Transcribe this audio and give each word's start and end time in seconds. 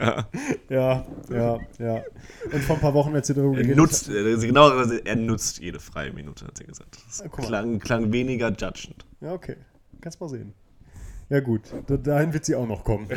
Ja. 0.00 0.28
Ja, 0.68 1.06
ja, 1.30 1.58
ja. 1.78 2.02
Und 2.52 2.62
vor 2.62 2.76
ein 2.76 2.80
paar 2.82 2.94
Wochen, 2.94 3.14
als 3.14 3.26
sie 3.26 3.34
darüber 3.34 3.56
Er 3.56 3.62
geredet 3.62 3.76
nutzt, 3.76 4.08
äh, 4.08 4.36
genau, 4.36 4.68
also 4.68 4.94
er 4.94 5.16
nutzt 5.16 5.58
jede 5.60 5.80
freie 5.80 6.12
Minute, 6.12 6.46
hat 6.46 6.56
sie 6.58 6.64
gesagt. 6.64 6.98
Das 7.06 7.20
Ah, 7.22 7.24
guck 7.28 7.40
mal. 7.40 7.46
klang, 7.48 7.78
klang 7.78 8.12
weniger 8.12 8.48
judgend. 8.50 9.06
Ja, 9.20 9.32
okay. 9.32 9.56
Kannst 10.00 10.20
mal 10.20 10.28
sehen. 10.28 10.52
Ja, 11.30 11.40
gut. 11.40 11.62
Da, 11.86 11.96
dahin 11.96 12.32
wird 12.32 12.44
sie 12.44 12.54
auch 12.54 12.66
noch 12.66 12.84
kommen. 12.84 13.08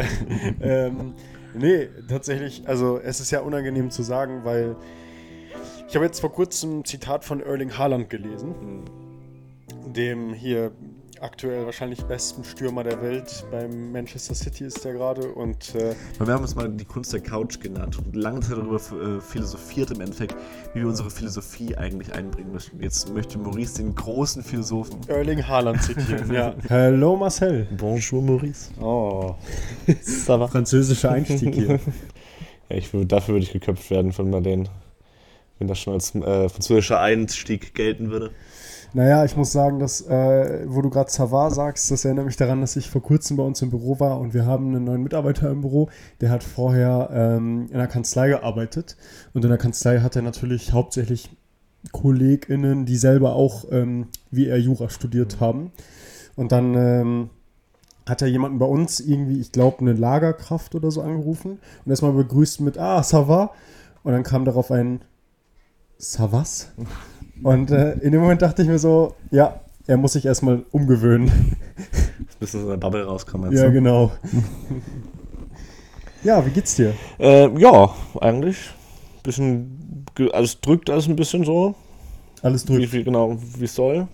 ähm, 0.60 1.14
nee, 1.54 1.88
tatsächlich, 2.08 2.62
also 2.66 2.98
es 2.98 3.20
ist 3.20 3.30
ja 3.30 3.40
unangenehm 3.40 3.90
zu 3.90 4.02
sagen, 4.02 4.44
weil 4.44 4.76
ich 5.88 5.94
habe 5.96 6.04
jetzt 6.06 6.20
vor 6.20 6.32
kurzem 6.32 6.80
ein 6.80 6.84
Zitat 6.84 7.24
von 7.24 7.40
Erling 7.40 7.76
Haaland 7.76 8.08
gelesen, 8.08 8.54
dem 9.94 10.32
hier 10.32 10.70
aktuell 11.20 11.66
wahrscheinlich 11.66 12.02
besten 12.04 12.44
Stürmer 12.44 12.82
der 12.82 13.00
Welt 13.02 13.44
beim 13.50 13.92
Manchester 13.92 14.34
City 14.34 14.64
ist 14.64 14.84
der 14.84 14.94
gerade 14.94 15.28
und 15.32 15.74
äh, 15.74 15.94
wir 16.18 16.32
haben 16.32 16.42
uns 16.42 16.54
mal 16.54 16.68
die 16.68 16.84
Kunst 16.84 17.12
der 17.12 17.20
Couch 17.20 17.60
genannt 17.60 17.98
und 17.98 18.16
lange 18.16 18.40
Zeit 18.40 18.56
darüber 18.56 18.76
äh, 18.76 19.20
philosophiert 19.20 19.90
im 19.90 20.00
Endeffekt, 20.00 20.34
wie 20.72 20.80
wir 20.80 20.88
unsere 20.88 21.10
Philosophie 21.10 21.76
eigentlich 21.76 22.12
einbringen 22.14 22.52
möchten. 22.52 22.82
Jetzt 22.82 23.12
möchte 23.12 23.38
Maurice 23.38 23.82
den 23.82 23.94
großen 23.94 24.42
Philosophen. 24.42 24.98
Erling 25.08 25.46
Haaland 25.46 25.82
zitieren. 25.82 26.32
ja. 26.32 26.54
Hallo 26.70 27.16
Marcel. 27.16 27.66
Bonjour, 27.76 28.22
Maurice. 28.22 28.70
Oh, 28.80 29.34
Ça 30.02 30.40
va? 30.40 30.48
französischer 30.48 31.10
Einstieg 31.10 31.54
hier. 31.54 31.80
Ja, 32.72 32.76
ich, 32.76 32.88
dafür 32.92 33.34
würde 33.34 33.44
ich 33.44 33.52
geköpft 33.52 33.90
werden 33.90 34.12
von 34.12 34.30
Marlene. 34.30 34.66
Wenn 35.58 35.66
das 35.66 35.80
schon 35.80 35.92
als 35.94 36.14
äh, 36.14 36.48
französischer 36.48 37.00
Einstieg 37.00 37.74
gelten 37.74 38.10
würde. 38.12 38.30
Naja, 38.92 39.24
ich 39.24 39.36
muss 39.36 39.52
sagen, 39.52 39.78
dass, 39.78 40.00
äh, 40.00 40.64
wo 40.66 40.82
du 40.82 40.90
gerade 40.90 41.10
Savard 41.10 41.54
sagst, 41.54 41.90
das 41.92 42.04
erinnert 42.04 42.26
mich 42.26 42.36
daran, 42.36 42.60
dass 42.60 42.74
ich 42.74 42.90
vor 42.90 43.02
kurzem 43.02 43.36
bei 43.36 43.44
uns 43.44 43.62
im 43.62 43.70
Büro 43.70 44.00
war 44.00 44.18
und 44.18 44.34
wir 44.34 44.46
haben 44.46 44.74
einen 44.74 44.84
neuen 44.84 45.02
Mitarbeiter 45.02 45.48
im 45.50 45.60
Büro, 45.60 45.88
der 46.20 46.30
hat 46.30 46.42
vorher 46.42 47.08
ähm, 47.12 47.68
in 47.70 47.78
der 47.78 47.86
Kanzlei 47.86 48.30
gearbeitet 48.30 48.96
und 49.32 49.44
in 49.44 49.48
der 49.48 49.58
Kanzlei 49.58 50.00
hat 50.00 50.16
er 50.16 50.22
natürlich 50.22 50.72
hauptsächlich 50.72 51.30
KollegInnen, 51.92 52.84
die 52.84 52.96
selber 52.96 53.34
auch 53.34 53.64
ähm, 53.70 54.08
wie 54.30 54.48
er 54.48 54.58
Jura 54.58 54.88
studiert 54.88 55.40
haben. 55.40 55.72
Und 56.36 56.52
dann 56.52 56.74
ähm, 56.74 57.30
hat 58.08 58.22
er 58.22 58.28
jemanden 58.28 58.58
bei 58.58 58.66
uns 58.66 59.00
irgendwie, 59.00 59.40
ich 59.40 59.52
glaube, 59.52 59.80
eine 59.80 59.92
Lagerkraft 59.92 60.74
oder 60.74 60.90
so 60.90 61.00
angerufen 61.00 61.58
und 61.84 61.90
erstmal 61.90 62.12
begrüßt 62.12 62.60
mit, 62.60 62.76
ah, 62.76 63.00
ça 63.00 63.28
va? 63.28 63.52
Und 64.02 64.12
dann 64.12 64.22
kam 64.22 64.44
darauf 64.44 64.70
ein, 64.70 65.00
ça 65.98 66.32
was? 66.32 66.72
Und 67.42 67.70
äh, 67.70 67.92
in 67.94 68.12
dem 68.12 68.20
Moment 68.20 68.42
dachte 68.42 68.62
ich 68.62 68.68
mir 68.68 68.78
so, 68.78 69.14
ja, 69.30 69.60
er 69.86 69.96
muss 69.96 70.12
sich 70.12 70.24
erstmal 70.26 70.64
umgewöhnen. 70.70 71.28
Ein 71.28 72.26
bisschen 72.38 72.62
aus 72.62 72.68
der 72.68 72.76
Bubble 72.76 73.04
rauskommen. 73.04 73.52
ja, 73.52 73.68
genau. 73.70 74.12
ja, 76.22 76.44
wie 76.44 76.50
geht's 76.50 76.76
dir? 76.76 76.94
Äh, 77.18 77.48
ja, 77.58 77.90
eigentlich. 78.20 78.70
Bisschen, 79.22 80.04
alles 80.32 80.60
drückt 80.60 80.90
alles 80.90 81.08
ein 81.08 81.16
bisschen 81.16 81.44
so. 81.44 81.74
Alles 82.42 82.66
Wie, 82.68 82.76
durch. 82.76 82.92
wie, 82.92 83.04
genau, 83.04 83.36
wie 83.58 83.64
es 83.64 83.74
soll. 83.74 84.08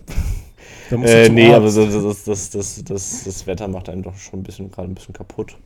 Äh, 0.91 1.29
nee, 1.29 1.53
aber 1.53 1.65
Arzt. 1.65 1.77
das, 1.77 2.03
das, 2.03 2.23
das, 2.23 2.49
das, 2.51 2.83
das, 2.83 3.23
das 3.23 3.47
Wetter 3.47 3.67
macht 3.67 3.89
einen 3.89 4.03
doch 4.03 4.15
schon 4.17 4.39
ein 4.39 4.43
bisschen, 4.43 4.71
gerade 4.71 4.89
ein 4.89 4.95
bisschen 4.95 5.13
kaputt. 5.13 5.57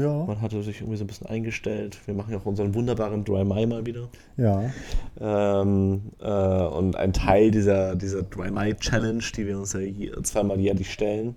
Ja, 0.00 0.24
Man 0.24 0.40
hatte 0.40 0.62
sich 0.62 0.80
irgendwie 0.80 0.96
so 0.96 1.04
ein 1.04 1.06
bisschen 1.06 1.26
eingestellt. 1.26 1.98
Wir 2.06 2.14
machen 2.14 2.32
ja 2.32 2.38
auch 2.38 2.46
unseren 2.46 2.74
wunderbaren 2.74 3.24
Dry 3.24 3.44
Mai 3.44 3.66
mal 3.66 3.84
wieder. 3.86 4.08
ja. 4.36 4.62
Ähm, 5.20 6.12
äh, 6.20 6.62
und 6.66 6.96
ein 6.96 7.12
Teil 7.12 7.50
dieser, 7.50 7.94
dieser 7.96 8.22
Dry 8.22 8.50
Mai 8.50 8.72
Challenge, 8.74 9.22
die 9.36 9.46
wir 9.46 9.58
uns 9.58 9.72
ja 9.74 9.80
je, 9.80 10.10
zweimal 10.22 10.58
jährlich 10.58 10.90
stellen, 10.92 11.36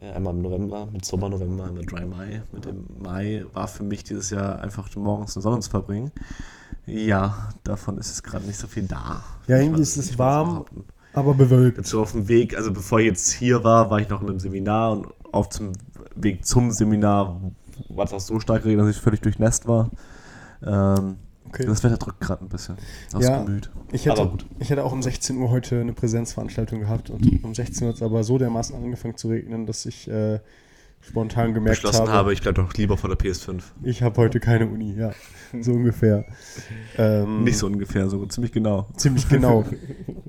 äh, 0.00 0.10
einmal 0.10 0.34
im 0.34 0.42
November, 0.42 0.88
mit 0.92 1.04
Sommer, 1.04 1.28
November, 1.28 1.64
einmal 1.64 1.84
Dry 1.84 2.04
Mai. 2.06 2.42
Mit 2.52 2.64
dem 2.64 2.86
Mai 3.02 3.44
war 3.52 3.68
für 3.68 3.84
mich 3.84 4.04
dieses 4.04 4.30
Jahr 4.30 4.60
einfach 4.60 4.94
morgens 4.96 5.36
in 5.36 5.40
der 5.40 5.50
Sonne 5.50 5.60
zu 5.60 5.70
verbringen. 5.70 6.10
Ja, 6.86 7.50
davon 7.62 7.98
ist 7.98 8.10
es 8.10 8.22
gerade 8.22 8.44
nicht 8.44 8.58
so 8.58 8.66
viel 8.66 8.84
da. 8.84 9.22
Ja, 9.46 9.58
irgendwie 9.58 9.82
ist 9.82 9.96
es 9.96 10.18
warm. 10.18 10.64
Aber 11.14 11.34
bewölkt. 11.34 11.76
Jetzt 11.76 11.90
so 11.90 12.00
auf 12.00 12.12
dem 12.12 12.26
Weg, 12.26 12.56
also 12.56 12.72
bevor 12.72 12.98
ich 12.98 13.06
jetzt 13.06 13.30
hier 13.32 13.62
war, 13.62 13.90
war 13.90 14.00
ich 14.00 14.08
noch 14.08 14.22
in 14.22 14.28
einem 14.30 14.40
Seminar 14.40 14.92
und 14.92 15.06
auf 15.30 15.48
dem 15.50 15.72
Weg 16.16 16.44
zum 16.44 16.70
Seminar 16.72 17.40
war 17.88 18.04
es 18.06 18.12
auch 18.12 18.20
so 18.20 18.40
stark 18.40 18.62
geregnet, 18.62 18.86
dass 18.88 18.96
ich 18.96 19.02
völlig 19.02 19.20
durchnässt 19.20 19.66
war. 19.66 19.90
Ähm, 20.64 21.16
Okay. 21.48 21.66
Das 21.66 21.84
Wetter 21.84 21.98
drückt 21.98 22.20
gerade 22.20 22.42
ein 22.44 22.48
bisschen 22.48 22.76
aufs 23.12 23.26
Ja. 23.26 23.42
Gemüt. 23.42 23.68
Ich 23.90 24.06
hätte, 24.06 24.22
Aber 24.22 24.30
gut. 24.30 24.46
ich 24.58 24.70
hätte 24.70 24.84
auch 24.84 24.92
um 24.92 25.02
16 25.02 25.36
Uhr 25.36 25.50
heute 25.50 25.80
eine 25.80 25.92
Präsenzveranstaltung 25.92 26.80
gehabt 26.80 27.10
und 27.10 27.44
um 27.44 27.54
16 27.54 27.82
Uhr 27.82 27.88
hat 27.90 27.96
es 27.96 28.02
aber 28.02 28.24
so 28.24 28.38
dermaßen 28.38 28.74
angefangen 28.74 29.18
zu 29.18 29.28
regnen, 29.28 29.66
dass 29.66 29.84
ich 29.84 30.08
äh, 30.08 30.38
spontan 31.02 31.52
gemerkt 31.52 31.82
Beschlossen 31.82 32.02
habe, 32.02 32.12
habe, 32.12 32.32
ich 32.32 32.40
bleibe 32.40 32.62
doch 32.62 32.72
lieber 32.74 32.96
vor 32.96 33.14
der 33.14 33.18
PS5. 33.18 33.62
ich 33.82 34.02
habe 34.02 34.16
heute 34.20 34.40
keine 34.40 34.66
Uni. 34.66 34.94
Ja, 34.94 35.12
so 35.60 35.72
ungefähr. 35.72 36.24
Ähm, 36.96 37.44
Nicht 37.44 37.58
so 37.58 37.66
ungefähr, 37.66 38.08
so 38.08 38.24
ziemlich 38.26 38.52
genau. 38.52 38.86
Ziemlich 38.96 39.28
genau. 39.28 39.64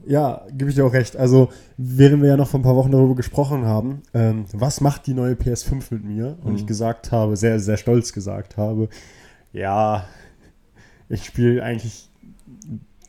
ja, 0.06 0.46
gebe 0.52 0.70
ich 0.70 0.76
dir 0.76 0.86
auch 0.86 0.94
recht. 0.94 1.16
Also, 1.16 1.50
während 1.78 2.22
wir 2.22 2.30
ja 2.30 2.38
noch 2.38 2.50
vor 2.50 2.60
ein 2.60 2.64
paar 2.64 2.76
Wochen 2.76 2.92
darüber 2.92 3.16
gesprochen 3.16 3.66
haben, 3.66 4.02
ähm, 4.14 4.46
was 4.52 4.82
macht 4.82 5.08
die 5.08 5.14
neue 5.14 5.34
PS5 5.34 5.84
mit 5.92 6.04
mir? 6.04 6.38
Und 6.44 6.56
ich 6.56 6.66
gesagt 6.66 7.12
habe, 7.12 7.38
sehr, 7.38 7.60
sehr 7.60 7.78
stolz 7.78 8.12
gesagt 8.12 8.58
habe, 8.58 8.90
ja, 9.52 10.06
ich 11.08 11.24
spiele 11.26 11.64
eigentlich 11.64 12.10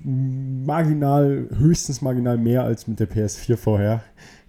marginal, 0.04 1.48
höchstens 1.56 2.02
marginal 2.02 2.36
mehr 2.36 2.62
als 2.62 2.86
mit 2.86 3.00
der 3.00 3.10
PS4 3.10 3.56
vorher. 3.56 4.02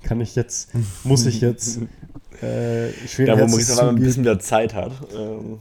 Kann 0.05 0.21
ich 0.21 0.35
jetzt, 0.35 0.69
muss 1.03 1.25
ich 1.25 1.41
jetzt 1.41 1.79
äh, 2.41 2.91
schweren 3.07 3.27
Da, 3.27 3.33
wo 3.33 3.39
Herzens 3.39 3.51
Maurice 3.51 3.71
aber 3.73 3.81
ein 3.81 3.95
zugeben, 3.95 4.05
bisschen 4.05 4.23
mehr 4.23 4.39
Zeit 4.39 4.73
hat. 4.75 4.91
Ähm, 5.17 5.59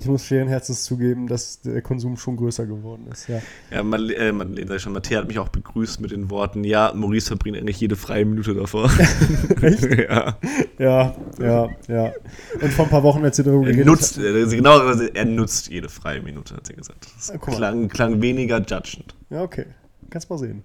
ich 0.00 0.06
muss 0.06 0.24
schweren 0.24 0.48
Herzens 0.48 0.84
zugeben, 0.84 1.26
dass 1.26 1.60
der 1.60 1.82
Konsum 1.82 2.16
schon 2.16 2.36
größer 2.36 2.64
geworden 2.64 3.08
ist. 3.12 3.28
Ja. 3.28 3.42
Ja, 3.70 3.82
man, 3.82 4.08
äh, 4.08 4.32
man, 4.32 4.56
schon, 4.78 4.94
Matthäa 4.94 5.18
hat 5.20 5.28
mich 5.28 5.38
auch 5.38 5.48
begrüßt 5.50 6.00
mit 6.00 6.12
den 6.12 6.30
Worten, 6.30 6.64
ja, 6.64 6.92
Maurice 6.94 7.26
verbringt 7.26 7.58
eigentlich 7.58 7.78
jede 7.80 7.96
freie 7.96 8.24
Minute 8.24 8.54
davor. 8.54 8.84
Echt? 9.60 9.82
ja. 10.08 10.38
Ja, 10.78 11.14
ja, 11.38 11.68
ja. 11.88 12.12
Und 12.62 12.72
vor 12.72 12.86
ein 12.86 12.90
paar 12.90 13.02
Wochen, 13.02 13.22
als 13.24 13.38
ihr 13.38 13.44
darüber 13.44 13.66
Er 13.66 13.72
geredet 13.72 13.86
nutzt, 13.86 14.18
äh, 14.18 14.46
genau, 14.46 14.78
also 14.78 15.02
er 15.02 15.24
nutzt 15.26 15.68
jede 15.68 15.90
freie 15.90 16.22
Minute, 16.22 16.54
hat 16.54 16.66
sie 16.66 16.74
gesagt. 16.74 17.06
Das 17.16 17.30
Ah, 17.30 17.36
guck 17.38 17.48
mal. 17.48 17.56
klang, 17.56 17.88
klang 17.88 18.22
weniger 18.22 18.58
judgend. 18.58 19.14
Ja, 19.28 19.42
okay. 19.42 19.66
Kannst 20.08 20.30
mal 20.30 20.38
sehen. 20.38 20.62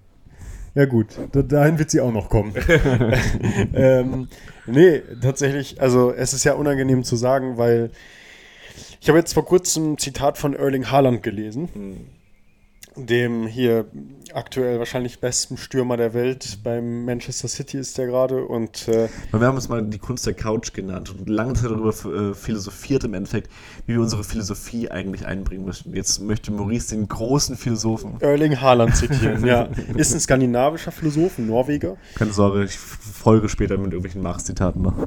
Ja, 0.74 0.86
gut. 0.86 1.06
Da, 1.32 1.42
dahin 1.42 1.78
wird 1.78 1.90
sie 1.90 2.00
auch 2.00 2.12
noch 2.12 2.28
kommen. 2.28 2.52
ähm, 3.74 4.28
nee, 4.66 5.02
tatsächlich, 5.22 5.80
also 5.80 6.12
es 6.12 6.32
ist 6.32 6.44
ja 6.44 6.54
unangenehm 6.54 7.04
zu 7.04 7.16
sagen, 7.16 7.56
weil 7.58 7.90
ich 9.00 9.08
habe 9.08 9.18
jetzt 9.18 9.34
vor 9.34 9.44
kurzem 9.44 9.92
ein 9.92 9.98
Zitat 9.98 10.36
von 10.36 10.54
Erling 10.54 10.90
Haaland 10.90 11.22
gelesen, 11.22 11.68
dem 12.96 13.46
hier 13.46 13.86
aktuell 14.32 14.78
wahrscheinlich 14.78 15.20
besten 15.20 15.56
Stürmer 15.56 15.96
der 15.96 16.14
Welt 16.14 16.58
beim 16.62 17.04
Manchester 17.04 17.48
City 17.48 17.78
ist 17.78 17.98
der 17.98 18.06
gerade 18.06 18.44
und 18.44 18.88
äh, 18.88 19.08
wir 19.32 19.40
haben 19.40 19.56
uns 19.56 19.68
mal 19.68 19.82
die 19.82 19.98
Kunst 19.98 20.26
der 20.26 20.34
Couch 20.34 20.72
genannt 20.72 21.10
und 21.10 21.28
lange 21.28 21.54
Zeit 21.54 21.70
darüber 21.70 21.90
äh, 21.90 22.34
philosophiert 22.34 23.04
im 23.04 23.14
Endeffekt, 23.14 23.50
wie 23.86 23.94
wir 23.94 24.00
unsere 24.00 24.24
Philosophie 24.24 24.90
eigentlich 24.90 25.26
einbringen 25.26 25.64
möchten. 25.64 25.94
Jetzt 25.94 26.20
möchte 26.20 26.52
Maurice 26.52 26.94
den 26.94 27.08
großen 27.08 27.56
Philosophen. 27.56 28.16
Erling 28.20 28.60
Haaland 28.60 28.96
zitieren. 28.96 29.44
ja, 29.44 29.68
ist 29.96 30.14
ein 30.14 30.20
skandinavischer 30.20 30.92
Philosoph, 30.92 31.38
ein 31.38 31.46
Norweger. 31.46 31.96
Keine 32.14 32.32
Sorge, 32.32 32.64
ich 32.64 32.76
folge 32.78 33.48
später 33.48 33.76
mit 33.76 33.86
irgendwelchen 33.92 34.22
Marx-Zitaten 34.22 34.82
noch. 34.82 34.94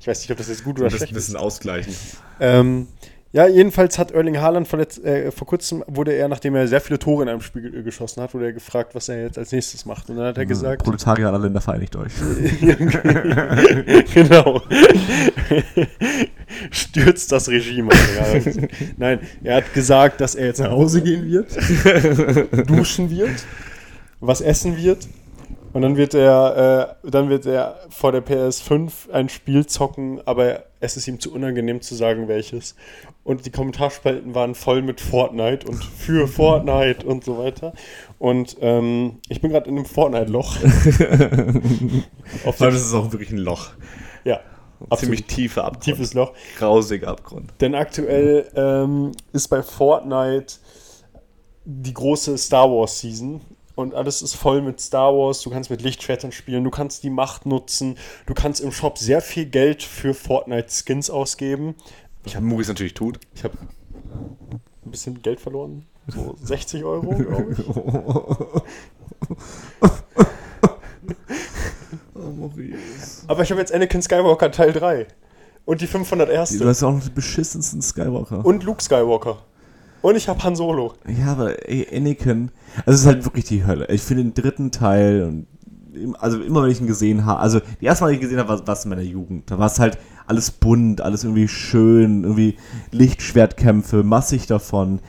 Ich 0.00 0.06
weiß 0.06 0.20
nicht, 0.20 0.30
ob 0.30 0.38
das 0.38 0.48
jetzt 0.48 0.64
gut 0.64 0.78
oder 0.78 0.84
Das 0.84 0.94
ein 0.94 0.98
schlecht 0.98 1.12
ist. 1.12 1.16
bisschen 1.16 1.36
ausgleichen. 1.36 1.94
Ähm, 2.40 2.86
ja, 3.32 3.46
jedenfalls 3.46 3.98
hat 3.98 4.12
Erling 4.12 4.38
Haaland 4.40 4.66
verletzt, 4.66 5.04
äh, 5.04 5.30
vor 5.30 5.46
kurzem 5.46 5.84
wurde 5.88 6.12
er, 6.12 6.28
nachdem 6.28 6.54
er 6.54 6.66
sehr 6.68 6.80
viele 6.80 6.98
Tore 6.98 7.24
in 7.24 7.28
einem 7.28 7.40
Spiel 7.42 7.70
ge- 7.70 7.82
geschossen 7.82 8.22
hat, 8.22 8.32
wurde 8.32 8.46
er 8.46 8.52
gefragt, 8.52 8.94
was 8.94 9.08
er 9.10 9.22
jetzt 9.22 9.36
als 9.38 9.52
nächstes 9.52 9.84
macht. 9.84 10.08
Und 10.08 10.16
dann 10.16 10.26
hat 10.26 10.38
er 10.38 10.46
gesagt, 10.46 10.82
Proletarier 10.84 11.26
aller 11.28 11.40
Länder 11.40 11.60
vereinigt 11.60 11.96
euch. 11.96 12.12
genau, 14.14 14.62
stürzt 16.70 17.32
das 17.32 17.48
Regime. 17.48 17.90
Ja. 17.92 18.40
Nein, 18.96 19.20
er 19.42 19.56
hat 19.56 19.74
gesagt, 19.74 20.20
dass 20.20 20.34
er 20.34 20.46
jetzt 20.46 20.60
nach 20.60 20.70
Hause 20.70 21.02
gehen 21.02 21.26
wird, 21.28 21.56
duschen 22.68 23.10
wird, 23.10 23.44
was 24.20 24.40
essen 24.40 24.76
wird. 24.76 25.06
Und 25.76 25.82
dann 25.82 25.98
wird 25.98 26.14
er, 26.14 26.96
äh, 27.04 27.10
dann 27.10 27.28
wird 27.28 27.44
er 27.44 27.78
vor 27.90 28.10
der 28.10 28.24
PS5 28.24 29.10
ein 29.12 29.28
Spiel 29.28 29.66
zocken, 29.66 30.22
aber 30.24 30.62
es 30.80 30.96
ist 30.96 31.06
ihm 31.06 31.20
zu 31.20 31.30
unangenehm 31.34 31.82
zu 31.82 31.94
sagen, 31.94 32.28
welches. 32.28 32.76
Und 33.24 33.44
die 33.44 33.50
Kommentarspalten 33.50 34.34
waren 34.34 34.54
voll 34.54 34.80
mit 34.80 35.02
Fortnite 35.02 35.66
und 35.68 35.84
für 35.84 36.28
Fortnite 36.38 37.04
und 37.06 37.24
so 37.24 37.36
weiter. 37.36 37.74
Und 38.18 38.56
ähm, 38.62 39.18
ich 39.28 39.42
bin 39.42 39.50
gerade 39.50 39.68
in 39.68 39.76
einem 39.76 39.84
Fortnite-Loch. 39.84 40.56
Dem- 40.62 42.04
das 42.58 42.74
ist 42.74 42.94
auch 42.94 43.12
wirklich 43.12 43.30
ein 43.32 43.36
Loch. 43.36 43.68
ja, 44.24 44.36
Ziemlich 44.78 44.90
absolut 44.90 45.28
tiefer 45.28 45.64
Abgrund. 45.64 45.84
tiefes 45.84 46.14
Loch. 46.14 46.32
Grausiger 46.58 47.08
Abgrund. 47.08 47.52
Denn 47.60 47.74
aktuell 47.74 48.48
ähm, 48.56 49.12
ist 49.34 49.48
bei 49.48 49.62
Fortnite 49.62 50.54
die 51.66 51.92
große 51.92 52.38
Star 52.38 52.70
Wars 52.70 52.98
Season 52.98 53.42
und 53.76 53.94
alles 53.94 54.22
ist 54.22 54.34
voll 54.34 54.62
mit 54.62 54.80
Star 54.80 55.12
Wars. 55.14 55.42
Du 55.42 55.50
kannst 55.50 55.70
mit 55.70 55.82
Lichtschwertern 55.82 56.32
spielen, 56.32 56.64
du 56.64 56.70
kannst 56.70 57.04
die 57.04 57.10
Macht 57.10 57.46
nutzen, 57.46 57.96
du 58.26 58.34
kannst 58.34 58.60
im 58.60 58.72
Shop 58.72 58.98
sehr 58.98 59.20
viel 59.20 59.46
Geld 59.46 59.84
für 59.84 60.14
Fortnite-Skins 60.14 61.10
ausgeben. 61.10 61.76
Ich 62.24 62.34
habe 62.34 62.44
Muris 62.44 62.66
natürlich 62.66 62.94
tut. 62.94 63.20
Ich 63.34 63.44
habe 63.44 63.56
ein 64.84 64.90
bisschen 64.90 65.22
Geld 65.22 65.40
verloren. 65.40 65.86
So 66.08 66.36
60 66.42 66.82
Euro, 66.82 67.14
glaube 67.14 67.52
ich. 67.52 67.64
Oh, 72.14 72.30
Maurice. 72.30 73.24
Aber 73.28 73.42
ich 73.42 73.50
habe 73.50 73.60
jetzt 73.60 73.72
Anakin 73.72 74.02
Skywalker 74.02 74.50
Teil 74.50 74.72
3. 74.72 75.06
Und 75.64 75.80
die 75.80 75.86
501. 75.86 76.58
Du 76.58 76.66
hast 76.66 76.82
auch 76.82 76.92
noch 76.92 77.02
die 77.02 77.10
beschissensten 77.10 77.82
Skywalker. 77.82 78.44
Und 78.44 78.64
Luke 78.64 78.82
Skywalker. 78.82 79.42
Und 80.02 80.16
ich 80.16 80.28
habe 80.28 80.42
Han 80.44 80.56
Solo. 80.56 80.94
Ja, 81.06 81.32
aber 81.32 81.68
ey, 81.68 81.86
Anakin, 81.92 82.50
also 82.84 82.92
es 82.92 83.00
ist 83.00 83.06
halt 83.06 83.24
wirklich 83.24 83.44
die 83.44 83.64
Hölle. 83.64 83.88
Ich 83.88 84.02
finde 84.02 84.24
den 84.24 84.34
dritten 84.34 84.70
Teil, 84.70 85.22
und 85.24 85.46
also 86.18 86.40
immer 86.40 86.62
wenn 86.62 86.70
ich 86.70 86.80
ihn 86.80 86.86
gesehen 86.86 87.24
habe, 87.24 87.40
also 87.40 87.60
die 87.80 87.86
erste 87.86 88.04
Mal, 88.04 88.10
die 88.10 88.16
ich 88.16 88.20
gesehen 88.20 88.38
habe, 88.38 88.66
war 88.66 88.74
es 88.74 88.84
in 88.84 88.90
meiner 88.90 89.02
Jugend. 89.02 89.50
Da 89.50 89.58
war 89.58 89.66
es 89.66 89.78
halt 89.78 89.98
alles 90.26 90.50
bunt, 90.50 91.00
alles 91.00 91.24
irgendwie 91.24 91.48
schön, 91.48 92.24
irgendwie 92.24 92.56
Lichtschwertkämpfe, 92.90 94.02
massig 94.02 94.46
davon, 94.46 95.00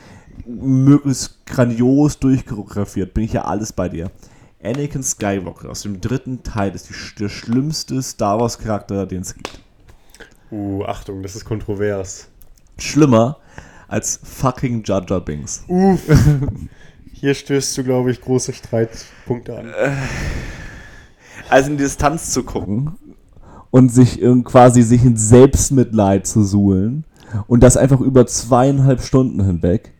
möglichst 0.46 1.44
grandios 1.46 2.18
durchchoreografiert, 2.18 3.14
bin 3.14 3.24
ich 3.24 3.34
ja 3.34 3.44
alles 3.44 3.72
bei 3.72 3.88
dir. 3.88 4.10
Anakin 4.62 5.02
Skywalker 5.02 5.70
aus 5.70 5.82
dem 5.82 6.00
dritten 6.00 6.42
Teil 6.42 6.74
ist 6.74 6.88
die, 6.88 6.94
der 7.20 7.28
schlimmste 7.28 8.02
Star 8.02 8.40
Wars 8.40 8.58
Charakter, 8.58 9.06
den 9.06 9.22
es 9.22 9.34
gibt. 9.34 9.60
Uh, 10.50 10.84
Achtung, 10.84 11.22
das 11.22 11.36
ist 11.36 11.44
kontrovers. 11.44 12.28
Schlimmer 12.78 13.38
als 13.88 14.20
fucking 14.22 14.82
Jar 14.84 15.02
Binks. 15.20 15.64
Uff. 15.68 16.00
Hier 17.12 17.34
stößt 17.34 17.76
du, 17.78 17.84
glaube 17.84 18.12
ich, 18.12 18.20
große 18.20 18.52
Streitpunkte 18.52 19.58
an. 19.58 19.72
also 21.50 21.70
in 21.70 21.76
die 21.76 21.82
Distanz 21.82 22.30
zu 22.32 22.44
gucken 22.44 22.92
und 23.70 23.88
sich 23.88 24.20
irgend- 24.20 24.44
quasi 24.44 24.82
sich 24.82 25.04
in 25.04 25.16
Selbstmitleid 25.16 26.26
zu 26.26 26.44
suhlen 26.44 27.04
und 27.46 27.62
das 27.62 27.76
einfach 27.76 28.00
über 28.00 28.26
zweieinhalb 28.26 29.02
Stunden 29.02 29.44
hinweg, 29.44 29.92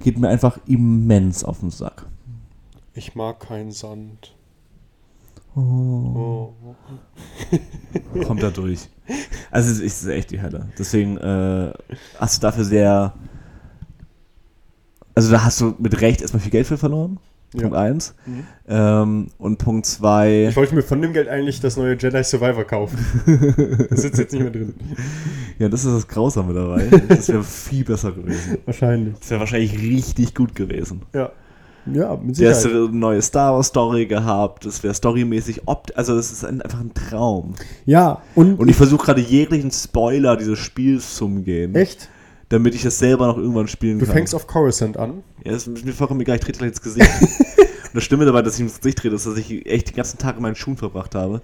geht 0.00 0.18
mir 0.18 0.28
einfach 0.28 0.58
immens 0.66 1.42
auf 1.42 1.60
den 1.60 1.70
Sack. 1.70 2.06
Ich 2.94 3.14
mag 3.14 3.40
keinen 3.40 3.72
Sand. 3.72 4.34
Oh. 5.58 6.54
Kommt 8.24 8.42
da 8.42 8.50
durch. 8.50 8.88
Also 9.50 9.70
es 9.70 9.80
ist 9.80 10.06
echt 10.06 10.30
die 10.30 10.40
Hölle. 10.40 10.68
Deswegen 10.78 11.16
äh, 11.16 11.72
hast 12.18 12.36
du 12.36 12.46
dafür 12.46 12.64
sehr. 12.64 13.14
Also 15.14 15.32
da 15.32 15.44
hast 15.44 15.60
du 15.60 15.74
mit 15.78 16.00
Recht 16.00 16.20
erstmal 16.22 16.40
viel 16.40 16.52
Geld 16.52 16.66
für 16.66 16.78
verloren. 16.78 17.18
Punkt 17.50 17.72
Ja. 17.72 17.80
1. 17.80 18.14
Mhm. 18.26 18.46
Ähm, 18.68 19.26
und 19.38 19.56
Punkt 19.58 19.86
2. 19.86 20.48
Ich 20.50 20.56
wollte 20.56 20.74
mir 20.74 20.82
von 20.82 21.00
dem 21.00 21.12
Geld 21.14 21.28
eigentlich 21.28 21.60
das 21.60 21.76
neue 21.78 21.96
Jedi 21.96 22.22
Survivor 22.22 22.64
kaufen. 22.64 22.98
Das 23.90 24.02
sitzt 24.02 24.18
jetzt 24.18 24.32
nicht 24.32 24.42
mehr 24.42 24.52
drin. 24.52 24.74
Ja, 25.58 25.68
das 25.68 25.84
ist 25.84 25.94
das 25.94 26.06
Grausame 26.06 26.52
dabei. 26.52 26.88
Das 27.08 27.28
wäre 27.28 27.42
viel 27.42 27.84
besser 27.84 28.12
gewesen. 28.12 28.58
Wahrscheinlich. 28.66 29.18
Das 29.18 29.30
wäre 29.30 29.40
wahrscheinlich 29.40 29.78
richtig 29.78 30.34
gut 30.34 30.54
gewesen. 30.54 31.02
Ja. 31.14 31.32
Ja, 31.94 32.16
mit 32.16 32.30
hast 32.30 32.36
Sicherheit. 32.62 32.64
du 32.64 32.86
eine 32.88 32.96
neue 32.96 33.22
Star 33.22 33.54
Wars 33.54 33.68
Story 33.68 34.06
gehabt, 34.06 34.64
das 34.66 34.82
wäre 34.82 34.94
storymäßig 34.94 35.62
opt, 35.66 35.96
also 35.96 36.14
das 36.16 36.30
ist 36.32 36.44
ein, 36.44 36.60
einfach 36.62 36.80
ein 36.80 36.92
Traum. 36.94 37.54
Ja, 37.86 38.22
und, 38.34 38.58
Und 38.58 38.68
ich 38.68 38.76
versuche 38.76 39.06
gerade 39.06 39.20
jeglichen 39.20 39.70
Spoiler 39.70 40.36
dieses 40.36 40.58
Spiels 40.58 41.14
zu 41.16 41.26
umgehen, 41.26 41.74
echt? 41.74 42.08
damit 42.50 42.74
ich 42.74 42.82
das 42.82 42.98
selber 42.98 43.26
noch 43.26 43.36
irgendwann 43.36 43.68
spielen 43.68 43.98
Du 43.98 44.06
kann. 44.06 44.14
fängst 44.14 44.34
auf 44.34 44.46
Coruscant 44.46 44.96
an. 44.96 45.22
ja, 45.44 45.52
das 45.52 45.66
ist 45.66 45.84
mir 45.84 45.92
vollkommen 45.92 46.20
egal, 46.20 46.36
ich 46.36 46.42
trete 46.42 46.58
gleich 46.58 46.70
ins 46.70 46.82
Gesicht. 46.82 47.08
Und 47.88 47.94
das 47.94 48.04
Stimme 48.04 48.24
dabei, 48.26 48.42
dass 48.42 48.54
ich 48.56 48.60
ins 48.60 48.78
Gesicht 48.80 48.98
trete, 48.98 49.14
ist, 49.14 49.26
dass 49.26 49.36
ich 49.38 49.64
echt 49.66 49.88
den 49.90 49.96
ganzen 49.96 50.18
Tag 50.18 50.36
in 50.36 50.42
meinen 50.42 50.54
Schuhen 50.56 50.76
verbracht 50.76 51.14
habe. 51.14 51.40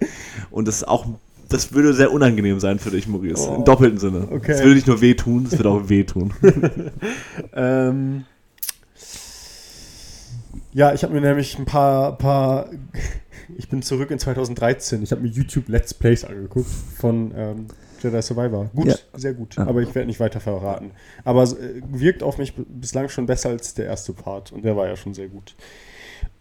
Und 0.51 0.67
das 0.67 0.77
ist 0.77 0.87
auch, 0.87 1.05
das 1.49 1.73
würde 1.73 1.93
sehr 1.93 2.11
unangenehm 2.11 2.59
sein 2.59 2.77
für 2.77 2.91
dich, 2.91 3.07
Maurice. 3.07 3.49
Oh. 3.49 3.55
Im 3.55 3.63
doppelten 3.65 3.97
Sinne. 3.99 4.27
Okay. 4.31 4.51
Das 4.51 4.59
würde 4.61 4.75
nicht 4.75 4.85
nur 4.87 5.01
wehtun, 5.01 5.45
das 5.49 5.57
würde 5.57 5.69
auch 5.69 5.89
wehtun. 5.89 6.33
Ähm, 7.53 8.25
ja, 10.75 10.93
ich 10.93 11.03
habe 11.03 11.13
mir 11.13 11.21
nämlich 11.21 11.57
ein 11.57 11.65
paar, 11.65 12.17
paar. 12.17 12.69
Ich 13.57 13.69
bin 13.69 13.83
zurück 13.83 14.09
in 14.09 14.17
2013. 14.17 15.03
Ich 15.03 15.11
habe 15.11 15.21
mir 15.21 15.27
YouTube 15.27 15.69
Let's 15.69 15.93
Plays 15.93 16.25
angeguckt 16.25 16.65
von 16.97 17.31
ähm, 17.37 17.67
Jedi 18.01 18.19
Survivor. 18.21 18.71
Gut, 18.75 18.87
Ja. 18.87 18.95
sehr 19.13 19.33
gut. 19.35 19.55
Ja. 19.55 19.67
Aber 19.67 19.81
ich 19.83 19.93
werde 19.93 20.07
nicht 20.07 20.19
weiter 20.19 20.39
verraten. 20.39 20.89
Aber 21.23 21.43
äh, 21.43 21.81
wirkt 21.91 22.23
auf 22.23 22.39
mich 22.39 22.53
bislang 22.55 23.07
schon 23.07 23.27
besser 23.27 23.49
als 23.49 23.75
der 23.75 23.85
erste 23.85 24.13
Part. 24.13 24.51
Und 24.51 24.65
der 24.65 24.75
war 24.75 24.87
ja 24.87 24.95
schon 24.95 25.13
sehr 25.13 25.27
gut. 25.27 25.53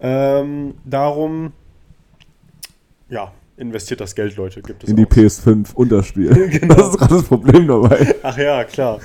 Ähm, 0.01 0.75
darum, 0.87 1.53
ja, 3.11 3.33
investiert 3.59 4.01
das 4.01 4.15
Geld, 4.15 4.37
Leute. 4.37 4.63
Gibt 4.63 4.85
es 4.85 4.89
In 4.89 4.97
die 4.97 5.05
auch. 5.05 5.11
PS5 5.11 5.75
und 5.75 5.93
das 5.93 6.07
Spiel. 6.07 6.49
Genau. 6.49 6.75
Das 6.79 6.89
ist 6.89 6.99
gerade 6.99 7.15
das 7.17 7.25
Problem 7.25 7.69
dabei. 7.69 8.15
Ach 8.23 8.39
ja, 8.39 8.65
klar. 8.65 8.99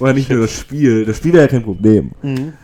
Oder 0.00 0.12
nicht 0.14 0.30
nur 0.30 0.40
das 0.40 0.50
Spiel. 0.52 1.04
Das 1.06 1.18
Spiel 1.18 1.32
wäre 1.32 1.44
ja 1.44 1.48
kein 1.48 1.62
Problem. 1.62 2.10
Mhm. 2.22 2.54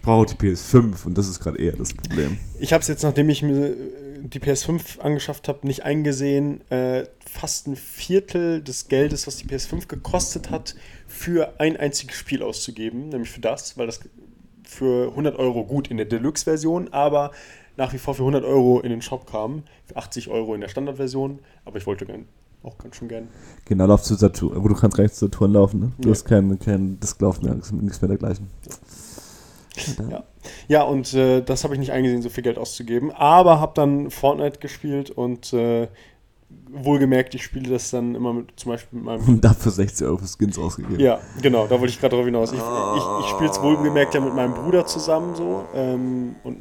Ich 0.00 0.04
brauche 0.06 0.24
die 0.24 0.34
PS5 0.34 1.04
und 1.04 1.18
das 1.18 1.28
ist 1.28 1.40
gerade 1.40 1.58
eher 1.58 1.76
das 1.76 1.92
Problem. 1.92 2.38
Ich 2.58 2.72
habe 2.72 2.80
es 2.80 2.88
jetzt, 2.88 3.02
nachdem 3.02 3.28
ich 3.28 3.42
mir 3.42 3.66
äh, 3.66 3.74
die 4.22 4.40
PS5 4.40 4.98
angeschafft 5.00 5.46
habe, 5.46 5.66
nicht 5.66 5.84
eingesehen. 5.84 6.62
Äh, 6.70 7.04
fast 7.26 7.66
ein 7.66 7.76
Viertel 7.76 8.62
des 8.62 8.88
Geldes, 8.88 9.26
was 9.26 9.36
die 9.36 9.44
PS5 9.44 9.88
gekostet 9.88 10.48
hat, 10.48 10.74
für 11.06 11.60
ein 11.60 11.76
einziges 11.76 12.16
Spiel 12.16 12.42
auszugeben, 12.42 13.10
nämlich 13.10 13.28
für 13.30 13.42
das, 13.42 13.76
weil 13.76 13.84
das 13.88 14.00
für 14.64 15.08
100 15.10 15.36
Euro 15.38 15.66
gut 15.66 15.88
in 15.88 15.98
der 15.98 16.06
Deluxe-Version, 16.06 16.88
aber 16.94 17.32
nach 17.76 17.92
wie 17.92 17.98
vor 17.98 18.14
für 18.14 18.22
100 18.22 18.42
Euro 18.42 18.80
in 18.80 18.88
den 18.88 19.02
Shop 19.02 19.30
kam, 19.30 19.64
für 19.84 19.96
80 19.98 20.28
Euro 20.30 20.54
in 20.54 20.62
der 20.62 20.68
Standardversion. 20.68 21.40
Aber 21.66 21.76
ich 21.76 21.86
wollte 21.86 22.06
gern, 22.06 22.24
auch 22.62 22.78
ganz 22.78 22.96
schön 22.96 23.08
gern. 23.08 23.28
Genau, 23.66 23.84
lauf 23.84 24.02
zu 24.02 24.14
Saturn. 24.14 24.56
Aber 24.56 24.70
du 24.70 24.74
kannst 24.76 24.96
rechts 24.96 25.18
zu 25.18 25.26
Saturn 25.26 25.52
laufen, 25.52 25.80
ne? 25.80 25.92
Du 25.98 26.08
Ja. 26.08 26.14
hast 26.14 26.24
kein, 26.24 26.58
kein 26.58 26.98
Disklauf 27.00 27.42
mehr, 27.42 27.54
nichts 27.54 28.00
mehr 28.00 28.08
dergleichen. 28.08 28.46
Ja, 28.66 28.72
ja 30.68 30.82
und 30.82 31.12
äh, 31.14 31.42
das 31.42 31.64
habe 31.64 31.74
ich 31.74 31.80
nicht 31.80 31.92
eingesehen, 31.92 32.22
so 32.22 32.28
viel 32.28 32.42
Geld 32.42 32.58
auszugeben. 32.58 33.10
Aber 33.12 33.60
habe 33.60 33.72
dann 33.74 34.10
Fortnite 34.10 34.58
gespielt 34.60 35.10
und 35.10 35.52
äh, 35.52 35.88
wohlgemerkt, 36.72 37.34
ich 37.34 37.42
spiele 37.42 37.70
das 37.70 37.90
dann 37.90 38.14
immer 38.14 38.32
mit, 38.32 38.48
zum 38.56 38.72
Beispiel 38.72 38.98
mit 38.98 39.06
meinem. 39.06 39.28
Und 39.28 39.44
dafür 39.44 39.72
60 39.72 40.06
Euro 40.06 40.18
für 40.18 40.26
Skins 40.26 40.58
ausgegeben. 40.58 41.00
Ja, 41.00 41.20
genau, 41.42 41.66
da 41.66 41.80
wollte 41.80 41.92
ich 41.92 42.00
gerade 42.00 42.16
drauf 42.16 42.24
hinaus. 42.24 42.52
Ich, 42.52 42.58
ich, 42.58 43.24
ich 43.24 43.30
spiele 43.30 43.50
es 43.50 43.60
wohlgemerkt 43.60 44.14
ja 44.14 44.20
mit 44.20 44.34
meinem 44.34 44.54
Bruder 44.54 44.86
zusammen 44.86 45.34
so 45.34 45.64
ähm, 45.74 46.36
und 46.44 46.58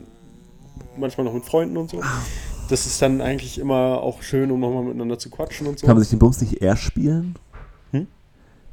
manchmal 0.98 1.26
noch 1.26 1.34
mit 1.34 1.46
Freunden 1.46 1.78
und 1.78 1.90
so. 1.90 2.02
Das 2.70 2.86
ist 2.86 3.02
dann 3.02 3.22
eigentlich 3.22 3.58
immer 3.58 4.02
auch 4.02 4.22
schön, 4.22 4.52
um 4.52 4.60
nochmal 4.60 4.84
miteinander 4.84 5.18
zu 5.18 5.30
quatschen 5.30 5.68
und 5.68 5.80
so. 5.80 5.88
Kann 5.88 5.96
man 5.96 6.04
sich 6.04 6.12
den 6.12 6.20
Bums 6.20 6.42
nicht 6.42 6.62
eher 6.62 6.76
spielen? 6.76 7.36
Hm? 7.92 8.08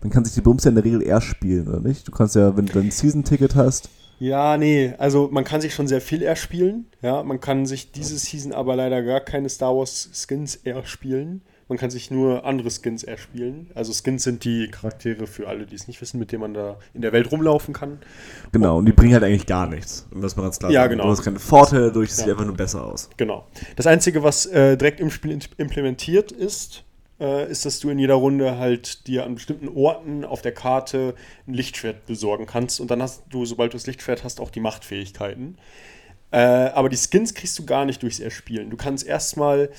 Man 0.02 0.10
kann 0.10 0.24
sich 0.24 0.34
die 0.34 0.42
Bums 0.42 0.64
ja 0.64 0.68
in 0.70 0.74
der 0.74 0.84
Regel 0.84 1.02
eher 1.02 1.20
spielen, 1.20 1.68
oder 1.68 1.80
nicht? 1.80 2.06
Du 2.06 2.12
kannst 2.12 2.34
ja, 2.36 2.56
wenn 2.56 2.66
du 2.66 2.78
ein 2.78 2.90
Season-Ticket 2.90 3.54
hast, 3.54 3.88
Ja, 4.18 4.56
nee, 4.56 4.94
also 4.98 5.28
man 5.30 5.44
kann 5.44 5.60
sich 5.60 5.74
schon 5.74 5.88
sehr 5.88 6.00
viel 6.00 6.22
erspielen. 6.22 6.86
Ja, 7.02 7.22
man 7.22 7.40
kann 7.40 7.66
sich 7.66 7.92
diese 7.92 8.16
Season 8.18 8.52
aber 8.52 8.74
leider 8.76 9.02
gar 9.02 9.20
keine 9.20 9.48
Star 9.48 9.76
Wars 9.76 10.08
Skins 10.14 10.56
erspielen. 10.56 11.42
Man 11.68 11.78
kann 11.78 11.90
sich 11.90 12.12
nur 12.12 12.44
andere 12.44 12.70
Skins 12.70 13.02
erspielen. 13.02 13.70
Also 13.74 13.92
Skins 13.92 14.22
sind 14.22 14.44
die 14.44 14.68
Charaktere 14.70 15.26
für 15.26 15.48
alle, 15.48 15.66
die 15.66 15.74
es 15.74 15.88
nicht 15.88 16.00
wissen, 16.00 16.18
mit 16.20 16.30
denen 16.30 16.42
man 16.42 16.54
da 16.54 16.78
in 16.94 17.02
der 17.02 17.12
Welt 17.12 17.30
rumlaufen 17.32 17.74
kann. 17.74 17.98
genau, 18.52 18.78
und 18.78 18.86
die 18.86 18.92
bringen 18.92 19.12
halt 19.14 19.24
eigentlich 19.24 19.46
gar 19.46 19.68
nichts. 19.68 20.06
Um 20.12 20.20
das 20.22 20.36
mal 20.36 20.44
ganz 20.44 20.60
klar 20.60 20.70
Ja, 20.70 20.86
genau. 20.86 21.02
Du 21.04 21.10
hast 21.10 21.22
keine 21.24 21.40
Vorteile 21.40 21.88
dadurch, 21.88 22.10
es 22.10 22.18
Ja. 22.18 22.24
sieht 22.24 22.32
einfach 22.32 22.46
nur 22.46 22.54
besser 22.56 22.84
aus. 22.84 23.10
Genau. 23.16 23.46
Das 23.74 23.86
Einzige, 23.88 24.22
was 24.22 24.46
äh, 24.46 24.76
direkt 24.76 25.00
im 25.00 25.10
Spiel 25.10 25.36
implementiert 25.56 26.30
ist, 26.30 26.84
äh, 27.20 27.50
ist, 27.50 27.64
dass 27.64 27.80
du 27.80 27.88
in 27.90 27.98
jeder 27.98 28.14
Runde 28.14 28.58
halt 28.58 29.06
dir 29.06 29.24
an 29.24 29.34
bestimmten 29.36 29.68
Orten 29.68 30.24
auf 30.24 30.42
der 30.42 30.52
Karte 30.52 31.14
ein 31.46 31.54
Lichtschwert 31.54 32.06
besorgen 32.06 32.46
kannst. 32.46 32.80
Und 32.80 32.90
dann 32.90 33.00
hast 33.02 33.22
du, 33.30 33.44
sobald 33.46 33.72
du 33.72 33.76
das 33.76 33.86
Lichtschwert 33.86 34.22
hast, 34.24 34.40
auch 34.40 34.50
die 34.50 34.60
Machtfähigkeiten. 34.60 35.56
Äh, 36.32 36.38
aber 36.38 36.88
die 36.88 36.96
Skins 36.96 37.34
kriegst 37.34 37.58
du 37.58 37.64
gar 37.64 37.84
nicht 37.84 38.02
durchs 38.02 38.18
Erspielen. 38.20 38.68
Du 38.68 38.76
kannst 38.76 39.06
erstmal 39.06 39.70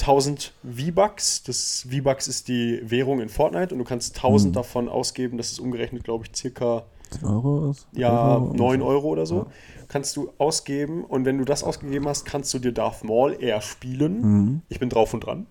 1000 0.00 0.52
V-Bucks, 0.64 1.42
das 1.42 1.86
V-Bucks 1.90 2.28
ist 2.28 2.48
die 2.48 2.80
Währung 2.84 3.20
in 3.20 3.28
Fortnite, 3.28 3.74
und 3.74 3.78
du 3.80 3.84
kannst 3.84 4.16
1000 4.16 4.52
Mhm. 4.52 4.54
davon 4.54 4.88
ausgeben. 4.88 5.36
Das 5.36 5.50
ist 5.50 5.58
umgerechnet, 5.58 6.04
glaube 6.04 6.24
ich, 6.24 6.34
circa 6.36 6.84
10 7.10 7.24
Euro? 7.26 7.70
ist- 7.72 7.88
ja, 7.92 8.34
Euro? 8.36 8.54
9 8.54 8.82
Euro 8.82 9.08
oder 9.08 9.26
so, 9.26 9.36
Ja. 9.38 9.46
kannst 9.88 10.16
du 10.16 10.30
ausgeben. 10.38 11.04
Und 11.04 11.24
wenn 11.24 11.38
du 11.38 11.44
das 11.44 11.64
ausgegeben 11.64 12.06
hast, 12.08 12.24
kannst 12.24 12.54
du 12.54 12.60
dir 12.60 12.72
Darth 12.72 13.02
Maul 13.04 13.36
eher 13.40 13.60
spielen. 13.60 14.20
Mhm. 14.20 14.62
Ich 14.68 14.78
bin 14.78 14.88
drauf 14.88 15.12
und 15.12 15.20
dran. 15.26 15.46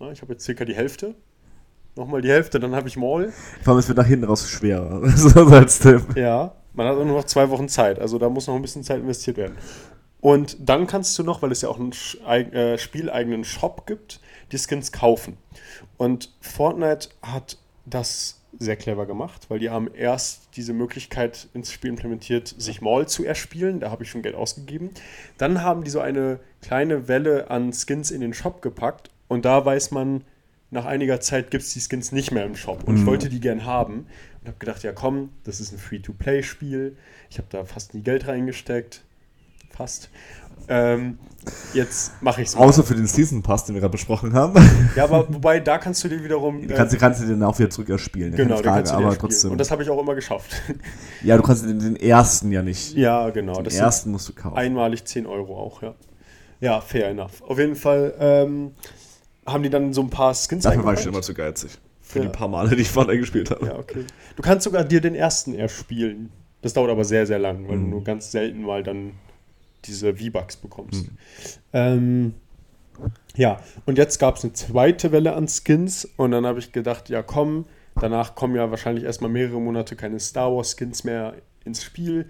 Ja, 0.00 0.12
ich 0.12 0.22
habe 0.22 0.32
jetzt 0.32 0.44
circa 0.44 0.64
die 0.64 0.74
Hälfte. 0.74 1.14
Nochmal 1.96 2.22
die 2.22 2.30
Hälfte, 2.30 2.60
dann 2.60 2.76
habe 2.76 2.86
ich 2.86 2.96
Maul. 2.96 3.32
Vor 3.64 3.72
allem, 3.72 3.80
es 3.80 3.88
wird 3.88 3.98
nach 3.98 4.06
hinten 4.06 4.26
raus 4.26 4.48
schwerer. 4.48 5.02
als 5.52 5.80
Tipp. 5.80 6.16
Ja, 6.16 6.54
man 6.72 6.86
hat 6.86 6.96
auch 6.96 7.04
nur 7.04 7.16
noch 7.16 7.24
zwei 7.24 7.50
Wochen 7.50 7.68
Zeit. 7.68 7.98
Also 7.98 8.18
da 8.18 8.28
muss 8.28 8.46
noch 8.46 8.54
ein 8.54 8.62
bisschen 8.62 8.84
Zeit 8.84 9.00
investiert 9.00 9.36
werden. 9.36 9.56
Und 10.20 10.56
dann 10.60 10.86
kannst 10.86 11.18
du 11.18 11.24
noch, 11.24 11.42
weil 11.42 11.50
es 11.50 11.62
ja 11.62 11.68
auch 11.68 11.78
einen 11.78 11.92
äh, 12.52 12.78
spieleigenen 12.78 13.42
Shop 13.42 13.86
gibt, 13.86 14.20
die 14.52 14.58
Skins 14.58 14.92
kaufen. 14.92 15.36
Und 15.96 16.32
Fortnite 16.40 17.08
hat 17.22 17.58
das 17.84 18.40
sehr 18.56 18.76
clever 18.76 19.06
gemacht, 19.06 19.46
weil 19.48 19.58
die 19.58 19.70
haben 19.70 19.92
erst 19.92 20.50
diese 20.54 20.72
Möglichkeit 20.72 21.48
ins 21.54 21.72
Spiel 21.72 21.90
implementiert, 21.90 22.54
sich 22.56 22.80
Maul 22.80 23.08
zu 23.08 23.24
erspielen. 23.24 23.80
Da 23.80 23.90
habe 23.90 24.04
ich 24.04 24.10
schon 24.10 24.22
Geld 24.22 24.36
ausgegeben. 24.36 24.90
Dann 25.36 25.62
haben 25.62 25.82
die 25.82 25.90
so 25.90 26.00
eine 26.00 26.38
kleine 26.62 27.08
Welle 27.08 27.50
an 27.50 27.72
Skins 27.72 28.12
in 28.12 28.20
den 28.20 28.34
Shop 28.34 28.62
gepackt 28.62 29.10
und 29.28 29.44
da 29.44 29.64
weiß 29.64 29.90
man, 29.92 30.24
nach 30.70 30.84
einiger 30.84 31.20
Zeit 31.20 31.50
gibt 31.50 31.64
es 31.64 31.72
die 31.72 31.80
Skins 31.80 32.12
nicht 32.12 32.30
mehr 32.30 32.44
im 32.44 32.54
Shop. 32.54 32.84
Und 32.84 32.98
ich 32.98 33.06
wollte 33.06 33.28
die 33.28 33.40
gern 33.40 33.64
haben 33.64 34.06
und 34.40 34.48
habe 34.48 34.58
gedacht, 34.58 34.82
ja 34.82 34.92
komm, 34.92 35.30
das 35.44 35.60
ist 35.60 35.72
ein 35.72 35.78
Free-to-Play-Spiel. 35.78 36.96
Ich 37.30 37.38
habe 37.38 37.48
da 37.50 37.64
fast 37.64 37.94
nie 37.94 38.02
Geld 38.02 38.26
reingesteckt. 38.28 39.04
Fast. 39.70 40.10
Ähm, 40.70 41.18
jetzt 41.72 42.20
mache 42.20 42.42
ich 42.42 42.48
es 42.48 42.56
Außer 42.56 42.84
für 42.84 42.94
den 42.94 43.06
Season 43.06 43.42
Pass, 43.42 43.64
den 43.64 43.74
wir 43.74 43.80
gerade 43.80 43.92
besprochen 43.92 44.34
haben. 44.34 44.54
Ja, 44.96 45.04
aber 45.04 45.32
wobei, 45.32 45.60
da 45.60 45.78
kannst 45.78 46.04
du 46.04 46.08
dir 46.08 46.22
wiederum. 46.22 46.66
Du 46.66 46.74
kannst, 46.74 46.98
kannst 46.98 47.22
du 47.22 47.26
den 47.26 47.42
auch 47.42 47.58
wieder 47.58 47.70
zurück 47.70 47.88
erspielen. 47.88 48.34
genau, 48.34 48.56
Frage, 48.56 48.68
kannst 48.68 48.92
du 48.92 48.96
aber 48.96 49.12
spielen. 49.12 49.20
trotzdem. 49.20 49.50
Und 49.52 49.58
das 49.58 49.70
habe 49.70 49.82
ich 49.82 49.88
auch 49.88 50.00
immer 50.00 50.14
geschafft. 50.14 50.50
ja, 51.22 51.36
du 51.36 51.42
kannst 51.42 51.64
den, 51.64 51.78
den 51.78 51.96
ersten 51.96 52.52
ja 52.52 52.62
nicht. 52.62 52.94
ja, 52.94 53.30
genau. 53.30 53.62
den 53.62 53.72
ersten 53.72 54.10
musst 54.10 54.28
du 54.28 54.34
kaufen. 54.34 54.58
einmalig 54.58 55.04
10 55.04 55.26
Euro 55.26 55.56
auch, 55.58 55.82
ja. 55.82 55.94
Ja, 56.60 56.80
fair 56.80 57.08
enough. 57.10 57.40
Auf 57.42 57.58
jeden 57.58 57.76
Fall 57.76 58.14
ähm, 58.18 58.72
haben 59.52 59.62
die 59.62 59.70
dann 59.70 59.92
so 59.92 60.02
ein 60.02 60.10
paar 60.10 60.34
Skins 60.34 60.64
Dafür 60.64 60.84
war 60.84 60.94
ich 60.94 61.00
schon 61.00 61.12
immer 61.12 61.22
zu 61.22 61.34
geizig. 61.34 61.72
Für 62.00 62.20
Ja. 62.20 62.24
die 62.26 62.30
paar 62.30 62.48
Male, 62.48 62.74
die 62.74 62.82
ich 62.82 62.90
vorher 62.90 63.16
gespielt 63.16 63.50
habe. 63.50 63.66
Ja, 63.66 63.78
okay. 63.78 64.04
Du 64.36 64.42
kannst 64.42 64.64
sogar 64.64 64.84
dir 64.84 65.00
den 65.00 65.14
ersten 65.14 65.54
erspielen. 65.54 66.30
Das 66.62 66.72
dauert 66.72 66.90
aber 66.90 67.04
sehr, 67.04 67.26
sehr 67.26 67.38
lang, 67.38 67.68
weil 67.68 67.76
Mhm. 67.76 67.84
du 67.84 67.90
nur 67.90 68.04
ganz 68.04 68.32
selten 68.32 68.62
mal 68.62 68.82
dann 68.82 69.12
diese 69.84 70.14
V-Bucks 70.16 70.56
bekommst. 70.56 71.04
Mhm. 71.06 71.18
Ähm, 71.72 72.34
ja, 73.36 73.60
und 73.86 73.96
jetzt 73.98 74.18
gab 74.18 74.36
es 74.36 74.44
eine 74.44 74.52
zweite 74.54 75.12
Welle 75.12 75.34
an 75.34 75.46
Skins 75.48 76.04
und 76.16 76.32
dann 76.32 76.46
habe 76.46 76.58
ich 76.58 76.72
gedacht, 76.72 77.08
ja 77.10 77.22
komm, 77.22 77.66
danach 78.00 78.34
kommen 78.34 78.56
ja 78.56 78.70
wahrscheinlich 78.70 79.04
erstmal 79.04 79.30
mehrere 79.30 79.60
Monate 79.60 79.94
keine 79.94 80.18
Star 80.18 80.52
Wars 80.54 80.76
Skins 80.76 81.04
mehr 81.04 81.34
ins 81.64 81.84
Spiel. 81.84 82.28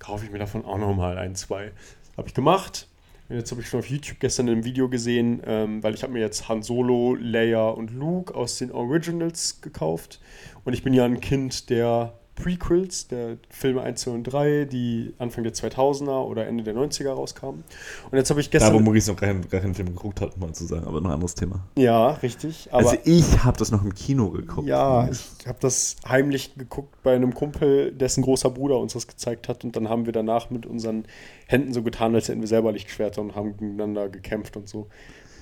Kaufe 0.00 0.24
ich 0.24 0.32
mir 0.32 0.38
davon 0.38 0.64
auch 0.64 0.78
nochmal 0.78 1.18
ein, 1.18 1.34
zwei. 1.36 1.70
Habe 2.16 2.28
ich 2.28 2.34
gemacht. 2.34 2.87
Jetzt 3.30 3.50
habe 3.50 3.60
ich 3.60 3.68
schon 3.68 3.80
auf 3.80 3.90
YouTube 3.90 4.20
gestern 4.20 4.48
ein 4.48 4.64
Video 4.64 4.88
gesehen, 4.88 5.42
ähm, 5.44 5.82
weil 5.82 5.92
ich 5.92 6.02
habe 6.02 6.14
mir 6.14 6.20
jetzt 6.20 6.48
Han 6.48 6.62
Solo, 6.62 7.14
Leia 7.14 7.68
und 7.68 7.90
Luke 7.92 8.34
aus 8.34 8.56
den 8.56 8.72
Originals 8.72 9.60
gekauft. 9.60 10.20
Und 10.64 10.72
ich 10.72 10.82
bin 10.82 10.94
ja 10.94 11.04
ein 11.04 11.20
Kind 11.20 11.68
der 11.68 12.18
Prequels, 12.42 13.08
der 13.08 13.38
Filme 13.50 13.82
1, 13.82 14.00
2 14.02 14.10
und 14.12 14.24
3, 14.24 14.64
die 14.66 15.12
Anfang 15.18 15.42
der 15.44 15.52
2000er 15.52 16.24
oder 16.24 16.46
Ende 16.46 16.62
der 16.62 16.74
90er 16.74 17.10
rauskamen. 17.10 17.64
Und 18.10 18.16
jetzt 18.16 18.30
habe 18.30 18.40
ich 18.40 18.48
Da, 18.50 18.58
wo 18.58 18.64
gestern... 18.64 18.84
Maurice 18.84 19.10
noch 19.10 19.18
gar 19.20 19.28
keinen, 19.28 19.48
gar 19.48 19.60
keinen 19.60 19.74
Film 19.74 19.88
geguckt 19.88 20.20
hat, 20.20 20.34
um 20.34 20.40
mal 20.40 20.52
zu 20.52 20.64
sagen, 20.66 20.86
aber 20.86 21.00
noch 21.00 21.10
ein 21.10 21.14
anderes 21.14 21.34
Thema. 21.34 21.64
ja, 21.76 22.10
richtig. 22.12 22.68
Also 22.72 22.96
ich 23.04 23.44
habe 23.44 23.58
das 23.58 23.70
noch 23.70 23.82
im 23.84 23.94
Kino 23.94 24.30
geguckt. 24.30 24.68
ja, 24.68 25.08
ich 25.10 25.46
habe 25.46 25.58
das 25.60 25.96
heimlich 26.08 26.54
geguckt 26.54 26.94
bei 27.02 27.14
einem 27.14 27.34
Kumpel, 27.34 27.92
dessen 27.92 28.22
großer 28.22 28.50
Bruder 28.50 28.78
uns 28.78 28.92
das 28.92 29.06
gezeigt 29.08 29.48
hat. 29.48 29.64
Und 29.64 29.74
dann 29.76 29.88
haben 29.88 30.06
wir 30.06 30.12
danach 30.12 30.50
mit 30.50 30.64
unseren 30.64 31.04
Händen 31.46 31.72
so 31.72 31.82
getan, 31.82 32.14
als 32.14 32.28
hätten 32.28 32.40
wir 32.40 32.48
selber 32.48 32.72
Lichtschwerter 32.72 33.20
und 33.20 33.34
haben 33.34 33.56
gegeneinander 33.56 34.08
gekämpft 34.08 34.56
und 34.56 34.68
so. 34.68 34.88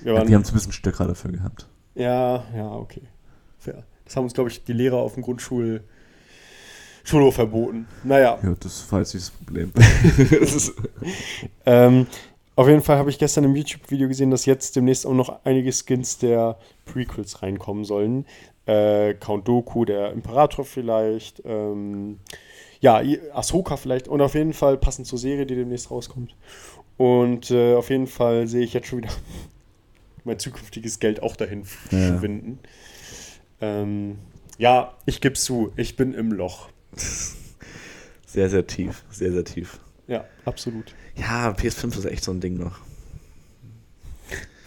Wir 0.01 0.13
Ja, 0.13 0.19
waren, 0.19 0.27
die 0.27 0.35
haben 0.35 0.43
zu 0.43 0.51
ein 0.51 0.55
bisschen 0.55 0.71
Stöcker 0.73 1.07
dafür 1.07 1.31
gehabt. 1.31 1.67
ja, 1.95 2.43
ja, 2.55 2.71
okay. 2.71 3.01
Fair. 3.59 3.83
Das 4.05 4.15
haben 4.15 4.23
uns, 4.23 4.33
glaube 4.33 4.49
ich, 4.49 4.63
die 4.63 4.73
Lehrer 4.73 4.97
auf 4.97 5.15
dem 5.15 5.23
Grundschul 5.23 5.83
Schulhof 7.07 7.35
verboten. 7.35 7.87
Naja, 8.03 8.37
Ja, 8.43 8.53
das 8.59 8.91
war 8.91 8.99
jetzt 8.99 9.13
nicht 9.13 9.27
das 9.27 9.31
Problem. 9.31 9.71
das 10.29 10.53
ist, 10.55 10.73
ähm, 11.65 12.05
auf 12.55 12.67
jeden 12.67 12.81
Fall 12.81 12.97
habe 12.97 13.09
ich 13.09 13.17
gestern 13.19 13.43
im 13.43 13.55
YouTube-Video 13.55 14.07
gesehen, 14.07 14.31
dass 14.31 14.45
jetzt 14.45 14.75
demnächst 14.75 15.05
auch 15.05 15.13
noch 15.13 15.45
einige 15.45 15.71
Skins 15.71 16.17
der 16.17 16.57
Prequels 16.85 17.41
reinkommen 17.43 17.85
sollen. 17.85 18.25
Äh, 18.65 19.13
Count 19.13 19.47
Doku, 19.47 19.85
der 19.85 20.11
Imperator 20.11 20.65
vielleicht, 20.65 21.41
ähm, 21.45 22.19
ja, 22.81 23.01
Ahsoka 23.33 23.77
vielleicht 23.77 24.07
und 24.07 24.21
auf 24.21 24.33
jeden 24.33 24.53
Fall 24.53 24.77
passend 24.77 25.07
zur 25.07 25.17
Serie, 25.19 25.45
die 25.45 25.55
demnächst 25.55 25.89
rauskommt. 25.91 26.35
Und 26.97 27.51
äh, 27.51 27.75
auf 27.75 27.89
jeden 27.89 28.07
Fall 28.07 28.47
sehe 28.47 28.63
ich 28.63 28.73
jetzt 28.73 28.87
schon 28.87 28.97
wieder 28.99 29.11
mein 30.25 30.39
zukünftiges 30.39 30.99
Geld 30.99 31.21
auch 31.23 31.35
dahin 31.35 31.61
Ja. 31.91 31.97
verschwinden. 31.99 32.59
Ähm, 33.61 34.17
ja, 34.57 34.93
ich 35.05 35.21
gebe 35.21 35.35
zu, 35.35 35.71
ich 35.77 35.95
bin 35.95 36.13
im 36.13 36.31
Loch. 36.31 36.69
sehr, 38.25 38.49
sehr 38.49 38.67
tief. 38.67 39.03
Sehr, 39.11 39.31
sehr 39.31 39.43
tief. 39.43 39.79
Ja, 40.07 40.25
absolut. 40.45 40.93
Ja, 41.15 41.51
PS5 41.51 41.97
ist 41.97 42.05
echt 42.05 42.23
so 42.23 42.31
ein 42.31 42.39
Ding 42.39 42.57
noch. 42.57 42.79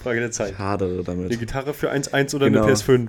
Frage 0.02 0.20
der 0.20 0.30
Zeit. 0.30 0.52
Ich 0.52 0.58
hadere 0.58 0.94
Eine 0.94 1.02
damit. 1.04 1.38
Gitarre 1.38 1.74
für 1.74 1.90
1.1 1.92 2.34
oder 2.34 2.50
Genau. 2.50 2.64
eine 2.64 2.72
PS5? 2.72 3.08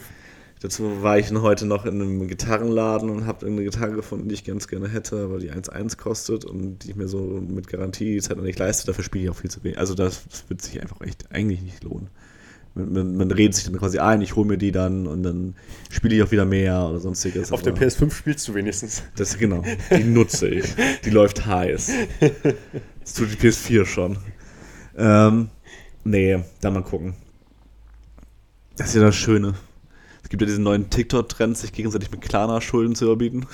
Dazu 0.61 1.01
war 1.01 1.17
ich 1.17 1.31
heute 1.31 1.65
noch 1.65 1.85
in 1.85 1.99
einem 1.99 2.27
Gitarrenladen 2.27 3.09
und 3.09 3.25
habe 3.25 3.47
eine 3.47 3.63
Gitarre 3.63 3.93
gefunden, 3.93 4.29
die 4.29 4.35
ich 4.35 4.43
ganz 4.43 4.67
gerne 4.67 4.89
hätte, 4.89 5.31
weil 5.31 5.39
die 5.39 5.51
1,1 5.51 5.97
kostet 5.97 6.45
und 6.45 6.79
die 6.79 6.91
ich 6.91 6.95
mir 6.95 7.07
so 7.07 7.19
mit 7.19 7.67
Garantie 7.67 8.13
die 8.13 8.21
Zeit 8.21 8.37
noch 8.37 8.43
nicht 8.43 8.59
leiste. 8.59 8.85
Dafür 8.85 9.03
spiele 9.03 9.23
ich 9.23 9.29
auch 9.31 9.35
viel 9.35 9.49
zu 9.49 9.63
wenig. 9.63 9.79
Also 9.79 9.95
das, 9.95 10.23
das 10.29 10.47
wird 10.49 10.61
sich 10.61 10.79
einfach 10.79 11.01
echt 11.01 11.31
eigentlich 11.31 11.61
nicht 11.61 11.83
lohnen. 11.83 12.09
Man, 12.73 13.17
man, 13.17 13.31
redet 13.31 13.55
sich 13.55 13.65
dann 13.65 13.77
quasi 13.77 13.99
ein, 13.99 14.21
ich 14.21 14.37
hole 14.37 14.47
mir 14.47 14.57
die 14.57 14.71
dann 14.71 15.05
und 15.05 15.23
dann 15.23 15.55
spiele 15.89 16.15
ich 16.15 16.23
auch 16.23 16.31
wieder 16.31 16.45
mehr 16.45 16.87
oder 16.89 16.99
sonstiges. 16.99 17.51
Auf 17.51 17.63
der 17.63 17.73
aber 17.73 17.81
PS5 17.81 18.11
spielst 18.11 18.47
du 18.47 18.53
wenigstens. 18.53 19.03
Das 19.17 19.37
genau, 19.37 19.61
die 19.89 20.05
nutze 20.05 20.47
ich. 20.47 20.65
Die 21.03 21.09
läuft 21.09 21.45
heiß. 21.45 21.91
Das 23.01 23.13
tut 23.13 23.29
die 23.31 23.47
PS4 23.47 23.85
schon. 23.85 24.17
Ähm, 24.97 25.49
nee, 26.05 26.39
da 26.61 26.71
mal 26.71 26.83
gucken. 26.83 27.15
Das 28.77 28.89
ist 28.89 28.95
ja 28.95 29.01
das 29.01 29.15
Schöne. 29.15 29.55
Es 30.23 30.29
gibt 30.29 30.41
ja 30.41 30.45
diesen 30.45 30.63
neuen 30.63 30.89
TikTok-Trend, 30.89 31.57
sich 31.57 31.73
gegenseitig 31.73 32.09
mit 32.09 32.21
Klarna-Schulden 32.21 32.95
zu 32.95 33.05
überbieten. 33.05 33.45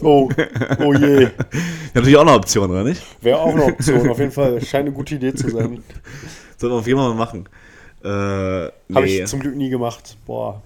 Oh, 0.00 0.30
oh 0.78 0.94
je. 0.94 1.24
Ja, 1.24 1.30
natürlich 1.94 2.16
auch 2.16 2.22
eine 2.22 2.32
Option, 2.32 2.70
oder 2.70 2.84
nicht? 2.84 3.02
Wäre 3.20 3.38
auch 3.38 3.52
eine 3.52 3.64
Option, 3.64 4.08
auf 4.08 4.18
jeden 4.18 4.30
Fall. 4.30 4.60
Scheint 4.60 4.86
eine 4.86 4.92
gute 4.92 5.16
Idee 5.16 5.34
zu 5.34 5.50
sein. 5.50 5.82
Sollen 6.56 6.72
wir 6.72 6.78
auf 6.78 6.86
jeden 6.86 6.98
Fall 6.98 7.08
mal 7.08 7.16
machen. 7.16 7.48
Äh, 8.02 8.08
Habe 8.08 8.72
nee. 8.88 9.22
ich 9.22 9.26
zum 9.26 9.40
Glück 9.40 9.56
nie 9.56 9.70
gemacht. 9.70 10.16
Boah. 10.26 10.62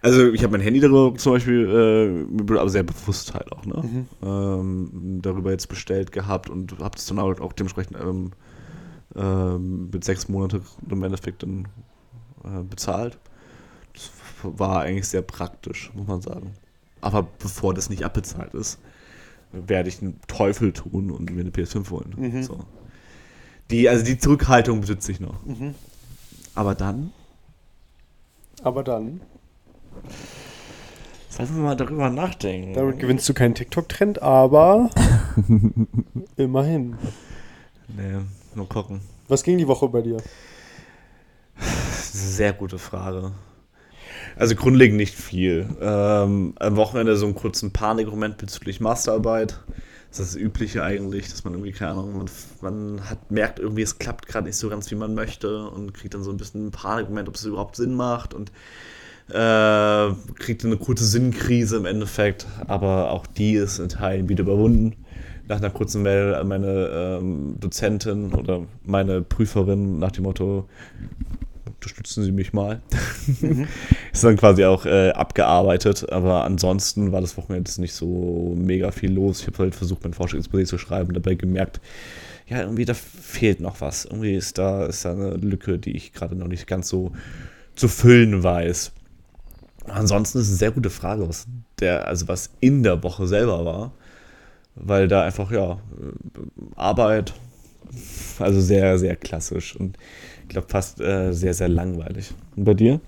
Also 0.00 0.32
ich 0.32 0.42
habe 0.44 0.52
mein 0.52 0.60
Handy 0.60 0.80
darüber 0.80 1.16
zum 1.16 1.32
Beispiel, 1.32 2.24
äh, 2.38 2.54
aber 2.58 2.68
sehr 2.68 2.84
bewusst 2.84 3.34
halt 3.34 3.50
auch, 3.50 3.66
ne? 3.66 3.82
Mhm. 3.82 4.06
Ähm, 4.22 5.18
darüber 5.22 5.50
jetzt 5.50 5.68
bestellt 5.68 6.12
gehabt 6.12 6.48
und 6.48 6.78
habe 6.78 6.96
das 6.96 7.06
dann 7.06 7.18
auch, 7.18 7.40
auch 7.40 7.52
dementsprechend 7.52 7.98
ähm, 8.00 8.32
ähm, 9.16 9.90
mit 9.92 10.04
sechs 10.04 10.28
Monate 10.28 10.62
im 10.88 11.02
Endeffekt 11.02 11.42
dann 11.42 11.66
äh, 12.44 12.62
bezahlt. 12.62 13.18
Das 13.92 14.10
war 14.42 14.82
eigentlich 14.82 15.08
sehr 15.08 15.22
praktisch, 15.22 15.90
muss 15.94 16.06
man 16.06 16.20
sagen. 16.20 16.52
Aber 17.00 17.26
bevor 17.38 17.74
das 17.74 17.90
nicht 17.90 18.04
abbezahlt 18.04 18.54
ist, 18.54 18.78
werde 19.52 19.88
ich 19.88 20.00
einen 20.00 20.20
Teufel 20.28 20.72
tun 20.72 21.10
und 21.10 21.30
mir 21.32 21.40
eine 21.40 21.50
PS5 21.50 21.90
holen. 21.90 22.14
Mhm. 22.16 22.42
So. 22.42 22.60
Die, 23.70 23.88
also 23.88 24.04
die 24.04 24.18
Zurückhaltung 24.18 24.80
besitze 24.80 25.12
ich 25.12 25.20
noch. 25.20 25.44
Mhm. 25.44 25.74
Aber 26.58 26.74
dann 26.74 27.12
Aber 28.64 28.82
dann, 28.82 29.20
Sollen 31.28 31.54
wir 31.54 31.62
mal 31.62 31.76
darüber 31.76 32.10
nachdenken? 32.10 32.74
damit 32.74 32.98
gewinnst 32.98 33.28
du 33.28 33.32
keinen 33.34 33.54
TikTok-Trend, 33.54 34.20
aber 34.22 34.90
immerhin. 36.36 36.96
Nee, 37.86 38.22
nur 38.56 38.68
gucken. 38.68 39.02
Was 39.28 39.44
ging 39.44 39.56
die 39.56 39.68
Woche 39.68 39.88
bei 39.88 40.02
dir? 40.02 40.16
Sehr 41.92 42.52
gute 42.52 42.78
Frage. 42.80 43.30
Also 44.34 44.56
grundlegend 44.56 44.96
nicht 44.96 45.14
viel. 45.14 45.68
Ähm, 45.80 46.54
am 46.58 46.74
Wochenende 46.74 47.16
so 47.16 47.26
einen 47.26 47.36
kurzen 47.36 47.72
Panikmoment 47.72 48.36
bezüglich 48.36 48.80
Masterarbeit. 48.80 49.60
Das 50.10 50.20
ist 50.20 50.34
das 50.34 50.40
Übliche 50.40 50.82
eigentlich, 50.82 51.28
dass 51.30 51.44
man 51.44 51.52
irgendwie, 51.52 51.72
keine 51.72 51.92
Ahnung, 51.92 52.16
man, 52.16 52.30
man 52.60 53.10
hat, 53.10 53.30
merkt 53.30 53.58
irgendwie, 53.58 53.82
es 53.82 53.98
klappt 53.98 54.26
gerade 54.26 54.46
nicht 54.46 54.56
so 54.56 54.68
ganz, 54.68 54.90
wie 54.90 54.94
man 54.94 55.14
möchte 55.14 55.68
und 55.68 55.92
kriegt 55.92 56.14
dann 56.14 56.22
so 56.22 56.30
ein 56.30 56.38
bisschen 56.38 56.62
einen 56.62 56.70
Panikmoment, 56.70 57.28
ob 57.28 57.34
es 57.34 57.44
überhaupt 57.44 57.76
Sinn 57.76 57.94
macht 57.94 58.32
und 58.32 58.50
äh, 59.30 60.14
kriegt 60.38 60.64
eine 60.64 60.78
kurze 60.78 61.04
Sinnkrise 61.04 61.76
im 61.76 61.84
Endeffekt, 61.84 62.46
aber 62.66 63.10
auch 63.10 63.26
die 63.26 63.54
ist 63.54 63.78
in 63.78 63.90
Teilen 63.90 64.28
wieder 64.28 64.44
überwunden. 64.44 64.96
Nach 65.46 65.58
einer 65.58 65.70
kurzen 65.70 66.02
Mail 66.02 66.34
an 66.34 66.48
meine 66.48 66.88
ähm, 66.92 67.56
Dozentin 67.60 68.32
oder 68.32 68.66
meine 68.84 69.22
Prüferin 69.22 69.98
nach 69.98 70.12
dem 70.12 70.24
Motto, 70.24 70.68
unterstützen 71.78 72.24
Sie 72.24 72.32
mich 72.32 72.52
mal. 72.52 72.82
ist 74.12 74.24
dann 74.24 74.36
quasi 74.36 74.64
auch 74.64 74.84
äh, 74.84 75.10
abgearbeitet, 75.10 76.10
aber 76.10 76.44
ansonsten 76.44 77.12
war 77.12 77.20
das 77.20 77.36
Wochenende 77.36 77.70
jetzt 77.70 77.78
nicht 77.78 77.94
so 77.94 78.54
mega 78.56 78.90
viel 78.90 79.12
los. 79.12 79.40
Ich 79.40 79.46
habe 79.46 79.58
halt 79.58 79.74
versucht, 79.76 80.02
mein 80.02 80.12
Forschungsexposé 80.12 80.64
zu 80.64 80.78
schreiben, 80.78 81.14
dabei 81.14 81.34
gemerkt, 81.34 81.80
ja, 82.48 82.60
irgendwie 82.60 82.84
da 82.84 82.94
fehlt 82.94 83.60
noch 83.60 83.80
was. 83.80 84.06
Irgendwie 84.06 84.34
ist 84.34 84.58
da, 84.58 84.86
ist 84.86 85.04
da 85.04 85.12
eine 85.12 85.34
Lücke, 85.36 85.78
die 85.78 85.96
ich 85.96 86.12
gerade 86.12 86.34
noch 86.34 86.48
nicht 86.48 86.66
ganz 86.66 86.88
so 86.88 87.12
zu 87.76 87.86
füllen 87.88 88.42
weiß. 88.42 88.92
Ansonsten 89.86 90.38
ist 90.38 90.46
es 90.46 90.50
eine 90.50 90.58
sehr 90.58 90.70
gute 90.72 90.90
Frage, 90.90 91.28
was 91.28 91.46
der, 91.78 92.08
also 92.08 92.26
was 92.26 92.50
in 92.60 92.82
der 92.82 93.02
Woche 93.02 93.26
selber 93.26 93.64
war, 93.64 93.92
weil 94.74 95.06
da 95.06 95.22
einfach, 95.22 95.52
ja, 95.52 95.72
äh, 95.72 95.76
Arbeit, 96.74 97.34
also 98.38 98.60
sehr, 98.60 98.98
sehr 98.98 99.16
klassisch 99.16 99.76
und 99.76 99.96
ich 100.48 100.52
glaube 100.52 100.68
fast 100.68 100.98
äh, 101.00 101.32
sehr, 101.32 101.52
sehr 101.52 101.68
langweilig. 101.68 102.32
Und 102.56 102.64
bei 102.64 102.72
dir? 102.72 103.00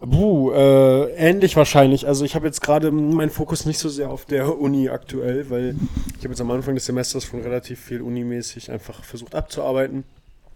Buh, 0.00 0.50
äh, 0.52 1.12
ähnlich 1.12 1.56
wahrscheinlich. 1.56 2.08
Also 2.08 2.24
ich 2.24 2.34
habe 2.34 2.44
jetzt 2.46 2.60
gerade 2.60 2.90
meinen 2.90 3.30
Fokus 3.30 3.66
nicht 3.66 3.78
so 3.78 3.88
sehr 3.88 4.10
auf 4.10 4.24
der 4.24 4.58
Uni 4.58 4.88
aktuell, 4.88 5.48
weil 5.48 5.76
ich 6.18 6.24
habe 6.24 6.30
jetzt 6.30 6.40
am 6.40 6.50
Anfang 6.50 6.74
des 6.74 6.86
Semesters 6.86 7.24
schon 7.24 7.40
relativ 7.40 7.78
viel 7.78 8.02
unimäßig 8.02 8.72
einfach 8.72 9.04
versucht 9.04 9.36
abzuarbeiten. 9.36 10.02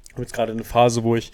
Ich 0.09 0.13
habe 0.15 0.23
jetzt 0.23 0.35
gerade 0.35 0.51
eine 0.51 0.65
Phase, 0.65 1.05
wo 1.05 1.15
ich 1.15 1.31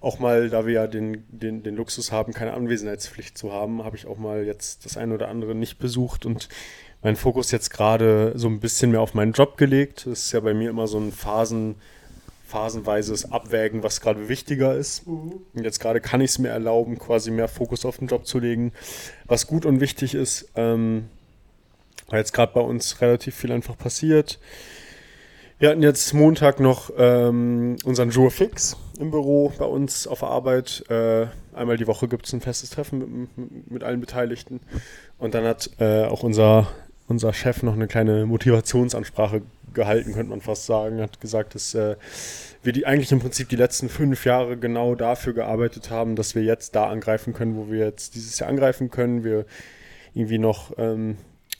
auch 0.00 0.18
mal, 0.18 0.48
da 0.48 0.66
wir 0.66 0.72
ja 0.72 0.86
den, 0.86 1.24
den, 1.28 1.62
den 1.62 1.76
Luxus 1.76 2.10
haben, 2.10 2.32
keine 2.32 2.54
Anwesenheitspflicht 2.54 3.36
zu 3.36 3.52
haben, 3.52 3.84
habe 3.84 3.96
ich 3.96 4.06
auch 4.06 4.16
mal 4.16 4.44
jetzt 4.44 4.86
das 4.86 4.96
eine 4.96 5.14
oder 5.14 5.28
andere 5.28 5.54
nicht 5.54 5.78
besucht 5.78 6.24
und 6.24 6.48
meinen 7.02 7.16
Fokus 7.16 7.50
jetzt 7.50 7.70
gerade 7.70 8.32
so 8.36 8.48
ein 8.48 8.58
bisschen 8.58 8.90
mehr 8.90 9.02
auf 9.02 9.12
meinen 9.12 9.32
Job 9.32 9.58
gelegt. 9.58 10.06
Das 10.06 10.24
ist 10.24 10.32
ja 10.32 10.40
bei 10.40 10.54
mir 10.54 10.70
immer 10.70 10.86
so 10.86 10.98
ein 10.98 11.12
Phasen, 11.12 11.76
phasenweises 12.52 13.32
Abwägen, 13.32 13.82
was 13.82 14.02
gerade 14.02 14.28
wichtiger 14.28 14.74
ist. 14.74 15.06
Und 15.06 15.64
jetzt 15.64 15.80
gerade 15.80 16.00
kann 16.00 16.20
ich 16.20 16.32
es 16.32 16.38
mir 16.38 16.50
erlauben, 16.50 16.98
quasi 16.98 17.30
mehr 17.30 17.48
Fokus 17.48 17.86
auf 17.86 17.98
den 17.98 18.08
Job 18.08 18.26
zu 18.26 18.38
legen, 18.38 18.72
was 19.24 19.46
gut 19.46 19.64
und 19.64 19.80
wichtig 19.80 20.14
ist. 20.14 20.50
Ähm, 20.54 21.08
weil 22.08 22.18
jetzt 22.18 22.34
gerade 22.34 22.52
bei 22.52 22.60
uns 22.60 23.00
relativ 23.00 23.34
viel 23.34 23.52
einfach 23.52 23.78
passiert. 23.78 24.38
Wir 25.58 25.70
hatten 25.70 25.82
jetzt 25.82 26.12
Montag 26.12 26.60
noch 26.60 26.90
ähm, 26.98 27.76
unseren 27.84 28.10
Jour 28.10 28.30
Fix 28.30 28.76
im 28.98 29.10
Büro 29.10 29.52
bei 29.58 29.64
uns 29.64 30.06
auf 30.06 30.20
der 30.20 30.28
Arbeit. 30.28 30.84
Äh, 30.90 31.28
einmal 31.54 31.78
die 31.78 31.86
Woche 31.86 32.08
gibt 32.08 32.26
es 32.26 32.32
ein 32.34 32.40
festes 32.40 32.70
Treffen 32.70 32.98
mit, 32.98 33.38
mit, 33.38 33.70
mit, 33.70 33.84
allen 33.84 34.00
Beteiligten. 34.00 34.60
Und 35.18 35.34
dann 35.34 35.44
hat 35.44 35.70
äh, 35.78 36.04
auch 36.04 36.22
unser, 36.22 36.68
unser 37.12 37.32
Chef 37.32 37.62
noch 37.62 37.74
eine 37.74 37.86
kleine 37.86 38.26
Motivationsansprache 38.26 39.42
gehalten, 39.74 40.14
könnte 40.14 40.30
man 40.30 40.40
fast 40.40 40.66
sagen. 40.66 41.00
Hat 41.00 41.20
gesagt, 41.20 41.54
dass 41.54 41.74
äh, 41.74 41.96
wir 42.62 42.72
die 42.72 42.86
eigentlich 42.86 43.12
im 43.12 43.20
Prinzip 43.20 43.48
die 43.48 43.56
letzten 43.56 43.88
fünf 43.88 44.24
Jahre 44.24 44.56
genau 44.56 44.94
dafür 44.94 45.32
gearbeitet 45.32 45.90
haben, 45.90 46.16
dass 46.16 46.34
wir 46.34 46.42
jetzt 46.42 46.74
da 46.74 46.88
angreifen 46.88 47.32
können, 47.32 47.56
wo 47.56 47.70
wir 47.70 47.84
jetzt 47.84 48.14
dieses 48.14 48.38
Jahr 48.38 48.48
angreifen 48.48 48.90
können. 48.90 49.24
Wir 49.24 49.44
irgendwie 50.14 50.38
noch 50.38 50.72
ähm, 50.78 51.16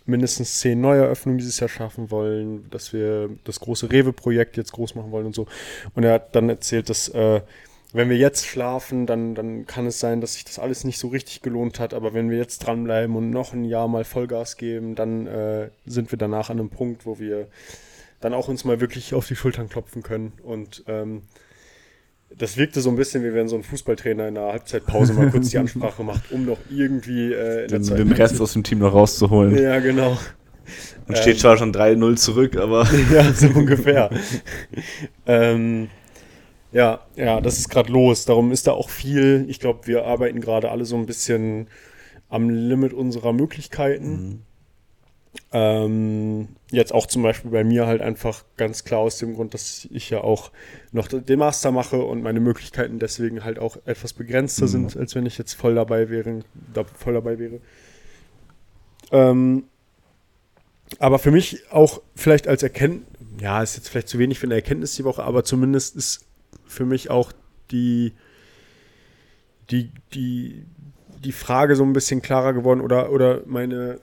mindestens 0.06 0.60
zehn 0.60 0.80
Neueröffnungen 0.80 1.38
dieses 1.38 1.60
Jahr 1.60 1.68
schaffen 1.68 2.10
wollen, 2.10 2.68
dass 2.70 2.92
wir 2.92 3.30
das 3.44 3.60
große 3.60 3.90
Rewe-Projekt 3.90 4.56
jetzt 4.56 4.72
groß 4.72 4.94
machen 4.94 5.10
wollen 5.10 5.26
und 5.26 5.34
so. 5.34 5.46
Und 5.94 6.04
er 6.04 6.14
hat 6.14 6.34
dann 6.34 6.48
erzählt, 6.48 6.88
dass 6.88 7.08
äh, 7.08 7.40
wenn 7.92 8.08
wir 8.08 8.16
jetzt 8.16 8.46
schlafen, 8.46 9.06
dann, 9.06 9.34
dann 9.34 9.66
kann 9.66 9.86
es 9.86 10.00
sein, 10.00 10.20
dass 10.20 10.34
sich 10.34 10.44
das 10.44 10.58
alles 10.58 10.84
nicht 10.84 10.98
so 10.98 11.08
richtig 11.08 11.42
gelohnt 11.42 11.78
hat. 11.78 11.92
Aber 11.92 12.14
wenn 12.14 12.30
wir 12.30 12.38
jetzt 12.38 12.60
dranbleiben 12.60 13.14
und 13.16 13.30
noch 13.30 13.52
ein 13.52 13.64
Jahr 13.64 13.88
mal 13.88 14.04
Vollgas 14.04 14.56
geben, 14.56 14.94
dann 14.94 15.26
äh, 15.26 15.70
sind 15.84 16.10
wir 16.10 16.18
danach 16.18 16.48
an 16.48 16.58
einem 16.58 16.70
Punkt, 16.70 17.04
wo 17.04 17.18
wir 17.18 17.48
dann 18.20 18.34
auch 18.34 18.48
uns 18.48 18.64
mal 18.64 18.80
wirklich 18.80 19.14
auf 19.14 19.26
die 19.26 19.36
Schultern 19.36 19.68
klopfen 19.68 20.02
können. 20.02 20.32
Und 20.42 20.84
ähm, 20.86 21.22
das 22.36 22.56
wirkte 22.56 22.80
so 22.80 22.88
ein 22.88 22.96
bisschen, 22.96 23.22
wie 23.24 23.34
wenn 23.34 23.48
so 23.48 23.56
ein 23.56 23.62
Fußballtrainer 23.62 24.28
in 24.28 24.34
der 24.34 24.44
Halbzeitpause 24.44 25.12
mal 25.12 25.30
kurz 25.30 25.50
die 25.50 25.58
Ansprache 25.58 26.02
macht, 26.02 26.32
um 26.32 26.46
noch 26.46 26.58
irgendwie 26.70 27.32
äh, 27.32 27.66
den, 27.66 27.82
den 27.84 28.12
Rest 28.12 28.40
aus 28.40 28.54
dem 28.54 28.62
Team 28.62 28.78
noch 28.78 28.94
rauszuholen. 28.94 29.56
Ja, 29.56 29.80
genau. 29.80 30.16
Und 31.08 31.18
steht 31.18 31.34
ähm, 31.34 31.40
zwar 31.40 31.56
schon 31.58 31.74
3-0 31.74 32.16
zurück, 32.16 32.56
aber. 32.56 32.88
ja, 33.12 33.32
so 33.32 33.48
ungefähr. 33.48 34.10
ähm, 35.26 35.88
ja, 36.72 37.00
ja, 37.16 37.40
das 37.40 37.58
ist 37.58 37.68
gerade 37.68 37.92
los. 37.92 38.24
Darum 38.24 38.50
ist 38.50 38.66
da 38.66 38.72
auch 38.72 38.90
viel. 38.90 39.44
Ich 39.48 39.60
glaube, 39.60 39.86
wir 39.86 40.06
arbeiten 40.06 40.40
gerade 40.40 40.70
alle 40.70 40.84
so 40.84 40.96
ein 40.96 41.06
bisschen 41.06 41.68
am 42.28 42.48
Limit 42.48 42.94
unserer 42.94 43.32
Möglichkeiten. 43.32 44.12
Mhm. 44.12 44.42
Ähm, 45.52 46.48
jetzt 46.70 46.92
auch 46.92 47.06
zum 47.06 47.22
Beispiel 47.22 47.50
bei 47.50 47.64
mir 47.64 47.86
halt 47.86 48.00
einfach 48.00 48.44
ganz 48.56 48.84
klar 48.84 49.00
aus 49.00 49.18
dem 49.18 49.34
Grund, 49.34 49.54
dass 49.54 49.86
ich 49.90 50.10
ja 50.10 50.22
auch 50.22 50.50
noch 50.92 51.08
den 51.08 51.38
Master 51.38 51.72
mache 51.72 52.02
und 52.02 52.22
meine 52.22 52.40
Möglichkeiten 52.40 52.98
deswegen 52.98 53.44
halt 53.44 53.58
auch 53.58 53.76
etwas 53.84 54.14
begrenzter 54.14 54.64
mhm. 54.64 54.70
sind, 54.70 54.96
als 54.96 55.14
wenn 55.14 55.26
ich 55.26 55.38
jetzt 55.38 55.54
voll 55.54 55.74
dabei 55.74 56.08
wäre. 56.08 56.40
Da, 56.72 56.84
voll 56.84 57.14
dabei 57.14 57.38
wäre. 57.38 57.60
Ähm, 59.10 59.64
aber 60.98 61.18
für 61.18 61.30
mich 61.30 61.70
auch 61.70 62.00
vielleicht 62.14 62.48
als 62.48 62.62
Erkenntnis, 62.62 63.06
ja, 63.40 63.62
ist 63.62 63.76
jetzt 63.76 63.88
vielleicht 63.88 64.08
zu 64.08 64.18
wenig 64.18 64.38
für 64.38 64.46
eine 64.46 64.54
Erkenntnis 64.54 64.96
die 64.96 65.04
Woche, 65.04 65.24
aber 65.24 65.44
zumindest 65.44 65.96
ist 65.96 66.26
für 66.72 66.84
mich 66.84 67.10
auch 67.10 67.32
die, 67.70 68.12
die, 69.70 69.90
die, 70.14 70.64
die 71.24 71.32
Frage 71.32 71.76
so 71.76 71.84
ein 71.84 71.92
bisschen 71.92 72.22
klarer 72.22 72.52
geworden 72.52 72.80
oder, 72.80 73.12
oder 73.12 73.42
meine 73.46 74.00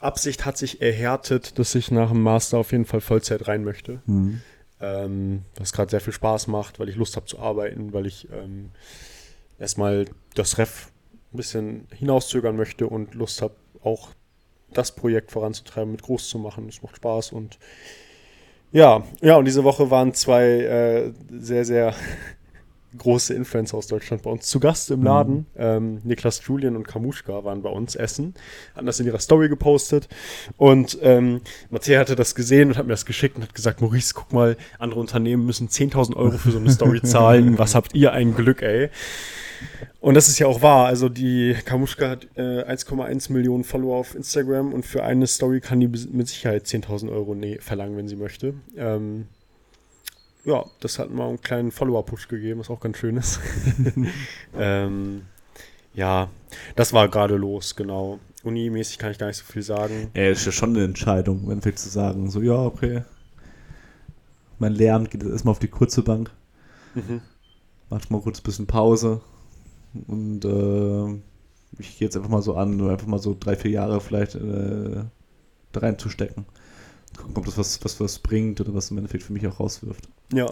Absicht 0.00 0.46
hat 0.46 0.56
sich 0.56 0.80
erhärtet, 0.80 1.58
dass 1.58 1.74
ich 1.74 1.90
nach 1.90 2.10
dem 2.10 2.22
Master 2.22 2.58
auf 2.58 2.72
jeden 2.72 2.86
Fall 2.86 3.00
Vollzeit 3.00 3.48
rein 3.48 3.64
möchte. 3.64 4.02
Mhm. 4.06 4.40
Ähm, 4.80 5.42
was 5.56 5.72
gerade 5.72 5.90
sehr 5.90 6.00
viel 6.00 6.14
Spaß 6.14 6.46
macht, 6.46 6.80
weil 6.80 6.88
ich 6.88 6.96
Lust 6.96 7.16
habe 7.16 7.26
zu 7.26 7.38
arbeiten, 7.38 7.92
weil 7.92 8.06
ich 8.06 8.28
ähm, 8.32 8.70
erstmal 9.58 10.06
das 10.34 10.56
Ref 10.56 10.90
ein 11.32 11.36
bisschen 11.36 11.86
hinauszögern 11.94 12.56
möchte 12.56 12.86
und 12.86 13.14
Lust 13.14 13.42
habe, 13.42 13.54
auch 13.82 14.10
das 14.72 14.94
Projekt 14.94 15.32
voranzutreiben, 15.32 15.92
mit 15.92 16.02
groß 16.02 16.28
zu 16.28 16.38
machen. 16.38 16.68
Es 16.68 16.82
macht 16.82 16.96
Spaß 16.96 17.32
und 17.32 17.58
ja, 18.72 19.02
ja, 19.20 19.36
und 19.36 19.44
diese 19.44 19.64
Woche 19.64 19.90
waren 19.90 20.14
zwei 20.14 20.44
äh, 20.44 21.12
sehr, 21.30 21.64
sehr 21.64 21.94
große 22.98 23.34
Influencer 23.34 23.76
aus 23.76 23.86
Deutschland 23.86 24.22
bei 24.22 24.30
uns 24.30 24.46
zu 24.46 24.58
Gast 24.58 24.90
im 24.90 25.02
Laden. 25.02 25.34
Mhm. 25.34 25.46
Ähm, 25.56 26.00
Niklas 26.04 26.40
Julian 26.44 26.76
und 26.76 26.86
Kamuschka 26.88 27.44
waren 27.44 27.62
bei 27.62 27.70
uns 27.70 27.94
essen, 27.94 28.34
hatten 28.74 28.86
das 28.86 28.98
in 28.98 29.06
ihrer 29.06 29.20
Story 29.20 29.48
gepostet 29.48 30.08
und 30.56 30.98
ähm, 31.02 31.40
Matthäa 31.70 32.00
hatte 32.00 32.16
das 32.16 32.34
gesehen 32.34 32.70
und 32.70 32.78
hat 32.78 32.86
mir 32.86 32.92
das 32.92 33.06
geschickt 33.06 33.36
und 33.36 33.42
hat 33.42 33.54
gesagt, 33.54 33.80
Maurice, 33.80 34.12
guck 34.14 34.32
mal, 34.32 34.56
andere 34.78 35.00
Unternehmen 35.00 35.46
müssen 35.46 35.68
10.000 35.68 36.16
Euro 36.16 36.38
für 36.38 36.50
so 36.50 36.58
eine 36.58 36.70
Story 36.70 37.00
zahlen. 37.04 37.58
Was 37.58 37.74
habt 37.74 37.94
ihr 37.94 38.12
ein 38.12 38.34
Glück, 38.34 38.62
ey? 38.62 38.90
Und 40.00 40.14
das 40.14 40.28
ist 40.28 40.38
ja 40.38 40.46
auch 40.46 40.62
wahr. 40.62 40.86
Also 40.86 41.08
die 41.08 41.54
Kamuschka 41.64 42.08
hat 42.08 42.26
äh, 42.36 42.62
1,1 42.64 43.32
Millionen 43.32 43.64
Follower 43.64 43.96
auf 43.96 44.14
Instagram 44.14 44.72
und 44.72 44.86
für 44.86 45.02
eine 45.02 45.26
Story 45.26 45.60
kann 45.60 45.80
die 45.80 45.88
mit 45.88 46.28
Sicherheit 46.28 46.64
10.000 46.64 47.10
Euro 47.12 47.34
nee, 47.34 47.58
verlangen, 47.60 47.96
wenn 47.96 48.08
sie 48.08 48.16
möchte. 48.16 48.54
Ähm, 48.76 49.26
ja, 50.44 50.64
das 50.80 50.98
hat 50.98 51.10
mal 51.10 51.28
einen 51.28 51.40
kleinen 51.40 51.70
Follower-Push 51.70 52.28
gegeben, 52.28 52.60
was 52.60 52.70
auch 52.70 52.80
ganz 52.80 52.96
schön 52.96 53.16
ist. 53.16 53.40
ähm, 54.58 55.22
ja, 55.94 56.30
das 56.76 56.92
war 56.92 57.08
gerade 57.08 57.36
los, 57.36 57.76
genau. 57.76 58.20
Uni-mäßig 58.42 58.98
kann 58.98 59.10
ich 59.10 59.18
gar 59.18 59.26
nicht 59.26 59.36
so 59.36 59.44
viel 59.44 59.62
sagen. 59.62 60.10
Ja, 60.14 60.28
ist 60.30 60.46
ja 60.46 60.52
schon 60.52 60.74
eine 60.74 60.84
Entscheidung, 60.84 61.46
wenn 61.46 61.62
wir 61.62 61.76
zu 61.76 61.90
sagen, 61.90 62.30
so, 62.30 62.40
ja, 62.40 62.56
okay. 62.56 63.02
Mein 64.58 64.72
Lernen 64.72 65.10
geht 65.10 65.22
jetzt 65.22 65.32
erstmal 65.32 65.52
auf 65.52 65.58
die 65.58 65.68
kurze 65.68 66.02
Bank. 66.02 66.30
Mhm. 66.94 67.20
Macht 67.90 68.10
mal 68.10 68.20
kurz 68.20 68.40
ein 68.40 68.44
bisschen 68.44 68.66
Pause. 68.66 69.20
Und 70.06 70.44
äh, 70.44 71.20
ich 71.80 71.98
gehe 71.98 72.06
jetzt 72.06 72.16
einfach 72.16 72.30
mal 72.30 72.42
so 72.42 72.54
an, 72.54 72.80
einfach 72.88 73.06
mal 73.06 73.18
so 73.18 73.36
drei, 73.38 73.56
vier 73.56 73.72
Jahre 73.72 74.00
vielleicht 74.00 74.34
äh, 74.34 75.04
da 75.72 75.80
reinzustecken 75.80 76.46
gucken, 77.16 77.36
ob 77.36 77.44
das 77.44 77.58
was, 77.58 77.84
was, 77.84 78.00
was 78.00 78.18
bringt 78.18 78.60
oder 78.60 78.74
was 78.74 78.90
im 78.90 78.98
Endeffekt 78.98 79.24
für 79.24 79.32
mich 79.32 79.46
auch 79.46 79.60
rauswirft. 79.60 80.08
Ja, 80.32 80.46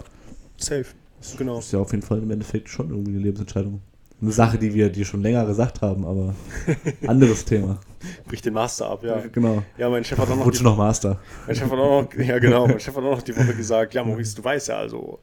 safe. 0.57 0.85
Das 1.19 1.35
genau. 1.35 1.59
ist 1.59 1.71
ja 1.73 1.79
auf 1.79 1.91
jeden 1.91 2.03
Fall 2.03 2.19
im 2.19 2.31
Endeffekt 2.31 2.69
schon 2.69 2.89
irgendwie 2.89 3.11
eine 3.11 3.19
Lebensentscheidung. 3.19 3.81
Eine 4.21 4.31
Sache, 4.31 4.57
die 4.57 4.73
wir 4.73 4.89
dir 4.89 5.05
schon 5.05 5.21
länger 5.21 5.45
gesagt 5.45 5.81
haben, 5.81 6.05
aber 6.05 6.35
anderes 7.07 7.45
Thema. 7.45 7.79
Bricht 8.27 8.45
den 8.45 8.53
Master 8.53 8.89
ab, 8.89 9.03
ja. 9.03 9.21
Genau. 9.31 9.63
Ja, 9.77 9.89
mein 9.89 10.03
Chef 10.03 10.17
hat 10.17 10.29
auch 10.29 10.35
noch. 10.35 10.45
Rutsche 10.45 10.63
noch 10.63 10.77
Master. 10.77 11.19
Mein 11.47 11.55
Chef 11.55 11.71
hat 11.71 11.79
auch 11.79 12.03
noch, 12.03 12.13
ja 12.13 12.39
genau, 12.39 12.67
mein 12.67 12.79
Chef 12.79 12.95
hat 12.95 13.03
auch 13.03 13.15
noch 13.15 13.21
die 13.21 13.35
Woche 13.35 13.55
gesagt, 13.55 13.93
ja 13.93 14.03
Maurice, 14.03 14.35
du 14.35 14.43
weißt 14.43 14.69
ja, 14.69 14.77
also 14.77 15.19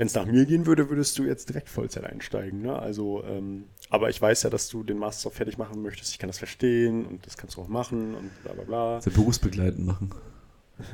wenn 0.00 0.06
es 0.06 0.14
nach 0.14 0.24
mir 0.24 0.46
gehen 0.46 0.64
würde, 0.64 0.88
würdest 0.88 1.18
du 1.18 1.24
jetzt 1.24 1.50
direkt 1.50 1.68
Vollzeit 1.68 2.04
einsteigen. 2.04 2.62
Ne? 2.62 2.74
Also, 2.74 3.22
ähm, 3.22 3.64
aber 3.90 4.08
ich 4.08 4.18
weiß 4.18 4.44
ja, 4.44 4.48
dass 4.48 4.70
du 4.70 4.82
den 4.82 4.96
Master 4.96 5.30
fertig 5.30 5.58
machen 5.58 5.82
möchtest. 5.82 6.12
Ich 6.12 6.18
kann 6.18 6.30
das 6.30 6.38
verstehen 6.38 7.04
und 7.04 7.26
das 7.26 7.36
kannst 7.36 7.58
du 7.58 7.60
auch 7.60 7.68
machen 7.68 8.14
und 8.14 8.30
bla 8.42 8.54
bla 8.54 8.64
bla. 8.64 9.00
Das 9.04 9.12
berufsbegleitend 9.12 9.86
machen. 9.86 10.10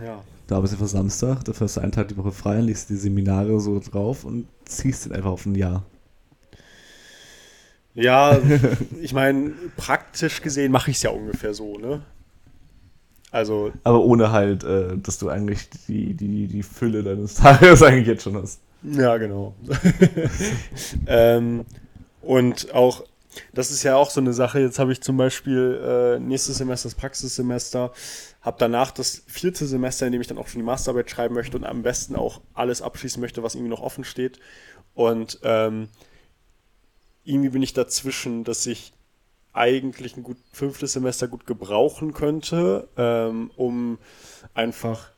Ja. 0.04 0.24
Da 0.48 0.58
bist 0.58 0.72
du 0.72 0.78
einfach 0.78 0.88
Samstag, 0.88 1.44
dafür 1.44 1.66
hast 1.66 1.76
du 1.76 1.82
einen 1.82 1.92
Tag 1.92 2.08
die 2.08 2.16
Woche 2.16 2.32
frei, 2.32 2.60
liest 2.60 2.90
die 2.90 2.96
Seminare 2.96 3.60
so 3.60 3.78
drauf 3.78 4.24
und 4.24 4.48
ziehst 4.64 5.04
den 5.04 5.12
einfach 5.12 5.30
auf 5.30 5.46
ein 5.46 5.54
Jahr. 5.54 5.84
Ja, 7.94 8.40
ich 9.00 9.12
meine, 9.12 9.52
praktisch 9.76 10.42
gesehen 10.42 10.72
mache 10.72 10.90
ich 10.90 10.96
es 10.96 11.04
ja 11.04 11.10
ungefähr 11.10 11.54
so, 11.54 11.78
ne? 11.78 12.02
Also. 13.30 13.70
Aber 13.84 14.00
ohne 14.00 14.32
halt, 14.32 14.64
äh, 14.64 14.98
dass 14.98 15.18
du 15.18 15.28
eigentlich 15.28 15.70
die, 15.86 16.14
die, 16.14 16.48
die 16.48 16.62
Fülle 16.64 17.04
deines 17.04 17.34
Tages 17.36 17.84
eigentlich 17.84 18.08
jetzt 18.08 18.24
schon 18.24 18.34
hast. 18.34 18.62
Ja, 18.86 19.16
genau. 19.16 19.54
ähm, 21.06 21.64
und 22.22 22.72
auch, 22.72 23.04
das 23.52 23.70
ist 23.70 23.82
ja 23.82 23.96
auch 23.96 24.10
so 24.10 24.20
eine 24.20 24.32
Sache. 24.32 24.60
Jetzt 24.60 24.78
habe 24.78 24.92
ich 24.92 25.00
zum 25.00 25.16
Beispiel 25.16 25.80
äh, 25.82 26.20
nächstes 26.20 26.58
Semester 26.58 26.88
das 26.88 26.94
Praxissemester 26.94 27.92
habe 28.46 28.58
danach 28.60 28.92
das 28.92 29.24
vierte 29.26 29.66
Semester, 29.66 30.06
in 30.06 30.12
dem 30.12 30.20
ich 30.20 30.28
dann 30.28 30.38
auch 30.38 30.46
schon 30.46 30.60
die 30.60 30.66
Masterarbeit 30.66 31.10
schreiben 31.10 31.34
möchte 31.34 31.56
und 31.56 31.64
am 31.64 31.82
besten 31.82 32.14
auch 32.14 32.40
alles 32.54 32.80
abschließen 32.80 33.20
möchte, 33.20 33.42
was 33.42 33.56
irgendwie 33.56 33.70
noch 33.70 33.82
offen 33.82 34.04
steht. 34.04 34.38
Und 34.94 35.40
ähm, 35.42 35.88
irgendwie 37.24 37.48
bin 37.48 37.62
ich 37.64 37.72
dazwischen, 37.72 38.44
dass 38.44 38.64
ich 38.66 38.92
eigentlich 39.52 40.16
ein 40.16 40.22
gut 40.22 40.36
fünftes 40.52 40.92
Semester 40.92 41.26
gut 41.26 41.44
gebrauchen 41.44 42.14
könnte, 42.14 42.88
ähm, 42.96 43.50
um 43.56 43.98
einfach 44.54 45.10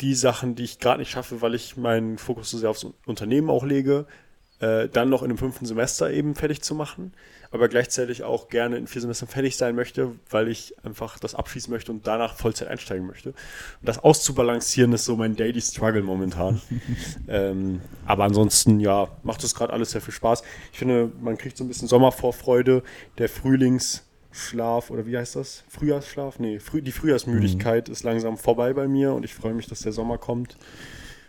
die 0.00 0.14
Sachen, 0.14 0.54
die 0.54 0.64
ich 0.64 0.78
gerade 0.78 1.00
nicht 1.00 1.10
schaffe, 1.10 1.40
weil 1.40 1.54
ich 1.54 1.76
meinen 1.76 2.18
Fokus 2.18 2.50
so 2.50 2.58
sehr 2.58 2.70
aufs 2.70 2.86
Unternehmen 3.06 3.50
auch 3.50 3.64
lege, 3.64 4.06
äh, 4.60 4.88
dann 4.88 5.08
noch 5.08 5.22
in 5.22 5.28
dem 5.28 5.38
fünften 5.38 5.66
Semester 5.66 6.10
eben 6.10 6.34
fertig 6.34 6.62
zu 6.62 6.74
machen, 6.74 7.12
aber 7.50 7.68
gleichzeitig 7.68 8.22
auch 8.22 8.48
gerne 8.48 8.76
in 8.76 8.86
vier 8.86 9.02
Semestern 9.02 9.28
fertig 9.28 9.56
sein 9.56 9.74
möchte, 9.74 10.12
weil 10.30 10.48
ich 10.48 10.74
einfach 10.84 11.18
das 11.18 11.34
abschließen 11.34 11.72
möchte 11.72 11.92
und 11.92 12.06
danach 12.06 12.36
Vollzeit 12.36 12.68
einsteigen 12.68 13.06
möchte. 13.06 13.30
Und 13.30 13.36
das 13.88 13.98
auszubalancieren 13.98 14.92
ist 14.92 15.04
so 15.04 15.16
mein 15.16 15.36
Daily 15.36 15.60
Struggle 15.60 16.02
momentan. 16.02 16.60
ähm, 17.28 17.80
aber 18.06 18.24
ansonsten, 18.24 18.80
ja, 18.80 19.08
macht 19.22 19.42
das 19.42 19.54
gerade 19.54 19.72
alles 19.72 19.90
sehr 19.90 20.00
viel 20.00 20.14
Spaß. 20.14 20.42
Ich 20.72 20.78
finde, 20.78 21.12
man 21.20 21.36
kriegt 21.36 21.56
so 21.56 21.64
ein 21.64 21.68
bisschen 21.68 21.88
Sommervorfreude, 21.88 22.82
der 23.18 23.28
Frühlingsschlaf 24.34 24.90
oder 24.90 25.06
wie 25.06 25.16
heißt 25.16 25.36
das? 25.36 25.62
Frühjahrsschlaf? 25.68 26.40
Nee, 26.40 26.58
früh, 26.58 26.82
die 26.82 26.90
Frühjahrsmüdigkeit 26.90 27.88
ist 27.88 28.02
langsam 28.02 28.36
vorbei 28.36 28.72
bei 28.72 28.88
mir 28.88 29.14
und 29.14 29.24
ich 29.24 29.32
freue 29.32 29.54
mich, 29.54 29.68
dass 29.68 29.80
der 29.80 29.92
Sommer 29.92 30.18
kommt. 30.18 30.56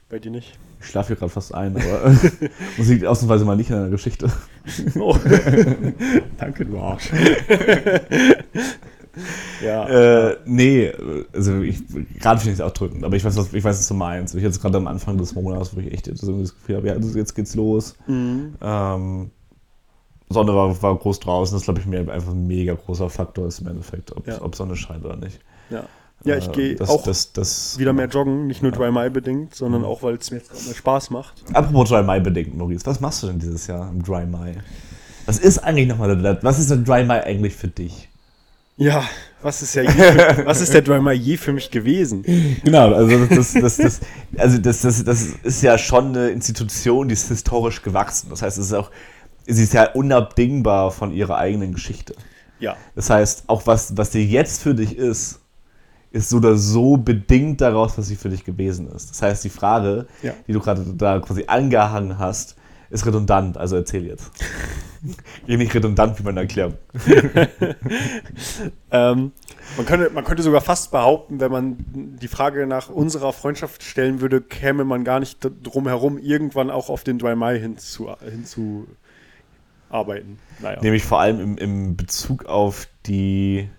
Bei 0.09 0.17
dir 0.19 0.31
nicht? 0.31 0.57
Ich 0.79 0.87
schlafe 0.87 1.09
hier 1.09 1.15
gerade 1.15 1.31
fast 1.31 1.53
ein, 1.53 1.75
aber 1.75 2.15
das 2.77 2.87
liegt 2.87 3.05
ausnahmsweise 3.05 3.45
mal 3.45 3.55
nicht 3.55 3.71
an 3.71 3.81
der 3.81 3.89
Geschichte. 3.89 4.31
Oh. 4.99 5.15
Danke, 6.37 6.65
du 6.65 6.79
Arsch. 6.79 7.11
ja. 9.63 10.29
Äh, 10.29 10.37
nee, 10.45 10.91
also 11.33 11.61
ich, 11.61 11.87
gerade 12.19 12.39
finde 12.39 12.53
ich 12.53 12.59
es 12.59 12.61
auch 12.61 12.71
drückend, 12.71 13.03
aber 13.03 13.15
ich 13.15 13.23
weiß, 13.23 13.35
was, 13.37 13.53
ich 13.53 13.63
weiß, 13.63 13.79
was 13.79 13.87
du 13.87 13.93
meinst. 13.93 14.35
Ich 14.35 14.43
jetzt 14.43 14.61
gerade 14.61 14.77
am 14.77 14.87
Anfang 14.87 15.17
des 15.17 15.33
Monats, 15.35 15.75
wo 15.75 15.79
ich 15.79 15.91
echt 15.91 16.07
das 16.07 16.21
Gefühl 16.21 16.77
habe, 16.77 16.87
ja, 16.87 16.95
jetzt 16.97 17.35
geht's 17.35 17.55
los. 17.55 17.95
Mhm. 18.07 18.55
Ähm, 18.61 19.31
Sonne 20.29 20.55
war, 20.55 20.81
war 20.81 20.95
groß 20.97 21.19
draußen, 21.19 21.55
das 21.55 21.63
glaube 21.65 21.79
ich, 21.79 21.85
mir 21.85 21.99
einfach 22.11 22.31
ein 22.31 22.47
mega 22.47 22.73
großer 22.73 23.09
Faktor 23.09 23.47
ist 23.47 23.59
im 23.59 23.67
Endeffekt, 23.67 24.11
ob, 24.15 24.27
Ja. 24.27 24.41
ob 24.41 24.55
Sonne 24.55 24.75
scheint 24.75 25.05
oder 25.05 25.15
nicht. 25.17 25.39
ja. 25.69 25.83
Ja, 26.23 26.37
ich 26.37 26.47
Äh, 26.47 26.51
gehe 26.75 26.89
auch 26.89 27.03
das, 27.03 27.33
das, 27.33 27.77
wieder 27.77 27.93
mehr 27.93 28.07
joggen, 28.07 28.47
nicht 28.47 28.63
nur 28.63 28.71
Dry 28.71 28.89
Mai 28.89 29.09
bedingt, 29.09 29.53
sondern 29.53 29.83
auch, 29.83 30.01
weil 30.01 30.15
es 30.15 30.31
mir 30.31 30.37
jetzt 30.37 30.65
mehr 30.65 30.73
Spaß 30.73 31.11
macht. 31.11 31.33
Apropos 31.53 31.89
Dry 31.89 32.01
Mai 32.01 32.19
bedingt, 32.19 32.57
Maurice, 32.57 32.85
was 32.87 32.99
machst 32.99 33.21
du 33.21 33.27
denn 33.27 33.37
dieses 33.37 33.67
Jahr 33.67 33.87
im 33.91 34.01
Dry 34.01 34.25
Mai? 34.25 34.55
Was 35.27 35.37
ist 35.37 35.59
eigentlich 35.59 35.87
nochmal, 35.87 36.17
der- 36.17 36.41
was 36.41 36.57
ist 36.57 36.71
der 36.71 36.77
Dry 36.77 37.03
Mai 37.03 37.21
eigentlich 37.23 37.53
für 37.53 37.67
dich? 37.67 38.09
Ja, 38.77 39.03
was 39.43 39.61
ist 39.61 39.75
ja 39.75 39.83
für, 39.89 39.91
was 40.47 40.61
ist 40.61 40.73
der 40.73 40.81
Dry 40.81 40.99
Mai 40.99 41.13
je 41.13 41.37
für 41.37 41.53
mich 41.53 41.69
gewesen? 41.69 42.23
Genau, 42.63 42.93
also 42.93 43.25
das, 43.27 43.53
das, 43.53 43.77
das, 43.77 43.99
also 44.37 44.57
das, 44.57 44.81
das, 44.81 45.03
das 45.03 45.21
ist 45.43 45.61
ja 45.61 45.77
schon 45.77 46.07
eine 46.07 46.29
Institution, 46.29 47.07
die 47.09 47.13
ist 47.13 47.27
historisch 47.27 47.83
gewachsen. 47.83 48.29
Das 48.31 48.41
heißt, 48.41 48.57
es 48.57 48.67
ist 48.67 48.73
auch, 48.73 48.89
sie 49.47 49.63
ist 49.63 49.73
ja 49.73 49.91
unabdingbar 49.91 50.91
von 50.91 51.11
ihrer 51.11 51.37
eigenen 51.37 51.73
Geschichte. 51.73 52.15
Ja, 52.59 52.75
Das 52.95 53.09
heißt, 53.09 53.45
auch 53.47 53.67
was, 53.67 53.97
was 53.97 54.11
dir 54.11 54.23
jetzt 54.23 54.61
für 54.61 54.73
dich 54.75 54.97
ist, 54.97 55.41
ist 56.11 56.29
so 56.29 56.37
oder 56.37 56.55
so 56.55 56.95
bedingt 56.95 57.59
daraus, 57.59 57.97
was 57.97 58.07
sie 58.07 58.15
für 58.15 58.29
dich 58.29 58.45
gewesen 58.45 58.87
ist. 58.89 59.09
Das 59.09 59.21
heißt, 59.21 59.43
die 59.43 59.49
Frage, 59.49 60.07
Ja. 60.23 60.33
die 60.47 60.53
du 60.53 60.61
gerade 60.61 60.83
da 60.95 61.19
quasi 61.19 61.43
angehangen 61.47 62.17
hast, 62.17 62.55
ist 62.89 63.05
redundant. 63.05 63.57
Also 63.57 63.75
erzähl 63.75 64.05
jetzt. 64.05 64.31
Geh 65.47 65.57
nicht 65.57 65.73
redundant 65.75 66.17
wie 66.17 66.23
meine 66.23 66.39
Erklärung. 66.41 66.75
ähm, 68.91 69.31
man, 69.77 69.85
könnte, 69.85 70.09
man 70.11 70.23
könnte 70.23 70.43
sogar 70.43 70.61
fast 70.61 70.91
behaupten, 70.91 71.39
wenn 71.39 71.51
man 71.51 71.75
die 72.21 72.27
Frage 72.27 72.65
nach 72.67 72.89
unserer 72.89 73.33
Freundschaft 73.33 73.83
stellen 73.83 74.21
würde, 74.21 74.41
käme 74.41 74.83
man 74.85 75.03
gar 75.03 75.19
nicht 75.19 75.39
drum 75.63 75.87
herum, 75.87 76.17
irgendwann 76.17 76.69
auch 76.69 76.89
auf 76.89 77.03
den 77.03 77.19
Dry 77.19 77.35
Mai 77.35 77.59
hinzu, 77.59 78.09
hinzuarbeiten. 79.85 80.37
Naja. 80.59 80.81
Nämlich 80.81 81.03
vor 81.03 81.19
allem 81.19 81.39
im, 81.39 81.57
im 81.57 81.95
Bezug 81.95 82.45
auf 82.45 82.87
die 83.05 83.69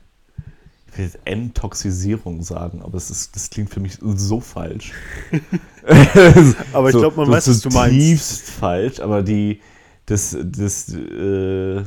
ich 0.88 0.98
will 0.98 1.04
jetzt 1.04 1.18
Enttoxisierung 1.26 2.42
sagen, 2.42 2.80
aber 2.80 2.92
das, 2.92 3.10
ist, 3.10 3.36
das 3.36 3.50
klingt 3.50 3.68
für 3.68 3.80
mich 3.80 3.98
so 4.00 4.40
falsch. 4.40 4.94
Aber 6.72 6.88
ich 6.88 6.96
glaub, 6.96 7.18
man 7.18 7.28
weiß, 7.28 7.48
was 7.48 7.60
du 7.60 7.68
meinst. 7.68 7.94
Tiefst 7.94 8.50
falsch, 8.50 8.98
aber 8.98 9.22
die, 9.22 9.60
das, 10.06 10.34
das, 10.42 10.88
äh, 10.88 11.84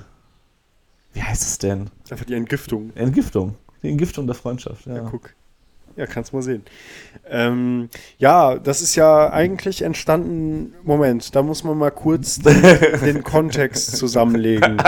wie 1.13 1.21
heißt 1.21 1.41
es 1.41 1.57
denn? 1.57 1.89
Einfach 2.09 2.25
die 2.25 2.35
Entgiftung. 2.35 2.95
Entgiftung. 2.95 3.55
Die 3.81 3.89
Entgiftung 3.89 4.27
der 4.27 4.35
Freundschaft, 4.35 4.85
ja. 4.85 4.97
Ja, 4.97 5.01
guck. 5.01 5.33
Ja, 5.95 6.05
kannst 6.05 6.33
mal 6.33 6.41
sehen. 6.41 6.63
Ähm, 7.27 7.89
ja, 8.17 8.57
das 8.57 8.81
ist 8.81 8.95
ja 8.95 9.31
eigentlich 9.31 9.81
entstanden. 9.81 10.73
Moment, 10.83 11.35
da 11.35 11.41
muss 11.41 11.63
man 11.63 11.77
mal 11.77 11.91
kurz 11.91 12.39
den, 12.39 12.61
den 13.03 13.23
Kontext 13.23 13.97
zusammenlegen. 13.97 14.81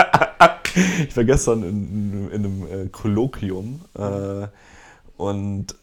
Ich 1.06 1.14
war 1.18 1.24
gestern 1.24 1.62
in, 1.64 2.30
in 2.30 2.46
einem 2.46 2.66
äh, 2.66 2.88
Kolloquium 2.88 3.82
äh, 3.94 4.46
und 5.18 5.74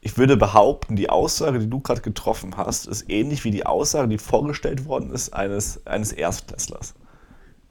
ich 0.00 0.16
würde 0.16 0.36
behaupten, 0.36 0.96
die 0.96 1.10
Aussage, 1.10 1.58
die 1.58 1.68
du 1.68 1.80
gerade 1.80 2.00
getroffen 2.00 2.56
hast, 2.56 2.86
ist 2.86 3.10
ähnlich 3.10 3.44
wie 3.44 3.50
die 3.50 3.66
Aussage, 3.66 4.08
die 4.08 4.18
vorgestellt 4.18 4.86
worden 4.86 5.10
ist 5.10 5.34
eines, 5.34 5.86
eines 5.86 6.12
Erstklässlers. 6.12 6.94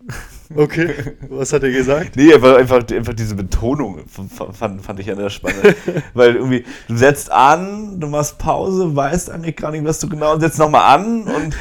Okay, 0.56 0.90
was 1.30 1.54
hat 1.54 1.62
er 1.62 1.70
gesagt? 1.70 2.16
Nee, 2.16 2.34
aber 2.34 2.58
einfach, 2.58 2.84
einfach 2.90 3.14
diese 3.14 3.36
Betonung 3.36 4.00
fand, 4.08 4.84
fand 4.84 5.00
ich 5.00 5.06
ja 5.06 5.16
sehr 5.16 5.30
spannend. 5.30 5.76
Weil 6.16 6.38
irgendwie, 6.38 6.66
du 6.88 6.98
setzt 6.98 7.32
an, 7.32 8.00
du 8.00 8.08
machst 8.08 8.40
Pause, 8.40 8.96
weißt 8.96 9.30
eigentlich 9.30 9.56
gar 9.58 9.70
nicht, 9.70 9.86
was 9.86 10.00
du 10.00 10.10
genau, 10.10 10.34
und 10.34 10.40
setzt 10.40 10.58
nochmal 10.58 10.98
an 10.98 11.22
und 11.26 11.56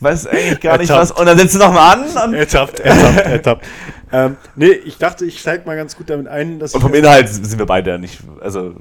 weißt 0.00 0.28
eigentlich 0.30 0.60
gar 0.60 0.78
nicht 0.78 0.90
was, 0.90 1.12
und 1.12 1.26
dann 1.26 1.38
setzt 1.38 1.54
du 1.54 1.58
nochmal 1.60 1.96
an 1.96 2.30
und, 2.30 2.34
Ertappt, 2.34 2.80
ertappt, 2.80 3.18
ertappt. 3.18 3.66
ähm, 4.12 4.36
nee, 4.56 4.72
ich 4.72 4.98
dachte, 4.98 5.24
ich 5.24 5.38
steige 5.38 5.64
mal 5.64 5.76
ganz 5.76 5.96
gut 5.96 6.10
damit 6.10 6.26
ein, 6.26 6.58
dass 6.58 6.74
und 6.74 6.80
vom 6.80 6.94
Inhalt 6.94 7.28
sind 7.28 7.56
wir 7.56 7.66
beide 7.66 7.90
ja 7.90 7.98
nicht, 7.98 8.20
also 8.40 8.74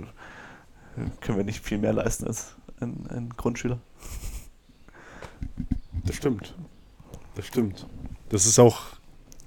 können 1.22 1.38
wir 1.38 1.46
nicht 1.46 1.64
viel 1.64 1.78
mehr 1.78 1.94
leisten 1.94 2.26
als 2.26 2.56
ein, 2.80 3.06
ein 3.12 3.30
Grundschüler. 3.38 3.78
Das 6.06 6.16
stimmt. 6.16 6.56
Das 7.36 7.46
stimmt. 7.46 7.86
Das 8.30 8.46
ist 8.46 8.60
auch, 8.60 8.82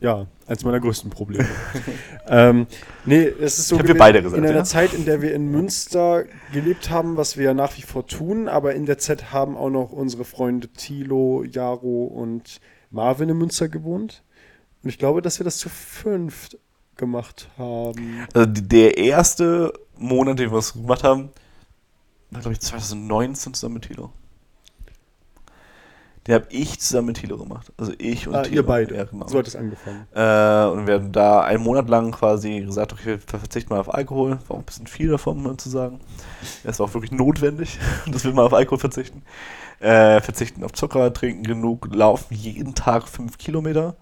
ja, 0.00 0.26
eins 0.46 0.64
meiner 0.64 0.80
größten 0.80 1.10
Probleme. 1.10 1.46
ähm, 2.28 2.66
nee, 3.04 3.24
es 3.24 3.58
ist 3.58 3.68
so 3.68 3.76
hab 3.76 3.82
wir 3.82 3.94
gewesen, 3.94 3.98
beide 3.98 4.22
gesagt, 4.22 4.38
in 4.38 4.48
einer 4.48 4.58
ja. 4.58 4.64
Zeit, 4.64 4.94
in 4.94 5.04
der 5.04 5.22
wir 5.22 5.34
in 5.34 5.50
Münster 5.50 6.24
gelebt 6.52 6.90
haben, 6.90 7.16
was 7.16 7.36
wir 7.36 7.44
ja 7.44 7.54
nach 7.54 7.76
wie 7.76 7.82
vor 7.82 8.06
tun, 8.06 8.48
aber 8.48 8.74
in 8.74 8.86
der 8.86 8.98
Zeit 8.98 9.32
haben 9.32 9.56
auch 9.56 9.70
noch 9.70 9.92
unsere 9.92 10.24
Freunde 10.24 10.68
Thilo, 10.68 11.44
Jaro 11.44 12.04
und 12.04 12.60
Marvin 12.90 13.28
in 13.28 13.38
Münster 13.38 13.68
gewohnt. 13.68 14.22
Und 14.82 14.88
ich 14.88 14.98
glaube, 14.98 15.22
dass 15.22 15.38
wir 15.38 15.44
das 15.44 15.58
zu 15.58 15.68
fünft 15.68 16.58
gemacht 16.96 17.48
haben. 17.58 18.26
Also 18.34 18.50
der 18.50 18.96
erste 18.98 19.72
Monat, 19.96 20.38
den 20.38 20.50
wir 20.50 20.58
es 20.58 20.72
gemacht 20.72 21.04
haben, 21.04 21.30
war 22.30 22.40
glaube 22.40 22.54
ich 22.54 22.60
2019 22.60 23.54
zusammen 23.54 23.74
mit 23.74 23.84
Thilo. 23.84 24.12
Den 26.30 26.36
habe 26.36 26.46
ich 26.50 26.78
zusammen 26.78 27.08
mit 27.08 27.16
Thilo 27.16 27.38
gemacht. 27.38 27.72
Also 27.76 27.92
ich 27.98 28.28
und 28.28 28.36
Ah, 28.36 28.42
Thilo. 28.42 28.56
ihr 28.58 28.66
beide. 28.66 28.94
Ja, 28.96 29.02
genau. 29.02 29.26
So 29.26 29.38
hat 29.38 29.48
es 29.48 29.56
angefangen. 29.56 30.06
Äh, 30.14 30.70
und 30.70 30.86
wir 30.86 30.94
haben 30.94 31.10
da 31.10 31.40
einen 31.40 31.60
Monat 31.60 31.88
lang 31.88 32.12
quasi 32.12 32.60
gesagt, 32.60 32.92
okay, 32.92 33.18
wir 33.26 33.38
verzichten 33.40 33.74
mal 33.74 33.80
auf 33.80 33.92
Alkohol. 33.92 34.38
War 34.46 34.56
auch 34.56 34.60
ein 34.60 34.64
bisschen 34.64 34.86
viel 34.86 35.08
davon, 35.08 35.38
um 35.38 35.42
mal 35.42 35.56
zu 35.56 35.68
sagen. 35.68 35.98
Es 36.62 36.78
war 36.78 36.86
auch 36.86 36.94
wirklich 36.94 37.10
notwendig, 37.10 37.80
dass 38.06 38.24
wir 38.24 38.32
mal 38.32 38.46
auf 38.46 38.54
Alkohol 38.54 38.78
verzichten. 38.78 39.22
Äh, 39.80 40.20
verzichten 40.20 40.62
auf 40.62 40.72
Zucker, 40.72 41.12
trinken 41.12 41.42
genug, 41.42 41.92
laufen 41.92 42.32
jeden 42.32 42.76
Tag 42.76 43.08
fünf 43.08 43.36
Kilometer, 43.36 43.96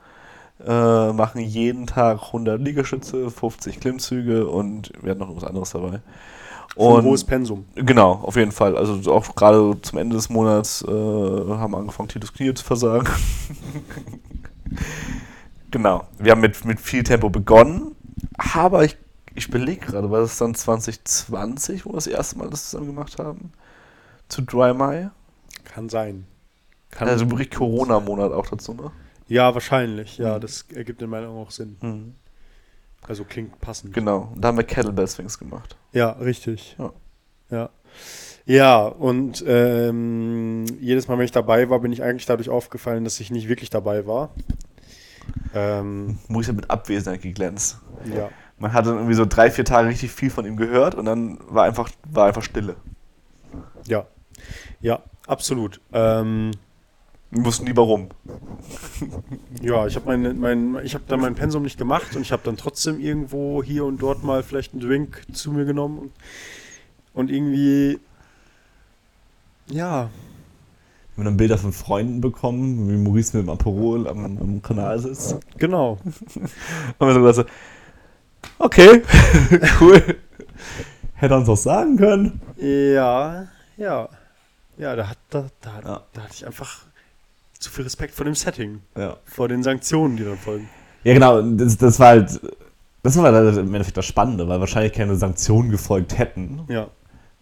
äh, 0.62 1.12
machen 1.14 1.40
jeden 1.40 1.86
Tag 1.86 2.20
100 2.24 2.60
Liegestütze, 2.60 3.30
50 3.30 3.80
Klimmzüge 3.80 4.48
und 4.48 4.92
wir 5.00 5.12
hatten 5.12 5.20
noch 5.20 5.34
was 5.34 5.44
anderes 5.44 5.70
dabei. 5.70 6.00
Schon 6.78 6.92
ein 6.92 6.98
Und 6.98 7.04
hohes 7.06 7.24
Pensum. 7.24 7.64
Genau, 7.74 8.12
auf 8.22 8.36
jeden 8.36 8.52
Fall. 8.52 8.76
Also 8.76 9.12
auch 9.12 9.34
gerade 9.34 9.76
zum 9.82 9.98
Ende 9.98 10.14
des 10.16 10.28
Monats 10.28 10.82
äh, 10.82 10.86
haben 10.88 11.72
wir 11.72 11.78
angefangen, 11.78 12.08
Titus 12.08 12.32
Knie 12.32 12.54
zu 12.54 12.64
versagen. 12.64 13.08
genau. 15.70 16.04
Wir 16.18 16.32
haben 16.32 16.40
mit, 16.40 16.64
mit 16.64 16.80
viel 16.80 17.02
Tempo 17.02 17.30
begonnen, 17.30 17.94
aber 18.36 18.84
ich, 18.84 18.96
ich 19.34 19.50
belege 19.50 19.86
gerade, 19.86 20.10
war 20.10 20.20
das 20.20 20.38
dann 20.38 20.54
2020, 20.54 21.84
wo 21.84 21.90
wir 21.90 21.94
das 21.96 22.06
erste 22.06 22.38
Mal 22.38 22.50
das 22.50 22.70
zusammen 22.70 22.86
gemacht 22.86 23.18
haben? 23.18 23.52
Zu 24.28 24.42
Dry 24.42 24.74
Mai? 24.74 25.10
Kann 25.64 25.88
sein. 25.88 26.26
Kann 26.90 27.08
Also 27.08 27.30
wirklich 27.30 27.50
Corona-Monat 27.50 28.32
auch 28.32 28.46
dazu, 28.46 28.74
ne? 28.74 28.90
Ja, 29.28 29.52
wahrscheinlich. 29.52 30.16
Ja, 30.18 30.36
Mhm. 30.36 30.40
das 30.40 30.64
ergibt 30.74 31.02
in 31.02 31.10
meiner 31.10 31.28
Augen 31.28 31.42
auch 31.42 31.50
Sinn. 31.50 31.76
Mhm. 31.82 32.14
Also 33.08 33.24
klingt 33.24 33.58
passend. 33.60 33.94
Genau. 33.94 34.30
Und 34.34 34.42
da 34.42 34.48
haben 34.48 34.58
wir 34.58 34.64
Kettlebell 34.64 35.06
Swings 35.06 35.38
gemacht. 35.38 35.76
Ja, 35.92 36.10
richtig. 36.12 36.76
Ja. 36.78 36.92
Ja. 37.50 37.70
Ja, 38.44 38.86
und 38.86 39.44
ähm, 39.46 40.64
jedes 40.80 41.06
Mal, 41.08 41.18
wenn 41.18 41.24
ich 41.24 41.32
dabei 41.32 41.68
war, 41.68 41.80
bin 41.80 41.92
ich 41.92 42.02
eigentlich 42.02 42.26
dadurch 42.26 42.48
aufgefallen, 42.48 43.04
dass 43.04 43.20
ich 43.20 43.30
nicht 43.30 43.48
wirklich 43.48 43.68
dabei 43.70 44.06
war. 44.06 44.30
Ähm, 45.54 46.18
Muss 46.28 46.46
ja 46.46 46.52
mit 46.54 46.70
Abwesenheit 46.70 47.22
geglänzt. 47.22 47.78
ja. 48.14 48.30
Man 48.60 48.72
hat 48.72 48.86
dann 48.86 48.94
irgendwie 48.96 49.14
so 49.14 49.24
drei, 49.24 49.50
vier 49.52 49.64
Tage 49.64 49.88
richtig 49.88 50.10
viel 50.10 50.30
von 50.30 50.44
ihm 50.44 50.56
gehört 50.56 50.96
und 50.96 51.04
dann 51.04 51.38
war 51.48 51.64
einfach, 51.64 51.90
war 52.10 52.26
einfach 52.26 52.42
Stille. 52.42 52.74
Ja. 53.86 54.06
Ja, 54.80 55.00
absolut. 55.28 55.80
Ähm, 55.92 56.50
Wir 57.30 57.44
wussten 57.44 57.64
nie 57.64 57.76
warum. 57.76 58.08
ja, 59.60 59.86
ich 59.86 59.96
habe 59.96 60.06
mein, 60.06 60.38
mein, 60.38 60.78
ich 60.84 60.94
hab 60.94 61.06
dann 61.08 61.20
mein 61.20 61.34
Pensum 61.34 61.62
nicht 61.62 61.78
gemacht 61.78 62.16
und 62.16 62.22
ich 62.22 62.32
habe 62.32 62.42
dann 62.44 62.56
trotzdem 62.56 63.00
irgendwo 63.00 63.62
hier 63.62 63.84
und 63.84 64.00
dort 64.00 64.24
mal 64.24 64.42
vielleicht 64.42 64.72
einen 64.72 64.80
Drink 64.80 65.22
zu 65.32 65.52
mir 65.52 65.66
genommen 65.66 66.10
und, 67.12 67.30
irgendwie, 67.30 67.98
ja, 69.66 70.08
haben 71.18 71.24
dann 71.24 71.36
Bilder 71.36 71.58
von 71.58 71.72
Freunden 71.72 72.20
bekommen, 72.20 72.88
wie 72.88 72.96
Maurice 72.96 73.36
mit 73.36 73.46
dem 73.46 73.50
Aperol 73.50 74.06
am, 74.06 74.24
am 74.24 74.62
Kanal 74.62 75.00
sitzt. 75.00 75.36
Genau. 75.58 75.98
Und 76.98 77.06
wir 77.08 77.12
so 77.12 77.20
gedacht, 77.20 77.34
so, 77.34 77.44
okay, 78.64 79.02
cool. 79.80 80.00
Hätte 81.14 81.34
er 81.34 81.38
uns 81.38 81.48
auch 81.48 81.56
sagen 81.56 81.96
können. 81.96 82.40
Ja, 82.56 83.48
ja. 83.76 84.08
Ja, 84.76 84.94
da, 84.94 85.08
hat, 85.08 85.18
da, 85.30 85.46
da, 85.60 85.80
Ja. 85.84 86.02
da 86.12 86.22
hatte 86.22 86.34
ich 86.34 86.46
einfach 86.46 86.84
zu 87.58 87.70
viel 87.70 87.84
Respekt 87.84 88.14
vor 88.14 88.24
dem 88.24 88.34
Setting, 88.34 88.80
Ja. 88.96 89.16
vor 89.24 89.48
den 89.48 89.62
Sanktionen, 89.62 90.16
die 90.16 90.24
dann 90.24 90.36
folgen. 90.38 90.68
Ja, 91.04 91.14
genau, 91.14 91.40
das, 91.42 91.76
das 91.76 91.98
war 92.00 92.08
halt, 92.08 92.40
das 93.02 93.16
war 93.16 93.32
halt 93.32 93.56
im 93.56 93.66
Endeffekt 93.74 93.96
das 93.96 94.06
Spannende, 94.06 94.48
weil 94.48 94.60
wahrscheinlich 94.60 94.92
keine 94.92 95.16
Sanktionen 95.16 95.70
gefolgt 95.70 96.18
hätten. 96.18 96.60
Ja, 96.68 96.88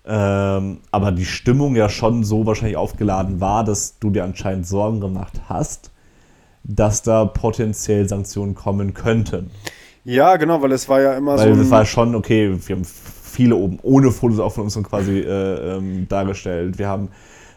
Ähm, 0.08 0.78
aber 0.92 1.10
die 1.12 1.24
Stimmung 1.24 1.74
ja 1.74 1.88
schon 1.88 2.22
so 2.22 2.46
wahrscheinlich 2.46 2.76
aufgeladen 2.76 3.40
war, 3.40 3.64
dass 3.64 3.98
du 3.98 4.10
dir 4.10 4.22
anscheinend 4.24 4.66
Sorgen 4.66 5.00
gemacht 5.00 5.32
hast, 5.48 5.90
dass 6.62 7.02
da 7.02 7.24
potenziell 7.24 8.08
Sanktionen 8.08 8.54
kommen 8.54 8.94
könnten. 8.94 9.50
ja 10.04 10.36
genau, 10.36 10.62
weil 10.62 10.72
es 10.72 10.88
war 10.88 11.00
ja 11.00 11.14
immer 11.16 11.36
Weil 11.36 11.54
so. 11.54 11.60
es 11.60 11.70
war 11.70 11.84
schon, 11.84 12.14
okay, 12.14 12.56
wir 12.66 12.76
haben 12.76 12.84
viele 12.84 13.56
oben 13.56 13.78
ohne 13.82 14.10
Fotos 14.12 14.38
auch 14.38 14.52
von 14.52 14.64
uns 14.64 14.76
und 14.76 14.84
quasi 14.88 15.18
äh, 15.20 15.76
ähm, 15.76 16.06
dargestellt. 16.08 16.78
Wir 16.78 16.88
haben 16.88 17.08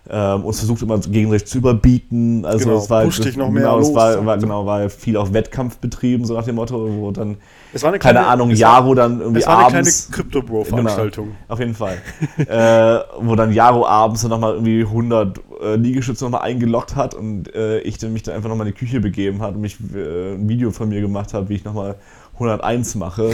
ähm, 0.09 0.45
uns 0.45 0.59
versucht 0.59 0.81
immer 0.81 0.99
gegenseitig 0.99 1.47
zu 1.47 1.57
überbieten. 1.57 2.45
Also 2.45 2.65
Genau, 2.69 2.77
es 2.79 2.89
war 2.89 3.05
dich 3.05 3.37
noch 3.37 3.49
mehr 3.49 3.63
genau, 3.63 3.79
es 3.79 3.87
los, 3.87 3.95
war, 3.95 4.13
sagt 4.13 4.25
war 4.25 4.35
er. 4.35 4.39
genau, 4.41 4.65
war 4.65 4.89
viel 4.89 5.17
auf 5.17 5.33
Wettkampf 5.33 5.77
betrieben, 5.77 6.25
so 6.25 6.33
nach 6.35 6.45
dem 6.45 6.55
Motto, 6.55 6.89
wo 6.97 7.11
dann, 7.11 7.37
es 7.73 7.83
war 7.83 7.89
eine 7.89 7.99
keine 7.99 8.19
kleine- 8.19 8.27
Ahnung, 8.27 8.51
es 8.51 8.59
Jaro 8.59 8.95
dann 8.95 9.19
irgendwie 9.19 9.39
Es 9.41 9.47
war 9.47 9.57
eine 9.57 9.67
kleine 9.67 9.77
abends. 9.79 10.07
Genau. 10.07 10.15
Crypto-Bro-Veranstaltung. 10.17 11.31
Auf 11.47 11.59
jeden 11.59 11.75
Fall. 11.75 11.97
äh, 12.37 12.99
wo 13.23 13.35
dann 13.35 13.51
Jaro 13.53 13.85
abends 13.85 14.21
dann 14.21 14.31
nochmal 14.31 14.53
irgendwie 14.53 14.81
100 14.81 15.39
äh, 15.61 15.75
Liegestütze 15.75 16.23
nochmal 16.23 16.41
eingeloggt 16.41 16.95
hat 16.95 17.13
und 17.13 17.53
äh, 17.53 17.79
ich 17.81 17.97
dann 17.97 18.13
mich 18.13 18.23
dann 18.23 18.35
einfach 18.35 18.49
nochmal 18.49 18.67
in 18.67 18.73
die 18.73 18.79
Küche 18.79 18.99
begeben 18.99 19.41
hat 19.41 19.55
und 19.55 19.61
mich 19.61 19.77
äh, 19.95 20.33
ein 20.35 20.47
Video 20.49 20.71
von 20.71 20.89
mir 20.89 21.01
gemacht 21.01 21.33
habe, 21.33 21.49
wie 21.49 21.55
ich 21.55 21.65
nochmal 21.65 21.95
101 22.33 22.95
mache. 22.95 23.31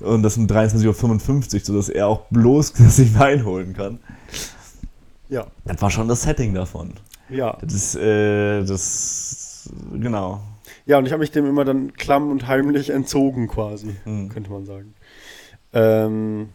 Und 0.00 0.22
das 0.22 0.36
um 0.38 0.46
23.55 0.46 1.54
Uhr, 1.54 1.60
sodass 1.62 1.88
er 1.88 2.08
auch 2.08 2.22
bloß 2.30 2.68
sich 2.88 3.16
einholen 3.18 3.74
kann. 3.74 3.98
Ja, 5.30 5.46
Das 5.64 5.80
war 5.80 5.90
schon 5.90 6.08
das 6.08 6.22
Setting 6.22 6.52
davon. 6.54 6.92
ja. 7.30 7.56
Das 7.62 7.72
ist, 7.72 7.94
äh, 7.96 8.62
das, 8.64 9.70
genau. 9.92 10.40
Ja, 10.86 10.98
und 10.98 11.06
ich 11.06 11.12
habe 11.12 11.20
mich 11.20 11.30
dem 11.30 11.46
immer 11.46 11.64
dann 11.64 11.92
klamm 11.94 12.30
und 12.30 12.46
heimlich 12.48 12.90
entzogen 12.90 13.46
quasi, 13.48 13.94
Mhm. 14.04 14.28
könnte 14.28 14.50
man 14.50 14.66
sagen. 14.66 14.94
Ähm, 15.72 16.48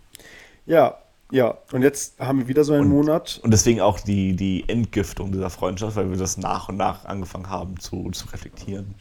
ja, 0.65 0.97
ja. 1.31 1.57
Und 1.71 1.83
jetzt 1.83 2.19
haben 2.19 2.39
wir 2.39 2.47
wieder 2.47 2.63
so 2.65 2.73
einen 2.73 2.89
Monat. 2.89 3.39
Und 3.43 3.51
deswegen 3.51 3.79
auch 3.81 3.99
die, 3.99 4.35
die 4.35 4.67
Entgiftung 4.67 5.31
dieser 5.31 5.49
Freundschaft, 5.49 5.95
weil 5.95 6.09
wir 6.09 6.17
das 6.17 6.37
nach 6.37 6.67
und 6.69 6.75
nach 6.77 7.05
angefangen 7.05 7.49
haben 7.49 7.79
zu, 7.79 8.09
zu 8.11 8.27
reflektieren. 8.27 8.95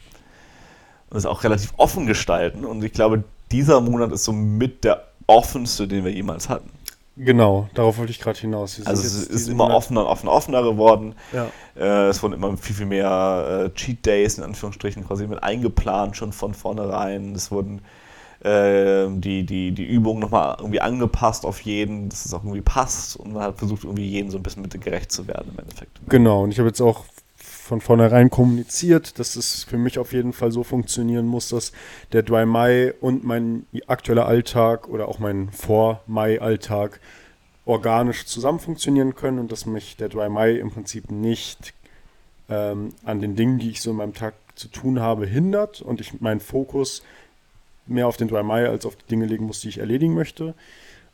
Und 1.09 1.17
es 1.17 1.25
auch 1.25 1.43
relativ 1.43 1.73
offen 1.77 2.05
gestalten. 2.07 2.63
Und 2.65 2.83
ich 2.83 2.93
glaube, 2.93 3.23
dieser 3.51 3.81
Monat 3.81 4.11
ist 4.11 4.23
so 4.23 4.31
mit 4.31 4.83
der 4.85 5.03
offenste, 5.27 5.87
den 5.87 6.05
wir 6.05 6.11
jemals 6.13 6.47
hatten. 6.49 6.69
Genau, 7.17 7.69
darauf 7.73 7.97
wollte 7.97 8.11
ich 8.11 8.19
gerade 8.19 8.37
hinaus. 8.37 8.81
Also 8.85 9.03
es 9.03 9.27
ist 9.27 9.47
immer 9.47 9.73
offener 9.73 10.01
und 10.01 10.07
offener, 10.07 10.31
offener 10.33 10.63
geworden. 10.63 11.15
Ja. 11.31 11.47
Äh, 11.75 12.09
es 12.09 12.21
wurden 12.21 12.33
immer 12.33 12.57
viel, 12.57 12.75
viel 12.75 12.85
mehr 12.85 13.67
äh, 13.67 13.73
Cheat 13.73 14.05
Days 14.05 14.37
in 14.37 14.43
Anführungsstrichen 14.43 15.05
quasi 15.05 15.25
mit 15.25 15.41
eingeplant, 15.41 16.17
schon 16.17 16.33
von 16.33 16.53
vornherein. 16.53 17.33
Es 17.33 17.51
wurden 17.51 17.81
äh, 18.41 19.07
die, 19.09 19.45
die, 19.45 19.71
die 19.71 19.85
Übungen 19.85 20.19
nochmal 20.19 20.57
irgendwie 20.59 20.81
angepasst 20.81 21.45
auf 21.45 21.61
jeden, 21.61 22.09
dass 22.09 22.25
es 22.25 22.33
auch 22.33 22.43
irgendwie 22.43 22.61
passt. 22.61 23.15
Und 23.15 23.33
man 23.33 23.43
hat 23.43 23.57
versucht, 23.57 23.85
irgendwie 23.85 24.07
jedem 24.07 24.29
so 24.29 24.37
ein 24.37 24.43
bisschen 24.43 24.61
mit 24.61 24.79
gerecht 24.81 25.11
zu 25.11 25.25
werden 25.27 25.51
im 25.53 25.59
Endeffekt. 25.59 26.01
Genau, 26.09 26.43
und 26.43 26.51
ich 26.51 26.59
habe 26.59 26.67
jetzt 26.67 26.81
auch 26.81 27.05
von 27.65 27.81
vornherein 27.81 28.29
kommuniziert, 28.29 29.17
dass 29.17 29.35
es 29.35 29.63
für 29.63 29.79
mich 29.79 29.97
auf 29.97 30.13
jeden 30.13 30.33
Fall 30.33 30.51
so 30.51 30.63
funktionieren 30.63 31.25
muss, 31.25 31.49
dass 31.49 31.71
der 32.11 32.21
Dry 32.21 32.45
Mai 32.45 32.93
und 33.01 33.23
mein 33.23 33.65
aktueller 33.87 34.27
Alltag 34.27 34.87
oder 34.87 35.07
auch 35.07 35.17
mein 35.17 35.49
Vor-Mai-Alltag 35.49 36.99
organisch 37.65 38.27
zusammen 38.27 38.59
funktionieren 38.59 39.15
können 39.15 39.39
und 39.39 39.51
dass 39.51 39.65
mich 39.65 39.97
der 39.97 40.09
Dry 40.09 40.29
Mai 40.29 40.51
im 40.51 40.69
Prinzip 40.69 41.09
nicht 41.09 41.73
ähm, 42.49 42.89
an 43.03 43.19
den 43.19 43.35
Dingen, 43.35 43.57
die 43.57 43.71
ich 43.71 43.81
so 43.81 43.89
in 43.89 43.97
meinem 43.97 44.13
Tag 44.13 44.35
zu 44.53 44.67
tun 44.67 44.99
habe, 44.99 45.25
hindert 45.25 45.81
und 45.81 45.99
ich 45.99 46.21
meinen 46.21 46.41
Fokus 46.41 47.01
mehr 47.87 48.07
auf 48.07 48.17
den 48.17 48.27
Dry 48.27 48.43
Mai 48.43 48.69
als 48.69 48.85
auf 48.85 48.95
die 48.95 49.07
Dinge 49.07 49.25
legen 49.25 49.47
muss, 49.47 49.61
die 49.61 49.69
ich 49.69 49.79
erledigen 49.79 50.13
möchte. 50.13 50.53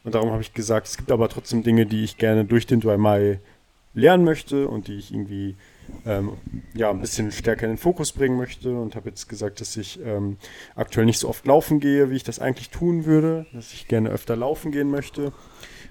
Und 0.04 0.16
darum 0.16 0.32
habe 0.32 0.42
ich 0.42 0.54
gesagt, 0.54 0.88
es 0.88 0.98
gibt 0.98 1.14
aber 1.14 1.30
trotzdem 1.30 1.64
Dinge, 1.64 1.86
die 1.86 2.04
ich 2.04 2.18
gerne 2.18 2.44
durch 2.44 2.66
den 2.66 2.82
Dry 2.82 2.98
Mai 2.98 3.40
lernen 3.94 4.26
möchte 4.26 4.68
und 4.68 4.90
die 4.90 4.98
ich 4.98 5.14
irgendwie 5.14 5.56
ähm, 6.06 6.34
ja, 6.74 6.90
ein 6.90 7.02
bisschen 7.02 7.32
stärker 7.32 7.66
in 7.66 7.74
den 7.74 7.78
Fokus 7.78 8.12
bringen 8.12 8.38
möchte 8.38 8.74
und 8.76 8.96
habe 8.96 9.10
jetzt 9.10 9.28
gesagt, 9.30 9.62
dass 9.62 9.78
ich 9.78 10.00
ähm, 10.04 10.38
aktuell 10.76 11.06
nicht 11.06 11.20
so 11.20 11.30
oft 11.30 11.46
laufen 11.46 11.80
gehe, 11.80 12.10
wie 12.10 12.16
ich 12.16 12.24
das 12.24 12.40
eigentlich 12.40 12.70
tun 12.70 13.06
würde, 13.06 13.46
dass 13.54 13.74
ich 13.74 13.88
gerne 13.88 14.10
öfter 14.10 14.36
laufen 14.36 14.72
gehen 14.72 14.90
möchte, 14.90 15.32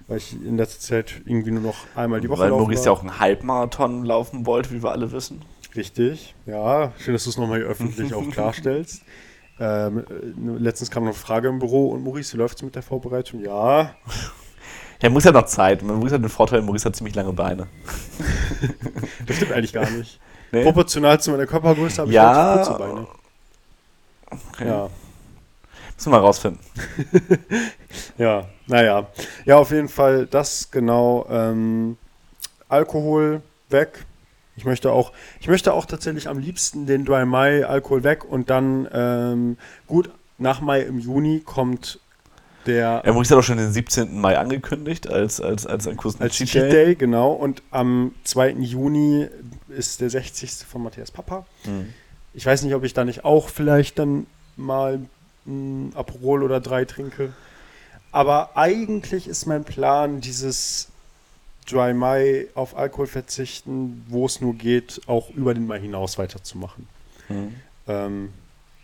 weil 0.07 0.17
ich 0.17 0.33
in 0.33 0.57
letzter 0.57 0.79
Zeit 0.79 1.21
irgendwie 1.25 1.51
nur 1.51 1.63
noch 1.63 1.77
einmal 1.95 2.21
die 2.21 2.29
Woche 2.29 2.41
Weil 2.41 2.49
laufen 2.49 2.61
Maurice 2.63 2.79
war. 2.81 2.85
ja 2.85 2.91
auch 2.91 3.01
einen 3.01 3.19
Halbmarathon 3.19 4.05
laufen 4.05 4.45
wollte, 4.45 4.71
wie 4.71 4.83
wir 4.83 4.91
alle 4.91 5.11
wissen. 5.11 5.41
Richtig, 5.75 6.35
ja. 6.45 6.91
Schön, 6.99 7.13
dass 7.13 7.23
du 7.23 7.29
es 7.29 7.37
nochmal 7.37 7.59
hier 7.59 7.67
öffentlich 7.67 8.13
auch 8.13 8.29
klarstellst. 8.31 9.03
Ähm, 9.59 9.99
äh, 9.99 10.59
letztens 10.59 10.89
kam 10.91 11.03
noch 11.03 11.11
eine 11.11 11.17
Frage 11.17 11.47
im 11.47 11.59
Büro 11.59 11.89
und 11.89 12.03
Maurice, 12.03 12.33
wie 12.33 12.37
läuft 12.37 12.57
es 12.57 12.63
mit 12.63 12.75
der 12.75 12.81
Vorbereitung? 12.81 13.41
Ja, 13.41 13.95
Ja, 15.01 15.09
Maurice 15.09 15.29
hat 15.29 15.35
noch 15.35 15.45
Zeit. 15.45 15.81
Maurice 15.81 16.15
hat 16.15 16.21
den 16.21 16.29
Vorteil, 16.29 16.61
Maurice 16.61 16.85
hat 16.85 16.95
ziemlich 16.95 17.15
lange 17.15 17.33
Beine. 17.33 17.67
das 19.27 19.35
stimmt 19.35 19.51
eigentlich 19.51 19.73
gar 19.73 19.89
nicht. 19.89 20.19
Nee? 20.51 20.63
Proportional 20.63 21.19
zu 21.19 21.31
meiner 21.31 21.47
Körpergröße 21.47 22.01
habe 22.01 22.09
ich 22.11 22.15
Ja. 22.15 22.31
relativ 22.53 22.67
kurze 22.67 22.83
Beine. 22.83 23.07
Okay. 24.51 24.67
Ja, 24.67 24.89
Müssen 26.01 26.13
wir 26.13 26.17
mal 26.17 26.25
rausfinden. 26.25 26.59
ja, 28.17 28.45
naja. 28.65 29.07
Ja, 29.45 29.57
auf 29.57 29.69
jeden 29.69 29.87
Fall 29.87 30.25
das 30.25 30.71
genau. 30.71 31.27
Ähm, 31.29 31.97
Alkohol 32.69 33.43
weg. 33.69 34.05
Ich 34.55 34.65
möchte 34.65 34.91
auch, 34.91 35.11
ich 35.39 35.47
möchte 35.47 35.73
auch 35.73 35.85
tatsächlich 35.85 36.27
am 36.27 36.39
liebsten 36.39 36.85
den 36.87 37.05
Dry 37.05 37.25
Mai 37.25 37.65
Alkohol 37.65 38.03
weg 38.03 38.25
und 38.25 38.49
dann 38.49 38.87
ähm, 38.91 39.57
gut 39.85 40.09
nach 40.39 40.59
Mai 40.59 40.81
im 40.81 40.97
Juni 40.99 41.41
kommt 41.45 41.99
der 42.65 43.01
Ja, 43.05 43.11
Maurice 43.13 43.33
hat 43.33 43.39
auch 43.39 43.45
schon 43.45 43.57
den 43.57 43.71
17. 43.71 44.19
Mai 44.19 44.37
angekündigt 44.37 45.07
als, 45.09 45.39
als, 45.41 45.65
als 45.65 45.87
einen 45.87 45.97
kurzen 45.97 46.21
Als 46.21 46.35
Cheat 46.35 46.71
Day. 46.71 46.95
genau. 46.95 47.31
Und 47.31 47.61
am 47.71 48.13
2. 48.23 48.51
Juni 48.59 49.27
ist 49.69 50.01
der 50.01 50.09
60. 50.09 50.51
von 50.67 50.83
Matthias 50.83 51.11
Papa. 51.11 51.45
Mhm. 51.65 51.93
Ich 52.33 52.45
weiß 52.45 52.63
nicht, 52.63 52.73
ob 52.75 52.83
ich 52.83 52.93
da 52.93 53.03
nicht 53.03 53.25
auch 53.25 53.49
vielleicht 53.49 53.99
dann 53.99 54.25
mal 54.55 54.99
ein 55.45 55.91
Aperol 55.95 56.43
oder 56.43 56.59
drei 56.59 56.85
trinke. 56.85 57.33
Aber 58.11 58.55
eigentlich 58.55 59.27
ist 59.27 59.45
mein 59.45 59.63
Plan, 59.63 60.21
dieses 60.21 60.89
Dry 61.69 61.93
Mai 61.93 62.47
auf 62.55 62.77
Alkohol 62.77 63.07
verzichten, 63.07 64.05
wo 64.09 64.25
es 64.25 64.41
nur 64.41 64.53
geht, 64.55 65.01
auch 65.07 65.29
über 65.29 65.53
den 65.53 65.67
Mai 65.67 65.79
hinaus 65.79 66.17
weiterzumachen. 66.17 66.87
Mhm. 67.29 67.55
Ähm, 67.87 68.29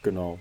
genau. 0.03 0.39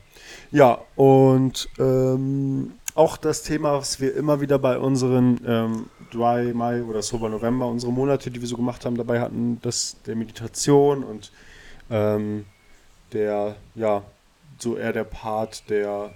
Ja, 0.52 0.78
und 0.94 1.68
ähm, 1.78 2.72
auch 2.96 3.16
das 3.16 3.42
Thema, 3.42 3.78
was 3.78 4.00
wir 4.00 4.14
immer 4.16 4.40
wieder 4.40 4.58
bei 4.58 4.78
unseren 4.78 5.40
ähm, 5.46 5.86
Dry 6.10 6.52
Mai 6.54 6.82
oder 6.82 7.02
Sober 7.02 7.28
November, 7.28 7.66
unsere 7.66 7.92
Monate, 7.92 8.30
die 8.30 8.40
wir 8.40 8.48
so 8.48 8.56
gemacht 8.56 8.84
haben, 8.84 8.96
dabei 8.96 9.20
hatten, 9.20 9.60
das 9.62 9.96
der 10.06 10.16
Meditation 10.16 11.04
und 11.04 11.30
ähm, 11.90 12.46
der, 13.12 13.56
ja, 13.74 14.02
so 14.58 14.76
eher 14.76 14.92
der 14.92 15.04
Part 15.04 15.68
der 15.68 16.10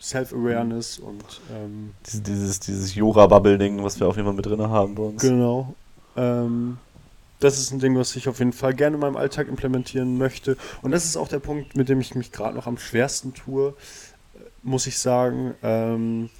Self-Awareness 0.00 0.98
und 0.98 1.24
ähm, 1.52 1.94
Dieses, 2.06 2.60
dieses, 2.60 2.94
Yoga-Bubble-Ding, 2.94 3.82
was 3.82 3.98
wir 3.98 4.06
auf 4.08 4.16
jeden 4.16 4.26
Fall 4.26 4.34
mit 4.34 4.44
drin 4.44 4.60
haben 4.60 4.94
bei 4.94 5.02
uns. 5.04 5.22
Genau. 5.22 5.74
Ähm, 6.16 6.78
das 7.40 7.58
ist 7.58 7.72
ein 7.72 7.78
Ding, 7.78 7.96
was 7.96 8.14
ich 8.16 8.28
auf 8.28 8.38
jeden 8.38 8.52
Fall 8.52 8.74
gerne 8.74 8.96
in 8.96 9.00
meinem 9.00 9.16
Alltag 9.16 9.48
implementieren 9.48 10.18
möchte. 10.18 10.56
Und 10.82 10.90
das 10.90 11.04
ist 11.04 11.16
auch 11.16 11.28
der 11.28 11.38
Punkt, 11.38 11.76
mit 11.76 11.88
dem 11.88 12.00
ich 12.00 12.14
mich 12.14 12.32
gerade 12.32 12.56
noch 12.56 12.66
am 12.66 12.78
schwersten 12.78 13.34
tue, 13.34 13.74
muss 14.64 14.86
ich 14.86 14.98
sagen. 14.98 15.54
Ähm, 15.62 16.30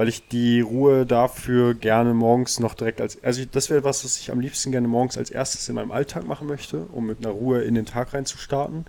weil 0.00 0.08
ich 0.08 0.28
die 0.28 0.62
Ruhe 0.62 1.04
dafür 1.04 1.74
gerne 1.74 2.14
morgens 2.14 2.58
noch 2.58 2.74
direkt 2.74 3.02
als. 3.02 3.22
Also, 3.22 3.44
das 3.44 3.68
wäre 3.68 3.84
was, 3.84 4.02
was 4.02 4.18
ich 4.18 4.30
am 4.30 4.40
liebsten 4.40 4.72
gerne 4.72 4.88
morgens 4.88 5.18
als 5.18 5.30
erstes 5.30 5.68
in 5.68 5.74
meinem 5.74 5.90
Alltag 5.90 6.26
machen 6.26 6.46
möchte, 6.46 6.86
um 6.86 7.06
mit 7.06 7.18
einer 7.18 7.34
Ruhe 7.34 7.60
in 7.60 7.74
den 7.74 7.84
Tag 7.84 8.14
reinzustarten. 8.14 8.86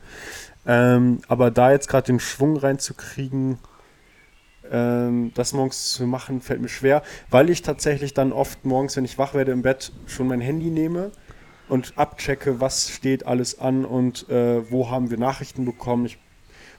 Ähm, 0.66 1.20
aber 1.28 1.52
da 1.52 1.72
jetzt 1.72 1.90
gerade 1.90 2.06
den 2.06 2.22
Schwung 2.22 2.56
reinzukriegen, 2.56 3.58
ähm, 4.72 5.32
das 5.34 5.52
morgens 5.52 5.92
zu 5.92 6.08
machen, 6.08 6.40
fällt 6.40 6.62
mir 6.62 6.70
schwer, 6.70 7.04
weil 7.30 7.50
ich 7.50 7.62
tatsächlich 7.62 8.14
dann 8.14 8.32
oft 8.32 8.64
morgens, 8.64 8.96
wenn 8.96 9.04
ich 9.04 9.18
wach 9.18 9.34
werde 9.34 9.52
im 9.52 9.64
Bett, 9.64 9.92
schon 10.06 10.28
mein 10.28 10.40
Handy 10.40 10.70
nehme 10.70 11.12
und 11.68 11.98
abchecke, 11.98 12.62
was 12.62 12.90
steht 12.90 13.26
alles 13.26 13.60
an 13.60 13.84
und 13.84 14.30
äh, 14.30 14.72
wo 14.72 14.90
haben 14.90 15.10
wir 15.10 15.18
Nachrichten 15.18 15.66
bekommen. 15.66 16.06
Ich 16.06 16.20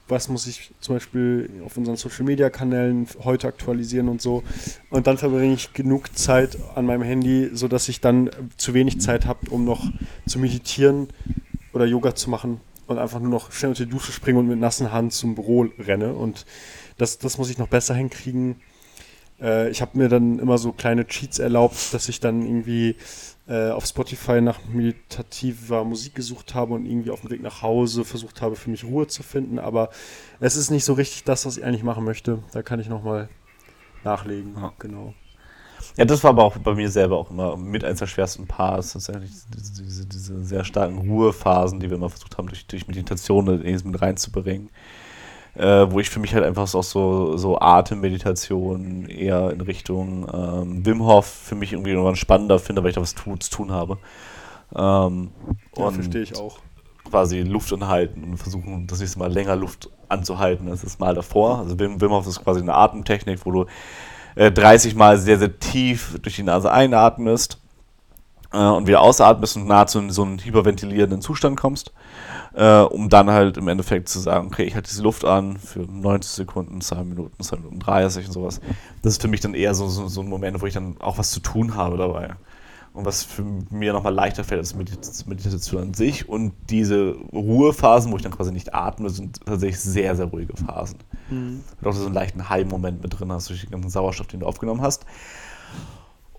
was 0.08 0.28
muss 0.28 0.46
ich 0.46 0.72
zum 0.80 0.96
Beispiel 0.96 1.48
auf 1.64 1.76
unseren 1.76 1.96
Social-Media-Kanälen 1.96 3.06
heute 3.24 3.48
aktualisieren 3.48 4.08
und 4.08 4.20
so. 4.20 4.42
Und 4.90 5.06
dann 5.06 5.16
verbringe 5.16 5.54
ich 5.54 5.72
genug 5.72 6.16
Zeit 6.16 6.58
an 6.74 6.86
meinem 6.86 7.02
Handy, 7.02 7.50
sodass 7.52 7.88
ich 7.88 8.00
dann 8.00 8.30
zu 8.56 8.74
wenig 8.74 9.00
Zeit 9.00 9.26
habe, 9.26 9.50
um 9.50 9.64
noch 9.64 9.90
zu 10.26 10.38
meditieren 10.38 11.08
oder 11.72 11.86
Yoga 11.86 12.14
zu 12.14 12.30
machen 12.30 12.60
und 12.86 12.98
einfach 12.98 13.20
nur 13.20 13.30
noch 13.30 13.52
schnell 13.52 13.70
unter 13.70 13.84
die 13.84 13.90
Dusche 13.90 14.12
springe 14.12 14.38
und 14.38 14.48
mit 14.48 14.58
nassen 14.58 14.92
Hand 14.92 15.12
zum 15.12 15.34
Büro 15.34 15.68
renne. 15.78 16.14
Und 16.14 16.44
das, 16.98 17.18
das 17.18 17.38
muss 17.38 17.50
ich 17.50 17.58
noch 17.58 17.68
besser 17.68 17.94
hinkriegen. 17.94 18.56
Äh, 19.40 19.70
ich 19.70 19.80
habe 19.80 19.98
mir 19.98 20.08
dann 20.08 20.38
immer 20.38 20.58
so 20.58 20.72
kleine 20.72 21.06
Cheats 21.06 21.38
erlaubt, 21.38 21.92
dass 21.92 22.08
ich 22.08 22.20
dann 22.20 22.42
irgendwie 22.42 22.96
äh, 23.48 23.70
auf 23.70 23.86
Spotify 23.86 24.40
nach 24.40 24.60
meditativer 24.68 25.84
Musik 25.84 26.14
gesucht 26.14 26.54
habe 26.54 26.74
und 26.74 26.86
irgendwie 26.86 27.10
auf 27.10 27.22
dem 27.22 27.30
Weg 27.30 27.42
nach 27.42 27.62
Hause 27.62 28.04
versucht 28.04 28.40
habe, 28.40 28.56
für 28.56 28.70
mich 28.70 28.84
Ruhe 28.84 29.06
zu 29.06 29.22
finden. 29.22 29.58
Aber 29.58 29.90
es 30.40 30.56
ist 30.56 30.70
nicht 30.70 30.84
so 30.84 30.92
richtig 30.92 31.24
das, 31.24 31.44
was 31.44 31.56
ich 31.56 31.64
eigentlich 31.64 31.82
machen 31.82 32.04
möchte. 32.04 32.38
Da 32.52 32.62
kann 32.62 32.80
ich 32.80 32.88
nochmal 32.88 33.28
nachlegen. 34.04 34.54
Ja. 34.56 34.72
Genau. 34.78 35.14
Ja, 35.96 36.04
das 36.04 36.22
war 36.22 36.30
aber 36.30 36.44
auch 36.44 36.56
bei 36.58 36.74
mir 36.74 36.88
selber 36.88 37.18
auch 37.18 37.30
immer 37.30 37.56
mit 37.56 37.84
eines 37.84 37.98
der 37.98 38.06
schwersten 38.06 38.46
Parts. 38.46 38.92
Tatsächlich 38.92 39.30
diese, 39.54 39.82
diese, 39.82 40.06
diese 40.06 40.44
sehr 40.44 40.64
starken 40.64 40.98
Ruhephasen, 40.98 41.80
die 41.80 41.90
wir 41.90 41.96
immer 41.96 42.08
versucht 42.08 42.38
haben, 42.38 42.48
durch, 42.48 42.66
durch 42.66 42.86
Meditation 42.86 43.44
mit 43.44 44.00
reinzubringen. 44.00 44.70
Äh, 45.54 45.90
wo 45.90 46.00
ich 46.00 46.08
für 46.08 46.18
mich 46.18 46.34
halt 46.34 46.44
einfach 46.44 46.62
auch 46.74 46.82
so, 46.82 47.36
so 47.36 47.58
Atemmeditation 47.60 49.06
eher 49.06 49.50
in 49.50 49.60
Richtung 49.60 50.26
ähm, 50.32 50.86
Wim 50.86 51.04
Hof 51.04 51.26
für 51.26 51.54
mich 51.54 51.72
irgendwie 51.74 51.90
irgendwann 51.90 52.16
spannender 52.16 52.58
finde, 52.58 52.82
weil 52.82 52.88
ich 52.88 52.94
da 52.94 53.02
was 53.02 53.14
tu, 53.14 53.36
zu 53.36 53.50
tun 53.50 53.70
habe. 53.70 53.98
Ähm, 54.74 55.30
Ja, 55.76 55.84
und 55.84 55.94
verstehe 55.94 56.22
ich 56.22 56.36
auch. 56.38 56.58
quasi 57.10 57.40
Luft 57.40 57.70
anhalten 57.72 58.24
und 58.24 58.38
versuchen, 58.38 58.86
das 58.86 59.00
nächste 59.00 59.18
Mal 59.18 59.30
länger 59.30 59.54
Luft 59.56 59.90
anzuhalten 60.08 60.68
als 60.70 60.80
das 60.82 60.98
Mal 60.98 61.14
davor. 61.14 61.58
Also 61.58 61.78
Wim, 61.78 62.00
Wim 62.00 62.10
Hof 62.12 62.26
ist 62.26 62.42
quasi 62.42 62.60
eine 62.60 62.74
Atemtechnik, 62.74 63.40
wo 63.44 63.50
du 63.50 63.66
äh, 64.36 64.50
30 64.50 64.94
Mal 64.94 65.18
sehr, 65.18 65.38
sehr 65.38 65.58
tief 65.58 66.18
durch 66.22 66.36
die 66.36 66.44
Nase 66.44 66.72
einatmest 66.72 67.58
äh, 68.52 68.58
und 68.58 68.86
wieder 68.86 69.00
ausatmest 69.00 69.56
und 69.56 69.66
nahezu 69.66 69.98
in 69.98 70.10
so 70.10 70.22
einen 70.22 70.38
hyperventilierenden 70.38 71.20
Zustand 71.20 71.56
kommst, 71.56 71.92
äh, 72.54 72.80
um 72.80 73.08
dann 73.08 73.30
halt 73.30 73.56
im 73.56 73.68
Endeffekt 73.68 74.08
zu 74.08 74.18
sagen, 74.20 74.46
okay, 74.48 74.64
ich 74.64 74.74
halte 74.74 74.90
diese 74.90 75.02
Luft 75.02 75.24
an 75.24 75.56
für 75.56 75.80
90 75.80 76.30
Sekunden, 76.30 76.80
2 76.80 77.04
Minuten, 77.04 77.42
2 77.42 77.56
Minuten 77.56 77.78
30 77.78 78.26
und 78.26 78.32
sowas. 78.32 78.60
Das 79.02 79.14
ist 79.14 79.22
für 79.22 79.28
mich 79.28 79.40
dann 79.40 79.54
eher 79.54 79.74
so, 79.74 79.88
so, 79.88 80.08
so 80.08 80.20
ein 80.20 80.28
Moment, 80.28 80.60
wo 80.60 80.66
ich 80.66 80.74
dann 80.74 80.96
auch 81.00 81.18
was 81.18 81.30
zu 81.30 81.40
tun 81.40 81.74
habe 81.74 81.96
dabei. 81.96 82.30
Und 82.94 83.06
was 83.06 83.22
für 83.22 83.42
mir 83.70 83.94
nochmal 83.94 84.12
leichter 84.12 84.44
fällt 84.44 84.58
als 84.58 84.76
Medit- 84.76 85.26
Meditation 85.26 85.80
an 85.80 85.94
sich. 85.94 86.28
Und 86.28 86.52
diese 86.68 87.12
Ruhephasen, 87.32 88.12
wo 88.12 88.16
ich 88.16 88.22
dann 88.22 88.32
quasi 88.32 88.52
nicht 88.52 88.74
atme, 88.74 89.08
sind 89.08 89.40
tatsächlich 89.46 89.80
sehr, 89.80 90.14
sehr 90.14 90.26
ruhige 90.26 90.54
Phasen. 90.54 90.98
Und 91.80 91.88
auch 91.88 91.94
so 91.94 92.04
einen 92.04 92.12
leichten 92.12 92.50
High-Moment 92.50 93.02
mit 93.02 93.18
drin 93.18 93.32
hast 93.32 93.48
durch 93.48 93.62
den 93.62 93.70
ganzen 93.70 93.88
Sauerstoff, 93.88 94.26
den 94.26 94.40
du 94.40 94.46
aufgenommen 94.46 94.82
hast. 94.82 95.06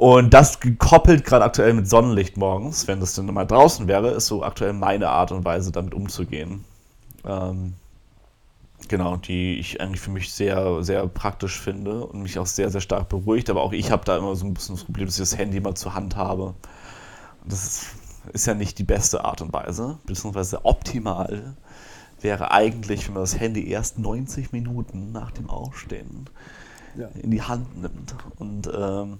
Und 0.04 0.34
das 0.34 0.60
gekoppelt 0.60 1.24
gerade 1.24 1.46
aktuell 1.46 1.74
mit 1.74 1.88
Sonnenlicht 1.88 2.36
morgens, 2.36 2.89
wenn 2.89 3.00
das 3.00 3.13
dann 3.13 3.28
mal 3.28 3.46
draußen 3.46 3.88
wäre, 3.88 4.10
ist 4.10 4.28
so 4.28 4.44
aktuell 4.44 4.74
meine 4.74 5.08
Art 5.08 5.32
und 5.32 5.46
Weise, 5.46 5.72
damit 5.72 5.94
umzugehen. 5.94 6.66
Ähm, 7.24 7.76
genau, 8.89 9.16
die 9.16 9.56
ich 9.60 9.80
eigentlich 9.80 10.02
für 10.02 10.12
mich 10.12 10.34
sehr, 10.34 10.84
sehr 10.84 11.08
praktisch 11.08 11.58
finde 11.58 12.06
und 12.06 12.22
mich 12.22 12.38
auch 12.38 12.46
sehr, 12.46 12.70
sehr 12.70 12.82
stark 12.82 13.08
beruhigt. 13.08 13.50
Aber 13.50 13.62
auch 13.62 13.72
ich 13.72 13.92
habe 13.92 14.04
da 14.04 14.18
immer 14.18 14.36
so 14.36 14.46
ein 14.46 14.54
bisschen 14.54 14.76
das 14.76 14.84
Problem, 14.84 15.06
dass 15.06 15.16
ich 15.16 15.22
das 15.22 15.38
Handy 15.38 15.56
immer 15.56 15.74
zur 15.74 15.94
Hand 15.94 16.18
habe. 16.18 16.54
Das 17.48 17.63
ist, 17.63 17.86
ist 18.34 18.46
ja 18.46 18.56
nicht 18.56 18.80
die 18.80 18.84
beste 18.84 19.24
Art 19.24 19.39
und 19.39 19.54
Weise, 19.54 20.00
beziehungsweise 20.06 20.66
optimal 20.66 21.56
wäre 22.20 22.52
eigentlich, 22.52 23.08
wenn 23.08 23.13
man 23.13 23.24
das 23.24 23.39
Handy 23.39 23.70
erst 23.70 24.00
90 24.00 24.52
Minuten 24.52 25.13
nach 25.13 25.32
dem 25.32 25.50
Aufstehen 25.50 26.30
Ja. 26.98 27.08
in 27.22 27.32
die 27.32 27.42
Hand 27.42 27.82
nimmt. 27.82 28.16
Und 28.38 28.70
ähm, 28.78 29.20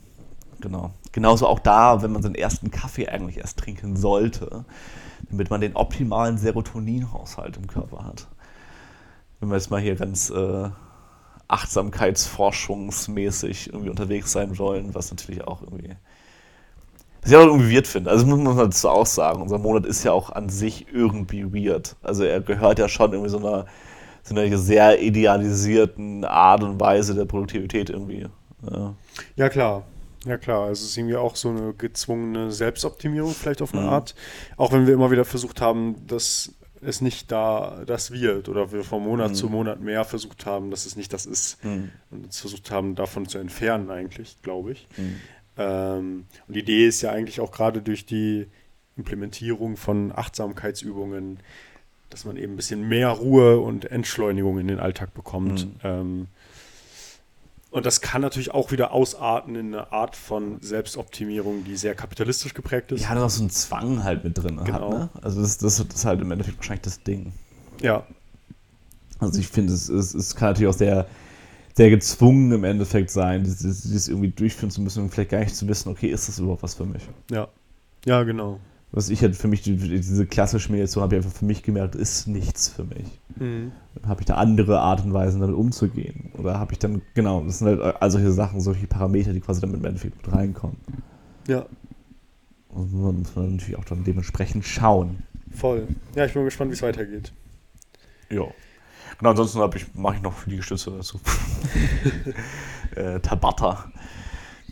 genau. 0.64 0.90
Genauso 1.12 1.46
auch 1.46 1.60
da, 1.60 2.02
wenn 2.02 2.12
man 2.12 2.24
seinen 2.24 2.34
ersten 2.34 2.72
Kaffee 2.72 3.08
eigentlich 3.08 3.38
erst 3.38 3.60
trinken 3.60 3.96
sollte, 3.96 4.66
damit 5.30 5.52
man 5.52 5.62
den 5.62 5.76
optimalen 5.76 6.40
Serotoninhaushalt 6.40 7.58
im 7.58 7.68
Körper 7.68 8.04
hat. 8.04 8.28
Wenn 9.40 9.50
wir 9.50 9.56
jetzt 9.56 9.70
mal 9.70 9.80
hier 9.80 9.96
ganz 9.96 10.32
äh, 10.32 10.70
achtsamkeitsforschungsmäßig 11.48 13.68
irgendwie 13.68 13.92
unterwegs 13.92 14.32
sein 14.32 14.58
wollen, 14.58 14.96
was 14.96 15.12
natürlich 15.12 15.44
auch 15.44 15.62
irgendwie. 15.62 15.96
Was 17.22 17.32
ich 17.32 17.38
auch 17.38 17.46
irgendwie 17.46 17.76
weird 17.76 17.88
finde. 17.88 18.10
Also 18.10 18.26
muss 18.26 18.40
man 18.40 18.58
dazu 18.58 18.90
auch 18.90 19.06
sagen, 19.06 19.42
unser 19.42 19.60
Monat 19.60 19.86
ist 19.86 20.04
ja 20.04 20.12
auch 20.12 20.32
an 20.32 20.50
sich 20.50 20.88
irgendwie 20.92 21.54
weird. 21.54 21.96
Also 22.02 22.24
er 22.24 22.42
gehört 22.42 22.80
ja 22.80 22.90
schon 22.90 23.12
irgendwie 23.12 23.30
so 23.30 23.38
einer, 23.38 23.66
so 24.24 24.36
einer 24.36 24.58
sehr 24.58 25.02
idealisierten 25.02 26.26
Art 26.26 26.64
und 26.64 26.80
Weise 26.80 27.14
der 27.14 27.26
Produktivität 27.26 27.90
irgendwie. 27.90 28.28
Ja. 28.70 28.96
Ja, 29.36 29.50
klar. 29.50 29.84
Ja, 30.26 30.38
klar. 30.38 30.68
Also 30.68 30.84
es 30.84 30.92
ist 30.92 30.98
irgendwie 30.98 31.16
auch 31.18 31.36
so 31.36 31.50
eine 31.50 31.74
gezwungene 31.74 32.52
Selbstoptimierung 32.52 33.34
vielleicht 33.34 33.62
auf 33.62 33.74
eine 33.74 33.84
Mhm. 33.84 33.90
Art. 33.90 34.16
Auch 34.58 34.72
wenn 34.72 34.88
wir 34.88 34.94
immer 34.94 35.12
wieder 35.12 35.26
versucht 35.26 35.60
haben, 35.62 36.08
dass 36.08 36.54
es 36.82 37.02
nicht 37.02 37.32
da 37.32 37.84
das 37.86 38.12
wird 38.12 38.50
oder 38.50 38.72
wir 38.72 38.84
von 38.84 39.04
Monat 39.04 39.32
Mhm. 39.32 39.36
zu 39.36 39.48
Monat 39.50 39.80
mehr 39.82 40.04
versucht 40.06 40.46
haben, 40.46 40.70
dass 40.70 40.86
es 40.86 40.96
nicht 40.96 41.14
das 41.14 41.26
ist 41.26 41.64
Mhm. 41.64 41.90
und 42.12 42.26
uns 42.26 42.40
versucht 42.40 42.72
haben, 42.72 42.96
davon 42.96 43.26
zu 43.28 43.38
entfernen 43.38 43.90
eigentlich, 43.90 44.38
glaube 44.42 44.74
ich. 44.74 44.88
Mhm. 44.98 45.16
Ähm, 45.58 46.26
und 46.48 46.54
die 46.56 46.60
Idee 46.62 46.88
ist 46.88 47.02
ja 47.02 47.12
eigentlich 47.12 47.40
auch 47.40 47.52
gerade 47.52 47.82
durch 47.82 48.06
die 48.06 48.48
Implementierung 48.98 49.78
von 49.78 50.12
Achtsamkeitsübungen, 50.16 51.40
dass 52.10 52.26
man 52.26 52.38
eben 52.38 52.54
ein 52.54 52.58
bisschen 52.58 52.88
mehr 52.88 53.10
Ruhe 53.10 53.60
und 53.60 53.86
Entschleunigung 53.86 54.60
in 54.60 54.68
den 54.68 54.80
Alltag 54.80 55.14
bekommt. 55.14 55.66
Mhm. 55.66 55.72
Ähm, 55.84 56.28
und 57.74 57.86
das 57.86 58.00
kann 58.02 58.22
natürlich 58.22 58.52
auch 58.52 58.72
wieder 58.72 58.92
ausarten 58.94 59.56
in 59.56 59.74
eine 59.74 59.92
Art 59.92 60.16
von 60.16 60.58
Selbstoptimierung, 60.62 61.64
die 61.66 61.76
sehr 61.76 61.96
kapitalistisch 61.96 62.54
geprägt 62.54 62.92
ist. 62.92 63.02
Ja, 63.02 63.14
da 63.16 63.22
noch 63.22 63.30
so 63.30 63.42
einen 63.42 63.50
Zwang 63.50 64.04
halt 64.04 64.24
mit 64.24 64.38
drin 64.38 64.62
Genau. 64.64 64.74
hat, 64.74 64.90
ne? 64.90 65.10
Also 65.22 65.42
das, 65.42 65.58
das 65.58 65.80
ist 65.80 66.06
halt 66.06 66.22
im 66.22 66.32
Endeffekt 66.32 66.58
wahrscheinlich 66.58 66.84
das 66.84 67.04
Ding. 67.04 67.34
Ja, 67.82 68.06
Also 69.20 69.40
ich 69.40 69.48
finde, 69.48 69.74
es, 69.74 69.90
es, 69.90 70.14
es 70.14 70.36
kann 70.36 70.50
natürlich 70.50 70.74
auch 70.74 70.78
sehr, 70.78 71.08
sehr 71.76 71.90
gezwungen 71.90 72.52
im 72.52 72.64
Endeffekt 72.64 73.10
sein, 73.10 73.44
dieses, 73.44 73.82
dieses 73.82 74.08
irgendwie 74.08 74.30
durchführen 74.30 74.70
zu 74.70 74.82
müssen 74.82 75.02
und 75.04 75.10
vielleicht 75.10 75.32
gar 75.32 75.40
nicht 75.40 75.56
zu 75.56 75.68
wissen, 75.68 75.90
okay, 75.90 76.08
ist 76.08 76.28
das 76.28 76.40
überhaupt 76.40 76.64
was 76.64 76.76
für 76.76 76.86
mich? 76.86 77.04
ja. 77.32 77.48
Ja, 78.06 78.24
genau. 78.24 78.60
Was 78.92 79.10
ich 79.10 79.22
halt 79.22 79.36
für 79.36 79.48
mich, 79.48 79.62
die- 79.64 79.78
diese 79.78 80.26
klassische 80.28 80.70
Meditation 80.72 81.02
habe 81.04 81.16
ich 81.16 81.24
einfach 81.26 81.36
für 81.40 81.46
mich 81.46 81.64
gemerkt, 81.64 81.96
ist 81.96 82.28
nichts 82.28 82.68
für 82.68 82.84
mich. 82.84 83.06
Mhm. 83.36 83.72
Dann 83.96 84.10
habe 84.10 84.22
ich 84.22 84.26
da 84.26 84.36
andere 84.36 84.80
Art 84.80 85.04
und 85.04 85.14
Weisen, 85.14 85.42
damit 85.42 85.56
umzugehen. 85.56 86.32
Oder 86.38 86.60
habe 86.60 86.74
ich 86.74 86.80
dann, 86.80 87.02
genau, 87.14 87.44
das 87.44 87.60
sind 87.60 87.68
halt 87.68 87.82
all 88.02 88.12
solche 88.12 88.32
Sachen, 88.32 88.62
solche 88.62 88.88
Parameter, 88.88 89.34
die 89.34 89.40
quasi 89.42 89.62
damit 89.62 89.78
im 89.78 89.86
Endeffekt 89.86 90.26
mit 90.26 90.36
reinkommen. 90.36 90.78
Ja, 91.48 91.66
Und 92.70 92.94
man 92.94 93.20
muss 93.20 93.36
man 93.36 93.56
natürlich 93.56 93.78
auch 93.78 93.86
dann 93.86 94.04
dementsprechend 94.04 94.66
schauen. 94.66 95.24
voll. 95.54 95.88
Ja, 96.16 96.26
ich 96.26 96.34
bin 96.34 96.46
gespannt, 96.46 96.72
wie 96.72 96.76
es 96.76 96.82
weitergeht. 96.82 97.34
Ja. 98.30 98.46
Genau, 99.20 99.30
ansonsten 99.30 99.60
ich, 99.76 99.94
mache 99.96 100.16
ich 100.16 100.22
noch 100.22 100.46
Liegestütze 100.48 100.92
dazu. 100.92 101.20
äh, 102.96 103.20
Tabata. 103.20 103.92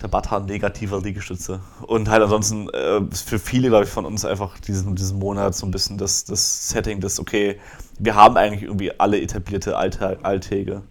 Tabata, 0.02 0.40
negativer 0.40 1.00
Liegestütze. 1.00 1.60
Und 1.86 2.10
halt 2.10 2.24
ansonsten 2.24 2.70
äh, 2.70 3.02
für 3.14 3.38
viele, 3.38 3.70
glaube 3.70 3.84
ich, 3.84 3.90
von 3.90 4.06
uns 4.06 4.26
einfach 4.26 4.58
diesen, 4.60 4.96
diesen 4.96 5.20
Monat 5.20 5.54
so 5.56 5.68
ein 5.68 5.72
bisschen 5.72 5.98
das, 6.00 6.26
das 6.26 6.70
Setting, 6.70 7.02
das, 7.02 7.20
okay, 7.20 7.60
wir 8.00 8.16
haben 8.16 8.36
eigentlich 8.36 8.64
irgendwie 8.64 9.00
alle 9.00 9.22
etablierte 9.22 9.78
Alltag, 9.78 10.20
Alltäge. 10.24 10.82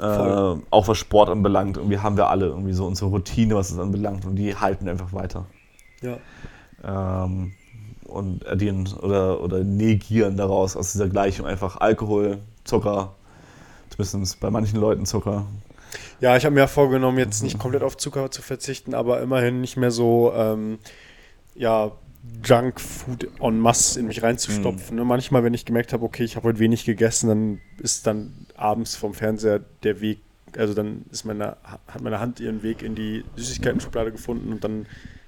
Äh, 0.00 0.02
auch 0.02 0.88
was 0.88 0.96
Sport 0.96 1.28
anbelangt. 1.28 1.76
Irgendwie 1.76 1.98
haben 1.98 2.16
wir 2.16 2.30
alle 2.30 2.46
irgendwie 2.46 2.72
so 2.72 2.86
unsere 2.86 3.10
Routine, 3.10 3.54
was 3.56 3.70
es 3.70 3.78
anbelangt. 3.78 4.24
Und 4.24 4.36
die 4.36 4.56
halten 4.56 4.88
einfach 4.88 5.12
weiter. 5.12 5.46
Ja, 6.00 6.16
Ähm, 6.82 7.52
und 8.04 8.46
addieren 8.46 8.88
oder, 9.02 9.42
oder 9.42 9.62
negieren 9.64 10.36
daraus 10.38 10.76
aus 10.76 10.92
dieser 10.92 11.08
Gleichung 11.08 11.46
einfach 11.46 11.76
Alkohol, 11.78 12.38
Zucker, 12.64 13.12
zumindest 13.90 14.40
bei 14.40 14.50
manchen 14.50 14.80
Leuten 14.80 15.04
Zucker. 15.04 15.44
Ja, 16.20 16.36
ich 16.36 16.44
habe 16.44 16.54
mir 16.54 16.60
ja 16.60 16.66
vorgenommen, 16.66 17.18
jetzt 17.18 17.42
nicht 17.42 17.58
komplett 17.58 17.82
auf 17.82 17.96
Zucker 17.96 18.30
zu 18.30 18.42
verzichten, 18.42 18.94
aber 18.94 19.20
immerhin 19.20 19.60
nicht 19.60 19.76
mehr 19.76 19.90
so, 19.90 20.32
ähm, 20.34 20.78
ja, 21.54 21.92
Junkfood 22.44 23.28
en 23.40 23.58
masse 23.58 23.98
in 23.98 24.06
mich 24.06 24.22
reinzustopfen. 24.22 24.96
Ne? 24.96 25.04
Manchmal, 25.04 25.44
wenn 25.44 25.54
ich 25.54 25.64
gemerkt 25.64 25.92
habe, 25.92 26.04
okay, 26.04 26.24
ich 26.24 26.36
habe 26.36 26.48
heute 26.48 26.58
wenig 26.58 26.84
gegessen, 26.84 27.28
dann 27.28 27.60
ist 27.78 28.06
dann 28.06 28.46
abends 28.56 28.96
vom 28.96 29.14
Fernseher 29.14 29.60
der 29.82 30.00
Weg, 30.00 30.18
also 30.56 30.74
dann 30.74 31.04
ist 31.10 31.24
meine, 31.24 31.56
hat 31.62 32.00
meine 32.00 32.20
Hand 32.20 32.40
ihren 32.40 32.62
Weg 32.62 32.82
in 32.82 32.94
die 32.94 33.24
Süßigkeiten-Schublade 33.36 34.12
gefunden 34.12 34.52
und 34.52 34.64
dann 34.64 34.86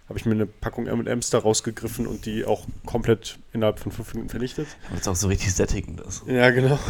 habe 0.09 0.19
ich 0.19 0.27
mir 0.27 0.33
eine 0.33 0.47
Packung 0.47 0.89
M&M's 0.89 1.31
da 1.31 1.39
rausgegriffen 1.39 2.07
und 2.07 2.27
die 2.27 2.45
auch 2.45 2.67
komplett 2.85 3.39
innerhalb 3.53 3.79
von 3.79 3.93
fünf 3.93 4.13
Minuten 4.13 4.29
vernichtet. 4.29 4.67
Weil 4.91 4.99
es 4.99 5.07
auch 5.07 5.15
so 5.15 5.29
richtig 5.29 5.55
sättigend 5.55 6.01
ist. 6.01 6.25
Ja, 6.27 6.51
genau. 6.51 6.81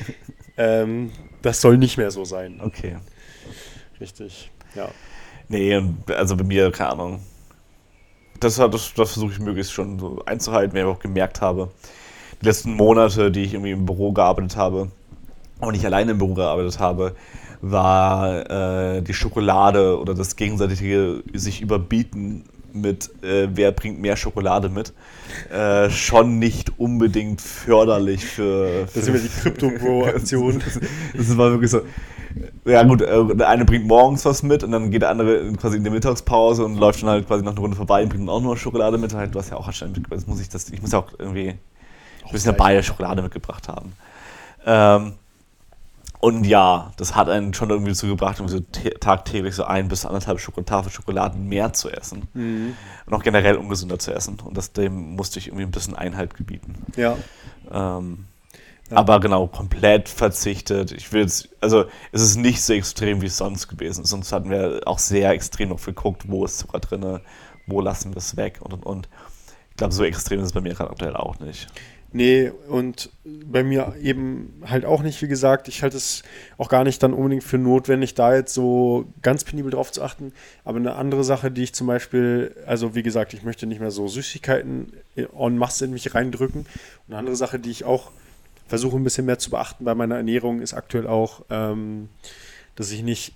ähm, 0.56 1.12
das 1.42 1.60
soll 1.60 1.78
nicht 1.78 1.98
mehr 1.98 2.10
so 2.10 2.24
sein. 2.24 2.60
Okay. 2.60 2.96
Richtig. 4.00 4.50
Ja. 4.74 4.88
Nee, 5.48 5.82
also 6.08 6.36
bei 6.36 6.44
mir, 6.44 6.70
keine 6.70 6.90
Ahnung. 6.90 7.20
Das, 8.40 8.56
das, 8.56 8.70
das 8.70 8.92
versuche 8.94 9.32
ich 9.32 9.38
möglichst 9.38 9.72
schon 9.72 9.98
so 9.98 10.22
einzuhalten, 10.26 10.74
weil 10.74 10.82
ich 10.82 10.88
auch 10.88 10.98
gemerkt 10.98 11.40
habe, 11.40 11.70
die 12.40 12.46
letzten 12.46 12.74
Monate, 12.74 13.30
die 13.30 13.42
ich 13.42 13.54
irgendwie 13.54 13.70
im 13.70 13.86
Büro 13.86 14.12
gearbeitet 14.12 14.56
habe, 14.56 14.90
auch 15.60 15.70
nicht 15.70 15.84
alleine 15.84 16.12
im 16.12 16.18
Büro 16.18 16.34
gearbeitet 16.34 16.78
habe, 16.78 17.14
war 17.62 18.50
äh, 18.50 19.02
die 19.02 19.14
Schokolade 19.14 19.98
oder 19.98 20.14
das 20.14 20.36
gegenseitige 20.36 21.22
sich 21.32 21.62
überbieten 21.62 22.44
mit 22.74 23.10
äh, 23.22 23.48
wer 23.52 23.72
bringt 23.72 24.00
mehr 24.00 24.16
Schokolade 24.16 24.68
mit, 24.68 24.92
äh, 25.50 25.88
schon 25.90 26.38
nicht 26.38 26.78
unbedingt 26.78 27.40
förderlich 27.40 28.24
für. 28.24 28.86
Das 28.92 29.04
sind 29.04 29.14
wir 29.14 29.20
die 29.20 29.28
Crypto-Bro-Aktion. 29.28 30.60
das, 30.64 30.80
das 31.14 31.36
war 31.36 31.50
wirklich 31.50 31.70
so. 31.70 31.82
Ja 32.64 32.82
gut, 32.82 33.00
äh, 33.00 33.36
der 33.36 33.48
eine 33.48 33.64
bringt 33.64 33.86
morgens 33.86 34.24
was 34.24 34.42
mit 34.42 34.64
und 34.64 34.72
dann 34.72 34.90
geht 34.90 35.02
der 35.02 35.10
andere 35.10 35.52
quasi 35.52 35.76
in 35.76 35.84
die 35.84 35.90
Mittagspause 35.90 36.64
und 36.64 36.76
läuft 36.76 37.02
dann 37.02 37.10
halt 37.10 37.26
quasi 37.26 37.44
noch 37.44 37.52
eine 37.52 37.60
Runde 37.60 37.76
vorbei 37.76 38.02
und 38.02 38.08
bringt 38.08 38.22
dann 38.22 38.34
auch 38.34 38.40
nur 38.40 38.56
Schokolade 38.56 38.98
mit. 38.98 39.14
Halt, 39.14 39.34
du 39.34 39.38
hast 39.38 39.50
ja 39.50 39.56
auch 39.56 39.68
anscheinend 39.68 40.08
muss 40.26 40.40
ich 40.40 40.48
das, 40.48 40.68
ich 40.70 40.82
muss 40.82 40.92
ja 40.92 40.98
auch 40.98 41.12
irgendwie, 41.18 41.54
ich 42.26 42.32
muss 42.32 42.44
ja 42.44 42.52
beide 42.52 42.82
Schokolade 42.82 43.22
mitgebracht 43.22 43.68
haben. 43.68 43.92
Ähm, 44.66 45.12
und 46.24 46.44
ja, 46.44 46.90
das 46.96 47.14
hat 47.14 47.28
einen 47.28 47.52
schon 47.52 47.68
irgendwie 47.68 47.90
dazu 47.90 48.06
gebracht, 48.06 48.40
irgendwie 48.40 48.56
so 48.56 48.90
tagtäglich 48.98 49.54
so 49.54 49.64
ein 49.64 49.88
bis 49.88 50.06
anderthalb 50.06 50.40
Schoko 50.40 50.62
Tafel 50.62 50.90
Schokoladen 50.90 51.46
mehr 51.50 51.74
zu 51.74 51.90
essen. 51.90 52.28
Mhm. 52.32 52.74
Und 53.04 53.12
auch 53.12 53.22
generell 53.22 53.56
ungesünder 53.56 53.98
zu 53.98 54.10
essen. 54.14 54.40
Und 54.42 54.56
das, 54.56 54.72
dem 54.72 55.16
musste 55.16 55.38
ich 55.38 55.48
irgendwie 55.48 55.64
ein 55.64 55.70
bisschen 55.70 55.94
Einhalt 55.94 56.32
gebieten. 56.32 56.76
Ja. 56.96 57.18
Ähm, 57.70 58.24
ja. 58.90 58.96
Aber 58.96 59.20
genau, 59.20 59.48
komplett 59.48 60.08
verzichtet. 60.08 60.92
Ich 60.92 61.12
will 61.12 61.20
jetzt, 61.20 61.50
also 61.60 61.84
es 62.10 62.22
ist 62.22 62.36
nicht 62.36 62.62
so 62.62 62.72
extrem 62.72 63.20
wie 63.20 63.26
es 63.26 63.36
sonst 63.36 63.68
gewesen. 63.68 64.06
Sonst 64.06 64.32
hatten 64.32 64.48
wir 64.48 64.80
auch 64.86 65.00
sehr 65.00 65.28
extrem 65.28 65.68
noch 65.68 65.84
geguckt, 65.84 66.22
wo 66.26 66.46
ist 66.46 66.58
Zucker 66.58 66.80
drin, 66.80 67.20
wo 67.66 67.82
lassen 67.82 68.14
wir 68.14 68.18
es 68.18 68.34
weg 68.38 68.60
und 68.62 68.72
und 68.72 68.86
und. 68.86 69.10
Ich 69.72 69.76
glaube, 69.76 69.92
so 69.92 70.04
extrem 70.04 70.40
ist 70.40 70.46
es 70.46 70.52
bei 70.54 70.62
mir 70.62 70.72
gerade 70.72 70.90
aktuell 70.90 71.16
auch 71.16 71.38
nicht. 71.38 71.66
Nee, 72.16 72.52
und 72.68 73.10
bei 73.24 73.64
mir 73.64 73.96
eben 74.00 74.62
halt 74.64 74.84
auch 74.84 75.02
nicht, 75.02 75.20
wie 75.20 75.26
gesagt. 75.26 75.66
Ich 75.66 75.82
halte 75.82 75.96
es 75.96 76.22
auch 76.58 76.68
gar 76.68 76.84
nicht 76.84 77.02
dann 77.02 77.12
unbedingt 77.12 77.42
für 77.42 77.58
notwendig, 77.58 78.14
da 78.14 78.36
jetzt 78.36 78.54
so 78.54 79.06
ganz 79.20 79.42
penibel 79.42 79.72
drauf 79.72 79.90
zu 79.90 80.00
achten. 80.00 80.32
Aber 80.64 80.78
eine 80.78 80.94
andere 80.94 81.24
Sache, 81.24 81.50
die 81.50 81.64
ich 81.64 81.74
zum 81.74 81.88
Beispiel, 81.88 82.54
also 82.66 82.94
wie 82.94 83.02
gesagt, 83.02 83.34
ich 83.34 83.42
möchte 83.42 83.66
nicht 83.66 83.80
mehr 83.80 83.90
so 83.90 84.06
Süßigkeiten 84.06 84.92
en 85.16 85.58
masse 85.58 85.86
in 85.86 85.90
mich 85.90 86.14
reindrücken. 86.14 86.60
Und 86.60 86.68
eine 87.08 87.18
andere 87.18 87.34
Sache, 87.34 87.58
die 87.58 87.72
ich 87.72 87.82
auch 87.82 88.12
versuche 88.68 88.96
ein 88.96 89.02
bisschen 89.02 89.26
mehr 89.26 89.40
zu 89.40 89.50
beachten 89.50 89.84
bei 89.84 89.96
meiner 89.96 90.16
Ernährung, 90.16 90.60
ist 90.60 90.72
aktuell 90.72 91.08
auch, 91.08 91.44
ähm, 91.50 92.10
dass 92.76 92.92
ich 92.92 93.02
nicht 93.02 93.34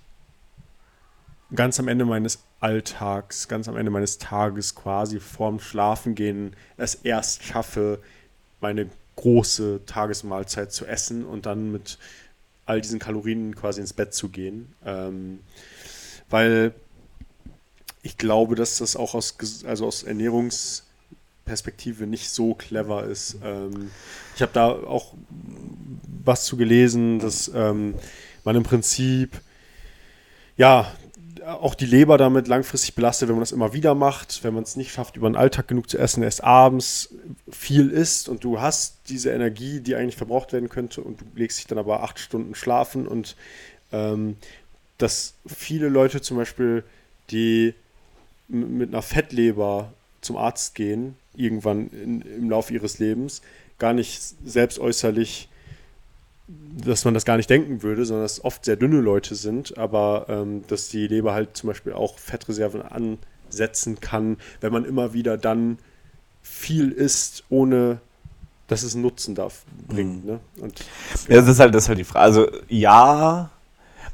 ganz 1.53 1.81
am 1.81 1.89
Ende 1.89 2.05
meines 2.05 2.45
Alltags, 2.61 3.49
ganz 3.49 3.67
am 3.67 3.75
Ende 3.75 3.91
meines 3.91 4.19
Tages 4.19 4.73
quasi 4.73 5.19
vorm 5.19 5.59
Schlafengehen 5.59 6.55
es 6.77 6.95
erst 6.95 7.43
schaffe, 7.43 7.99
meine 8.61 8.89
große 9.15 9.81
Tagesmahlzeit 9.85 10.71
zu 10.71 10.85
essen 10.85 11.25
und 11.25 11.45
dann 11.45 11.71
mit 11.71 11.97
all 12.65 12.81
diesen 12.81 12.99
Kalorien 12.99 13.55
quasi 13.55 13.81
ins 13.81 13.93
Bett 13.93 14.13
zu 14.13 14.29
gehen. 14.29 14.73
Ähm, 14.85 15.39
weil 16.29 16.73
ich 18.01 18.17
glaube, 18.17 18.55
dass 18.55 18.77
das 18.77 18.95
auch 18.95 19.13
aus, 19.13 19.35
also 19.65 19.87
aus 19.87 20.03
Ernährungsperspektive 20.03 22.07
nicht 22.07 22.29
so 22.29 22.53
clever 22.53 23.03
ist. 23.05 23.37
Ähm, 23.43 23.91
ich 24.35 24.41
habe 24.41 24.53
da 24.53 24.69
auch 24.69 25.15
was 26.23 26.45
zu 26.45 26.55
gelesen, 26.55 27.19
dass 27.19 27.51
ähm, 27.53 27.95
man 28.43 28.55
im 28.55 28.63
Prinzip 28.63 29.41
ja 30.55 30.89
auch 31.45 31.75
die 31.75 31.85
Leber 31.85 32.17
damit 32.17 32.47
langfristig 32.47 32.95
belastet, 32.95 33.27
wenn 33.27 33.35
man 33.35 33.41
das 33.41 33.51
immer 33.51 33.73
wieder 33.73 33.95
macht, 33.95 34.43
wenn 34.43 34.53
man 34.53 34.63
es 34.63 34.75
nicht 34.75 34.91
schafft, 34.91 35.17
über 35.17 35.29
den 35.29 35.35
Alltag 35.35 35.67
genug 35.67 35.89
zu 35.89 35.97
essen, 35.97 36.23
erst 36.23 36.43
abends 36.43 37.13
viel 37.49 37.89
isst 37.89 38.29
und 38.29 38.43
du 38.43 38.61
hast 38.61 38.97
diese 39.09 39.31
Energie, 39.31 39.79
die 39.79 39.95
eigentlich 39.95 40.15
verbraucht 40.15 40.53
werden 40.53 40.69
könnte 40.69 41.01
und 41.01 41.21
du 41.21 41.25
legst 41.35 41.59
dich 41.59 41.67
dann 41.67 41.77
aber 41.77 42.03
acht 42.03 42.19
Stunden 42.19 42.55
schlafen 42.55 43.07
und 43.07 43.35
ähm, 43.91 44.37
dass 44.97 45.33
viele 45.47 45.89
Leute 45.89 46.21
zum 46.21 46.37
Beispiel, 46.37 46.83
die 47.31 47.73
mit 48.47 48.89
einer 48.89 49.01
Fettleber 49.01 49.93
zum 50.21 50.37
Arzt 50.37 50.75
gehen, 50.75 51.15
irgendwann 51.35 51.89
in, 51.89 52.21
im 52.21 52.49
Laufe 52.49 52.73
ihres 52.73 52.99
Lebens, 52.99 53.41
gar 53.77 53.93
nicht 53.93 54.21
selbst 54.45 54.79
äußerlich 54.79 55.49
dass 56.83 57.05
man 57.05 57.13
das 57.13 57.25
gar 57.25 57.37
nicht 57.37 57.49
denken 57.49 57.83
würde, 57.83 58.05
sondern 58.05 58.25
dass 58.25 58.33
es 58.33 58.43
oft 58.43 58.65
sehr 58.65 58.75
dünne 58.75 59.01
Leute 59.01 59.35
sind, 59.35 59.77
aber 59.77 60.25
ähm, 60.29 60.63
dass 60.67 60.89
die 60.89 61.07
Leber 61.07 61.33
halt 61.33 61.55
zum 61.55 61.67
Beispiel 61.67 61.93
auch 61.93 62.17
Fettreserven 62.17 62.81
ansetzen 62.81 63.99
kann, 63.99 64.37
wenn 64.61 64.73
man 64.73 64.85
immer 64.85 65.13
wieder 65.13 65.37
dann 65.37 65.77
viel 66.41 66.91
isst, 66.91 67.43
ohne 67.49 67.99
dass 68.67 68.83
es 68.83 68.93
einen 68.93 69.03
Nutzen 69.03 69.35
darf, 69.35 69.63
bringt. 69.87 70.25
Mhm. 70.25 70.31
Ne? 70.31 70.39
Und, 70.61 70.79
ja. 71.27 71.35
ja, 71.35 71.41
das 71.41 71.49
ist 71.49 71.59
halt, 71.59 71.75
das 71.75 71.83
ist 71.83 71.89
halt 71.89 71.99
die 71.99 72.03
Frage. 72.03 72.23
Also 72.23 72.47
ja, 72.67 73.51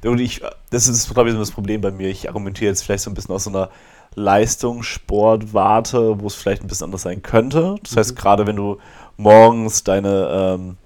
und 0.03 0.19
ich, 0.19 0.41
das 0.69 0.88
ist, 0.88 1.11
glaube 1.13 1.29
ich, 1.29 1.33
so 1.33 1.39
das 1.39 1.51
Problem 1.51 1.81
bei 1.81 1.91
mir. 1.91 2.09
Ich 2.09 2.27
argumentiere 2.27 2.69
jetzt 2.69 2.83
vielleicht 2.83 3.03
so 3.03 3.09
ein 3.09 3.13
bisschen 3.13 3.33
aus 3.33 3.45
so 3.45 3.49
einer 3.49 3.69
Leistungssportwarte, 4.15 6.21
wo 6.21 6.27
es 6.27 6.36
vielleicht 6.36 6.63
ein 6.63 6.67
bisschen 6.67 6.86
anders 6.86 7.01
sein 7.01 7.21
könnte. 7.21 7.75
Das 7.83 7.97
heißt, 7.97 8.11
mhm. 8.11 8.15
gerade 8.15 8.47
wenn 8.47 8.55
du 8.55 8.77
morgens 9.17 9.83
deine 9.83 10.57
ähm, 10.59 10.77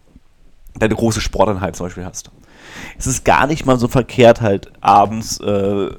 deine 0.78 0.96
große 0.96 1.22
Sporteinheit 1.22 1.76
zum 1.76 1.88
Beispiel 1.88 2.06
hast. 2.06 2.32
Es 2.98 3.08
ist 3.08 3.26
gar 3.26 3.48
nicht 3.48 3.66
mal 3.66 3.80
so 3.80 3.88
verkehrt, 3.88 4.42
halt 4.42 4.72
abends 4.82 5.40
äh, 5.40 5.90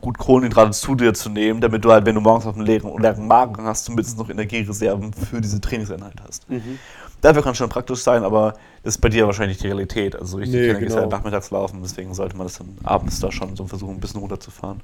gut 0.00 0.18
Kohlenhydrate 0.18 0.70
zu 0.70 0.94
dir 0.94 1.14
zu 1.14 1.28
nehmen, 1.28 1.60
damit 1.60 1.84
du 1.84 1.92
halt, 1.92 2.06
wenn 2.06 2.14
du 2.14 2.20
morgens 2.20 2.46
auf 2.46 2.56
einem 2.56 2.64
leeren, 2.64 2.96
leeren 2.98 3.26
Magen 3.26 3.64
hast, 3.64 3.84
zumindest 3.84 4.18
noch 4.18 4.30
Energiereserven 4.30 5.12
für 5.12 5.40
diese 5.40 5.60
Trainingseinheit 5.60 6.14
hast. 6.26 6.48
Mhm. 6.48 6.78
Dafür 7.20 7.42
kann 7.42 7.52
es 7.52 7.58
schon 7.58 7.70
praktisch 7.70 8.00
sein, 8.00 8.22
aber 8.22 8.52
das 8.82 8.96
ist 8.96 9.00
bei 9.00 9.08
dir 9.08 9.26
wahrscheinlich 9.26 9.56
die 9.56 9.66
Realität. 9.66 10.14
Also 10.14 10.36
richtig 10.36 10.60
nee, 10.60 10.74
genau. 10.74 10.96
halt 10.96 11.10
nachmittags 11.10 11.50
laufen, 11.50 11.80
deswegen 11.82 12.12
sollte 12.12 12.36
man 12.36 12.46
das 12.46 12.58
dann 12.58 12.76
abends 12.84 13.18
da 13.18 13.32
schon 13.32 13.56
so 13.56 13.66
versuchen, 13.66 13.94
ein 13.94 14.00
bisschen 14.00 14.20
runterzufahren. 14.20 14.82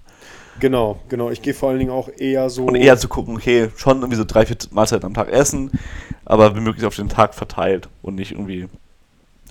Genau, 0.59 0.99
genau. 1.11 1.31
Ich 1.31 1.43
gehe 1.43 1.53
vor 1.53 1.69
allen 1.69 1.79
Dingen 1.79 1.91
auch 1.91 2.09
eher 2.17 2.49
so. 2.49 2.65
Und 2.65 2.77
eher 2.77 2.97
zu 2.97 3.09
gucken, 3.09 3.37
okay, 3.37 3.69
schon 3.77 3.99
irgendwie 3.99 4.17
so 4.17 4.25
drei, 4.25 4.47
vier 4.47 4.57
Mahlzeiten 4.71 5.05
am 5.05 5.15
Tag 5.15 5.29
essen, 5.29 5.71
aber 6.25 6.57
wie 6.57 6.61
möglich 6.61 6.87
auf 6.87 6.97
den 6.97 7.11
Tag 7.11 7.35
verteilt 7.35 7.91
und 8.01 8.15
nicht 8.15 8.33
irgendwie 8.33 8.69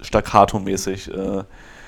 staccato-mäßig 0.03 1.09
äh, 1.09 1.43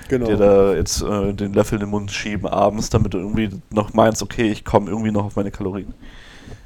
genau. 0.08 0.26
dir 0.26 0.36
da 0.36 0.74
jetzt 0.74 1.02
äh, 1.02 1.32
den 1.32 1.52
Löffel 1.52 1.76
in 1.76 1.80
den 1.86 1.90
Mund 1.90 2.10
schieben 2.10 2.46
abends, 2.46 2.90
damit 2.90 3.14
du 3.14 3.18
irgendwie 3.18 3.50
noch 3.70 3.94
meinst, 3.94 4.22
okay, 4.22 4.50
ich 4.50 4.64
komme 4.64 4.90
irgendwie 4.90 5.10
noch 5.10 5.24
auf 5.24 5.36
meine 5.36 5.50
Kalorien. 5.50 5.94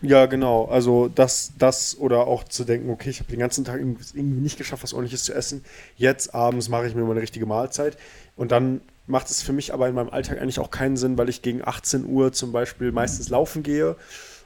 Ja, 0.02 0.26
genau. 0.26 0.66
Also 0.66 1.08
das, 1.08 1.52
das 1.58 1.96
oder 1.98 2.26
auch 2.26 2.44
zu 2.44 2.64
denken, 2.64 2.90
okay, 2.90 3.10
ich 3.10 3.20
habe 3.20 3.30
den 3.30 3.38
ganzen 3.38 3.64
Tag 3.64 3.80
irgendwie 3.80 4.22
nicht 4.22 4.58
geschafft, 4.58 4.82
was 4.82 4.92
ordentliches 4.92 5.24
zu 5.24 5.34
essen. 5.34 5.64
Jetzt 5.96 6.34
abends 6.34 6.68
mache 6.68 6.86
ich 6.86 6.94
mir 6.94 7.02
mal 7.02 7.12
eine 7.12 7.22
richtige 7.22 7.46
Mahlzeit. 7.46 7.96
Und 8.36 8.52
dann 8.52 8.82
macht 9.06 9.30
es 9.30 9.42
für 9.42 9.52
mich 9.52 9.72
aber 9.72 9.88
in 9.88 9.94
meinem 9.94 10.10
Alltag 10.10 10.40
eigentlich 10.40 10.58
auch 10.58 10.70
keinen 10.70 10.96
Sinn, 10.96 11.16
weil 11.16 11.28
ich 11.28 11.42
gegen 11.42 11.66
18 11.66 12.04
Uhr 12.04 12.32
zum 12.32 12.52
Beispiel 12.52 12.92
meistens 12.92 13.28
laufen 13.28 13.62
gehe 13.62 13.96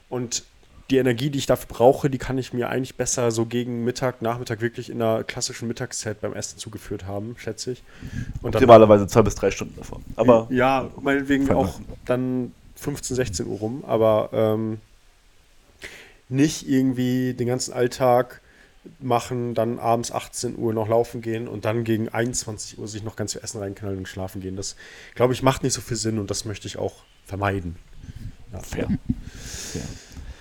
und 0.09 0.43
die 0.91 0.97
Energie, 0.97 1.29
die 1.29 1.39
ich 1.39 1.45
dafür 1.45 1.67
brauche, 1.69 2.09
die 2.09 2.17
kann 2.17 2.37
ich 2.37 2.53
mir 2.53 2.69
eigentlich 2.69 2.95
besser 2.95 3.31
so 3.31 3.45
gegen 3.45 3.83
Mittag, 3.83 4.21
Nachmittag 4.21 4.61
wirklich 4.61 4.89
in 4.89 4.99
der 4.99 5.23
klassischen 5.23 5.67
Mittagszeit 5.67 6.21
beim 6.21 6.33
Essen 6.33 6.57
zugeführt 6.57 7.05
haben, 7.05 7.35
schätze 7.37 7.71
ich. 7.71 7.83
Und 8.41 8.55
Optimalerweise 8.55 9.07
zwei 9.07 9.21
bis 9.21 9.35
drei 9.35 9.51
Stunden 9.51 9.75
davon. 9.77 10.03
Aber 10.15 10.47
ja, 10.51 10.89
meinetwegen 11.01 11.49
auch 11.51 11.79
dann 12.05 12.53
15, 12.75 13.15
16 13.15 13.47
Uhr 13.47 13.59
rum, 13.59 13.83
aber 13.87 14.29
ähm, 14.33 14.79
nicht 16.29 16.67
irgendwie 16.67 17.33
den 17.33 17.47
ganzen 17.47 17.73
Alltag 17.73 18.41
machen, 18.99 19.53
dann 19.53 19.79
abends 19.79 20.11
18 20.11 20.57
Uhr 20.57 20.73
noch 20.73 20.89
laufen 20.89 21.21
gehen 21.21 21.47
und 21.47 21.65
dann 21.65 21.83
gegen 21.83 22.09
21 22.09 22.79
Uhr 22.79 22.87
sich 22.87 23.03
noch 23.03 23.15
ganz 23.15 23.33
viel 23.33 23.41
Essen 23.43 23.59
reinknallen 23.59 23.99
und 23.99 24.07
schlafen 24.07 24.41
gehen. 24.41 24.55
Das, 24.55 24.75
glaube 25.15 25.33
ich, 25.33 25.43
macht 25.43 25.63
nicht 25.63 25.73
so 25.73 25.81
viel 25.81 25.97
Sinn 25.97 26.19
und 26.19 26.29
das 26.31 26.45
möchte 26.45 26.67
ich 26.67 26.77
auch 26.77 26.95
vermeiden. 27.25 27.75
Ja. 28.51 28.59
Fair. 28.59 28.87
Fair. 29.45 29.83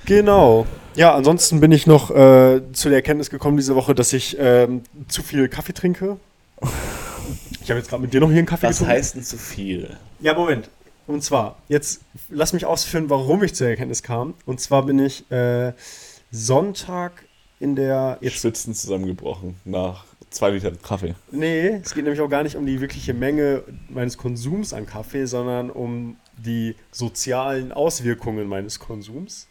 Genau. 0.07 0.67
Ja, 0.97 1.15
ansonsten 1.15 1.61
bin 1.61 1.73
ich 1.73 1.87
noch 1.87 2.11
äh, 2.11 2.61
zu 2.73 2.89
der 2.89 2.97
Erkenntnis 2.97 3.31
gekommen 3.31 3.57
diese 3.57 3.77
Woche, 3.77 3.95
dass 3.95 4.13
ich 4.13 4.37
ähm, 4.39 4.83
zu 5.09 5.23
viel 5.23 5.49
Kaffee 5.49 5.73
trinke. 5.73 6.17
Ich 7.63 7.71
habe 7.71 7.79
jetzt 7.79 7.89
gerade 7.89 8.03
mit 8.03 8.13
dir 8.13 8.21
noch 8.21 8.29
hier 8.29 8.39
einen 8.39 8.47
Kaffee 8.47 8.67
Was 8.67 8.79
getrunken. 8.79 8.99
Was 8.99 8.99
heißt 8.99 9.15
denn 9.17 9.23
zu 9.23 9.39
viel? 9.39 9.97
Ja, 10.21 10.35
Moment. 10.35 10.69
Und 11.07 11.23
zwar, 11.23 11.59
jetzt 11.69 12.03
lass 12.29 12.53
mich 12.53 12.67
ausführen, 12.67 13.11
warum 13.11 13.43
ich 13.43 13.55
zur 13.55 13.69
Erkenntnis 13.69 14.03
kam. 14.03 14.35
Und 14.47 14.61
zwar 14.61 14.87
bin 14.87 14.99
ich 14.99 15.31
äh, 15.31 15.73
Sonntag 16.31 17.25
in 17.59 17.77
der. 17.77 18.19
Jetzt 18.21 18.37
Schwitzen 18.37 18.75
zusammengebrochen 18.75 19.57
nach 19.65 20.05
zwei 20.31 20.51
Liter 20.51 20.73
Kaffee. 20.73 21.15
Nee, 21.31 21.81
es 21.83 21.95
geht 21.95 22.05
nämlich 22.05 22.21
auch 22.21 22.29
gar 22.29 22.43
nicht 22.43 22.57
um 22.57 22.67
die 22.67 22.81
wirkliche 22.81 23.15
Menge 23.15 23.63
meines 23.89 24.17
Konsums 24.17 24.73
an 24.73 24.87
Kaffee, 24.87 25.27
sondern 25.27 25.71
um 25.71 26.17
die 26.37 26.77
sozialen 26.91 27.73
Auswirkungen 27.73 28.47
meines 28.49 28.79
Konsums. 28.79 29.49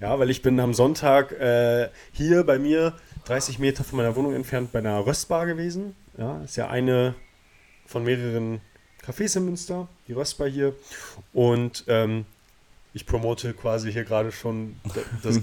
Ja, 0.00 0.18
weil 0.18 0.30
ich 0.30 0.40
bin 0.40 0.58
am 0.60 0.72
Sonntag 0.72 1.32
äh, 1.32 1.90
hier 2.12 2.44
bei 2.44 2.58
mir 2.58 2.94
30 3.26 3.58
Meter 3.58 3.84
von 3.84 3.98
meiner 3.98 4.16
Wohnung 4.16 4.34
entfernt 4.34 4.72
bei 4.72 4.78
einer 4.78 5.04
Röstbar 5.06 5.44
gewesen. 5.44 5.94
Ja, 6.16 6.40
ist 6.42 6.56
ja 6.56 6.68
eine 6.68 7.14
von 7.84 8.04
mehreren 8.04 8.62
Cafés 9.04 9.36
in 9.36 9.44
Münster, 9.44 9.88
die 10.08 10.14
Röstbar 10.14 10.48
hier. 10.48 10.74
Und 11.34 11.84
ähm, 11.86 12.24
ich 12.94 13.04
promote 13.04 13.52
quasi 13.52 13.92
hier 13.92 14.04
gerade 14.04 14.32
schon 14.32 14.76
das, 15.22 15.38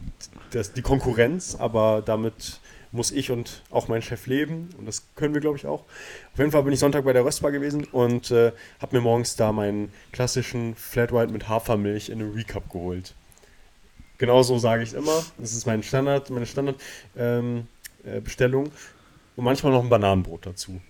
das, 0.50 0.72
die 0.72 0.82
Konkurrenz, 0.82 1.54
aber 1.54 2.02
damit 2.04 2.60
muss 2.90 3.12
ich 3.12 3.30
und 3.30 3.62
auch 3.70 3.86
mein 3.86 4.02
Chef 4.02 4.26
leben 4.26 4.70
und 4.76 4.86
das 4.86 5.04
können 5.14 5.34
wir, 5.34 5.40
glaube 5.40 5.56
ich, 5.56 5.66
auch. 5.66 5.84
Auf 6.32 6.38
jeden 6.38 6.50
Fall 6.50 6.64
bin 6.64 6.72
ich 6.72 6.80
Sonntag 6.80 7.04
bei 7.04 7.12
der 7.12 7.24
Röstbar 7.24 7.52
gewesen 7.52 7.84
und 7.84 8.32
äh, 8.32 8.50
habe 8.80 8.96
mir 8.96 9.02
morgens 9.02 9.36
da 9.36 9.52
meinen 9.52 9.92
klassischen 10.10 10.74
Flat 10.74 11.12
White 11.12 11.32
mit 11.32 11.48
Hafermilch 11.48 12.08
in 12.08 12.20
einem 12.20 12.32
Recap 12.32 12.68
geholt. 12.72 13.14
Genauso 14.20 14.56
sage 14.58 14.84
ich 14.84 14.94
immer. 14.94 15.24
Das 15.38 15.52
ist 15.52 15.66
mein 15.66 15.82
Standard, 15.82 16.30
meine 16.30 16.46
Standardbestellung. 16.46 17.66
Ähm, 18.66 18.70
äh, 18.70 19.36
und 19.36 19.44
manchmal 19.44 19.72
noch 19.72 19.82
ein 19.82 19.88
Bananenbrot 19.88 20.46
dazu. 20.46 20.80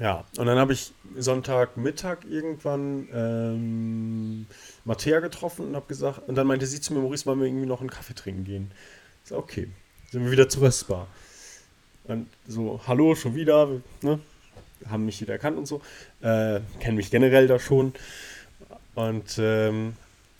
Ja, 0.00 0.24
und 0.38 0.46
dann 0.46 0.58
habe 0.58 0.72
ich 0.72 0.92
Sonntagmittag 1.16 2.24
irgendwann 2.28 3.06
ähm, 3.14 4.46
Mattea 4.84 5.20
getroffen 5.20 5.68
und 5.68 5.76
habe 5.76 5.86
gesagt, 5.86 6.26
und 6.26 6.34
dann 6.34 6.48
meinte 6.48 6.66
sie 6.66 6.80
zu 6.80 6.92
mir, 6.94 7.00
Maurice, 7.00 7.26
wollen 7.26 7.38
wir 7.38 7.46
irgendwie 7.46 7.66
noch 7.66 7.78
einen 7.78 7.90
Kaffee 7.90 8.14
trinken 8.14 8.42
gehen? 8.42 8.72
Ich 9.22 9.28
sag, 9.28 9.38
okay 9.38 9.68
sind 10.14 10.24
wir 10.24 10.30
wieder 10.30 10.48
zu 10.48 10.60
Röstbar. 10.60 11.08
Und 12.04 12.28
so, 12.46 12.80
hallo, 12.86 13.16
schon 13.16 13.34
wieder, 13.34 13.68
ne? 14.00 14.20
Haben 14.88 15.06
mich 15.06 15.20
wieder 15.20 15.32
erkannt 15.32 15.58
und 15.58 15.66
so. 15.66 15.82
Äh, 16.20 16.60
kennen 16.78 16.96
mich 16.96 17.10
generell 17.10 17.48
da 17.48 17.58
schon. 17.58 17.94
Und 18.94 19.36
ähm, 19.40 19.94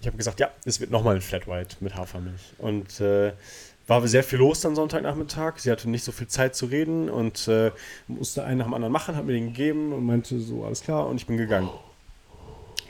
ich 0.05 0.07
habe 0.07 0.19
gesagt, 0.19 0.39
ja, 0.39 0.51
es 0.67 0.81
wird 0.81 0.91
nochmal 0.91 1.15
ein 1.15 1.23
Flat 1.23 1.49
White 1.49 1.77
mit 1.81 1.95
Hafermilch. 1.95 2.53
Und 2.59 3.01
äh, 3.01 3.33
war 3.87 4.07
sehr 4.07 4.23
viel 4.23 4.39
los 4.39 4.61
dann 4.61 4.75
Sonntagnachmittag. 4.75 5.59
Sie 5.59 5.71
hatte 5.71 5.89
nicht 5.89 6.05
so 6.05 6.13
viel 6.13 6.29
Zeit 6.29 6.55
zu 6.55 6.67
reden 6.67 7.09
und 7.09 7.49
äh, 7.49 7.73
musste 8.07 8.45
einen 8.45 8.59
nach 8.59 8.67
dem 8.67 8.75
anderen 8.75 8.93
machen, 8.93 9.17
hat 9.17 9.25
mir 9.25 9.33
den 9.33 9.47
gegeben 9.47 9.95
und 9.95 10.05
meinte 10.05 10.39
so, 10.41 10.67
alles 10.67 10.83
klar, 10.83 11.07
und 11.07 11.17
ich 11.17 11.27
bin 11.27 11.39
gegangen. 11.39 11.71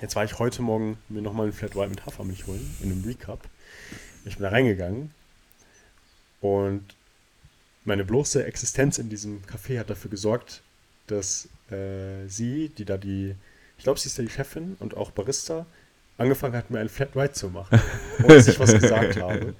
Jetzt 0.00 0.16
war 0.16 0.24
ich 0.24 0.40
heute 0.40 0.60
Morgen 0.62 0.98
mir 1.08 1.22
nochmal 1.22 1.46
ein 1.46 1.52
Flat 1.52 1.76
White 1.76 1.90
mit 1.90 2.04
Hafermilch 2.04 2.48
holen, 2.48 2.76
in 2.82 2.90
einem 2.90 3.04
Recap. 3.04 3.38
Ich 4.24 4.34
bin 4.34 4.42
da 4.42 4.48
reingegangen 4.48 5.12
und 6.40 6.82
meine 7.84 8.04
bloße 8.04 8.44
Existenz 8.44 8.98
in 8.98 9.08
diesem 9.08 9.40
Café 9.42 9.78
hat 9.78 9.88
dafür 9.88 10.10
gesorgt, 10.10 10.62
dass 11.06 11.48
äh, 11.70 12.26
sie, 12.26 12.70
die 12.70 12.84
da 12.84 12.96
die, 12.96 13.36
ich 13.78 13.84
glaube, 13.84 14.00
sie 14.00 14.08
ist 14.08 14.18
da 14.18 14.22
die 14.24 14.30
Chefin 14.30 14.76
und 14.80 14.96
auch 14.96 15.12
Barista, 15.12 15.64
angefangen 16.18 16.56
hat, 16.56 16.70
mir 16.70 16.80
ein 16.80 16.88
Flat 16.88 17.14
White 17.16 17.32
zu 17.32 17.48
machen, 17.48 17.80
ohne 18.22 18.34
dass 18.34 18.48
ich 18.48 18.58
was 18.58 18.72
gesagt 18.72 19.20
habe. 19.20 19.54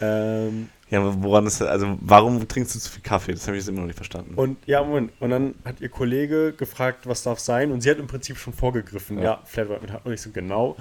Ähm, 0.00 0.68
ja, 0.90 1.22
woran 1.22 1.46
ist 1.46 1.60
das, 1.60 1.68
also 1.68 1.98
warum 2.00 2.46
trinkst 2.48 2.74
du 2.74 2.78
zu 2.78 2.90
viel 2.90 3.02
Kaffee? 3.02 3.32
Das 3.32 3.46
habe 3.46 3.56
ich 3.56 3.62
jetzt 3.62 3.68
immer 3.68 3.80
noch 3.80 3.86
nicht 3.86 3.96
verstanden. 3.96 4.34
Und 4.34 4.56
ja, 4.66 4.82
Moment. 4.82 5.12
Und 5.20 5.30
dann 5.30 5.54
hat 5.64 5.80
ihr 5.80 5.88
Kollege 5.88 6.52
gefragt, 6.52 7.06
was 7.06 7.22
darf 7.22 7.38
sein? 7.38 7.70
Und 7.70 7.82
sie 7.82 7.90
hat 7.90 7.98
im 7.98 8.06
Prinzip 8.06 8.36
schon 8.38 8.52
vorgegriffen. 8.52 9.18
Ja, 9.18 9.24
ja 9.24 9.42
Flat 9.44 9.68
White 9.68 9.82
mit 9.82 9.92
hat 9.92 10.04
man 10.04 10.12
nicht 10.12 10.22
so 10.22 10.30
genau. 10.30 10.76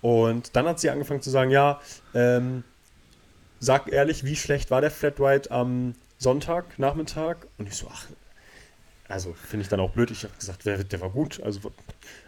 Und 0.00 0.56
dann 0.56 0.66
hat 0.66 0.80
sie 0.80 0.88
angefangen 0.88 1.20
zu 1.20 1.30
sagen, 1.30 1.50
ja, 1.50 1.80
ähm, 2.14 2.64
sag 3.60 3.92
ehrlich, 3.92 4.24
wie 4.24 4.36
schlecht 4.36 4.70
war 4.70 4.80
der 4.80 4.90
Flat 4.90 5.20
White 5.20 5.50
am 5.50 5.94
Sonntag, 6.18 6.78
Nachmittag? 6.78 7.46
Und 7.58 7.68
ich 7.68 7.74
so, 7.74 7.88
ach, 7.92 8.06
also 9.08 9.34
finde 9.34 9.62
ich 9.62 9.68
dann 9.68 9.80
auch 9.80 9.90
blöd. 9.90 10.10
Ich 10.10 10.24
habe 10.24 10.34
gesagt, 10.38 10.64
der, 10.64 10.82
der, 10.82 11.00
war 11.00 11.10
gut, 11.10 11.42
also 11.42 11.72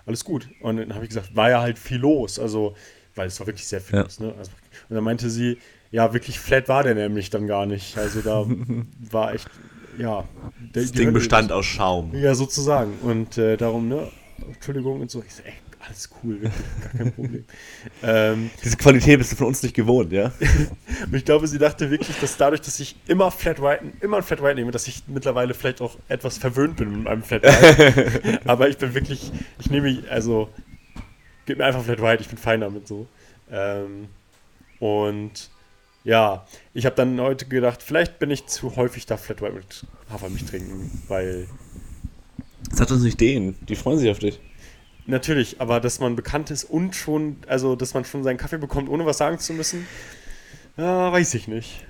alles 0.05 0.24
gut. 0.24 0.49
Und 0.61 0.77
dann 0.77 0.95
habe 0.95 1.05
ich 1.05 1.11
gesagt, 1.11 1.35
war 1.35 1.51
ja 1.51 1.61
halt 1.61 1.79
viel 1.79 1.99
los, 1.99 2.39
also, 2.39 2.74
weil 3.14 3.29
es 3.29 3.41
war 3.41 3.47
wirklich 3.47 3.66
sehr 3.66 3.81
viel 3.81 3.97
ja. 3.97 4.03
los. 4.03 4.20
Ne? 4.20 4.35
Also, 4.37 4.51
und 4.89 4.95
dann 4.95 5.05
meinte 5.05 5.31
sie, 5.31 5.59
ja, 5.91 6.12
wirklich 6.12 6.39
flat 6.39 6.68
war 6.68 6.83
der 6.83 6.95
nämlich 6.95 7.31
dann 7.31 7.47
gar 7.47 7.66
nicht. 7.66 7.97
Also 7.97 8.20
da 8.20 8.45
war 9.11 9.35
echt, 9.35 9.49
ja. 9.99 10.24
Der, 10.74 10.83
das 10.83 10.93
Ding 10.93 11.12
bestand 11.12 11.53
aus 11.53 11.64
Schaum. 11.64 12.14
Ja, 12.14 12.35
sozusagen. 12.35 12.99
Und 13.03 13.39
äh, 13.39 13.57
darum, 13.57 13.89
ne, 13.89 14.11
Entschuldigung 14.47 15.01
und 15.01 15.11
so. 15.11 15.22
Ich 15.27 15.35
so, 15.35 15.43
ey, 15.45 15.55
alles 15.89 16.11
cool, 16.22 16.39
gar 16.41 16.93
kein 16.97 17.12
Problem. 17.14 17.45
ähm, 18.03 18.51
Diese 18.64 18.76
Qualität 18.76 19.18
bist 19.18 19.32
du 19.32 19.37
von 19.37 19.49
uns 19.49 19.62
nicht 19.62 19.74
gewohnt, 19.74 20.12
ja? 20.12 20.32
und 21.07 21.14
ich 21.14 21.24
glaube, 21.24 21.47
sie 21.47 21.59
dachte 21.59 21.91
wirklich, 21.91 22.18
dass 22.18 22.37
dadurch, 22.37 22.61
dass 22.61 22.80
ich 22.80 22.97
immer 23.07 23.30
Flat 23.30 23.61
White, 23.61 23.84
immer 24.01 24.18
ein 24.18 24.22
Flat 24.22 24.43
White 24.43 24.57
nehme, 24.57 24.70
dass 24.70 24.87
ich 24.89 25.05
mittlerweile 25.07 25.55
vielleicht 25.55 25.80
auch 25.80 25.97
etwas 26.09 26.39
verwöhnt 26.39 26.76
bin 26.76 26.91
mit 26.91 27.05
meinem 27.05 27.22
Flat 27.22 27.43
White. 27.45 28.41
Aber 28.45 28.68
ich 28.68 28.78
bin 28.78 28.95
wirklich, 28.95 29.32
ich 29.59 29.70
nehme, 29.70 30.03
also, 30.11 30.49
gib 31.47 31.59
mir 31.59 31.64
einfach 31.64 31.84
Flat 31.84 32.03
White, 32.03 32.22
ich 32.22 32.28
bin 32.28 32.39
fein 32.39 32.61
damit 32.61 32.89
so. 32.89 33.07
Ähm, 33.51 34.09
und 34.80 35.51
ja, 36.05 36.47
ich 36.72 36.87
habe 36.87 36.95
dann 36.97 37.20
heute 37.20 37.47
gedacht, 37.47 37.82
vielleicht 37.82 38.18
bin 38.18 38.30
ich 38.30 38.47
zu 38.47 38.76
häufig 38.76 39.07
da 39.07 39.16
Flat 39.16 39.43
White 39.43 39.55
mit 39.55 39.87
Hafermilch 40.11 40.45
trinken, 40.45 41.03
weil. 41.09 41.49
Sag 42.72 42.89
das 42.89 43.01
nicht 43.01 43.20
denen, 43.20 43.57
die 43.68 43.76
freuen 43.76 43.99
sich 43.99 44.11
auf 44.11 44.18
dich. 44.18 44.41
Natürlich, 45.07 45.61
aber 45.61 45.81
dass 45.81 46.01
man 46.01 46.17
bekannt 46.17 46.51
ist 46.51 46.65
und 46.65 46.97
schon, 46.97 47.37
also 47.47 47.77
dass 47.77 47.95
man 47.95 48.05
schon 48.05 48.25
seinen 48.25 48.39
Kaffee 48.39 48.59
bekommt, 48.59 48.89
ohne 48.89 49.07
was 49.07 49.19
sagen 49.19 49.39
zu 49.39 49.53
müssen, 49.53 49.87
ja, 50.77 51.11
weiß 51.11 51.35
ich 51.35 51.49
nicht. 51.49 51.85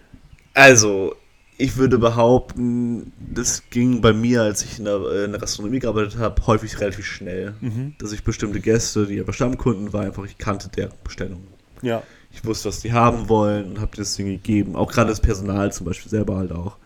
Also, 0.55 1.17
ich 1.59 1.77
würde 1.77 1.99
behaupten, 1.99 3.13
das 3.19 3.65
ging 3.71 4.01
bei 4.01 4.13
mir, 4.13 4.43
als 4.43 4.63
ich 4.65 4.79
in 4.79 4.85
der, 4.85 5.25
in 5.25 5.33
der 5.33 5.41
Gastronomie 5.41 5.79
gearbeitet 5.79 6.19
habe, 6.19 6.47
häufig 6.47 6.79
relativ 6.81 7.07
schnell. 7.07 7.55
Mhm. 7.61 7.95
Dass 7.99 8.13
ich 8.13 8.23
bestimmte 8.23 8.61
Gäste, 8.61 9.07
die 9.07 9.21
aber 9.21 9.33
Stammkunden 9.33 9.93
waren, 9.93 10.07
einfach 10.07 10.25
ich 10.25 10.39
kannte 10.39 10.69
der 10.69 10.91
Bestellung. 11.03 11.47
Ja. 11.83 12.03
Ich 12.31 12.45
wusste, 12.45 12.69
was 12.69 12.81
die 12.81 12.93
haben 12.93 13.29
wollen 13.29 13.71
und 13.71 13.81
habe 13.81 13.97
das 13.97 14.15
Ding 14.17 14.27
gegeben. 14.27 14.77
Auch 14.77 14.93
gerade 14.93 15.11
das 15.11 15.21
Personal 15.21 15.73
zum 15.73 15.87
Beispiel 15.87 16.11
selber 16.11 16.37
halt 16.37 16.53
auch. 16.53 16.77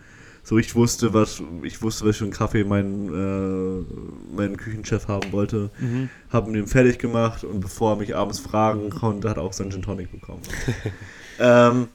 So, 0.51 0.59
ich 0.59 0.75
wusste, 0.75 1.15
was 1.15 1.41
ich 1.63 1.81
wusste, 1.81 2.05
was 2.07 2.17
für 2.17 2.25
einen 2.25 2.33
Kaffee 2.33 2.65
mein, 2.65 3.07
äh, 3.07 4.37
mein 4.37 4.57
Küchenchef 4.57 5.07
haben 5.07 5.31
wollte. 5.31 5.71
Mhm. 5.79 6.11
Haben 6.29 6.57
ihn 6.57 6.67
fertig 6.67 6.99
gemacht 6.99 7.45
und 7.45 7.61
bevor 7.61 7.93
er 7.93 7.97
mich 7.99 8.17
abends 8.17 8.41
fragen 8.41 8.91
konnte, 8.91 9.31
hat 9.31 9.37
er 9.37 9.45
auch 9.45 9.53
seinen 9.53 9.71
Gin 9.71 9.83
Tonic 9.83 10.11
bekommen. 10.11 10.43
ähm, 11.39 11.87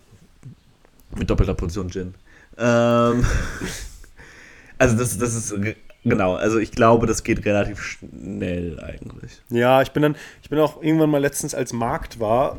mit 1.18 1.30
doppelter 1.30 1.54
Portion 1.54 1.90
Gin. 1.90 2.14
Ähm, 2.58 3.26
also 4.78 4.96
das, 4.96 5.18
das 5.18 5.36
ist 5.36 5.54
genau, 6.06 6.36
also 6.36 6.58
ich 6.58 6.72
glaube, 6.72 7.08
das 7.08 7.26
geht 7.26 7.44
relativ 7.44 7.82
schnell 7.82 8.80
eigentlich. 8.80 9.42
Ja, 9.50 9.82
ich 9.82 9.92
bin 9.92 10.02
dann, 10.02 10.16
ich 10.42 10.50
bin 10.50 10.60
auch 10.60 10.82
irgendwann 10.82 11.10
mal 11.10 11.20
letztens 11.20 11.54
als 11.54 11.74
Markt 11.74 12.22
war, 12.22 12.56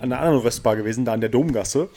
an 0.00 0.12
einer 0.12 0.18
anderen 0.18 0.40
Röstbar 0.40 0.74
gewesen, 0.74 1.04
da 1.04 1.12
an 1.12 1.20
der 1.20 1.30
Domgasse. 1.30 1.90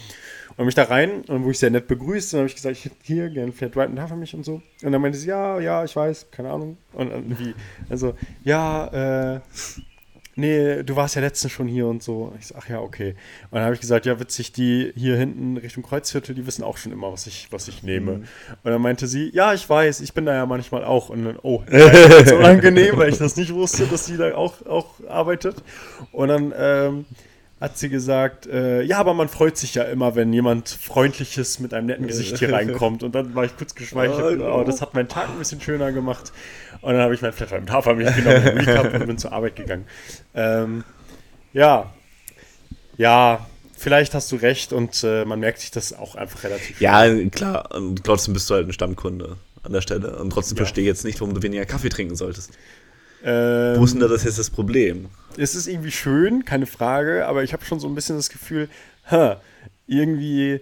Und 0.61 0.67
mich 0.67 0.75
da 0.75 0.83
rein 0.83 1.23
und 1.27 1.43
wo 1.43 1.49
ich 1.49 1.57
sehr 1.57 1.71
nett 1.71 1.87
begrüßt, 1.87 2.33
dann 2.33 2.41
habe 2.41 2.47
ich 2.47 2.53
gesagt, 2.53 2.77
ich 2.77 2.85
hätte 2.85 2.95
hier 3.01 3.31
gerne 3.31 3.51
Flat 3.51 3.75
White 3.75 3.93
und 3.93 3.99
Hafermilch 3.99 4.35
und 4.35 4.45
so. 4.45 4.61
Und 4.83 4.91
dann 4.91 5.01
meinte 5.01 5.17
sie, 5.17 5.27
ja, 5.27 5.59
ja, 5.59 5.83
ich 5.83 5.95
weiß, 5.95 6.29
keine 6.29 6.51
Ahnung. 6.51 6.77
Und 6.93 7.39
wie, 7.39 7.55
also, 7.89 8.13
ja, 8.43 9.37
äh, 9.37 9.39
nee, 10.35 10.83
du 10.83 10.95
warst 10.95 11.15
ja 11.15 11.21
letztens 11.23 11.51
schon 11.51 11.67
hier 11.67 11.87
und 11.87 12.03
so. 12.03 12.35
Ich 12.39 12.45
so, 12.45 12.55
ach 12.59 12.69
ja, 12.69 12.79
okay. 12.79 13.15
Und 13.49 13.55
dann 13.55 13.63
habe 13.63 13.73
ich 13.73 13.81
gesagt, 13.81 14.05
ja, 14.05 14.19
witzig, 14.19 14.51
die 14.51 14.93
hier 14.95 15.15
hinten 15.15 15.57
Richtung 15.57 15.81
Kreuzviertel, 15.81 16.35
die 16.35 16.45
wissen 16.45 16.63
auch 16.63 16.77
schon 16.77 16.91
immer, 16.91 17.11
was 17.11 17.25
ich, 17.25 17.47
was 17.51 17.67
ich 17.67 17.81
nehme. 17.81 18.17
Mhm. 18.17 18.27
Und 18.61 18.71
dann 18.71 18.81
meinte 18.83 19.07
sie, 19.07 19.31
ja, 19.33 19.55
ich 19.55 19.67
weiß, 19.67 20.01
ich 20.01 20.13
bin 20.13 20.27
da 20.27 20.35
ja 20.35 20.45
manchmal 20.45 20.83
auch. 20.83 21.09
Und 21.09 21.25
dann, 21.25 21.39
oh, 21.41 21.63
ist 21.71 22.33
unangenehm, 22.33 22.97
weil 22.97 23.09
ich 23.09 23.17
das 23.17 23.35
nicht 23.35 23.51
wusste, 23.51 23.87
dass 23.87 24.05
sie 24.05 24.17
da 24.17 24.35
auch, 24.35 24.63
auch 24.67 24.91
arbeitet. 25.09 25.55
Und 26.11 26.27
dann, 26.27 26.53
ähm, 26.55 27.05
hat 27.61 27.77
sie 27.77 27.89
gesagt, 27.89 28.47
äh, 28.47 28.81
ja, 28.81 28.97
aber 28.97 29.13
man 29.13 29.29
freut 29.29 29.55
sich 29.55 29.75
ja 29.75 29.83
immer, 29.83 30.15
wenn 30.15 30.33
jemand 30.33 30.67
Freundliches 30.67 31.59
mit 31.59 31.75
einem 31.75 31.85
netten 31.85 32.07
Gesicht 32.07 32.39
hier 32.39 32.51
reinkommt. 32.53 33.03
Und 33.03 33.13
dann 33.13 33.35
war 33.35 33.45
ich 33.45 33.55
kurz 33.55 33.75
geschmeichelt. 33.75 34.41
Oh, 34.41 34.59
oh, 34.59 34.63
das 34.63 34.81
hat 34.81 34.95
meinen 34.95 35.07
Tag 35.07 35.29
ein 35.29 35.37
bisschen 35.37 35.61
schöner 35.61 35.91
gemacht. 35.91 36.33
Und 36.81 36.93
dann 36.93 37.03
habe 37.03 37.13
ich 37.13 37.21
mein 37.21 37.33
Flatter 37.33 37.59
mit 37.59 37.71
Hafermilch 37.71 38.15
genommen, 38.15 38.57
Recap 38.57 38.93
und 38.95 39.05
bin 39.05 39.17
zur 39.19 39.31
Arbeit 39.31 39.55
gegangen. 39.55 39.85
Ähm, 40.33 40.83
ja, 41.53 41.93
ja, 42.97 43.45
vielleicht 43.77 44.15
hast 44.15 44.31
du 44.31 44.37
recht 44.37 44.73
und 44.73 45.03
äh, 45.03 45.23
man 45.25 45.39
merkt 45.39 45.59
sich 45.59 45.69
das 45.69 45.93
auch 45.93 46.15
einfach 46.15 46.43
relativ 46.43 46.81
Ja, 46.81 47.05
schnell. 47.05 47.29
klar. 47.29 47.75
Und 47.75 48.03
trotzdem 48.03 48.33
bist 48.33 48.49
du 48.49 48.55
halt 48.55 48.67
ein 48.67 48.73
Stammkunde 48.73 49.37
an 49.61 49.71
der 49.71 49.81
Stelle. 49.81 50.17
Und 50.17 50.31
trotzdem 50.31 50.57
ja. 50.57 50.63
verstehe 50.63 50.83
ich 50.83 50.87
jetzt 50.87 51.05
nicht, 51.05 51.21
warum 51.21 51.35
du 51.35 51.43
weniger 51.43 51.65
Kaffee 51.65 51.89
trinken 51.89 52.15
solltest. 52.15 52.51
Ähm, 53.23 53.79
Wo 53.79 53.83
ist 53.83 53.93
denn 53.93 53.99
da 53.99 54.07
das 54.07 54.23
jetzt 54.23 54.39
das 54.39 54.49
Problem? 54.49 55.09
Es 55.37 55.55
ist 55.55 55.67
irgendwie 55.67 55.91
schön, 55.91 56.45
keine 56.45 56.65
Frage, 56.65 57.25
aber 57.27 57.43
ich 57.43 57.53
habe 57.53 57.63
schon 57.63 57.79
so 57.79 57.87
ein 57.87 57.95
bisschen 57.95 58.15
das 58.15 58.29
Gefühl, 58.29 58.69
ha, 59.09 59.39
irgendwie 59.87 60.61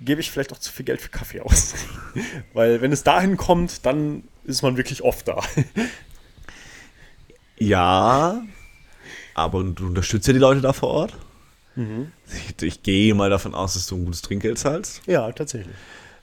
gebe 0.00 0.20
ich 0.20 0.30
vielleicht 0.30 0.52
auch 0.52 0.58
zu 0.58 0.72
viel 0.72 0.84
Geld 0.84 1.00
für 1.00 1.10
Kaffee 1.10 1.40
aus. 1.40 1.74
Weil 2.52 2.80
wenn 2.80 2.92
es 2.92 3.02
dahin 3.02 3.36
kommt, 3.36 3.86
dann 3.86 4.24
ist 4.44 4.62
man 4.62 4.76
wirklich 4.76 5.02
oft 5.02 5.28
da. 5.28 5.40
ja, 7.58 8.42
aber 9.34 9.64
du 9.64 9.86
unterstützt 9.86 10.26
ja 10.26 10.32
die 10.32 10.38
Leute 10.38 10.60
da 10.60 10.72
vor 10.72 10.90
Ort. 10.90 11.16
Mhm. 11.76 12.12
Ich, 12.28 12.62
ich, 12.62 12.82
gehe 12.82 13.14
mal 13.14 13.30
davon 13.30 13.54
aus, 13.54 13.74
dass 13.74 13.86
du 13.86 13.96
ein 13.96 14.04
gutes 14.04 14.22
Trinkgeld 14.22 14.58
zahlst. 14.58 15.02
Ja, 15.06 15.30
tatsächlich. 15.32 15.74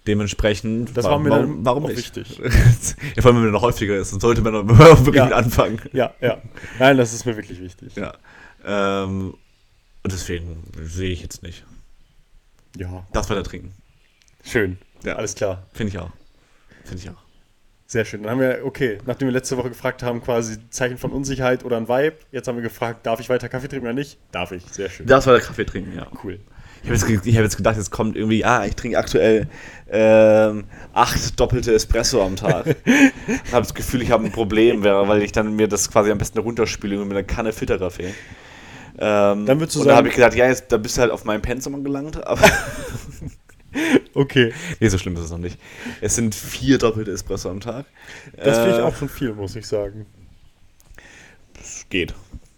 Dementsprechend, 0.08 0.98
das 0.98 1.06
war 1.06 1.20
mir 1.20 1.30
warum, 1.30 1.64
warum 1.64 1.84
nicht? 1.84 1.98
wichtig. 1.98 2.38
ja, 3.16 3.22
vor 3.22 3.32
allem, 3.32 3.42
wenn 3.42 3.50
er 3.50 3.52
noch 3.52 3.62
häufiger 3.62 3.96
ist, 3.98 4.12
dann 4.12 4.20
sollte 4.20 4.42
man 4.42 4.68
wirklich 4.80 5.16
ja. 5.16 5.26
mit 5.26 5.34
anfangen. 5.34 5.80
Ja, 5.94 6.14
ja. 6.22 6.42
Nein, 6.80 6.98
das 6.98 7.14
ist 7.14 7.26
mir 7.26 7.36
wirklich 7.36 7.62
wichtig. 7.62 7.96
Ja. 7.96 8.14
Ähm, 8.66 9.36
und 10.04 10.12
deswegen 10.12 10.64
sehe 10.82 11.12
ich 11.12 11.22
jetzt 11.22 11.44
nicht. 11.44 11.64
Ja. 12.76 13.06
Das 13.14 13.30
weiter 13.30 13.44
trinken. 13.44 13.74
Schön. 14.44 14.80
Ja. 15.04 15.18
Alles 15.18 15.36
klar. 15.36 15.68
Finde 15.74 15.92
ich 15.92 16.00
auch. 16.00 16.12
Finde 16.84 17.04
ich 17.04 17.10
auch. 17.10 17.22
Sehr 17.86 18.06
schön. 18.06 18.24
Dann 18.24 18.32
haben 18.32 18.40
wir, 18.40 18.62
okay, 18.64 19.00
nachdem 19.06 19.28
wir 19.28 19.34
letzte 19.34 19.58
Woche 19.58 19.70
gefragt 19.70 20.02
haben, 20.02 20.22
quasi 20.22 20.58
Zeichen 20.70 20.98
von 20.98 21.12
Unsicherheit 21.12 21.66
oder 21.66 21.78
ein 21.78 21.90
Vibe, 21.90 22.16
jetzt 22.32 22.48
haben 22.48 22.56
wir 22.56 22.64
gefragt, 22.64 23.06
darf 23.06 23.20
ich 23.20 23.30
weiter 23.30 23.50
Kaffee 23.50 23.68
trinken 23.68 23.86
oder 23.86 23.94
nicht? 23.94 24.18
Darf 24.32 24.52
ich. 24.52 24.64
Sehr 24.72 24.90
schön. 24.90 25.06
Das 25.06 25.28
war 25.28 25.34
der 25.34 25.44
Kaffee 25.44 25.66
trinken, 25.66 25.96
ja. 25.96 26.08
Cool. 26.24 26.40
Ich 26.84 26.90
habe 26.90 26.96
jetzt, 27.14 27.26
ich 27.28 27.36
hab 27.38 27.44
jetzt 27.44 27.58
gedacht, 27.58 27.78
jetzt 27.78 27.92
kommt 27.92 28.16
irgendwie, 28.16 28.44
ah, 28.44 28.66
ich 28.66 28.76
trinke 28.76 28.98
aktuell 28.98 29.48
ähm, 29.90 30.64
acht 30.94 31.40
doppelte 31.40 31.74
Espresso 31.74 32.24
am 32.24 32.36
Tag. 32.36 32.76
Ich 32.86 33.52
habe 33.54 33.62
das 33.64 33.74
Gefühl, 33.74 34.02
ich 34.02 34.10
habe 34.12 34.26
ein 34.26 34.32
Problem, 34.32 34.84
weil 34.84 35.22
ich 35.22 35.32
dann 35.32 35.56
mir 35.56 35.68
das 35.68 35.92
quasi 35.92 36.10
am 36.12 36.18
besten 36.18 36.40
runterspüle 36.40 36.98
mit 36.98 37.12
einer 37.12 37.24
Kanne 37.24 37.54
Filterkaffee. 37.54 38.14
Ähm, 38.98 39.46
Dann 39.46 39.60
würdest 39.60 39.76
du 39.76 39.82
und 39.82 39.86
da 39.86 39.92
sagen- 39.92 39.98
habe 39.98 40.08
ich 40.10 40.16
gedacht, 40.16 40.34
ja, 40.36 40.48
jetzt, 40.48 40.72
da 40.72 40.78
bist 40.78 40.98
du 40.98 41.02
halt 41.02 41.12
auf 41.12 41.24
meinem 41.24 41.42
Pensum 41.42 41.76
angelangt, 41.76 42.26
aber 42.26 42.42
Okay. 44.14 44.52
nee, 44.80 44.88
so 44.90 44.98
schlimm 44.98 45.16
ist 45.16 45.22
es 45.22 45.32
noch 45.32 45.38
nicht. 45.38 45.58
Es 46.02 46.16
sind 46.16 46.36
vier 46.36 46.78
doppelte 46.78 47.12
Espresso 47.12 47.50
am 47.50 47.60
Tag. 47.62 47.86
Das 48.36 48.58
finde 48.58 48.72
ich 48.74 48.78
Äh, 48.80 48.82
auch 48.82 48.96
schon 48.96 49.08
viel, 49.08 49.34
muss 49.34 49.56
ich 49.56 49.66
sagen. 49.66 50.06
es 51.60 51.86
Geht, 51.90 52.14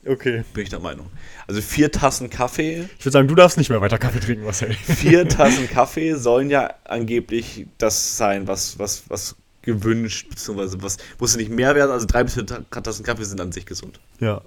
Okay. 0.06 0.44
bin 0.54 0.64
ich 0.64 0.70
der 0.70 0.80
Meinung. 0.80 1.08
Also 1.48 1.62
vier 1.62 1.92
Tassen 1.92 2.30
Kaffee 2.30 2.90
Ich 3.00 3.06
würde 3.06 3.12
sagen, 3.14 3.28
du 3.28 3.36
darfst 3.36 3.58
nicht 3.58 3.70
mehr 3.70 3.80
weiter 3.82 3.98
Kaffee 3.98 4.20
trinken, 4.20 4.44
Marcel. 4.44 4.74
vier 4.74 5.28
Tassen 5.30 5.70
Kaffee 5.70 6.16
sollen 6.16 6.50
ja 6.50 6.74
angeblich 6.84 7.68
das 7.78 8.18
sein, 8.18 8.48
was, 8.48 8.78
was, 8.80 9.04
was 9.08 9.36
gewünscht, 9.62 10.28
beziehungsweise 10.30 10.82
was 10.82 10.98
muss 11.20 11.38
nicht 11.38 11.50
mehr 11.52 11.74
werden. 11.76 11.92
Also 11.92 12.06
drei 12.06 12.24
bis 12.24 12.34
vier 12.34 12.46
Ta- 12.46 12.60
Tassen 12.82 13.04
Kaffee 13.06 13.24
sind 13.24 13.40
an 13.40 13.52
sich 13.54 13.66
gesund. 13.66 14.00
Ja. 14.20 14.42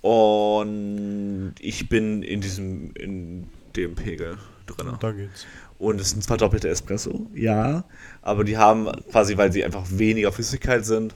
Und 0.00 1.54
ich 1.60 1.88
bin 1.88 2.22
in 2.22 2.40
diesem, 2.40 2.92
in 2.94 3.48
dem 3.76 3.94
Pegel 3.94 4.38
drin. 4.66 4.96
Da 5.00 5.12
geht's. 5.12 5.46
Und 5.78 6.00
es 6.00 6.10
sind 6.10 6.24
zwar 6.24 6.36
doppelte 6.38 6.68
Espresso, 6.68 7.26
ja, 7.34 7.84
aber 8.22 8.42
die 8.42 8.56
haben 8.56 8.90
quasi, 9.12 9.36
weil 9.36 9.52
sie 9.52 9.64
einfach 9.64 9.84
weniger 9.90 10.32
Flüssigkeit 10.32 10.84
sind, 10.84 11.14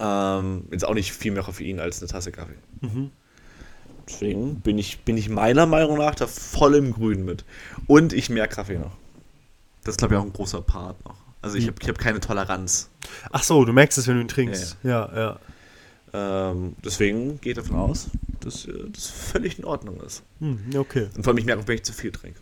ähm, 0.00 0.64
jetzt 0.70 0.84
auch 0.86 0.94
nicht 0.94 1.12
viel 1.12 1.32
mehr 1.32 1.42
Koffein 1.42 1.80
als 1.80 2.00
eine 2.00 2.08
Tasse 2.10 2.32
Kaffee. 2.32 2.54
Mhm. 2.80 3.10
Deswegen 4.08 4.60
bin 4.60 4.78
ich, 4.78 5.00
bin 5.00 5.16
ich 5.16 5.28
meiner 5.28 5.66
Meinung 5.66 5.98
nach 5.98 6.14
da 6.14 6.26
voll 6.26 6.74
im 6.76 6.92
Grün 6.92 7.24
mit. 7.24 7.44
Und 7.86 8.12
ich 8.12 8.30
merke 8.30 8.54
Kaffee 8.56 8.78
noch. 8.78 8.96
Das 9.84 9.92
ist, 9.94 9.98
glaube 9.98 10.14
ich, 10.14 10.20
auch 10.20 10.24
ein 10.24 10.32
großer 10.32 10.62
Part 10.62 11.04
noch. 11.04 11.16
Also 11.42 11.56
ich 11.56 11.64
Mhm. 11.64 11.68
habe 11.68 11.78
ich 11.82 11.88
hab 11.88 11.98
keine 11.98 12.20
Toleranz. 12.20 12.88
Ach 13.30 13.42
so, 13.42 13.64
du 13.64 13.72
merkst 13.72 13.98
es, 13.98 14.06
wenn 14.08 14.14
du 14.16 14.20
ihn 14.22 14.28
trinkst. 14.28 14.76
Ja, 14.82 15.10
ja. 15.14 15.38
Ähm, 16.14 16.74
deswegen 16.82 17.38
gehe 17.40 17.52
ich 17.52 17.56
davon 17.58 17.76
aus, 17.76 18.08
dass 18.40 18.64
äh, 18.64 18.72
das 18.90 19.08
völlig 19.08 19.58
in 19.58 19.66
Ordnung 19.66 20.00
ist. 20.00 20.22
Hm, 20.40 20.58
okay. 20.76 21.08
Und 21.14 21.22
vor 21.22 21.32
allem, 21.32 21.38
ich 21.38 21.44
merke 21.44 21.68
wenn 21.68 21.74
ich 21.76 21.84
zu 21.84 21.92
viel 21.92 22.10
trinke. 22.10 22.40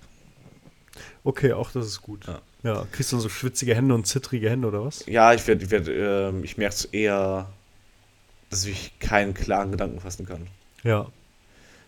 Okay, 1.26 1.52
auch 1.52 1.72
das 1.72 1.86
ist 1.86 2.02
gut. 2.02 2.24
Ja. 2.28 2.40
Ja. 2.62 2.86
Kriegst 2.92 3.10
du 3.10 3.18
so 3.18 3.28
schwitzige 3.28 3.74
Hände 3.74 3.96
und 3.96 4.06
zittrige 4.06 4.48
Hände 4.48 4.68
oder 4.68 4.84
was? 4.84 5.04
Ja, 5.06 5.34
ich 5.34 5.44
werde, 5.48 5.64
ich, 5.64 5.70
werd, 5.72 5.88
ähm, 5.88 6.44
ich 6.44 6.56
merke 6.56 6.76
es 6.76 6.84
eher, 6.84 7.52
dass 8.48 8.64
ich 8.64 8.96
keinen 9.00 9.34
klaren 9.34 9.72
Gedanken 9.72 9.98
fassen 9.98 10.24
kann. 10.24 10.46
Ja. 10.84 11.08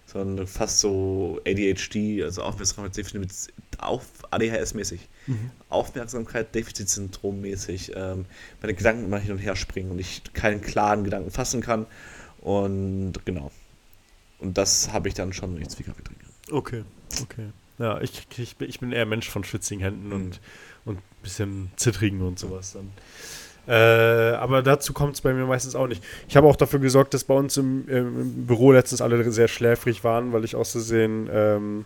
Sondern 0.06 0.48
fast 0.48 0.80
so 0.80 1.40
ADHD, 1.46 2.24
also 2.24 2.42
Aufmerksamkeitsdefizit, 2.42 3.54
auf 3.78 4.06
ADHS-mäßig. 4.32 5.02
Mhm. 5.28 5.52
Aufmerksamkeit, 5.68 6.52
Defizitsyndrom 6.52 7.40
mäßig. 7.40 7.92
Ähm, 7.94 8.24
meine 8.60 8.74
Gedanken 8.74 9.04
immer 9.04 9.18
hin 9.18 9.30
und 9.30 9.38
her 9.38 9.54
springen 9.54 9.92
und 9.92 10.00
ich 10.00 10.22
keinen 10.32 10.62
klaren 10.62 11.04
Gedanken 11.04 11.30
fassen 11.30 11.60
kann. 11.60 11.86
Und 12.40 13.24
genau. 13.24 13.52
Und 14.40 14.58
das 14.58 14.92
habe 14.92 15.06
ich 15.06 15.14
dann 15.14 15.32
schon, 15.32 15.54
wenn 15.54 15.62
ich 15.62 15.68
Kaffee 15.68 16.02
trinke. 16.02 16.24
Okay, 16.50 16.82
okay. 17.22 17.50
Ja, 17.78 18.00
ich, 18.00 18.26
ich, 18.38 18.56
bin- 18.56 18.68
ich 18.68 18.80
bin 18.80 18.92
eher 18.92 19.06
Mensch 19.06 19.28
von 19.30 19.44
schwitzigen 19.44 19.82
Händen 19.82 20.12
und, 20.12 20.40
und 20.84 20.96
ein 20.98 21.02
bisschen 21.22 21.70
zittrigen 21.76 22.22
und 22.22 22.38
sowas 22.38 22.72
dann. 22.72 22.90
Äh, 23.68 24.34
aber 24.36 24.62
dazu 24.62 24.92
kommt 24.94 25.14
es 25.14 25.20
bei 25.20 25.32
mir 25.34 25.44
meistens 25.44 25.74
auch 25.74 25.86
nicht. 25.86 26.02
Ich 26.26 26.36
habe 26.36 26.46
auch 26.46 26.56
dafür 26.56 26.80
gesorgt, 26.80 27.12
dass 27.14 27.24
bei 27.24 27.34
uns 27.34 27.56
im, 27.56 27.86
im, 27.88 28.20
im 28.20 28.46
Büro 28.46 28.72
letztens 28.72 29.02
alle 29.02 29.30
sehr 29.30 29.46
schläfrig 29.48 30.02
waren, 30.04 30.32
weil 30.32 30.44
ich 30.44 30.56
aus 30.56 30.72
Versehen 30.72 31.28
ähm, 31.30 31.84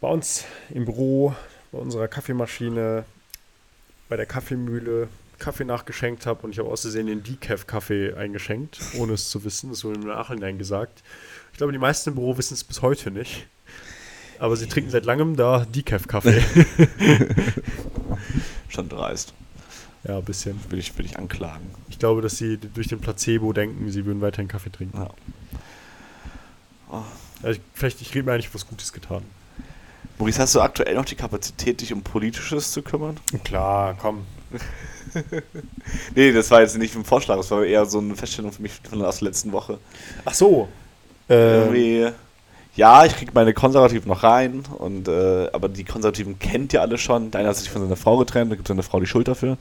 bei 0.00 0.08
uns 0.08 0.44
im 0.70 0.84
Büro, 0.84 1.34
bei 1.70 1.78
unserer 1.78 2.08
Kaffeemaschine, 2.08 3.04
bei 4.08 4.16
der 4.16 4.26
Kaffeemühle 4.26 5.08
Kaffee 5.38 5.64
nachgeschenkt 5.64 6.26
habe 6.26 6.42
und 6.42 6.50
ich 6.50 6.58
habe 6.60 6.68
aus 6.68 6.82
Versehen 6.82 7.06
den 7.08 7.22
Decaf-Kaffee 7.24 8.14
eingeschenkt, 8.14 8.78
ohne 8.98 9.14
es 9.14 9.30
zu 9.30 9.42
wissen. 9.44 9.70
Das 9.70 9.82
wurde 9.82 9.98
mir 9.98 10.04
im 10.04 10.10
Nachhinein 10.10 10.58
gesagt. 10.58 11.02
Ich 11.52 11.58
glaube, 11.58 11.72
die 11.72 11.78
meisten 11.78 12.10
im 12.10 12.14
Büro 12.16 12.36
wissen 12.38 12.54
es 12.54 12.62
bis 12.62 12.80
heute 12.82 13.10
nicht. 13.10 13.48
Aber 14.42 14.56
sie 14.56 14.66
trinken 14.66 14.90
seit 14.90 15.04
langem 15.04 15.36
da 15.36 15.64
Decaf-Kaffee. 15.66 16.42
Schon 18.68 18.88
dreist. 18.88 19.34
ja, 20.02 20.18
ein 20.18 20.24
bisschen. 20.24 20.58
Will 20.68 20.80
ich, 20.80 20.98
will 20.98 21.06
ich 21.06 21.16
anklagen. 21.16 21.70
Ich 21.88 22.00
glaube, 22.00 22.22
dass 22.22 22.38
sie 22.38 22.58
durch 22.58 22.88
den 22.88 22.98
Placebo 22.98 23.52
denken, 23.52 23.88
sie 23.88 24.04
würden 24.04 24.20
weiterhin 24.20 24.48
Kaffee 24.48 24.72
trinken. 24.72 24.98
Ja. 24.98 25.10
Oh. 26.90 27.02
Also 27.44 27.60
ich, 27.60 27.60
vielleicht, 27.72 28.00
ich 28.00 28.12
rede 28.16 28.24
mir 28.24 28.32
eigentlich 28.32 28.52
was 28.52 28.66
Gutes 28.66 28.92
getan. 28.92 29.22
Maurice, 30.18 30.40
hast 30.40 30.56
du 30.56 30.60
aktuell 30.60 30.96
noch 30.96 31.04
die 31.04 31.14
Kapazität, 31.14 31.80
dich 31.80 31.92
um 31.92 32.02
Politisches 32.02 32.72
zu 32.72 32.82
kümmern? 32.82 33.20
Klar, 33.44 33.96
komm. 33.96 34.26
Nee, 36.14 36.32
das 36.32 36.50
war 36.50 36.62
jetzt 36.62 36.78
nicht 36.78 36.96
ein 36.96 37.04
Vorschlag, 37.04 37.36
das 37.36 37.50
war 37.50 37.64
eher 37.64 37.84
so 37.84 37.98
eine 37.98 38.16
Feststellung 38.16 38.50
für 38.50 38.62
mich 38.62 38.72
von 38.72 39.02
aus 39.04 39.18
der 39.18 39.28
letzten 39.28 39.52
Woche. 39.52 39.78
Ach 40.24 40.32
so. 40.32 40.68
Ähm, 41.28 41.74
Irgendwie, 41.74 42.12
ja, 42.74 43.04
ich 43.04 43.16
krieg 43.16 43.34
meine 43.34 43.52
Konservativen 43.52 44.08
noch 44.08 44.22
rein, 44.22 44.64
und, 44.78 45.08
äh, 45.08 45.48
aber 45.52 45.68
die 45.68 45.84
Konservativen 45.84 46.38
kennt 46.38 46.72
ja 46.72 46.80
alle 46.80 46.98
schon. 46.98 47.30
Der 47.30 47.40
eine 47.40 47.50
hat 47.50 47.56
sich 47.56 47.70
von 47.70 47.82
seiner 47.82 47.96
Frau 47.96 48.16
getrennt, 48.18 48.50
da 48.50 48.56
gibt 48.56 48.68
seine 48.68 48.82
Frau 48.82 49.00
die 49.00 49.06
Schuld 49.06 49.28
dafür. 49.28 49.58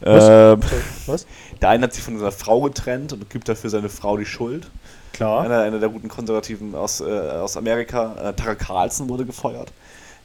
Was? 0.00 0.24
Ähm, 0.28 0.60
was? 1.06 1.26
der 1.60 1.68
eine 1.68 1.84
hat 1.84 1.92
sich 1.92 2.02
von 2.02 2.18
seiner 2.18 2.32
Frau 2.32 2.62
getrennt 2.62 3.12
und 3.12 3.28
gibt 3.30 3.48
dafür 3.48 3.70
seine 3.70 3.88
Frau 3.88 4.16
die 4.16 4.26
Schuld. 4.26 4.70
Klar. 5.12 5.42
Einer, 5.42 5.60
einer 5.60 5.78
der 5.78 5.88
guten 5.90 6.08
Konservativen 6.08 6.74
aus, 6.74 7.00
äh, 7.00 7.04
aus 7.04 7.56
Amerika, 7.56 8.14
äh, 8.16 8.32
Tucker 8.32 8.56
Carlson, 8.56 9.08
wurde 9.08 9.26
gefeuert. 9.26 9.72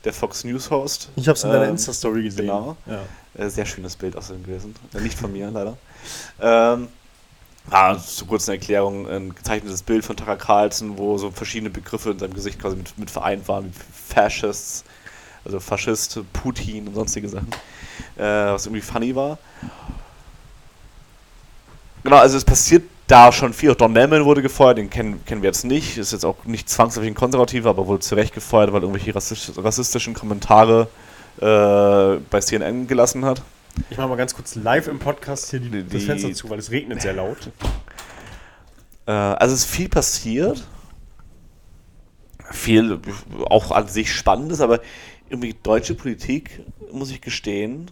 Der 0.06 0.14
Fox 0.14 0.44
News 0.44 0.70
Host. 0.70 1.10
Ich 1.16 1.28
habe 1.28 1.36
es 1.36 1.44
in 1.44 1.50
deiner 1.50 1.66
Ähm, 1.66 1.72
Insta-Story 1.72 2.24
gesehen. 2.24 2.46
Genau. 2.46 2.78
Ja. 2.86 3.02
Äh, 3.44 3.50
sehr 3.50 3.66
schönes 3.66 3.96
Bild 3.96 4.16
außerdem 4.16 4.44
gewesen. 4.44 4.76
Äh, 4.94 5.02
nicht 5.02 5.18
von 5.18 5.32
mir, 5.34 5.50
leider. 5.54 5.78
Ähm, 6.40 6.88
ah, 7.72 7.98
zur 7.98 8.28
kurzen 8.28 8.52
Erklärung, 8.52 9.08
ein 9.08 9.36
gezeichnetes 9.36 9.84
Bild 9.84 10.06
von 10.06 10.16
Tucker 10.16 10.38
Carlson, 10.38 10.98
wo 10.98 11.18
so 11.18 11.32
verschiedene 11.32 11.70
Begriffe 11.70 12.12
in 12.12 12.20
seinem 12.20 12.34
Gesicht 12.34 12.60
quasi 12.60 12.76
mit, 12.76 12.98
mit 12.98 13.12
vereint 13.12 13.48
waren, 13.48 13.66
wie 13.66 14.14
Fascists, 14.14 14.84
also 15.44 15.60
Faschist, 15.60 16.20
Putin 16.34 16.88
und 16.88 16.96
sonstige 16.96 17.30
Sachen, 17.30 17.50
äh, 18.18 18.22
was 18.24 18.66
irgendwie 18.66 18.82
funny 18.82 19.16
war. 19.16 19.38
Genau, 22.04 22.18
also 22.18 22.38
es 22.38 22.46
passiert 22.46 22.84
da 23.08 23.32
schon 23.32 23.54
viel. 23.54 23.72
Auch 23.72 23.76
Don 23.76 23.94
Lemon 23.94 24.26
wurde 24.26 24.42
gefeuert, 24.42 24.78
den 24.78 24.90
kennen, 24.90 25.24
kennen 25.26 25.42
wir 25.42 25.50
jetzt 25.50 25.66
nicht. 25.66 25.98
Ist 25.98 26.12
jetzt 26.12 26.26
auch 26.26 26.44
nicht 26.46 26.70
zwangsläufig 26.70 27.12
ein 27.12 27.16
Konservativer, 27.16 27.70
aber 27.70 27.88
wurde 27.88 28.02
zu 28.02 28.16
Recht 28.16 28.34
gefeuert, 28.34 28.72
weil 28.72 28.82
er 28.82 28.84
irgendwelche 28.84 29.14
rassistisch, 29.16 29.56
rassistischen 29.58 30.14
Kommentare 30.14 30.88
äh, 31.40 32.20
bei 32.30 32.40
CNN 32.40 32.88
gelassen 32.88 33.26
hat. 33.26 33.42
Ich 33.90 33.98
mache 33.98 34.08
mal 34.08 34.16
ganz 34.16 34.34
kurz 34.34 34.56
live 34.56 34.88
im 34.88 35.00
Podcast 35.00 35.50
hier 35.52 35.60
die, 35.60 35.70
Die- 35.70 35.84
das 35.88 36.04
Fenster 36.04 36.34
zu, 36.34 36.50
weil 36.50 36.60
es 36.60 36.72
regnet 36.72 37.02
sehr 37.02 37.14
laut. 37.14 37.50
Äh, 39.08 39.12
also 39.12 39.54
es 39.54 39.66
ist 39.66 39.70
viel 39.70 39.88
passiert. 39.88 40.66
Viel 42.52 43.00
auch 43.50 43.70
an 43.72 43.88
sich 43.88 44.12
Spannendes, 44.12 44.62
aber 44.62 44.80
irgendwie 45.30 45.56
deutsche 45.62 45.94
Politik, 45.94 46.62
muss 46.92 47.12
ich 47.12 47.22
gestehen, 47.22 47.92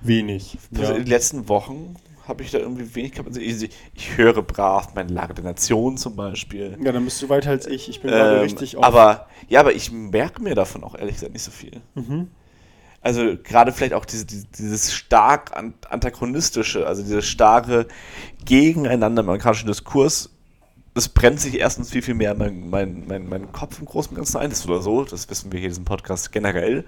Wenig. 0.00 0.58
also 0.72 0.82
Ja. 0.82 0.90
in 0.98 1.04
den 1.04 1.06
letzten 1.10 1.48
Wochen 1.48 1.94
habe 2.26 2.42
ich 2.42 2.50
da 2.50 2.58
irgendwie 2.58 2.92
wenig 2.96 3.12
Kapazität. 3.12 3.62
Ich, 3.62 3.70
ich 3.94 4.16
höre 4.16 4.42
brav 4.42 4.94
meine 4.96 5.12
Lage 5.12 5.34
der 5.34 5.44
Nation 5.44 5.96
zum 5.96 6.16
Beispiel. 6.16 6.76
ja, 6.82 6.90
dann 6.90 7.04
bist 7.04 7.22
du 7.22 7.28
weiter 7.28 7.50
als 7.50 7.66
ich. 7.68 7.88
Ich 7.88 8.00
bin 8.00 8.10
gerade 8.10 8.36
Ähm, 8.38 8.42
richtig 8.42 8.76
auf. 8.76 8.82
aber 8.84 9.28
ja, 9.48 9.60
aber 9.60 9.74
ich 9.74 9.92
merke 9.92 10.42
mir 10.42 10.56
davon 10.56 10.82
auch 10.82 10.96
ehrlich 10.96 11.14
gesagt 11.14 11.32
nicht 11.32 11.42
so 11.44 11.52
viel. 11.52 11.80
Mhm. 11.94 12.30
Also 13.06 13.36
gerade 13.40 13.70
vielleicht 13.70 13.94
auch 13.94 14.04
diese, 14.04 14.26
diese, 14.26 14.48
dieses 14.48 14.92
stark 14.92 15.56
an- 15.56 15.74
antagonistische, 15.88 16.88
also 16.88 17.04
dieses 17.04 17.24
starke 17.24 17.86
Gegeneinander 18.44 19.22
im 19.22 19.28
amerikanischen 19.28 19.68
Diskurs, 19.68 20.30
das 20.92 21.08
brennt 21.08 21.38
sich 21.38 21.54
erstens 21.54 21.90
viel, 21.90 22.02
viel 22.02 22.14
mehr 22.14 22.32
in 22.32 22.38
mein, 22.38 22.68
mein, 22.68 23.04
mein, 23.06 23.28
meinen 23.28 23.52
Kopf 23.52 23.78
im 23.78 23.84
Großen 23.84 24.10
und 24.10 24.16
Ganzen 24.16 24.38
ein. 24.38 24.50
Das 24.50 24.58
ist 24.58 24.66
oder 24.66 24.82
so, 24.82 25.04
das 25.04 25.30
wissen 25.30 25.52
wir 25.52 25.60
hier 25.60 25.68
in 25.68 25.70
diesem 25.70 25.84
Podcast 25.84 26.32
generell, 26.32 26.84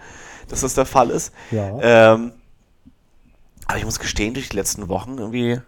dass 0.48 0.62
das 0.62 0.74
der 0.74 0.86
Fall 0.86 1.10
ist. 1.10 1.32
Ja. 1.52 1.78
Ähm, 1.80 2.32
aber 3.68 3.78
ich 3.78 3.84
muss 3.84 4.00
gestehen, 4.00 4.34
durch 4.34 4.48
die 4.48 4.56
letzten 4.56 4.88
Wochen 4.88 5.18
irgendwie 5.18 5.60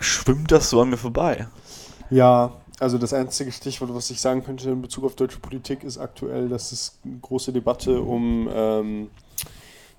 schwimmt 0.00 0.50
das 0.52 0.70
so 0.70 0.80
an 0.80 0.88
mir 0.88 0.96
vorbei. 0.96 1.48
Ja, 2.08 2.52
also 2.80 2.98
das 2.98 3.12
einzige 3.12 3.52
Stichwort, 3.52 3.94
was 3.94 4.10
ich 4.10 4.20
sagen 4.20 4.44
könnte 4.44 4.70
in 4.70 4.82
Bezug 4.82 5.04
auf 5.04 5.14
deutsche 5.14 5.38
Politik, 5.38 5.84
ist 5.84 5.98
aktuell, 5.98 6.48
dass 6.48 6.72
es 6.72 6.98
eine 7.04 7.18
große 7.20 7.52
Debatte 7.52 8.00
um 8.00 8.48
ähm, 8.52 9.10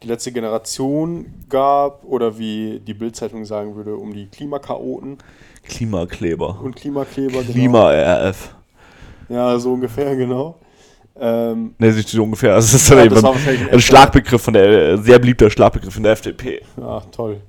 die 0.01 0.07
letzte 0.07 0.32
Generation 0.32 1.34
gab 1.49 2.03
oder 2.03 2.38
wie 2.38 2.82
die 2.86 2.93
Bildzeitung 2.93 3.45
sagen 3.45 3.76
würde, 3.76 3.95
um 3.95 4.13
die 4.13 4.28
Klimakaoten 4.28 5.17
Klimakleber. 5.63 6.59
und 6.61 6.76
Klimakleber. 6.76 7.39
genau. 7.41 7.51
Klima-RF. 7.53 8.55
Ja, 9.30 9.57
so 9.57 9.74
ungefähr, 9.74 10.15
genau. 10.17 10.55
Ähm, 11.15 11.76
Ne, 11.78 11.91
so 11.93 12.24
ungefähr. 12.24 12.55
Das 12.55 12.74
ist 12.74 12.89
Ja, 12.89 13.07
das 13.07 13.24
ein 13.24 13.69
ein 13.71 13.80
Schlagbegriff 13.80 14.41
von 14.41 14.53
der, 14.53 14.97
sehr 14.97 15.19
beliebter 15.19 15.49
Schlagbegriff 15.49 15.95
in 15.95 16.03
der 16.03 16.13
FDP. 16.13 16.61
ja, 16.78 17.01
toll. 17.11 17.41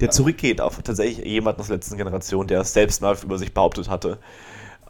Der 0.00 0.10
zurückgeht 0.10 0.60
auf 0.60 0.82
tatsächlich 0.82 1.24
jemanden 1.24 1.60
aus 1.60 1.68
der 1.68 1.76
letzten 1.76 1.96
Generation, 1.96 2.48
der 2.48 2.62
es 2.62 2.72
selbst 2.72 3.02
mal 3.02 3.16
über 3.22 3.38
sich 3.38 3.54
behauptet 3.54 3.88
hatte, 3.88 4.18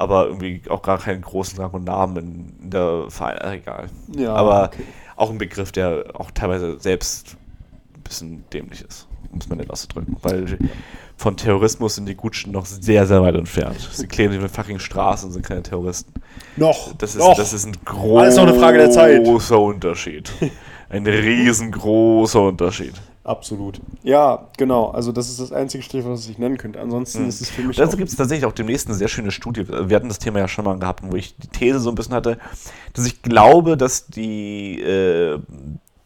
aber 0.03 0.27
irgendwie 0.27 0.63
auch 0.69 0.83
gar 0.83 0.99
keinen 0.99 1.23
großen 1.23 1.59
Rang 1.59 1.71
und 1.71 1.85
Namen 1.85 2.57
in, 2.61 2.71
der 2.71 3.05
Verein, 3.09 3.39
äh, 3.39 3.57
egal. 3.57 3.87
Ja, 4.17 4.35
aber 4.35 4.67
okay. 4.67 4.83
auch 5.17 5.31
ein 5.31 5.39
Begriff, 5.39 5.73
der 5.73 6.05
auch 6.15 6.31
teilweise 6.33 6.79
selbst 6.81 7.37
ein 7.95 8.03
bisschen 8.03 8.45
dämlich 8.53 8.83
ist, 8.83 9.07
um 9.31 9.39
es 9.39 9.49
mal 9.49 9.57
nett 9.57 9.71
auszudrücken, 9.71 10.17
weil 10.23 10.59
von 11.17 11.37
Terrorismus 11.37 11.95
sind 11.95 12.07
die 12.07 12.17
Gutschen 12.17 12.53
noch 12.53 12.67
sehr, 12.67 13.07
sehr 13.07 13.23
weit 13.23 13.37
entfernt. 13.37 13.79
Sie 13.93 14.09
klären 14.09 14.33
die 14.33 14.49
fucking 14.49 14.81
Straße 14.81 15.27
und 15.27 15.33
sind 15.33 15.47
keine 15.47 15.63
Terroristen. 15.63 16.13
Noch. 16.57 16.95
Das 16.97 17.15
ist, 17.15 17.21
noch. 17.21 17.37
das 17.37 17.53
ist 17.53 17.65
ein 17.65 17.77
großer. 17.85 18.43
Unterschied. 19.61 20.33
Ein 20.89 21.07
riesengroßer 21.07 22.43
Unterschied. 22.43 22.93
Absolut. 23.25 23.81
Ja, 24.03 24.49
genau. 24.59 24.91
Also 24.91 25.13
das 25.13 25.29
ist 25.29 25.39
das 25.39 25.53
einzige 25.53 25.83
Stichwort, 25.83 26.15
was 26.15 26.29
ich 26.29 26.39
nennen 26.39 26.59
könnte. 26.59 26.81
Ansonsten 26.81 27.29
ist 27.29 27.41
es 27.41 27.51
für 27.51 27.63
mich 27.63 27.77
Dazu 27.77 27.97
gibt 27.97 28.11
es 28.11 28.17
tatsächlich 28.17 28.47
auch 28.47 28.53
demnächst 28.53 28.89
eine 28.89 28.97
sehr 28.97 29.09
schöne 29.09 29.31
Studie. 29.31 29.69
Wir 29.69 29.95
hatten 29.95 30.09
das 30.09 30.19
Thema 30.19 30.41
ja 30.41 30.49
schon 30.49 30.65
mal 30.65 30.77
gehabt, 30.79 31.05
wo 31.09 31.15
ich 31.15 31.37
die 31.37 31.47
These 31.47 31.79
so 31.79 31.91
ein 31.91 31.95
bisschen 31.95 32.15
hatte, 32.15 32.39
dass 32.95 33.07
ich 33.07 33.23
glaube, 33.23 33.77
dass 33.77 34.09
die, 34.09 34.81
äh, 34.81 35.39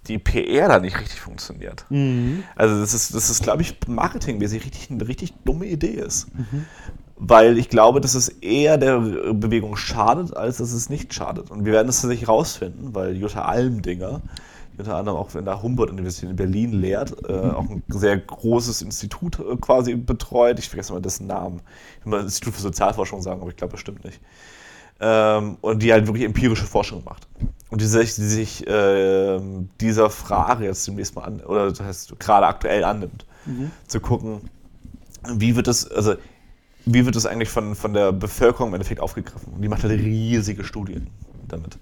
die 0.08 0.18
PR 0.18 0.68
da 0.68 0.78
nicht 0.78 1.00
richtig 1.00 1.20
funktioniert. 1.20 1.86
Mhm. 1.88 2.44
Also 2.54 2.78
das 2.78 2.92
ist, 2.92 3.14
das 3.14 3.30
ist 3.30 3.42
glaube 3.42 3.62
ich, 3.62 3.76
marketingmäßig 3.86 4.64
richtig, 4.66 4.90
eine 4.90 5.08
richtig 5.08 5.32
dumme 5.44 5.64
Idee 5.64 5.94
ist. 5.94 6.28
Mhm. 6.34 6.66
Weil 7.18 7.56
ich 7.56 7.70
glaube, 7.70 8.02
dass 8.02 8.14
es 8.14 8.28
eher 8.28 8.76
der 8.76 8.98
Bewegung 8.98 9.76
schadet, 9.76 10.36
als 10.36 10.58
dass 10.58 10.72
es 10.72 10.90
nicht 10.90 11.14
schadet. 11.14 11.50
Und 11.50 11.64
wir 11.64 11.72
werden 11.72 11.88
es 11.88 12.02
tatsächlich 12.02 12.28
rausfinden, 12.28 12.94
weil 12.94 13.16
Jutta 13.16 13.46
Almdinger, 13.46 14.20
unter 14.78 14.96
anderem 14.96 15.18
auch 15.18 15.34
in 15.34 15.44
der 15.44 15.62
Humboldt-Universität 15.62 16.30
in 16.30 16.36
Berlin 16.36 16.72
lehrt, 16.72 17.12
äh, 17.28 17.32
Mhm. 17.32 17.50
auch 17.50 17.68
ein 17.70 17.82
sehr 17.88 18.16
großes 18.16 18.82
Institut 18.82 19.38
äh, 19.40 19.56
quasi 19.56 19.94
betreut. 19.94 20.58
Ich 20.58 20.68
vergesse 20.68 20.92
mal 20.92 21.00
dessen 21.02 21.26
Namen. 21.26 21.60
Ich 22.00 22.06
will 22.06 22.10
mal 22.12 22.22
Institut 22.22 22.54
für 22.54 22.62
Sozialforschung 22.62 23.22
sagen, 23.22 23.40
aber 23.40 23.50
ich 23.50 23.56
glaube 23.56 23.72
bestimmt 23.72 24.04
nicht. 24.04 24.20
Ähm, 24.98 25.58
und 25.60 25.82
die 25.82 25.92
halt 25.92 26.06
wirklich 26.06 26.24
empirische 26.24 26.64
Forschung 26.64 27.04
macht. 27.04 27.28
Und 27.70 27.80
die 27.80 27.86
sich, 27.86 28.14
die 28.14 28.22
sich 28.24 28.64
ähm, 28.66 29.68
dieser 29.80 30.08
Frage 30.08 30.64
jetzt 30.64 30.86
demnächst 30.86 31.14
mal 31.16 31.22
an, 31.24 31.40
oder 31.40 31.68
das 31.68 31.80
heißt 31.80 32.18
gerade 32.18 32.46
aktuell 32.46 32.84
annimmt, 32.84 33.26
zu 33.86 34.00
gucken, 34.00 34.40
wie 35.34 35.54
wird 35.56 35.66
das, 35.66 35.90
also 35.90 36.14
wie 36.84 37.04
wird 37.04 37.14
das 37.16 37.26
eigentlich 37.26 37.48
von, 37.48 37.74
von 37.74 37.92
der 37.92 38.12
Bevölkerung 38.12 38.68
im 38.68 38.74
Endeffekt 38.74 39.00
aufgegriffen? 39.00 39.52
Und 39.54 39.62
die 39.62 39.68
macht 39.68 39.82
halt 39.82 39.92
riesige 40.00 40.64
Studien 40.64 41.08
damit. 41.48 41.78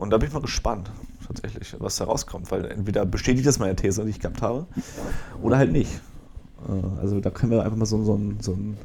Und 0.00 0.10
da 0.10 0.16
bin 0.18 0.28
ich 0.28 0.32
mal 0.34 0.40
gespannt, 0.40 0.90
tatsächlich, 1.26 1.76
was 1.78 1.96
da 1.96 2.04
rauskommt, 2.06 2.50
weil 2.50 2.64
entweder 2.64 3.04
bestätigt 3.04 3.46
das 3.46 3.58
meine 3.58 3.76
These, 3.76 4.02
die 4.04 4.10
ich 4.10 4.18
gehabt 4.18 4.40
habe, 4.40 4.66
oder 5.42 5.58
halt 5.58 5.72
nicht. 5.72 5.90
Äh, 6.68 7.00
Also 7.02 7.20
da 7.20 7.28
können 7.30 7.52
wir 7.52 7.62
einfach 7.64 7.76
mal 7.76 7.84
so, 7.86 8.02
so, 8.02 8.14
einen- 8.14 8.40
so 8.40 8.54
einen 8.54 8.78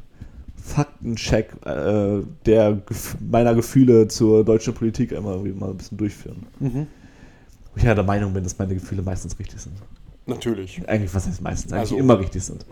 Faktencheck 0.62 1.54
äh, 1.64 2.22
der 2.44 2.82
meiner 3.30 3.54
Gefühle 3.54 4.08
zur 4.08 4.44
deutschen 4.44 4.74
Politik 4.74 5.12
einmal 5.16 5.38
mal 5.38 5.70
ein 5.70 5.76
bisschen 5.78 5.96
durchführen. 5.96 6.44
Mhm. 6.60 6.86
Wo 7.72 7.76
ich 7.76 7.84
ja 7.84 7.94
der 7.94 8.04
Meinung 8.04 8.32
bin, 8.34 8.42
dass 8.44 8.58
meine 8.58 8.74
Gefühle 8.74 9.02
meistens 9.02 9.38
richtig 9.38 9.60
sind. 9.60 9.74
Natürlich. 10.28 10.80
Eigentlich, 10.88 11.14
was 11.14 11.26
heißt 11.26 11.40
meistens? 11.40 11.72
Eigentlich 11.72 11.82
Also- 11.92 11.98
immer 11.98 12.18
richtig 12.18 12.42
sind. 12.44 12.66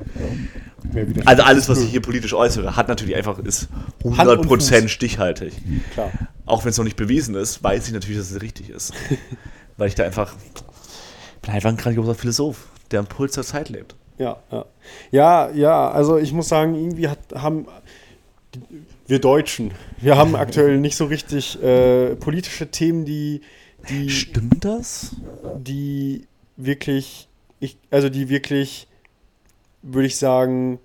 Wieder- 0.82 1.22
Also 1.26 1.42
alles, 1.44 1.68
was 1.68 1.80
ich 1.82 1.90
hier 1.90 2.02
politisch 2.02 2.34
äußere, 2.34 2.74
hat 2.76 2.88
natürlich 2.88 3.14
einfach, 3.14 3.38
ist 3.38 3.68
Hand 4.16 4.28
und 4.28 4.46
100% 4.48 4.82
Fuß. 4.82 4.90
stichhaltig. 4.90 5.54
Klar. 5.92 6.10
Auch 6.46 6.64
wenn 6.64 6.70
es 6.70 6.78
noch 6.78 6.84
nicht 6.84 6.96
bewiesen 6.96 7.34
ist, 7.36 7.62
weiß 7.62 7.86
ich 7.86 7.92
natürlich, 7.94 8.18
dass 8.18 8.30
es 8.32 8.42
richtig 8.42 8.70
ist. 8.70 8.92
Weil 9.76 9.88
ich 9.88 9.94
da 9.94 10.04
einfach, 10.04 10.34
ich 10.54 11.40
bin 11.42 11.52
einfach 11.54 11.70
ein 11.70 11.76
grandioser 11.76 12.14
Philosoph, 12.14 12.68
der 12.90 13.00
am 13.00 13.06
Puls 13.06 13.34
der 13.34 13.44
Zeit 13.44 13.68
lebt. 13.68 13.94
Ja, 14.18 14.36
ja. 14.50 14.64
Ja, 15.10 15.50
ja, 15.50 15.90
also 15.90 16.18
ich 16.18 16.32
muss 16.32 16.48
sagen, 16.48 16.74
irgendwie 16.74 17.08
hat, 17.08 17.18
haben 17.34 17.66
wir 19.06 19.18
Deutschen, 19.20 19.72
wir 20.00 20.16
haben 20.16 20.34
aktuell 20.36 20.78
nicht 20.80 20.96
so 20.96 21.04
richtig 21.06 21.60
äh, 21.62 22.14
politische 22.16 22.68
Themen, 22.70 23.04
die, 23.04 23.40
die, 23.88 24.10
Stimmt 24.10 24.64
das? 24.64 25.16
die 25.56 26.26
wirklich, 26.56 27.28
ich, 27.64 27.78
also 27.90 28.08
die 28.08 28.28
wirklich, 28.28 28.86
würde 29.82 30.06
ich 30.06 30.16
sagen, 30.16 30.78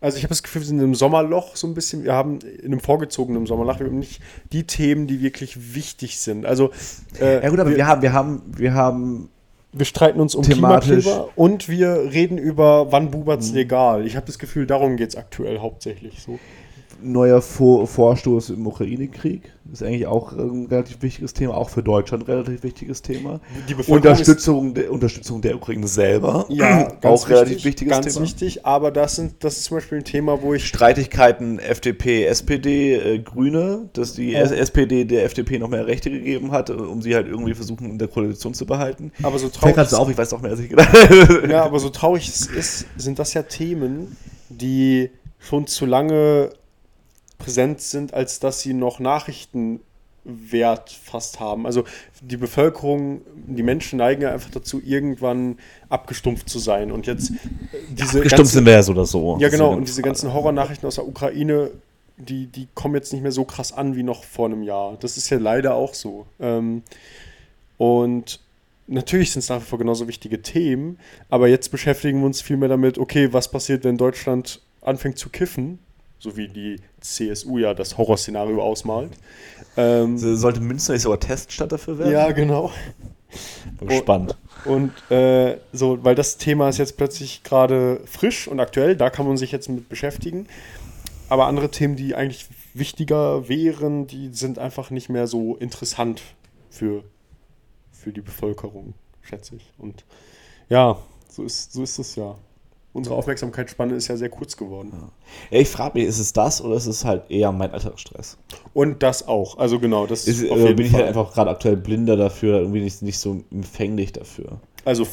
also 0.00 0.16
ich 0.16 0.24
habe 0.24 0.30
das 0.30 0.42
Gefühl, 0.42 0.62
wir 0.62 0.66
sind 0.66 0.78
in 0.78 0.84
einem 0.84 0.94
Sommerloch 0.96 1.54
so 1.54 1.66
ein 1.68 1.74
bisschen. 1.74 2.02
Wir 2.02 2.12
haben 2.12 2.40
in 2.40 2.64
einem 2.72 2.80
vorgezogenen 2.80 3.46
Sommerloch, 3.46 3.78
wir 3.78 3.86
haben 3.86 4.00
nicht 4.00 4.20
die 4.52 4.64
Themen, 4.64 5.06
die 5.06 5.22
wirklich 5.22 5.74
wichtig 5.74 6.18
sind. 6.18 6.44
Also 6.44 6.72
äh, 7.20 7.42
Ja 7.42 7.48
gut, 7.50 7.60
aber 7.60 7.70
wir, 7.70 7.76
wir, 7.76 7.86
haben, 7.86 8.02
wir 8.02 8.12
haben, 8.12 8.42
wir 8.56 8.74
haben, 8.74 9.28
wir 9.72 9.86
streiten 9.86 10.20
uns 10.20 10.34
um 10.34 10.42
thematisch- 10.42 11.02
Klimakleber 11.02 11.28
und 11.36 11.68
wir 11.68 12.10
reden 12.12 12.36
über, 12.36 12.90
wann 12.90 13.12
bubert's 13.12 13.52
legal. 13.52 14.04
Ich 14.04 14.16
habe 14.16 14.26
das 14.26 14.40
Gefühl, 14.40 14.66
darum 14.66 14.96
geht 14.96 15.10
es 15.10 15.16
aktuell 15.16 15.60
hauptsächlich 15.60 16.20
so. 16.20 16.40
Neuer 17.02 17.40
Vor 17.40 17.86
Vorstoß 17.86 18.50
im 18.50 18.66
Ukraine-Krieg. 18.66 19.42
Ist 19.72 19.82
eigentlich 19.82 20.06
auch 20.06 20.32
ein 20.32 20.66
relativ 20.66 21.00
wichtiges 21.02 21.32
Thema, 21.32 21.56
auch 21.56 21.70
für 21.70 21.82
Deutschland 21.82 22.24
ein 22.24 22.30
relativ 22.30 22.62
wichtiges 22.62 23.00
Thema. 23.00 23.40
Die 23.68 23.74
Bevölkerung 23.74 23.96
Unterstützung 23.96 24.74
der, 24.74 24.92
Unterstützung 24.92 25.40
der 25.40 25.56
Ukraine 25.56 25.86
selber. 25.88 26.44
Ja, 26.50 26.82
ganz 27.00 27.04
auch 27.04 27.28
relativ 27.28 27.56
wichtig, 27.56 27.64
wichtiges 27.64 27.92
ganz 27.92 28.14
Thema. 28.14 28.24
wichtig, 28.26 28.66
aber 28.66 28.90
das, 28.90 29.16
sind, 29.16 29.42
das 29.44 29.56
ist 29.56 29.64
zum 29.64 29.78
Beispiel 29.78 29.98
ein 29.98 30.04
Thema, 30.04 30.42
wo 30.42 30.52
ich 30.52 30.66
Streitigkeiten 30.66 31.58
FDP, 31.58 32.24
SPD, 32.26 32.94
äh, 32.94 33.18
Grüne, 33.20 33.88
dass 33.94 34.14
die 34.14 34.32
Ja. 34.32 34.42
SPD 34.42 35.04
der 35.04 35.24
FDP 35.24 35.58
noch 35.58 35.68
mehr 35.68 35.86
Rechte 35.86 36.10
gegeben 36.10 36.52
hat, 36.52 36.68
um 36.70 37.00
sie 37.00 37.14
halt 37.14 37.26
irgendwie 37.26 37.54
versuchen, 37.54 37.88
in 37.90 37.98
der 37.98 38.08
Koalition 38.08 38.52
zu 38.54 38.66
behalten. 38.66 39.12
aber 39.22 39.38
so 39.38 39.48
Fällt 39.48 39.76
traurig, 39.76 39.88
so 39.88 39.96
auf, 39.96 40.10
ich 40.10 40.18
weiß 40.18 40.32
auch 40.34 40.42
mehr 40.42 40.50
als 40.50 40.60
ich 40.60 40.68
gedacht 40.70 40.92
ja, 41.48 41.64
aber 41.64 41.78
so 41.78 41.88
traurig 41.88 42.28
es 42.28 42.46
ist, 42.46 42.86
sind 42.96 43.18
das 43.18 43.32
ja 43.34 43.42
Themen, 43.42 44.16
die 44.48 45.10
schon 45.38 45.66
zu 45.66 45.86
lange 45.86 46.50
präsent 47.42 47.80
sind, 47.80 48.14
als 48.14 48.40
dass 48.40 48.60
sie 48.60 48.74
noch 48.74 49.00
Nachrichtenwert 49.00 50.90
fast 50.90 51.40
haben. 51.40 51.66
Also 51.66 51.84
die 52.20 52.36
Bevölkerung, 52.36 53.22
die 53.34 53.62
Menschen 53.62 53.98
neigen 53.98 54.22
ja 54.22 54.32
einfach 54.32 54.50
dazu, 54.50 54.80
irgendwann 54.84 55.58
abgestumpft 55.88 56.48
zu 56.48 56.58
sein. 56.58 56.92
Und 56.92 57.06
jetzt 57.06 57.30
äh, 57.30 57.34
diese 57.90 58.20
ganzen- 58.20 58.46
sind 58.46 58.66
wir 58.66 58.72
ja 58.74 58.82
so 58.82 58.92
oder 58.92 59.06
so. 59.06 59.36
Ja, 59.40 59.48
genau. 59.48 59.72
Und 59.72 59.88
diese 59.88 60.02
ganzen 60.02 60.32
Horrornachrichten 60.32 60.86
aus 60.86 60.94
der 60.96 61.06
Ukraine, 61.06 61.70
die, 62.16 62.46
die 62.46 62.68
kommen 62.74 62.94
jetzt 62.94 63.12
nicht 63.12 63.22
mehr 63.22 63.32
so 63.32 63.44
krass 63.44 63.72
an 63.72 63.96
wie 63.96 64.02
noch 64.02 64.24
vor 64.24 64.46
einem 64.46 64.62
Jahr. 64.62 64.96
Das 65.00 65.16
ist 65.16 65.30
ja 65.30 65.38
leider 65.38 65.74
auch 65.74 65.94
so. 65.94 66.26
Ähm, 66.40 66.82
und 67.78 68.38
natürlich 68.86 69.32
sind 69.32 69.40
es 69.40 69.48
nach 69.48 69.60
wie 69.60 69.64
vor 69.64 69.78
genauso 69.78 70.06
wichtige 70.06 70.42
Themen, 70.42 70.98
aber 71.30 71.48
jetzt 71.48 71.70
beschäftigen 71.70 72.20
wir 72.20 72.26
uns 72.26 72.40
viel 72.40 72.56
mehr 72.56 72.68
damit, 72.68 72.98
okay, 72.98 73.32
was 73.32 73.50
passiert, 73.50 73.84
wenn 73.84 73.96
Deutschland 73.96 74.60
anfängt 74.82 75.18
zu 75.18 75.30
kiffen, 75.30 75.78
so 76.22 76.36
wie 76.36 76.46
die 76.46 76.76
CSU 77.00 77.58
ja 77.58 77.74
das 77.74 77.98
Horrorszenario 77.98 78.62
ausmalt. 78.62 79.10
Ähm, 79.76 80.16
Sollte 80.18 80.60
Münster 80.60 80.92
nicht 80.92 81.02
sogar 81.02 81.18
Teststadt 81.18 81.72
dafür 81.72 81.98
werden? 81.98 82.12
ja, 82.12 82.30
genau. 82.30 82.70
Bin 83.80 83.88
gespannt. 83.88 84.36
Und 84.64 84.92
äh, 85.10 85.58
so, 85.72 86.04
weil 86.04 86.14
das 86.14 86.36
Thema 86.36 86.68
ist 86.68 86.78
jetzt 86.78 86.96
plötzlich 86.96 87.42
gerade 87.42 88.00
frisch 88.04 88.46
und 88.46 88.60
aktuell, 88.60 88.94
da 88.94 89.10
kann 89.10 89.26
man 89.26 89.36
sich 89.36 89.50
jetzt 89.50 89.68
mit 89.68 89.88
beschäftigen. 89.88 90.46
Aber 91.28 91.46
andere 91.46 91.70
Themen, 91.70 91.96
die 91.96 92.14
eigentlich 92.14 92.46
wichtiger 92.72 93.48
wären, 93.48 94.06
die 94.06 94.28
sind 94.32 94.60
einfach 94.60 94.90
nicht 94.90 95.08
mehr 95.08 95.26
so 95.26 95.56
interessant 95.56 96.22
für, 96.70 97.02
für 97.90 98.12
die 98.12 98.20
Bevölkerung, 98.20 98.94
schätze 99.22 99.56
ich. 99.56 99.72
Und 99.76 100.04
ja, 100.68 100.98
so 101.28 101.42
ist, 101.42 101.72
so 101.72 101.82
ist 101.82 101.98
es 101.98 102.14
ja. 102.14 102.36
Unsere 102.94 103.14
Aufmerksamkeitsspanne 103.16 103.94
ist 103.94 104.08
ja 104.08 104.16
sehr 104.16 104.28
kurz 104.28 104.56
geworden. 104.56 104.92
Ja, 105.50 105.58
ich 105.60 105.68
frage 105.68 105.98
mich, 105.98 106.06
ist 106.08 106.18
es 106.18 106.34
das 106.34 106.62
oder 106.62 106.76
ist 106.76 106.86
es 106.86 107.04
halt 107.06 107.30
eher 107.30 107.50
mein 107.50 107.70
Alltagsstress? 107.70 108.36
Und 108.74 109.02
das 109.02 109.26
auch. 109.26 109.56
Also 109.56 109.78
genau, 109.80 110.06
das 110.06 110.26
Ist, 110.26 110.50
auf 110.50 110.58
äh, 110.58 110.62
jeden 110.64 110.76
bin 110.76 110.86
ich 110.86 110.92
halt 110.92 111.06
einfach 111.06 111.32
gerade 111.32 111.50
aktuell 111.50 111.76
blinder 111.76 112.16
dafür, 112.16 112.58
irgendwie 112.58 112.80
nicht, 112.82 113.00
nicht 113.00 113.18
so 113.18 113.42
empfänglich 113.50 114.12
dafür. 114.12 114.60
Also 114.84 115.06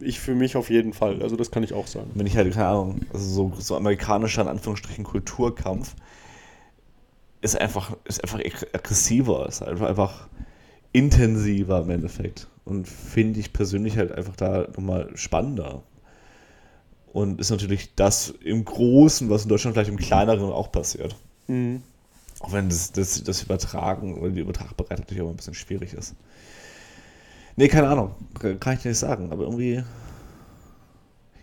ich 0.00 0.20
für 0.20 0.34
mich 0.34 0.56
auf 0.56 0.70
jeden 0.70 0.92
Fall. 0.92 1.20
Also 1.20 1.34
das 1.34 1.50
kann 1.50 1.64
ich 1.64 1.72
auch 1.72 1.88
sagen. 1.88 2.10
Wenn 2.14 2.26
ich 2.26 2.36
halt, 2.36 2.52
keine 2.52 2.66
Ahnung, 2.68 3.00
also 3.12 3.24
so, 3.28 3.52
so 3.58 3.76
amerikanischer, 3.76 4.42
in 4.42 4.48
Anführungsstrichen, 4.48 5.02
Kulturkampf 5.02 5.96
ist 7.40 7.60
einfach, 7.60 7.96
ist 8.04 8.22
einfach 8.22 8.38
ag- 8.40 8.68
aggressiver, 8.74 9.46
ist 9.48 9.62
einfach, 9.62 9.88
einfach 9.88 10.28
intensiver 10.92 11.80
im 11.82 11.90
Endeffekt. 11.90 12.48
Und 12.64 12.86
finde 12.86 13.40
ich 13.40 13.52
persönlich 13.52 13.96
halt 13.96 14.12
einfach 14.12 14.36
da 14.36 14.68
nochmal 14.76 15.10
spannender. 15.14 15.82
Und 17.12 17.40
ist 17.40 17.50
natürlich 17.50 17.94
das 17.94 18.34
im 18.42 18.64
Großen, 18.64 19.30
was 19.30 19.44
in 19.44 19.48
Deutschland 19.48 19.74
vielleicht 19.74 19.90
im 19.90 19.96
Kleineren 19.96 20.52
auch 20.52 20.70
passiert. 20.70 21.16
Mhm. 21.46 21.82
Auch 22.40 22.52
wenn 22.52 22.68
das, 22.68 22.92
das, 22.92 23.24
das 23.24 23.42
Übertragen 23.42 24.18
oder 24.18 24.30
die 24.30 24.40
Übertragbarkeit 24.40 25.00
natürlich 25.00 25.22
auch 25.22 25.30
ein 25.30 25.36
bisschen 25.36 25.54
schwierig 25.54 25.94
ist. 25.94 26.14
Nee, 27.56 27.68
keine 27.68 27.88
Ahnung. 27.88 28.14
Kann 28.60 28.74
ich 28.74 28.82
dir 28.82 28.90
nicht 28.90 28.98
sagen. 28.98 29.32
Aber 29.32 29.44
irgendwie. 29.44 29.82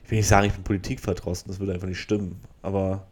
Ich 0.03 0.11
will 0.11 0.19
nicht 0.19 0.27
sagen, 0.27 0.47
ich 0.47 0.53
bin 0.53 0.63
politikverdrossen. 0.63 1.47
Das 1.47 1.59
würde 1.59 1.73
einfach 1.73 1.87
nicht 1.87 1.99
stimmen. 1.99 2.39
Aber 2.61 3.07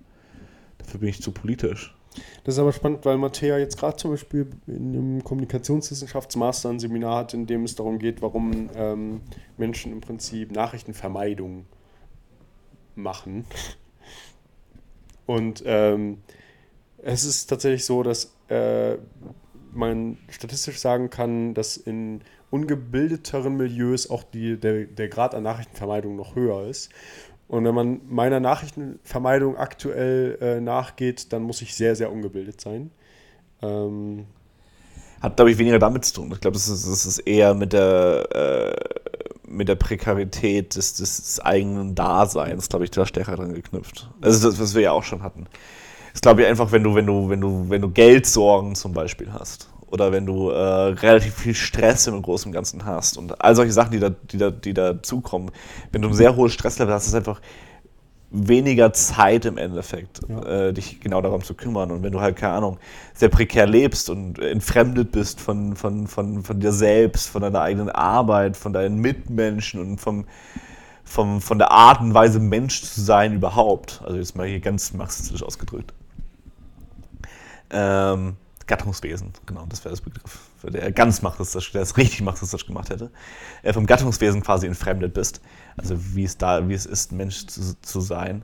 dafür 0.78 1.00
bin 1.00 1.10
ich 1.10 1.22
zu 1.22 1.32
politisch. 1.32 1.96
Das 2.44 2.56
ist 2.56 2.60
aber 2.60 2.72
spannend, 2.72 3.06
weil 3.06 3.18
Mattea 3.18 3.58
jetzt 3.58 3.78
gerade 3.78 3.98
zum 3.98 4.12
Beispiel 4.12 4.48
in 4.68 4.94
einem 4.94 5.24
Kommunikationswissenschaftsmaster 5.24 6.70
ein 6.70 6.80
Seminar 6.80 7.18
hat, 7.18 7.34
in 7.34 7.48
dem 7.48 7.64
es 7.64 7.76
darum 7.76 8.00
geht, 8.00 8.22
warum 8.22 8.70
ähm, 8.76 9.22
Menschen 9.58 9.92
im 9.92 10.00
Prinzip 10.00 10.52
Nachrichtenvermeidung 10.52 11.66
machen. 12.96 13.46
Und 15.26 15.64
ähm, 15.66 16.20
es 16.98 17.24
ist 17.24 17.48
tatsächlich 17.48 17.86
so, 17.86 18.04
dass 18.04 18.34
äh, 18.50 18.98
man 19.74 20.18
statistisch 20.30 20.80
sagen 20.80 21.10
kann, 21.10 21.54
dass 21.54 21.78
in 21.78 22.22
ungebildeteren 22.52 23.58
Milieus 23.58 24.10
auch 24.10 24.24
die, 24.24 24.60
der, 24.60 24.86
der 24.86 25.08
Grad 25.08 25.34
an 25.34 25.44
Nachrichtenvermeidung 25.44 26.16
noch 26.16 26.36
höher 26.36 26.68
ist. 26.68 26.92
Und 27.48 27.66
wenn 27.66 27.76
man 27.76 28.02
meiner 28.08 28.40
Nachrichtenvermeidung 28.40 29.58
aktuell 29.58 30.38
äh, 30.42 30.62
nachgeht, 30.62 31.34
dann 31.34 31.44
muss 31.44 31.62
ich 31.62 31.76
sehr, 31.76 31.96
sehr 31.96 32.12
ungebildet 32.12 32.62
sein. 32.62 32.92
Ähm, 33.62 34.26
Hat, 35.22 35.36
glaube 35.36 35.52
ich, 35.52 35.58
weniger 35.58 35.80
damit 35.80 36.06
zu 36.06 36.14
tun. 36.14 36.32
Ich 36.34 36.40
glaube, 36.40 36.58
ist, 36.58 36.70
das 36.70 37.06
ist 37.06 37.20
eher 37.20 37.54
mit 37.54 37.74
der, 37.74 38.28
äh, 38.32 39.13
mit 39.54 39.70
der 39.70 39.76
Prekarität 39.76 40.76
des, 40.76 40.96
des 40.96 41.40
eigenen 41.40 41.96
Daseins, 41.96 42.70
glaube 42.70 42.86
ich, 42.86 42.92
da 42.92 43.06
stärker 43.06 43.36
dran 43.36 43.54
geknüpft. 43.54 44.10
Also 44.22 44.50
das, 44.50 44.60
was 44.60 44.76
wir 44.76 44.82
ja 44.82 44.92
auch 44.92 45.04
schon 45.04 45.24
hatten. 45.24 45.46
Ist, 46.14 46.22
glaube 46.22 46.42
ich, 46.42 46.48
einfach, 46.48 46.72
wenn 46.72 46.84
du, 46.84 46.96
wenn 46.96 47.06
du, 47.06 47.30
wenn 47.30 47.42
du, 47.42 47.70
wenn 47.70 47.82
du 47.82 47.90
Geldsorgen 47.90 48.76
zum 48.76 48.94
Beispiel 48.94 49.32
hast. 49.34 49.70
Oder 49.88 50.12
wenn 50.12 50.26
du 50.26 50.50
äh, 50.50 50.58
relativ 50.58 51.36
viel 51.36 51.54
Stress 51.54 52.08
im 52.08 52.20
Großen 52.22 52.50
und 52.50 52.54
Ganzen 52.54 52.84
hast 52.84 53.16
und 53.16 53.40
all 53.42 53.56
solche 53.56 53.72
Sachen, 53.72 53.92
die 53.92 54.00
da, 54.00 54.10
die 54.10 54.38
da, 54.38 54.50
die 54.50 54.74
dazukommen. 54.74 55.52
Wenn 55.92 56.02
du 56.02 56.08
ein 56.08 56.16
sehr 56.16 56.36
hohes 56.36 56.54
Stresslevel 56.54 56.94
hast, 56.94 57.06
ist 57.06 57.14
einfach 57.14 57.42
weniger 58.34 58.92
Zeit 58.94 59.46
im 59.46 59.58
Endeffekt, 59.58 60.22
Ja. 60.28 60.68
äh, 60.68 60.74
dich 60.74 61.00
genau 61.00 61.22
darum 61.22 61.44
zu 61.44 61.54
kümmern. 61.54 61.92
Und 61.92 62.04
wenn 62.04 62.12
du 62.12 62.20
halt, 62.20 62.36
keine 62.36 62.54
Ahnung, 62.54 62.80
sehr 63.14 63.30
prekär 63.30 63.68
lebst 63.68 64.10
und 64.10 64.40
entfremdet 64.40 65.12
bist 65.12 65.40
von, 65.40 65.76
von, 65.76 66.08
von, 66.08 66.44
von 66.44 66.60
dir 66.60 66.72
selbst, 66.74 67.30
von 67.30 67.44
deiner 67.44 67.62
eigenen 67.62 67.90
Arbeit, 67.90 68.58
von 68.58 68.74
deinen 68.74 68.98
Mitmenschen 68.98 69.80
und 69.80 70.02
vom, 70.02 70.26
vom, 71.04 71.42
von 71.42 71.60
der 71.60 71.72
Art 71.72 72.02
und 72.02 72.14
Weise, 72.16 72.40
Mensch 72.40 72.82
zu 72.82 73.02
sein 73.02 73.36
überhaupt, 73.36 74.02
also 74.04 74.18
jetzt 74.18 74.36
mal 74.36 74.48
hier 74.48 74.60
ganz 74.60 74.94
marxistisch 74.94 75.44
ausgedrückt. 75.44 75.94
Ähm, 77.70 78.36
Gattungswesen, 78.66 79.32
genau, 79.46 79.66
das 79.70 79.84
wäre 79.86 79.92
das 79.92 80.02
Begriff, 80.02 80.40
der 80.70 80.92
ganz 80.92 81.22
marxistisch, 81.22 81.72
der 81.72 81.82
es 81.82 81.98
richtig 81.98 82.22
marxistisch 82.22 82.66
gemacht 82.66 82.90
hätte, 82.90 83.12
äh, 83.64 83.74
vom 83.74 83.86
Gattungswesen 83.86 84.42
quasi 84.42 84.68
entfremdet 84.68 85.14
bist, 85.14 85.42
also 85.78 85.96
wie 86.16 86.24
es 86.24 86.38
da, 86.38 86.68
wie 86.70 86.74
es 86.74 86.86
ist, 86.86 87.12
Mensch 87.12 87.48
zu, 87.48 87.80
zu 87.82 88.02
sein, 88.02 88.44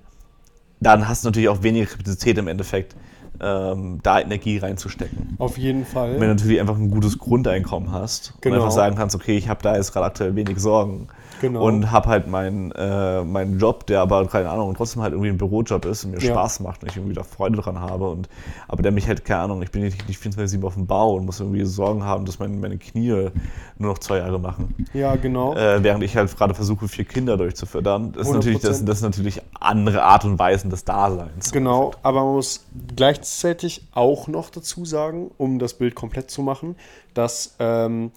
dann 0.79 1.07
hast 1.07 1.23
du 1.23 1.27
natürlich 1.29 1.49
auch 1.49 1.63
weniger 1.63 1.85
Kapazität 1.85 2.37
im 2.37 2.47
Endeffekt, 2.47 2.95
ähm, 3.41 3.99
da 4.03 4.19
Energie 4.19 4.57
reinzustecken. 4.57 5.35
auf 5.37 5.57
jeden 5.57 5.85
Fall. 5.85 6.13
Wenn 6.13 6.21
du 6.21 6.27
natürlich 6.27 6.59
einfach 6.59 6.75
ein 6.77 6.89
gutes 6.91 7.17
Grundeinkommen 7.17 7.91
hast 7.91 8.33
Genau. 8.41 8.55
und 8.55 8.61
einfach 8.61 8.75
sagen 8.75 8.95
kannst, 8.95 9.15
okay, 9.15 9.37
ich 9.37 9.47
habe 9.47 9.61
da 9.63 9.75
jetzt 9.75 9.93
gerade 9.93 10.07
aktuell 10.07 10.35
wenig 10.35 10.59
Sorgen 10.59 11.07
Genau. 11.39 11.63
und 11.63 11.91
habe 11.91 12.09
halt 12.09 12.27
meinen, 12.27 12.71
äh, 12.71 13.23
meinen 13.23 13.59
Job, 13.59 13.85
der 13.87 14.01
aber, 14.01 14.25
keine 14.27 14.49
Ahnung, 14.49 14.73
trotzdem 14.75 15.01
halt 15.01 15.13
irgendwie 15.13 15.29
ein 15.29 15.37
Bürojob 15.37 15.85
ist 15.85 16.03
und 16.05 16.11
mir 16.11 16.19
Ja. 16.19 16.31
Spaß 16.31 16.59
macht 16.61 16.83
und 16.83 16.89
ich 16.89 16.97
irgendwie 16.97 17.15
da 17.15 17.23
Freude 17.23 17.57
dran 17.57 17.79
habe 17.79 18.09
und 18.09 18.29
aber 18.67 18.81
der 18.83 18.91
mich 18.91 19.07
halt, 19.07 19.25
keine 19.25 19.41
Ahnung, 19.41 19.61
ich 19.61 19.71
bin 19.71 19.81
nicht, 19.81 20.07
nicht 20.07 20.21
24-7 20.21 20.63
auf 20.65 20.73
dem 20.75 20.87
Bau 20.87 21.13
und 21.15 21.25
muss 21.25 21.39
irgendwie 21.39 21.63
Sorgen 21.65 22.03
haben, 22.03 22.25
dass 22.25 22.39
mein, 22.39 22.59
meine 22.59 22.77
Knie 22.77 23.29
nur 23.77 23.91
noch 23.91 23.99
zwei 23.99 24.17
Jahre 24.17 24.39
machen. 24.39 24.75
ja, 24.93 25.15
genau. 25.15 25.55
Äh, 25.55 25.83
während 25.83 26.03
ich 26.03 26.15
halt 26.15 26.35
gerade 26.37 26.53
versuche, 26.53 26.87
vier 26.87 27.05
Kinder 27.05 27.37
durchzufüttern. 27.37 28.11
Das 28.11 28.27
ist, 28.27 28.33
natürlich, 28.33 28.59
das, 28.59 28.81
100%. 28.81 28.85
das 28.85 28.99
sind 28.99 29.09
natürlich 29.09 29.41
andere 29.59 30.03
Art 30.03 30.25
und 30.25 30.37
Weisen 30.39 30.69
des 30.69 30.85
Daseins. 30.85 31.51
Genau, 31.51 31.91
aber 32.03 32.23
man 32.23 32.33
muss 32.35 32.65
gleichzeitig 32.95 33.87
auch 33.93 34.27
noch 34.27 34.49
dazu 34.49 34.85
sagen, 34.85 35.31
um 35.37 35.59
das 35.59 35.73
Bild 35.73 35.95
komplett 35.95 36.29
zu 36.31 36.41
machen, 36.41 36.75
dass 37.13 37.55
ähm, 37.59 38.11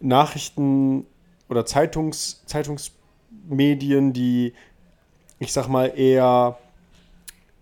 Nachrichten 0.00 1.06
oder 1.48 1.64
Zeitungs, 1.66 2.42
Zeitungsmedien, 2.46 4.12
die, 4.12 4.52
ich 5.38 5.52
sag 5.52 5.68
mal, 5.68 5.86
eher 5.96 6.58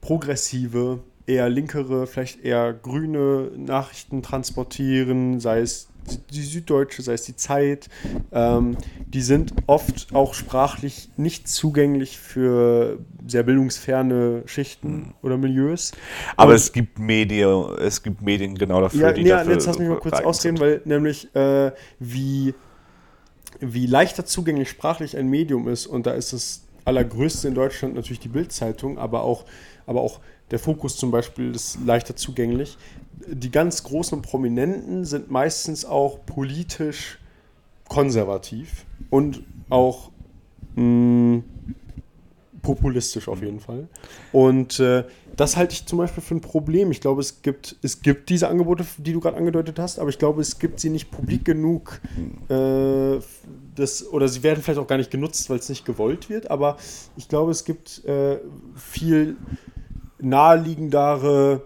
progressive, 0.01 1.01
eher 1.27 1.49
linkere, 1.49 2.07
vielleicht 2.07 2.45
eher 2.45 2.73
grüne 2.73 3.51
Nachrichten 3.57 4.23
transportieren, 4.23 5.41
sei 5.41 5.61
es 5.61 5.89
die 6.31 6.43
Süddeutsche, 6.43 7.03
sei 7.03 7.15
es 7.15 7.25
die 7.25 7.35
Zeit, 7.35 7.89
ähm, 8.31 8.77
die 9.09 9.21
sind 9.23 9.53
oft 9.67 10.15
auch 10.15 10.35
sprachlich 10.35 11.09
nicht 11.17 11.49
zugänglich 11.49 12.19
für 12.19 12.99
sehr 13.27 13.43
bildungsferne 13.43 14.43
Schichten 14.47 15.15
oder 15.23 15.37
Milieus. 15.37 15.91
Aber 16.37 16.51
Und- 16.51 16.57
es 16.57 16.73
gibt 16.73 17.01
Medien, 17.01 17.65
es 17.81 18.03
gibt 18.05 18.23
Medien 18.23 18.55
genau 18.55 18.81
dafür, 18.83 19.01
ja, 19.01 19.13
die 19.13 19.25
nee, 19.25 19.31
dafür 19.31 19.53
jetzt 19.55 19.67
lass 19.67 19.79
mich 19.81 19.89
mal 19.89 19.99
kurz 19.99 20.21
ausreden, 20.21 20.59
sind. 20.59 20.65
weil 20.65 20.81
nämlich 20.85 21.35
äh, 21.35 21.73
wie, 21.99 22.55
wie 23.61 23.87
leichter 23.87 24.25
zugänglich 24.27 24.69
sprachlich 24.69 25.17
ein 25.17 25.29
Medium 25.29 25.69
ist 25.69 25.87
und 25.87 26.07
da 26.07 26.13
ist 26.13 26.33
das 26.33 26.63
allergrößte 26.85 27.49
in 27.49 27.55
Deutschland 27.55 27.95
natürlich 27.95 28.21
die 28.21 28.29
Bildzeitung, 28.29 28.99
aber 28.99 29.23
auch, 29.23 29.45
aber 29.87 30.01
auch 30.01 30.21
der 30.51 30.59
Fokus 30.59 30.97
zum 30.97 31.11
Beispiel 31.11 31.55
ist 31.55 31.79
leichter 31.85 32.15
zugänglich. 32.15 32.79
Die 33.27 33.51
ganz 33.51 33.83
großen 33.83 34.23
Prominenten 34.23 35.05
sind 35.05 35.31
meistens 35.31 35.85
auch 35.85 36.25
politisch 36.25 37.19
konservativ 37.89 38.85
und 39.11 39.43
auch 39.69 40.11
mh, 40.77 41.43
populistisch 42.67 43.29
auf 43.29 43.43
jeden 43.43 43.61
Fall. 43.61 43.87
Und 44.33 44.81
äh, 44.81 45.05
das 45.37 45.57
halte 45.57 45.75
ich 45.75 45.87
zum 45.87 45.99
Beispiel 45.99 46.21
für 46.21 46.35
ein 46.35 46.41
Problem. 46.41 46.91
Ich 46.91 47.01
glaube, 47.01 47.21
es 47.21 47.41
gibt, 47.43 47.77
es 47.83 48.03
gibt 48.03 48.29
diese 48.29 48.49
Angebote, 48.49 48.85
die 48.99 49.13
du 49.13 49.21
gerade 49.21 49.37
angedeutet 49.37 49.79
hast, 49.79 50.01
aber 50.01 50.11
ich 50.11 50.19
glaube, 50.19 50.41
es 50.41 50.59
gibt 50.59 50.81
sie 50.81 50.91
nicht 50.91 51.13
publik 51.13 51.45
genug. 51.45 52.01
Äh, 52.49 53.21
das, 53.77 54.05
oder 54.11 54.27
sie 54.27 54.43
werden 54.43 54.65
vielleicht 54.65 54.81
auch 54.81 54.89
gar 54.89 54.97
nicht 54.97 55.13
genutzt, 55.13 55.49
weil 55.49 55.59
es 55.59 55.69
nicht 55.69 55.85
gewollt 55.85 56.29
wird. 56.29 56.51
Aber 56.51 56.77
ich 57.17 57.29
glaube, 57.29 57.53
es 57.53 57.65
gibt 57.65 58.05
äh, 58.05 58.39
viel 58.75 59.37
naheliegendere 60.19 61.63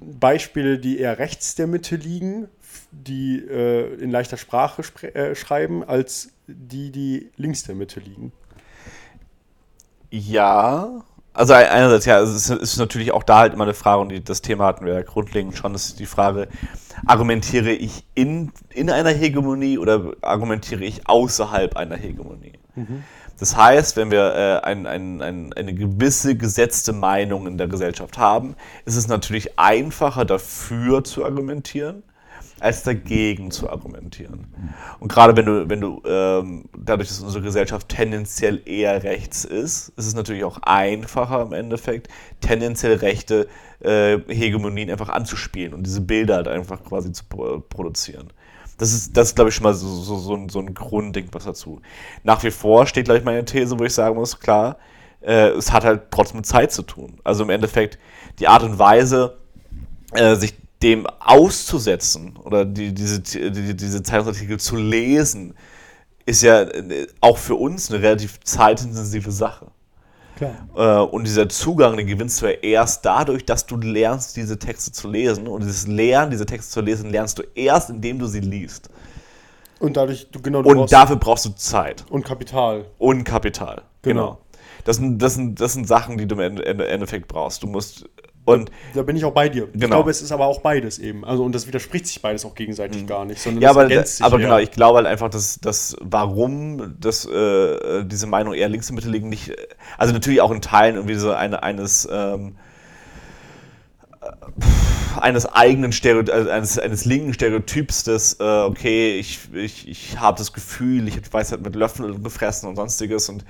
Beispiele, 0.00 0.78
die 0.78 0.98
eher 0.98 1.18
rechts 1.18 1.56
der 1.56 1.66
Mitte 1.66 1.96
liegen, 1.96 2.48
die 2.90 3.36
äh, 3.38 3.94
in 3.96 4.10
leichter 4.10 4.38
Sprache 4.38 4.82
äh, 5.14 5.34
schreiben, 5.34 5.84
als 5.84 6.30
die, 6.46 6.90
die 6.90 7.30
links 7.36 7.64
der 7.64 7.74
Mitte 7.74 8.00
liegen. 8.00 8.32
Ja, 10.14 11.00
also 11.32 11.54
ein- 11.54 11.68
einerseits 11.68 12.04
ja, 12.04 12.20
es 12.20 12.50
ist, 12.50 12.76
natürlich 12.76 13.12
auch 13.12 13.22
da 13.22 13.38
halt 13.38 13.54
immer 13.54 13.64
eine 13.64 13.72
Frage 13.72 14.02
und 14.02 14.28
das 14.28 14.42
Thema 14.42 14.66
hatten 14.66 14.84
wir 14.84 14.92
ja 14.92 15.00
grundlegend 15.00 15.56
schon, 15.56 15.72
das 15.72 15.86
ist 15.86 16.00
die 16.00 16.04
Frage, 16.06 16.48
argumentiere 17.06 17.70
ich 17.70 18.04
in, 18.14 18.52
in 18.68 18.90
einer 18.90 19.08
Hegemonie 19.08 19.78
oder 19.78 20.12
argumentiere 20.20 20.84
ich 20.84 21.08
außerhalb 21.08 21.76
einer 21.78 21.96
Hegemonie? 21.96 22.52
Das 23.40 23.56
heißt, 23.56 23.96
wenn 23.96 24.10
wir 24.10 24.34
äh, 24.34 24.66
ein, 24.66 24.86
ein, 24.86 25.22
ein, 25.22 25.52
eine 25.54 25.72
gewisse 25.72 26.36
gesetzte 26.36 26.92
Meinung 26.92 27.46
in 27.46 27.56
der 27.56 27.68
Gesellschaft 27.68 28.18
haben, 28.18 28.54
ist 28.84 28.96
es 28.96 29.08
natürlich 29.08 29.58
einfacher 29.58 30.26
dafür 30.26 31.04
zu 31.04 31.24
argumentieren, 31.24 32.02
als 32.62 32.84
dagegen 32.84 33.50
zu 33.50 33.68
argumentieren. 33.68 34.46
Und 35.00 35.12
gerade 35.12 35.36
wenn 35.36 35.46
du, 35.46 35.68
wenn 35.68 35.80
du 35.80 36.00
ähm, 36.06 36.64
dadurch, 36.78 37.08
dass 37.08 37.20
unsere 37.20 37.42
Gesellschaft 37.42 37.88
tendenziell 37.88 38.62
eher 38.64 39.02
rechts 39.02 39.44
ist, 39.44 39.88
ist 39.96 40.06
es 40.06 40.14
natürlich 40.14 40.44
auch 40.44 40.58
einfacher 40.62 41.42
im 41.42 41.52
Endeffekt, 41.52 42.08
tendenziell 42.40 42.96
rechte 42.96 43.48
äh, 43.80 44.18
Hegemonien 44.28 44.90
einfach 44.90 45.08
anzuspielen 45.08 45.74
und 45.74 45.84
diese 45.84 46.00
Bilder 46.00 46.36
halt 46.36 46.48
einfach 46.48 46.84
quasi 46.84 47.10
zu 47.12 47.24
pro 47.28 47.58
produzieren. 47.58 48.32
Das 48.78 48.92
ist, 48.92 49.16
das 49.16 49.28
ist 49.28 49.34
glaube 49.34 49.50
ich, 49.50 49.56
schon 49.56 49.64
mal 49.64 49.74
so, 49.74 49.88
so, 49.88 50.16
so, 50.18 50.34
ein, 50.34 50.48
so 50.48 50.60
ein 50.60 50.72
Grundding, 50.72 51.28
was 51.32 51.44
dazu. 51.44 51.80
Nach 52.22 52.42
wie 52.44 52.50
vor 52.50 52.86
steht, 52.86 53.06
glaube 53.06 53.18
ich, 53.18 53.24
meine 53.24 53.44
These, 53.44 53.78
wo 53.78 53.84
ich 53.84 53.92
sagen 53.92 54.14
muss, 54.16 54.38
klar, 54.38 54.76
äh, 55.20 55.48
es 55.48 55.72
hat 55.72 55.84
halt 55.84 56.02
trotzdem 56.10 56.38
mit 56.38 56.46
Zeit 56.46 56.72
zu 56.72 56.82
tun. 56.82 57.18
Also 57.24 57.42
im 57.42 57.50
Endeffekt 57.50 57.98
die 58.38 58.46
Art 58.46 58.62
und 58.62 58.78
Weise, 58.78 59.38
äh, 60.12 60.36
sich 60.36 60.61
dem 60.82 61.06
auszusetzen 61.20 62.36
oder 62.44 62.64
die, 62.64 62.92
diese, 62.92 63.20
die, 63.20 63.74
diese 63.76 64.02
Zeitungsartikel 64.02 64.58
zu 64.58 64.76
lesen, 64.76 65.54
ist 66.26 66.42
ja 66.42 66.62
äh, 66.62 67.06
auch 67.20 67.38
für 67.38 67.54
uns 67.54 67.90
eine 67.90 68.02
relativ 68.02 68.40
zeitintensive 68.40 69.30
Sache. 69.30 69.66
Klar. 70.36 70.54
Äh, 70.76 71.10
und 71.10 71.24
dieser 71.26 71.48
Zugang, 71.48 71.96
den 71.96 72.06
gewinnst 72.06 72.40
du 72.42 72.46
ja 72.46 72.52
erst 72.52 73.04
dadurch, 73.04 73.44
dass 73.44 73.66
du 73.66 73.76
lernst, 73.76 74.36
diese 74.36 74.58
Texte 74.58 74.92
zu 74.92 75.08
lesen. 75.08 75.46
Und 75.46 75.62
dieses 75.62 75.86
Lernen, 75.86 76.30
diese 76.30 76.46
Texte 76.46 76.72
zu 76.72 76.80
lesen, 76.80 77.10
lernst 77.10 77.38
du 77.38 77.42
erst, 77.54 77.90
indem 77.90 78.18
du 78.18 78.26
sie 78.26 78.40
liest. 78.40 78.88
Und 79.78 79.96
dadurch, 79.96 80.28
du 80.30 80.40
genau, 80.40 80.62
du 80.62 80.70
Und 80.70 80.76
brauchst- 80.78 80.92
dafür 80.92 81.16
brauchst 81.16 81.44
du 81.44 81.50
Zeit 81.50 82.04
und 82.08 82.24
Kapital. 82.24 82.86
und 82.98 83.24
Kapital. 83.24 83.82
Genau. 84.02 84.20
Genau. 84.22 84.38
Das, 84.84 84.96
sind, 84.96 85.18
das, 85.20 85.34
sind, 85.34 85.60
das 85.60 85.72
sind 85.74 85.86
Sachen, 85.86 86.18
die 86.18 86.26
du 86.26 86.34
im 86.36 86.40
Ende- 86.40 86.64
Ende- 86.66 86.88
Endeffekt 86.88 87.28
brauchst. 87.28 87.62
Du 87.62 87.66
musst. 87.66 88.08
Und 88.44 88.70
Da 88.94 89.02
bin 89.02 89.14
ich 89.16 89.24
auch 89.24 89.32
bei 89.32 89.48
dir. 89.48 89.68
Ich 89.72 89.80
Genau. 89.80 89.96
glaube, 89.96 90.10
es 90.10 90.20
ist 90.20 90.32
aber 90.32 90.46
auch 90.46 90.60
beides 90.62 90.98
eben. 90.98 91.24
Also, 91.24 91.44
und 91.44 91.54
das 91.54 91.66
widerspricht 91.68 92.06
sich 92.08 92.20
beides 92.20 92.44
auch 92.44 92.54
gegenseitig 92.56 93.06
gar 93.06 93.24
nicht, 93.24 93.40
sondern 93.40 93.62
Ja, 93.62 93.70
aber, 93.70 93.82
ergänzt 93.84 94.16
sich 94.16 94.26
aber 94.26 94.38
eher. 94.38 94.46
genau, 94.46 94.58
ich 94.58 94.70
glaube 94.72 94.96
halt 94.98 95.06
einfach, 95.06 95.30
dass, 95.30 95.60
dass 95.60 95.96
warum 96.00 96.96
das, 96.98 97.24
äh, 97.24 98.04
diese 98.04 98.26
Meinung 98.26 98.54
eher 98.54 98.68
links 98.68 98.90
in 98.90 98.96
der 98.96 99.02
Mitte 99.04 99.12
liegen, 99.12 99.28
nicht, 99.28 99.52
also 99.96 100.12
natürlich 100.12 100.40
auch 100.40 100.50
in 100.50 100.60
Teilen 100.60 100.96
irgendwie 100.96 101.14
so 101.14 101.30
eine, 101.32 101.62
eines, 101.62 102.08
ähm, 102.10 102.56
eines 105.20 105.46
eigenen 105.46 105.92
Stereotyps, 105.92 106.34
also 106.34 106.50
eines, 106.50 106.78
eines 106.78 107.04
linken 107.04 107.34
Stereotyps 107.34 108.04
des, 108.04 108.40
äh, 108.40 108.42
okay, 108.42 109.18
ich, 109.18 109.52
ich, 109.52 109.88
ich 109.88 110.18
habe 110.18 110.38
das 110.38 110.52
Gefühl, 110.52 111.08
ich 111.08 111.20
die 111.20 111.32
Weisheit 111.32 111.62
mit 111.62 111.76
Löffeln 111.76 112.22
gefressen 112.22 112.68
und 112.68 112.76
sonstiges 112.76 113.28
und 113.28 113.44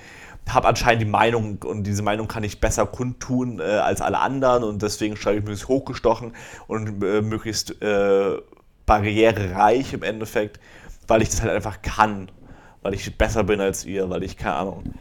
habe 0.49 0.68
anscheinend 0.68 1.03
die 1.03 1.07
Meinung 1.07 1.59
und 1.62 1.85
diese 1.85 2.03
Meinung 2.03 2.27
kann 2.27 2.43
ich 2.43 2.61
besser 2.61 2.87
kundtun 2.87 3.61
äh, 3.61 3.62
als 3.62 4.01
alle 4.01 4.18
anderen 4.18 4.64
und 4.64 4.83
deswegen 4.83 5.16
schreibe 5.16 5.39
ich 5.39 5.45
möglichst 5.45 5.68
hochgestochen 5.68 6.33
und 6.66 7.03
äh, 7.03 7.23
möglichst 7.23 7.81
äh, 7.81 8.39
barrierereich 8.85 9.93
im 9.93 10.03
Endeffekt, 10.03 10.59
weil 11.07 11.23
ich 11.23 11.29
das 11.29 11.43
halt 11.43 11.53
einfach 11.53 11.81
kann, 11.83 12.31
weil 12.83 12.95
ich 12.95 13.16
besser 13.16 13.45
bin 13.45 13.61
als 13.61 13.85
ihr, 13.85 14.11
weil 14.11 14.25
ich 14.25 14.37
keine 14.37 14.57
Ahnung. 14.57 14.95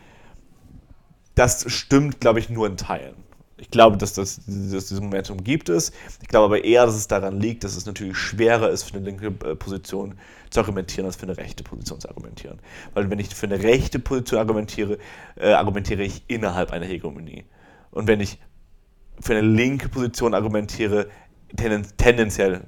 Das 1.33 1.71
stimmt, 1.71 2.19
glaube 2.19 2.39
ich, 2.39 2.49
nur 2.49 2.67
in 2.67 2.77
Teilen. 2.77 3.30
Ich 3.61 3.69
glaube, 3.69 3.95
dass, 3.95 4.13
das, 4.13 4.37
dass 4.37 4.87
dieses 4.87 4.99
Momentum 4.99 5.43
gibt 5.43 5.69
es. 5.69 5.91
Ich 6.19 6.27
glaube 6.27 6.45
aber 6.45 6.63
eher, 6.63 6.87
dass 6.87 6.95
es 6.95 7.07
daran 7.07 7.39
liegt, 7.39 7.63
dass 7.63 7.75
es 7.75 7.85
natürlich 7.85 8.17
schwerer 8.17 8.71
ist, 8.71 8.83
für 8.83 8.95
eine 8.95 9.05
linke 9.05 9.27
äh, 9.27 9.55
Position 9.55 10.15
zu 10.49 10.61
argumentieren, 10.61 11.05
als 11.05 11.15
für 11.15 11.23
eine 11.23 11.37
rechte 11.37 11.63
Position 11.63 11.99
zu 11.99 12.09
argumentieren. 12.09 12.59
Weil 12.95 13.11
wenn 13.11 13.19
ich 13.19 13.33
für 13.35 13.45
eine 13.45 13.61
rechte 13.61 13.99
Position 13.99 14.39
argumentiere, 14.39 14.97
äh, 15.35 15.51
argumentiere 15.53 16.01
ich 16.01 16.23
innerhalb 16.27 16.71
einer 16.71 16.87
Hegemonie. 16.87 17.45
Und 17.91 18.07
wenn 18.07 18.19
ich 18.19 18.39
für 19.19 19.33
eine 19.37 19.47
linke 19.47 19.89
Position 19.89 20.33
argumentiere, 20.33 21.09
tenden, 21.55 21.85
tendenziell, 21.97 22.61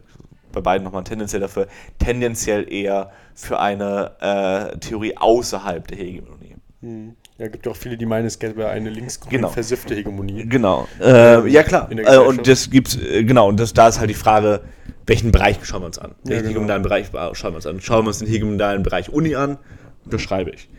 bei 0.52 0.62
beiden 0.62 0.84
nochmal 0.84 1.04
tendenziell 1.04 1.41
dafür, 1.41 1.68
tendenziell 1.98 2.72
eher 2.72 3.12
für 3.34 3.60
eine 3.60 4.12
äh, 4.22 4.78
Theorie 4.78 5.18
außerhalb 5.18 5.88
der 5.88 5.98
Hegemonie. 5.98 6.56
Hm. 6.82 7.16
Ja, 7.44 7.50
gibt 7.50 7.68
auch 7.68 7.76
viele, 7.76 7.98
die 7.98 8.06
meinen, 8.06 8.26
es 8.26 8.39
gäbe 8.39 8.70
eine 8.70 8.89
linksgrün 8.89 9.30
Genau. 9.32 9.50
versiffte 9.50 9.94
Hegemonie. 9.96 10.46
Genau. 10.48 10.88
Äh, 11.02 11.46
ja, 11.50 11.64
klar. 11.64 11.91
Äh, 11.91 12.18
und 12.20 12.48
das 12.48 12.70
gibt's, 12.70 12.96
äh, 12.96 13.26
genau, 13.26 13.50
und 13.50 13.60
das, 13.60 13.74
da 13.74 13.89
ist 13.89 14.00
halt 14.00 14.10
die 14.10 14.14
Frage, 14.14 14.62
welchen 15.08 15.34
Bereich 15.34 15.58
schauen 15.64 15.82
wir 15.82 15.88
uns 15.88 16.00
an? 16.00 16.16
Welchen 16.24 16.44
genau. 16.44 16.50
hegemonalen 16.52 16.84
Bereich 16.84 17.08
schauen 17.34 17.52
wir 17.52 17.58
uns 17.58 17.68
an? 17.68 17.82
Schauen 17.82 18.06
wir 18.06 18.08
uns 18.08 18.20
den 18.20 18.30
hegemonalen 18.30 18.82
Bereich 18.82 19.10
Uni 19.10 19.36
an? 19.36 19.58
Unterschreibe 20.06 20.52
ich. 20.52 20.70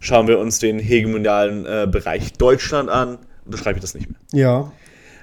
Schauen 0.00 0.26
wir 0.26 0.40
uns 0.40 0.58
den 0.58 0.80
hegemonalen 0.80 1.64
äh, 1.64 1.86
Bereich 1.88 2.32
Deutschland 2.32 2.88
an? 2.88 3.18
Unterschreibe 3.44 3.76
ich 3.78 3.82
das 3.82 3.94
nicht 3.94 4.08
mehr. 4.10 4.18
Ja, 4.32 4.72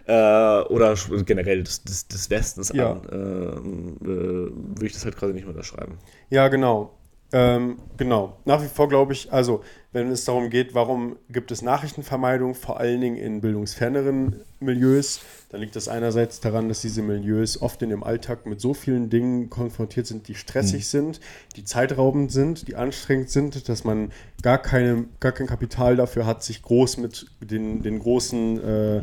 Äh, 0.09 0.63
oder 0.69 0.95
generell 1.25 1.63
des, 1.63 1.83
des, 1.83 2.07
des 2.07 2.29
Westens 2.29 2.71
Ja. 2.73 2.93
an, 2.93 3.97
würde 3.99 4.85
ich 4.85 4.93
das 4.93 5.03
halt 5.03 5.17
quasi 5.17 5.33
nicht 5.33 5.43
mehr 5.43 5.53
unterschreiben. 5.53 5.97
Ja, 6.29 6.47
genau. 6.47 6.96
Ähm, 7.33 7.77
genau. 7.97 8.37
Nach 8.45 8.63
wie 8.63 8.67
vor 8.67 8.87
glaube 8.87 9.11
ich, 9.11 9.33
also 9.33 9.61
wenn 9.91 10.09
es 10.11 10.23
darum 10.23 10.49
geht, 10.49 10.73
warum 10.73 11.17
gibt 11.29 11.51
es 11.51 11.61
Nachrichtenvermeidung, 11.61 12.55
vor 12.55 12.79
allen 12.79 13.01
Dingen 13.01 13.17
in 13.17 13.41
bildungsferneren 13.41 14.41
Milieus, 14.59 15.19
dann 15.49 15.59
liegt 15.59 15.75
das 15.75 15.87
einerseits 15.87 16.39
daran, 16.39 16.69
dass 16.69 16.81
diese 16.81 17.01
Milieus 17.01 17.61
oft 17.61 17.81
in 17.81 17.89
dem 17.89 18.03
Alltag 18.03 18.45
mit 18.45 18.61
so 18.61 18.73
vielen 18.73 19.09
Dingen 19.09 19.49
konfrontiert 19.49 20.07
sind, 20.07 20.27
die 20.27 20.35
stressig 20.35 20.87
sind, 20.87 21.19
die 21.55 21.65
zeitraubend 21.65 22.31
sind, 22.31 22.67
die 22.67 22.75
anstrengend 22.75 23.29
sind, 23.29 23.67
dass 23.67 23.83
man 23.83 24.11
gar, 24.41 24.61
keine, 24.61 25.05
gar 25.19 25.31
kein 25.33 25.47
Kapital 25.47 25.95
dafür 25.95 26.25
hat, 26.25 26.43
sich 26.43 26.61
groß 26.61 26.97
mit 26.97 27.27
den, 27.41 27.81
den 27.81 27.99
großen 27.99 28.63
äh, 28.63 29.01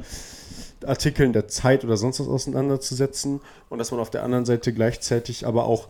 Artikeln 0.87 1.33
der 1.33 1.49
Zeit 1.49 1.85
oder 1.85 1.97
sonst 1.97 2.21
was 2.21 2.29
auseinanderzusetzen 2.29 3.41
und 3.69 3.79
dass 3.79 3.91
man 3.91 4.01
auf 4.01 4.11
der 4.11 4.23
anderen 4.23 4.45
Seite 4.45 4.73
gleichzeitig 4.73 5.47
aber 5.47 5.65
auch 5.65 5.89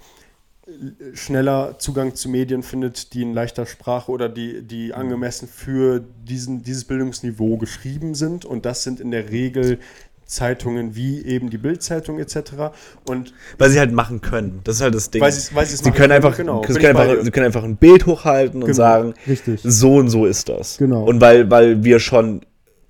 schneller 1.13 1.77
Zugang 1.79 2.15
zu 2.15 2.29
Medien 2.29 2.63
findet, 2.63 3.13
die 3.13 3.23
in 3.23 3.35
leichter 3.35 3.67
Sprache 3.67 4.11
oder 4.11 4.29
die, 4.29 4.63
die 4.63 4.95
angemessen 4.95 5.47
für 5.49 6.01
diesen, 6.27 6.63
dieses 6.63 6.85
Bildungsniveau 6.85 7.57
geschrieben 7.59 8.15
sind. 8.15 8.45
Und 8.45 8.65
das 8.65 8.83
sind 8.83 9.01
in 9.01 9.11
der 9.11 9.31
Regel 9.31 9.79
Zeitungen 10.27 10.97
wie 10.97 11.23
eben 11.23 11.51
die 11.51 11.59
Bildzeitung 11.59 12.19
etc. 12.19 12.73
Und 13.07 13.35
Weil 13.59 13.69
sie 13.71 13.79
halt 13.79 13.93
machen 13.93 14.23
können. 14.23 14.61
Das 14.65 14.77
ist 14.77 14.83
halt 14.83 14.95
das 14.95 15.11
Ding. 15.11 15.21
Weil 15.21 15.31
sie's- 15.33 15.55
weil 15.55 15.67
sie 15.67 15.75
machen 15.77 15.85
können 15.85 15.97
können, 15.97 16.13
einfach, 16.13 16.37
genau. 16.37 16.63
sie, 16.67 16.73
können 16.81 16.97
einfach, 16.97 17.23
sie 17.25 17.31
können 17.31 17.47
einfach 17.47 17.65
ein 17.65 17.77
Bild 17.77 18.07
hochhalten 18.07 18.63
und 18.63 18.67
Genau, 18.69 18.77
sagen, 18.77 19.15
richtig. 19.27 19.61
so 19.63 19.97
und 19.97 20.09
so 20.09 20.25
ist 20.25 20.49
das. 20.49 20.79
Genau. 20.79 21.05
Und 21.05 21.21
weil, 21.21 21.51
weil 21.51 21.85
wir 21.85 22.01
schon 22.01 22.41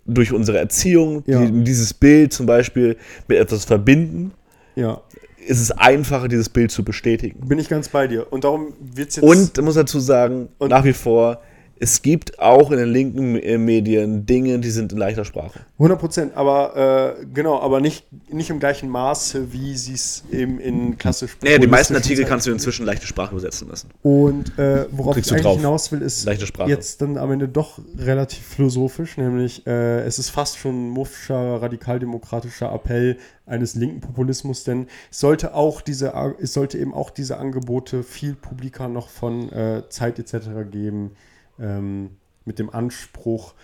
durch 0.07 0.33
unsere 0.33 0.59
Erziehung 0.59 1.25
Ja. 1.27 1.45
die, 1.45 1.65
dieses 1.65 1.93
Bild 1.93 2.33
zum 2.33 2.47
Beispiel 2.47 2.97
mit 3.27 3.39
etwas 3.39 3.65
verbinden, 3.65 4.33
ja, 4.77 5.01
ist 5.47 5.61
es 5.61 5.71
einfacher, 5.71 6.29
dieses 6.29 6.49
Bild 6.49 6.71
zu 6.71 6.85
bestätigen. 6.85 7.47
bin 7.47 7.59
ich 7.59 7.69
ganz 7.69 7.89
bei 7.89 8.07
dir. 8.07 8.33
Und 8.33 8.45
darum 8.45 8.73
wird 8.81 9.11
es 9.11 9.17
jetzt. 9.17 9.25
Und 9.25 9.57
muss 9.63 9.75
dazu 9.75 10.01
sagen, 10.01 10.49
Und- 10.59 10.71
nach 10.71 10.85
wie 10.85 10.93
vor, 10.93 11.41
es 11.85 12.01
gibt 12.01 12.39
auch 12.39 12.71
in 12.71 12.79
den 12.79 12.89
linken 12.89 13.37
äh, 13.37 13.59
Medien 13.59 14.25
Dinge, 14.25 14.59
die 14.59 14.71
sind 14.71 14.93
in 14.93 14.99
leichter 14.99 15.27
Sprache. 15.27 15.61
100 15.75 15.99
Prozent, 15.99 16.35
aber 16.35 17.19
äh, 17.21 17.27
genau, 17.27 17.61
aber 17.61 17.83
nicht, 17.83 18.07
nicht 18.33 18.49
im 18.49 18.59
gleichen 18.59 18.89
Maße, 18.89 19.53
wie 19.53 19.77
sie 19.77 19.93
es 19.93 20.25
eben 20.33 20.59
in 20.61 20.97
klassisch 20.97 21.37
Naja, 21.43 21.59
die 21.59 21.67
meisten 21.67 21.95
Artikel 21.95 22.17
Zeitungen 22.17 22.29
kannst 22.31 22.47
du 22.47 22.53
inzwischen 22.53 22.87
leichte 22.87 23.07
Sprache 23.07 23.33
übersetzen 23.33 23.69
lassen. 23.69 23.91
Und 24.03 24.59
äh, 24.59 24.87
worauf 24.93 25.15
Kriegst 25.15 25.31
ich 25.31 25.35
eigentlich 25.35 25.45
drauf. 25.45 25.57
hinaus 25.59 25.93
will, 25.93 26.01
ist 26.01 26.25
Leichte 26.25 26.47
Sprache. 26.47 26.71
jetzt 26.71 27.03
dann 27.03 27.19
am 27.19 27.31
Ende 27.31 27.49
doch 27.49 27.79
relativ 27.99 28.43
philosophisch, 28.43 29.19
nämlich 29.19 29.67
äh, 29.67 30.01
es 30.05 30.19
ist 30.19 30.31
fast 30.31 30.57
schon 30.57 30.87
ein 30.87 30.91
muffscher, 30.91 31.61
radikaldemokratischer 31.61 32.73
Appell 32.73 33.19
eines 33.45 33.75
linken 33.75 34.01
Populismus, 34.01 34.65
denn 34.65 34.87
es 35.11 35.21
sollte 35.21 35.55
auch 35.55 35.83
diese, 35.83 36.15
es 36.41 36.55
sollte 36.55 36.79
eben 36.79 36.95
auch 36.95 37.11
diese 37.11 37.37
Angebote 37.37 38.03
viel 38.03 38.35
publiker 38.35 38.89
noch 38.89 39.11
von 39.11 39.53
äh, 39.53 39.83
Zeit 39.91 40.19
etc. 40.19 40.49
geben, 40.71 41.11
ähm, 41.59 42.11
mit 42.45 42.59
dem 42.59 42.71
Anspruch, 42.71 43.55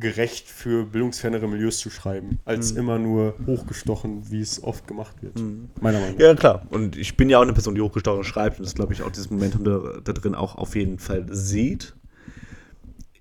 gerecht 0.00 0.48
für 0.48 0.86
bildungsfernere 0.86 1.46
Milieus 1.46 1.78
zu 1.78 1.90
schreiben, 1.90 2.40
als 2.44 2.72
immer 2.72 2.98
nur 2.98 3.34
hochgestochen, 3.46 4.30
wie 4.30 4.40
es 4.40 4.62
oft 4.62 4.88
gemacht 4.88 5.22
wird. 5.22 5.34
Meiner 5.80 6.00
Meinung 6.00 6.16
nach. 6.16 6.20
Ja, 6.20 6.34
klar. 6.34 6.66
Und 6.70 6.96
ich 6.96 7.16
bin 7.16 7.28
ja 7.28 7.38
auch 7.38 7.42
eine 7.42 7.52
Person, 7.52 7.74
die 7.74 7.80
hochgestochen 7.80 8.24
schreibt 8.24 8.58
und 8.58 8.64
das 8.64 8.74
glaube 8.74 8.94
ich 8.94 9.02
auch 9.02 9.10
dieses 9.10 9.30
Momentum 9.30 9.64
da, 9.64 10.00
da 10.02 10.12
drin 10.12 10.34
auch 10.34 10.56
auf 10.56 10.74
jeden 10.74 10.98
Fall 10.98 11.26
sieht. 11.30 11.94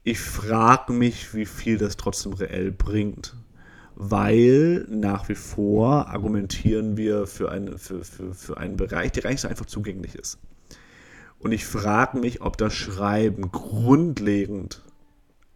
Ich 0.04 0.20
frage 0.20 0.94
mich, 0.94 1.34
wie 1.36 1.46
viel 1.46 1.78
das 1.78 1.98
trotzdem 1.98 2.34
reell 2.34 2.72
bringt. 2.72 3.36
Weil 4.02 4.86
nach 4.90 5.28
wie 5.28 5.36
vor 5.36 6.08
argumentieren 6.08 6.96
wir 6.96 7.28
für, 7.28 7.52
eine, 7.52 7.78
für, 7.78 8.06
für, 8.06 8.34
für 8.34 8.58
einen 8.58 8.78
Bereich, 8.78 9.12
der 9.12 9.30
nicht 9.30 9.42
so 9.42 9.50
einfach 9.50 9.66
zugänglich 9.66 10.16
ist. 10.16 10.38
Und 11.40 11.52
ich 11.54 11.66
frage 11.66 12.20
mich, 12.20 12.42
ob 12.42 12.58
das 12.58 12.74
Schreiben 12.74 13.52
grundlegend 13.52 14.82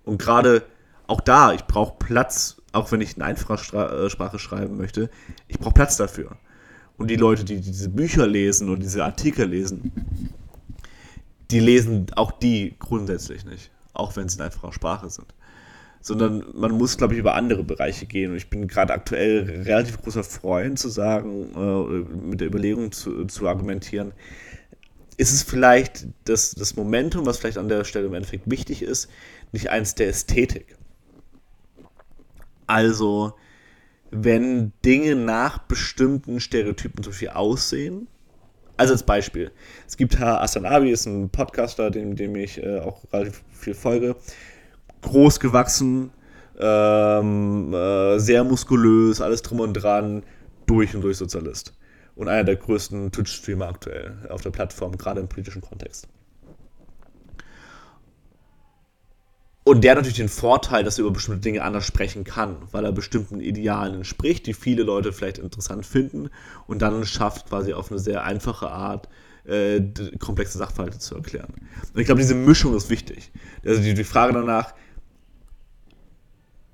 und 0.04 0.22
gerade 0.22 0.64
auch 1.08 1.22
da, 1.22 1.54
ich 1.54 1.66
brauche 1.66 1.96
Platz, 2.00 2.62
auch 2.72 2.92
wenn 2.92 3.02
ich 3.02 3.18
in 3.18 3.24
einfacher 3.24 3.58
Sprache 3.58 4.40
schreiben 4.40 4.78
möchte, 4.78 5.10
ich 5.48 5.60
brauche 5.60 5.74
Platz 5.74 5.98
dafür. 5.98 6.38
Und 6.98 7.10
die 7.10 7.16
Leute, 7.16 7.44
die 7.44 7.60
diese 7.60 7.90
Bücher 7.90 8.28
lesen 8.28 8.70
und 8.70 8.82
diese 8.82 9.04
Artikel 9.04 9.48
lesen, 9.48 9.92
die 11.52 11.60
lesen 11.60 12.08
auch 12.16 12.32
die 12.32 12.76
grundsätzlich 12.80 13.46
nicht, 13.46 13.72
auch 13.94 14.16
wenn 14.16 14.30
sie 14.30 14.38
in 14.38 14.44
einfacher 14.44 14.74
Sprache 14.74 15.10
sind. 15.10 15.28
Sondern 16.02 16.44
man 16.54 16.72
muss, 16.72 16.98
glaube 16.98 17.14
ich, 17.14 17.20
über 17.20 17.36
andere 17.36 17.64
Bereiche 17.64 18.06
gehen. 18.06 18.32
Und 18.32 18.38
ich 18.38 18.50
bin 18.50 18.68
gerade 18.68 18.94
aktuell 18.94 19.64
relativ 19.66 20.02
großer 20.02 20.24
Freund 20.24 20.78
zu 20.78 20.90
sagen, 20.90 21.50
äh, 21.56 22.28
mit 22.28 22.42
der 22.42 22.48
Überlegung 22.48 22.92
zu, 22.92 23.26
zu 23.26 23.48
argumentieren, 23.48 24.12
ist 25.14 25.34
es 25.34 25.44
vielleicht 25.44 26.08
das, 26.26 26.52
das 26.52 26.76
Momentum, 26.76 27.26
was 27.26 27.38
vielleicht 27.38 27.58
an 27.58 27.70
der 27.70 27.84
Stelle 27.84 28.08
im 28.08 28.14
Endeffekt 28.14 28.50
wichtig 28.50 28.82
ist, 28.82 29.10
nicht 29.52 29.70
eins 29.70 29.96
der 29.96 30.08
Ästhetik. 30.08 30.76
Also, 32.68 33.34
wenn 34.12 34.74
Dinge 34.86 35.16
nach 35.16 35.60
bestimmten 35.60 36.40
Stereotypen 36.40 37.04
so 37.04 37.12
viel 37.12 37.30
aussehen, 37.30 38.08
also 38.78 38.94
als 38.94 39.04
Beispiel, 39.04 39.52
es 39.88 39.98
gibt 39.98 40.18
Herr 40.18 40.42
Asanabi, 40.42 40.92
ist 40.92 41.06
ein 41.06 41.30
Podcaster, 41.30 41.92
dem, 41.92 42.16
dem 42.16 42.36
ich 42.36 42.62
äh, 42.62 42.80
auch 42.80 43.04
relativ 43.12 43.44
viel 43.52 43.76
folge, 43.76 44.16
groß 45.02 45.40
gewachsen, 45.40 46.12
ähm, 46.60 47.74
äh, 47.74 48.20
sehr 48.20 48.44
muskulös, 48.44 49.22
alles 49.22 49.42
drum 49.42 49.60
und 49.60 49.74
dran, 49.74 50.24
durch 50.66 50.96
und 50.96 51.02
durch 51.02 51.18
Sozialist. 51.18 51.74
Und 52.16 52.28
einer 52.28 52.44
der 52.44 52.56
größten 52.56 53.12
Twitch-Streamer 53.12 53.68
aktuell 53.68 54.28
auf 54.30 54.42
der 54.42 54.52
Plattform, 54.52 54.98
gerade 54.98 55.20
im 55.20 55.28
politischen 55.28 55.62
Kontext. 55.62 56.08
Und 59.66 59.84
der 59.84 59.92
hat 59.92 59.98
natürlich 59.98 60.18
den 60.18 60.30
Vorteil, 60.30 60.84
dass 60.84 60.98
er 60.98 61.04
über 61.04 61.14
bestimmte 61.14 61.40
Dinge 61.40 61.64
anders 61.64 61.86
sprechen 61.86 62.26
kann, 62.26 62.58
weil 62.72 62.84
er 62.84 62.92
bestimmten 62.92 63.40
Idealen 63.40 63.96
entspricht, 63.96 64.46
die 64.46 64.54
viele 64.54 64.84
Leute 64.84 65.14
vielleicht 65.14 65.38
interessant 65.38 65.86
finden 65.86 66.30
und 66.68 66.82
dann 66.82 67.06
schafft, 67.06 67.48
quasi 67.48 67.74
auf 67.74 67.90
eine 67.90 68.00
sehr 68.00 68.24
einfache 68.26 68.70
Art 68.70 69.08
äh, 69.46 69.82
komplexe 70.20 70.58
Sachverhalte 70.58 71.00
zu 71.00 71.16
erklären. 71.16 71.54
Und 71.94 72.00
ich 72.00 72.06
glaube, 72.06 72.22
diese 72.22 72.36
Mischung 72.36 72.76
ist 72.76 72.90
wichtig. 72.90 73.32
Also 73.66 73.82
die, 73.82 73.94
die 73.94 74.04
Frage 74.04 74.34
danach, 74.34 74.74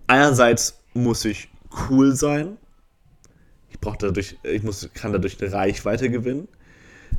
einerseits 0.07 0.79
muss 0.93 1.25
ich 1.25 1.49
cool 1.89 2.15
sein, 2.15 2.57
ich 3.79 3.81
brauche 3.81 3.97
dadurch, 3.99 4.35
ich 4.43 4.61
muss, 4.63 4.89
kann 4.93 5.13
dadurch 5.13 5.41
eine 5.41 5.51
Reichweite 5.53 6.09
gewinnen, 6.09 6.47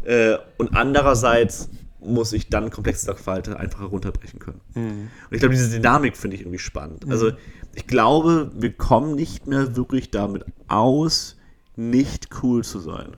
äh, 0.04 0.36
und 0.58 0.74
andererseits 0.76 1.68
muss 2.00 2.32
ich 2.32 2.48
dann 2.48 2.70
komplexe 2.70 3.06
Sachverhalte 3.06 3.58
einfach 3.58 3.80
herunterbrechen 3.80 4.38
können. 4.38 4.60
Und 4.74 5.10
ich 5.30 5.40
glaube, 5.40 5.54
diese 5.54 5.70
Dynamik 5.70 6.16
finde 6.16 6.36
ich 6.36 6.42
irgendwie 6.42 6.58
spannend. 6.58 7.04
Also 7.10 7.32
ich 7.74 7.86
glaube, 7.86 8.50
wir 8.54 8.72
kommen 8.72 9.14
nicht 9.14 9.46
mehr 9.46 9.76
wirklich 9.76 10.10
damit 10.10 10.44
aus, 10.68 11.36
nicht 11.76 12.28
cool 12.42 12.64
zu 12.64 12.78
sein. 12.80 13.16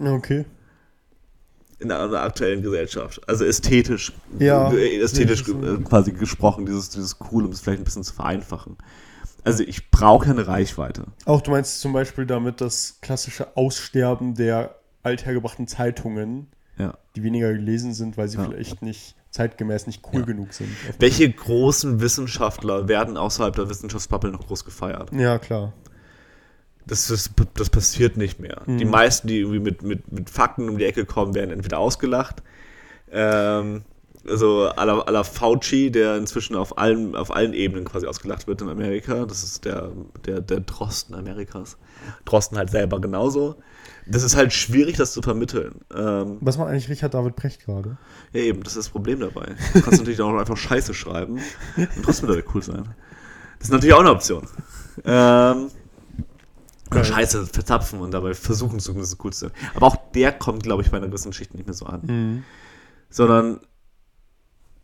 Okay. 0.00 0.46
In 1.78 1.90
einer 1.92 2.22
aktuellen 2.22 2.62
Gesellschaft. 2.62 3.20
Also 3.28 3.44
ästhetisch, 3.44 4.12
Ja. 4.38 4.72
äh, 4.72 4.98
ästhetisch 5.00 5.46
Ja, 5.46 5.54
ist- 5.54 5.80
äh, 5.80 5.82
quasi 5.82 6.12
gesprochen, 6.12 6.64
dieses, 6.64 6.88
dieses 6.90 7.16
cool, 7.32 7.44
um 7.44 7.50
es 7.52 7.60
vielleicht 7.60 7.82
ein 7.82 7.84
bisschen 7.84 8.04
zu 8.04 8.14
vereinfachen. 8.14 8.76
Also 9.44 9.62
ich 9.64 9.90
brauche 9.90 10.26
ja 10.26 10.32
eine 10.32 10.46
Reichweite. 10.46 11.04
Auch 11.24 11.40
du 11.40 11.50
meinst 11.50 11.80
zum 11.80 11.92
Beispiel 11.92 12.26
damit 12.26 12.60
das 12.60 12.98
klassische 13.00 13.56
Aussterben 13.56 14.34
der 14.34 14.76
althergebrachten 15.02 15.66
Zeitungen, 15.66 16.46
Ja. 16.78 16.94
die 17.16 17.22
weniger 17.24 17.52
gelesen 17.52 17.92
sind, 17.92 18.16
weil 18.16 18.28
sie 18.28 18.38
Ja. 18.38 18.44
vielleicht 18.44 18.82
nicht 18.82 19.16
zeitgemäß 19.30 19.86
nicht 19.86 20.02
cool 20.12 20.20
Ja. 20.20 20.26
genug 20.26 20.52
sind. 20.52 20.68
Welche 20.98 21.30
großen 21.30 22.00
Wissenschaftler 22.00 22.86
werden 22.86 23.16
außerhalb 23.16 23.54
der 23.56 23.68
Wissenschaftsbubble 23.68 24.30
noch 24.30 24.46
groß 24.46 24.64
gefeiert? 24.64 25.10
Ja, 25.12 25.38
klar. 25.38 25.72
Das, 26.86 27.06
das, 27.08 27.30
das 27.54 27.70
passiert 27.70 28.16
nicht 28.16 28.40
mehr. 28.40 28.62
Die 28.66 28.84
meisten, 28.84 29.28
die 29.28 29.38
irgendwie 29.38 29.60
mit, 29.60 29.82
mit, 29.82 30.10
mit 30.10 30.30
Fakten 30.30 30.68
um 30.68 30.78
die 30.78 30.84
Ecke 30.84 31.04
kommen, 31.06 31.32
werden 31.34 31.50
entweder 31.52 31.78
ausgelacht. 31.78 32.42
Ähm, 33.10 33.82
also 34.28 34.68
à 34.68 34.84
la, 34.84 35.00
à 35.00 35.10
la 35.10 35.24
Fauci, 35.24 35.90
der 35.90 36.16
inzwischen 36.16 36.56
auf 36.56 36.78
allen, 36.78 37.16
auf 37.16 37.34
allen 37.34 37.54
Ebenen 37.54 37.84
quasi 37.84 38.06
ausgelacht 38.06 38.46
wird 38.46 38.62
in 38.62 38.68
Amerika. 38.68 39.24
Das 39.26 39.42
ist 39.42 39.64
der, 39.64 39.90
der, 40.26 40.40
der 40.40 40.60
Drosten 40.60 41.14
Amerikas. 41.14 41.76
Drosten 42.24 42.58
halt 42.58 42.70
selber 42.70 43.00
genauso. 43.00 43.56
Das 44.06 44.22
ist 44.22 44.36
halt 44.36 44.52
schwierig, 44.52 44.96
das 44.96 45.12
zu 45.12 45.22
vermitteln. 45.22 45.80
Ähm, 45.94 46.38
Was 46.40 46.58
macht 46.58 46.68
eigentlich 46.68 46.88
Richard 46.88 47.14
David 47.14 47.36
Precht 47.36 47.64
gerade? 47.64 47.96
ja, 48.32 48.40
eben, 48.40 48.62
das 48.62 48.72
ist 48.72 48.86
das 48.86 48.88
Problem 48.88 49.20
dabei. 49.20 49.54
Du 49.74 49.80
kannst 49.80 50.00
natürlich 50.00 50.20
auch 50.20 50.34
einfach 50.34 50.56
Scheiße 50.56 50.92
schreiben 50.94 51.38
und 51.76 52.02
trotzdem 52.04 52.28
dabei 52.28 52.44
cool 52.54 52.62
sein. 52.62 52.94
Das 53.58 53.68
ist 53.68 53.72
natürlich 53.72 53.94
auch 53.94 54.00
eine 54.00 54.10
Option. 54.10 54.46
Ähm, 55.04 55.68
oder. 56.90 57.04
Scheiße 57.04 57.46
verzapfen 57.46 58.00
und 58.00 58.10
dabei 58.12 58.34
versuchen 58.34 58.80
zumindest 58.80 59.18
cool 59.24 59.32
zu 59.32 59.46
sein. 59.46 59.52
Aber 59.74 59.86
auch 59.86 59.96
der 60.14 60.32
kommt, 60.32 60.62
glaube 60.64 60.82
ich, 60.82 60.90
bei 60.90 60.98
einer 60.98 61.06
gewissen 61.06 61.32
Schicht 61.32 61.54
nicht 61.54 61.66
mehr 61.66 61.74
so 61.74 61.86
an. 61.86 62.44
Sondern, 63.08 63.60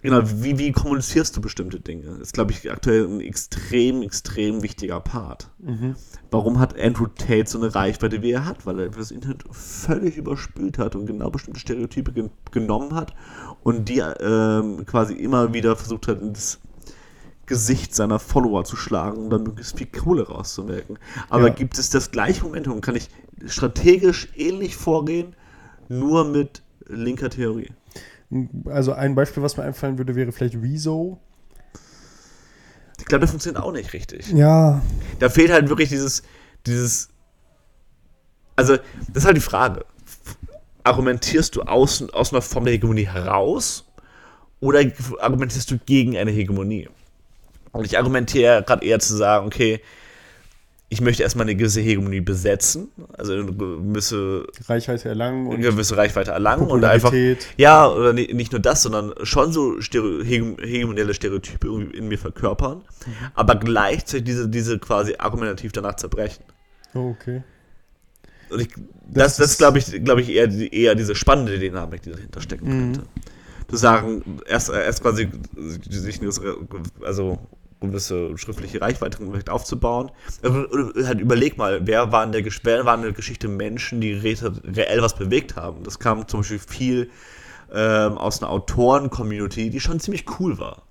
genau, 0.02 0.20
wie, 0.24 0.58
wie 0.58 0.72
kommunizierst 0.72 1.36
du 1.36 1.40
bestimmte 1.40 1.80
Dinge? 1.80 2.06
Ist, 2.20 2.34
glaube 2.34 2.52
ich, 2.52 2.70
aktuell 2.70 3.06
ein 3.06 3.20
extrem, 3.20 4.02
extrem 4.02 4.62
wichtiger 4.62 5.00
Part. 5.00 5.50
Warum 6.30 6.58
hat 6.58 6.78
Andrew 6.78 7.06
Tate 7.06 7.48
so 7.48 7.58
eine 7.58 7.74
Reichweite, 7.74 8.22
wie 8.22 8.32
er 8.32 8.44
hat? 8.44 8.66
Weil 8.66 8.78
er 8.80 8.88
das 8.90 9.10
Internet 9.10 9.44
völlig 9.50 10.16
überspült 10.16 10.78
hat 10.78 10.94
und 10.94 11.06
genau 11.06 11.30
bestimmte 11.30 11.60
Stereotype 11.60 12.12
gen 12.12 12.30
genommen 12.50 12.94
hat 12.94 13.14
und 13.62 13.88
die 13.88 13.98
ähm, 13.98 14.84
quasi 14.86 15.14
immer 15.14 15.52
wieder 15.54 15.76
versucht 15.76 16.08
hat, 16.08 16.20
ins 16.20 16.60
Gesicht 17.46 17.94
seiner 17.94 18.18
Follower 18.18 18.64
zu 18.64 18.76
schlagen, 18.76 19.16
um 19.24 19.30
dann 19.30 19.42
möglichst 19.42 19.78
viel 19.78 19.86
Kohle 19.86 20.28
rauszumelken. 20.28 20.98
Aber 21.30 21.48
Ja. 21.48 21.54
gibt 21.54 21.78
es 21.78 21.88
das 21.88 22.10
gleiche 22.10 22.44
Momentum? 22.44 22.82
Kann 22.82 22.94
ich 22.94 23.08
strategisch 23.46 24.28
ähnlich 24.36 24.76
vorgehen, 24.76 25.34
nur 25.88 26.24
mit 26.24 26.62
linker 26.86 27.30
Theorie? 27.30 27.70
Also 28.66 28.92
ein 28.92 29.14
Beispiel, 29.14 29.42
was 29.42 29.56
mir 29.56 29.64
einfallen 29.64 29.98
würde, 29.98 30.14
wäre 30.14 30.32
vielleicht 30.32 30.54
Rezo. 30.56 31.18
Ich 32.98 33.06
glaube, 33.06 33.22
das 33.22 33.30
funktioniert 33.30 33.62
auch 33.62 33.72
nicht 33.72 33.92
richtig. 33.92 34.28
Ja. 34.32 34.82
Da 35.18 35.28
fehlt 35.28 35.50
halt 35.50 35.68
wirklich 35.68 35.88
dieses, 35.88 36.22
dieses, 36.66 37.08
also 38.56 38.76
das 39.08 39.22
ist 39.22 39.24
halt 39.24 39.36
die 39.36 39.42
Frage. 39.42 39.84
Argumentierst 40.84 41.56
du 41.56 41.62
aus, 41.62 42.02
aus 42.12 42.32
einer 42.32 42.42
Form 42.42 42.64
der 42.64 42.74
Hegemonie 42.74 43.06
heraus 43.06 43.86
oder 44.60 44.80
argumentierst 45.20 45.70
du 45.70 45.78
gegen 45.78 46.16
eine 46.16 46.30
Hegemonie? 46.30 46.88
Und 47.72 47.84
ich 47.84 47.96
argumentiere 47.96 48.62
gerade 48.62 48.84
eher 48.84 48.98
zu 48.98 49.16
sagen, 49.16 49.46
okay, 49.46 49.80
ich 50.90 51.00
möchte 51.02 51.22
erstmal 51.22 51.44
eine 51.44 51.54
gewisse 51.54 51.80
Hegemonie 51.82 52.20
besetzen, 52.22 52.88
also 53.16 53.34
eine 53.34 53.44
gewisse, 53.44 54.46
Reichweite 54.68 55.10
erlangen 55.10 55.46
eine 55.46 55.54
und 55.56 55.60
gewisse 55.60 55.96
Reichweite 55.98 56.30
erlangen 56.30 56.66
und 56.68 56.82
einfach, 56.84 57.12
ja, 57.58 57.86
oder 57.88 58.14
ni- 58.14 58.32
nicht 58.32 58.52
nur 58.52 58.60
das, 58.60 58.82
sondern 58.82 59.12
schon 59.22 59.52
so 59.52 59.80
Stereo 59.82 60.22
hege- 60.22 60.56
hegemonielle 60.62 61.12
Stereotype 61.12 61.66
irgendwie 61.66 61.96
in 61.98 62.08
mir 62.08 62.16
verkörpern, 62.18 62.80
aber 63.34 63.56
gleichzeitig 63.56 64.24
diese, 64.24 64.48
diese 64.48 64.78
quasi 64.78 65.14
argumentativ 65.18 65.72
danach 65.72 65.96
zerbrechen. 65.96 66.42
Oh, 66.94 67.10
okay. 67.10 67.42
Und 68.48 68.60
ich, 68.62 68.68
Das 69.12 69.36
das, 69.36 69.36
das, 69.36 69.50
ist- 69.50 69.58
glaube 69.58 69.78
ich, 69.78 70.04
glaube 70.04 70.22
ich 70.22 70.30
eher, 70.30 70.48
eher 70.72 70.94
diese 70.94 71.14
spannende 71.14 71.58
Dynamik, 71.58 72.00
die 72.00 72.12
dahinter 72.12 72.40
stecken 72.40 72.64
Mhm. 72.66 72.92
könnte. 72.94 73.02
Zu 73.68 73.76
sagen, 73.76 74.22
erst, 74.46 74.70
erst 74.70 75.02
quasi 75.02 75.28
sich 75.90 76.20
also 77.02 77.38
gewisse 77.80 78.36
schriftliche 78.36 78.80
Reichweite 78.80 79.18
vielleicht 79.18 79.50
aufzubauen. 79.50 80.10
Oder 80.42 81.06
halt 81.06 81.20
überleg 81.20 81.56
mal, 81.56 81.86
wer 81.86 82.12
waren, 82.12 82.32
der, 82.32 82.44
wer 82.44 82.84
waren 82.84 83.00
in 83.00 83.06
der 83.06 83.12
Geschichte 83.12 83.48
Menschen, 83.48 84.00
die 84.00 84.12
re 84.12 84.36
reell 84.64 85.02
was 85.02 85.14
bewegt 85.16 85.56
haben? 85.56 85.84
Das 85.84 85.98
kam 85.98 86.26
zum 86.26 86.40
Beispiel 86.40 86.58
viel 86.58 87.10
ähm, 87.72 88.18
aus 88.18 88.42
einer 88.42 88.50
Autoren-Community, 88.50 89.70
die 89.70 89.80
schon 89.80 90.00
ziemlich 90.00 90.24
cool 90.40 90.58
war. 90.58 90.82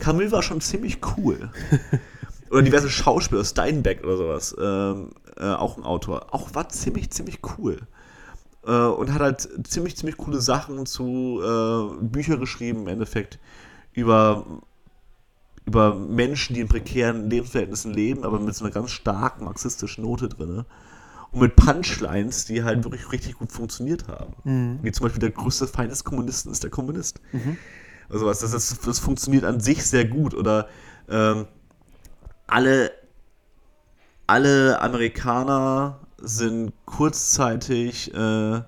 Camus 0.00 0.32
war 0.32 0.42
schon 0.42 0.60
ziemlich 0.60 0.98
cool. 1.16 1.50
Oder 2.50 2.62
diverse 2.62 2.90
Schauspieler, 2.90 3.44
Steinbeck 3.44 4.02
oder 4.02 4.16
sowas, 4.16 4.56
ähm, 4.60 5.10
äh, 5.36 5.44
auch 5.44 5.76
ein 5.76 5.84
Autor, 5.84 6.34
auch 6.34 6.54
war 6.54 6.68
ziemlich, 6.68 7.10
ziemlich 7.10 7.38
cool. 7.58 7.78
Äh, 8.66 8.72
und 8.72 9.12
hat 9.12 9.20
halt 9.20 9.48
ziemlich, 9.68 9.96
ziemlich 9.96 10.16
coole 10.16 10.40
Sachen 10.40 10.84
zu 10.86 11.40
äh, 11.42 12.04
Bücher 12.04 12.38
geschrieben, 12.38 12.82
im 12.82 12.88
Endeffekt, 12.88 13.38
über, 13.92 14.44
über 15.70 15.94
Menschen, 15.94 16.54
die 16.54 16.60
in 16.60 16.68
prekären 16.68 17.30
Lebensverhältnissen 17.30 17.94
leben, 17.94 18.24
aber 18.24 18.40
mit 18.40 18.56
so 18.56 18.64
einer 18.64 18.74
ganz 18.74 18.90
starken 18.90 19.44
marxistischen 19.44 20.02
Note 20.02 20.28
drin. 20.28 20.64
Und 21.30 21.40
mit 21.40 21.54
Punchlines, 21.54 22.44
die 22.46 22.64
halt 22.64 22.82
wirklich 22.82 23.12
richtig 23.12 23.34
gut 23.34 23.52
funktioniert 23.52 24.08
haben. 24.08 24.34
Wie 24.82 24.90
zum 24.90 25.04
Beispiel 25.04 25.20
der 25.20 25.30
größte 25.30 25.68
Feind 25.68 25.92
des 25.92 26.02
Kommunisten 26.02 26.50
ist 26.50 26.64
der 26.64 26.70
Kommunist. 26.70 27.20
Also 28.08 28.26
was, 28.26 28.40
das, 28.40 28.50
das, 28.50 28.80
das 28.80 28.98
funktioniert 28.98 29.44
an 29.44 29.60
sich 29.60 29.86
sehr 29.86 30.06
gut. 30.06 30.34
Oder 30.34 30.66
ähm, 31.08 31.46
alle, 32.48 32.90
alle 34.26 34.80
Amerikaner 34.82 36.00
sind 36.18 36.72
kurzzeitig 36.84 38.12
äh, 38.12 38.62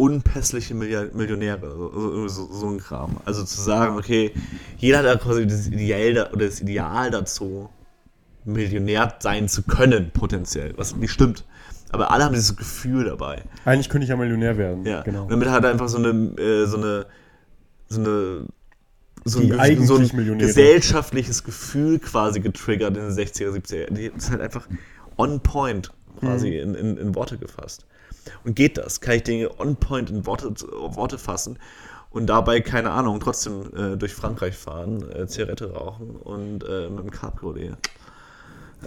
unpässliche 0.00 0.74
Millionäre, 0.74 1.60
also 1.62 2.26
so, 2.28 2.52
so 2.52 2.68
ein 2.68 2.78
Kram. 2.78 3.18
Also 3.26 3.44
zu 3.44 3.60
sagen, 3.60 3.98
okay, 3.98 4.32
jeder 4.78 4.98
hat 4.98 5.04
da 5.04 5.16
quasi 5.16 5.46
das 5.46 5.66
Ideal 5.66 6.14
da, 6.14 6.30
oder 6.32 6.46
das 6.46 6.60
Ideal 6.60 7.10
dazu, 7.10 7.68
Millionär 8.46 9.14
sein 9.18 9.48
zu 9.48 9.62
können, 9.62 10.10
potenziell, 10.12 10.72
was 10.78 10.96
nicht 10.96 11.12
stimmt. 11.12 11.44
Aber 11.90 12.10
alle 12.12 12.24
haben 12.24 12.32
dieses 12.32 12.56
Gefühl 12.56 13.04
dabei. 13.04 13.42
Eigentlich 13.66 13.90
könnte 13.90 14.04
ich 14.04 14.08
ja 14.08 14.16
Millionär 14.16 14.56
werden. 14.56 14.86
Ja, 14.86 15.02
genau. 15.02 15.24
Und 15.24 15.32
damit 15.32 15.50
hat 15.50 15.64
er 15.64 15.70
einfach 15.70 15.88
so 15.88 15.98
eine, 15.98 16.08
äh, 16.40 16.64
so 16.64 16.78
eine, 16.78 17.06
so 17.88 18.00
eine, 18.00 18.46
so 19.24 19.40
ein, 19.40 19.86
so 19.86 19.96
ein 19.96 20.38
gesellschaftliches 20.38 21.44
Gefühl 21.44 21.98
quasi 21.98 22.40
getriggert 22.40 22.96
in 22.96 23.02
den 23.02 23.12
60er, 23.12 23.50
70er. 23.50 23.92
Die 23.92 24.06
ist 24.06 24.30
halt 24.30 24.40
einfach 24.40 24.66
on 25.18 25.40
point 25.40 25.92
quasi 26.20 26.48
Mhm. 26.50 26.74
in, 26.74 26.74
in, 26.74 26.96
in 26.96 27.14
Worte 27.14 27.36
gefasst. 27.36 27.84
Und 28.44 28.54
geht 28.56 28.78
das? 28.78 29.00
Kann 29.00 29.16
ich 29.16 29.22
Dinge 29.22 29.58
on 29.58 29.76
point 29.76 30.10
in 30.10 30.26
Worte, 30.26 30.54
Worte 30.70 31.18
fassen 31.18 31.58
und 32.10 32.26
dabei, 32.26 32.60
keine 32.60 32.90
Ahnung, 32.90 33.20
trotzdem 33.20 33.70
äh, 33.76 33.96
durch 33.96 34.14
Frankreich 34.14 34.56
fahren, 34.56 35.08
äh, 35.12 35.26
Zigarette 35.26 35.72
rauchen 35.72 36.10
und 36.16 36.64
äh, 36.64 36.88
mit 36.88 36.98
dem 37.04 37.10
Cabriolet. 37.10 37.76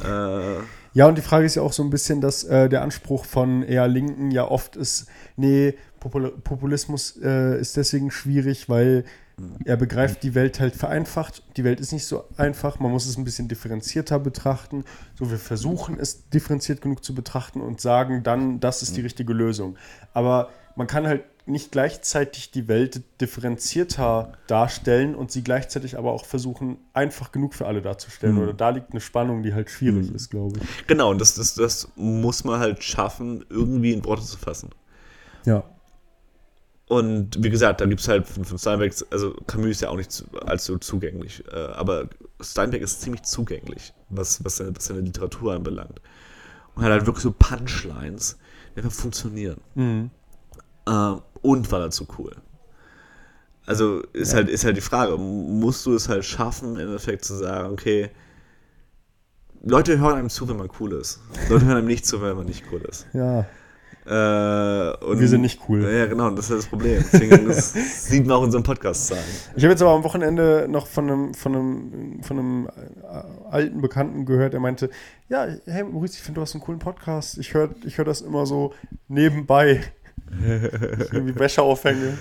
Äh, 0.03 0.57
Ja, 0.93 1.07
und 1.07 1.17
die 1.17 1.21
Frage 1.21 1.45
ist 1.45 1.55
ja 1.55 1.61
auch 1.61 1.73
so 1.73 1.83
ein 1.83 1.89
bisschen, 1.89 2.21
dass 2.21 2.43
äh, 2.43 2.67
der 2.69 2.81
Anspruch 2.81 3.25
von 3.25 3.63
eher 3.63 3.87
Linken 3.87 4.31
ja 4.31 4.47
oft 4.47 4.75
ist, 4.75 5.07
nee, 5.37 5.75
Popul 5.99 6.31
Populismus 6.43 7.17
äh, 7.23 7.59
ist 7.59 7.77
deswegen 7.77 8.11
schwierig, 8.11 8.67
weil 8.67 9.05
er 9.65 9.77
begreift 9.77 10.23
die 10.23 10.35
Welt 10.35 10.59
halt 10.59 10.75
vereinfacht. 10.75 11.43
Die 11.57 11.63
Welt 11.63 11.79
ist 11.79 11.91
nicht 11.91 12.05
so 12.05 12.25
einfach, 12.37 12.79
man 12.79 12.91
muss 12.91 13.05
es 13.05 13.17
ein 13.17 13.23
bisschen 13.23 13.47
differenzierter 13.47 14.19
betrachten. 14.19 14.85
So, 15.17 15.31
wir 15.31 15.37
versuchen 15.37 15.99
es 15.99 16.29
differenziert 16.29 16.81
genug 16.81 17.03
zu 17.03 17.15
betrachten 17.15 17.61
und 17.61 17.81
sagen 17.81 18.23
dann, 18.23 18.59
das 18.59 18.81
ist 18.83 18.95
die 18.95 19.01
richtige 19.01 19.33
Lösung. 19.33 19.75
Aber 20.13 20.49
man 20.75 20.87
kann 20.87 21.07
halt 21.07 21.23
nicht 21.45 21.71
gleichzeitig 21.71 22.51
die 22.51 22.67
Welt 22.67 23.03
differenzierter 23.19 24.33
darstellen 24.47 25.13
und 25.13 25.31
sie 25.31 25.43
gleichzeitig 25.43 25.97
aber 25.97 26.13
auch 26.13 26.25
versuchen, 26.25 26.77
einfach 26.93 27.31
genug 27.31 27.53
für 27.53 27.67
alle 27.67 27.81
darzustellen. 27.81 28.37
Oder 28.37 28.53
da 28.53 28.69
liegt 28.69 28.91
eine 28.91 29.01
Spannung, 29.01 29.43
die 29.43 29.53
halt 29.53 29.69
schwierig 29.69 30.13
ist, 30.13 30.29
glaube 30.29 30.59
ich. 30.61 30.87
genau, 30.87 31.09
und 31.09 31.19
das, 31.19 31.35
das, 31.35 31.55
das 31.55 31.89
muss 31.95 32.43
man 32.45 32.59
halt 32.59 32.83
schaffen, 32.83 33.43
irgendwie 33.49 33.91
in 33.91 34.05
Worte 34.05 34.23
zu 34.23 34.37
fassen. 34.37 34.69
Ja. 35.45 35.63
Und 36.87 37.41
wie 37.41 37.49
gesagt, 37.49 37.81
da 37.81 37.85
gibt 37.85 38.01
es 38.01 38.07
halt 38.07 38.27
von, 38.27 38.43
von 38.43 38.57
Steinbeck, 38.57 38.93
also 39.09 39.33
Camus 39.47 39.69
ist 39.69 39.81
ja 39.81 39.89
auch 39.89 39.95
nicht 39.95 40.11
zu, 40.11 40.25
allzu 40.45 40.77
zugänglich, 40.77 41.43
äh, 41.51 41.55
aber 41.55 42.09
Steinbeck 42.41 42.81
ist 42.81 43.01
ziemlich 43.01 43.23
zugänglich, 43.23 43.93
was, 44.09 44.43
was, 44.43 44.57
seine, 44.57 44.75
was 44.75 44.85
seine 44.85 44.99
Literatur 44.99 45.53
anbelangt. 45.53 46.01
Und 46.75 46.83
hat 46.83 46.91
halt 46.91 47.05
wirklich 47.05 47.23
so 47.23 47.31
Punchlines, 47.31 48.37
die 48.75 48.81
einfach 48.81 48.91
funktionieren. 48.91 49.61
Äh, 50.87 51.15
und 51.41 51.71
war 51.71 51.79
dazu 51.79 52.07
cool. 52.17 52.35
Also 53.65 54.01
ist, 54.11 54.33
halt, 54.33 54.49
ist 54.49 54.65
halt 54.65 54.75
die 54.75 54.81
Frage, 54.81 55.17
musst 55.17 55.85
du 55.85 55.95
es 55.95 56.09
halt 56.09 56.25
schaffen, 56.25 56.75
im 56.75 56.81
Endeffekt 56.81 57.23
zu 57.23 57.35
sagen, 57.35 57.71
okay, 57.71 58.09
Leute 59.61 59.97
hören 59.97 60.17
einem 60.17 60.29
zu, 60.29 60.49
wenn 60.49 60.57
man 60.57 60.69
cool 60.81 60.93
ist. 60.93 61.21
Leute 61.49 61.65
hören 61.65 61.77
einem 61.77 61.87
nicht 61.87 62.05
zu, 62.05 62.21
wenn 62.21 62.35
man 62.35 62.45
nicht 62.45 62.65
cool 62.71 62.81
ist. 62.81 63.07
Ja. 63.13 63.45
Äh, 64.05 64.09
Wir 64.11 65.27
sind 65.27 65.41
nicht 65.41 65.61
cool. 65.69 65.83
Ja, 65.89 66.05
genau, 66.07 66.29
das 66.31 66.49
ist 66.49 66.57
das 66.57 66.65
Problem. 66.67 67.03
Deswegen 67.11 67.47
das 67.47 67.73
sieht 68.07 68.25
man 68.25 68.37
auch 68.37 68.41
unseren 68.41 68.63
Podcast 68.63 69.07
sagen. 69.07 69.21
Ich 69.55 69.63
habe 69.63 69.71
jetzt 69.71 69.81
aber 69.81 69.91
am 69.91 70.03
Wochenende 70.03 70.67
noch 70.69 70.87
von 70.87 71.09
einem, 71.09 71.33
von 71.33 71.55
einem, 71.55 72.23
von 72.23 72.39
einem 72.39 72.67
äh, 72.67 73.49
alten 73.51 73.81
Bekannten 73.81 74.25
gehört, 74.25 74.53
der 74.53 74.59
meinte, 74.59 74.89
ja, 75.29 75.47
hey 75.65 75.83
Maurice, 75.83 76.15
ich 76.15 76.21
finde, 76.21 76.39
du 76.39 76.41
hast 76.41 76.53
einen 76.53 76.63
coolen 76.63 76.79
Podcast. 76.79 77.37
Ich 77.37 77.53
höre 77.53 77.69
ich 77.85 77.97
hör 77.97 78.05
das 78.05 78.21
immer 78.21 78.45
so 78.45 78.73
nebenbei. 79.07 79.81
irgendwie 81.11 81.37
Wäsche 81.37 81.61
aufhänge 81.61 82.17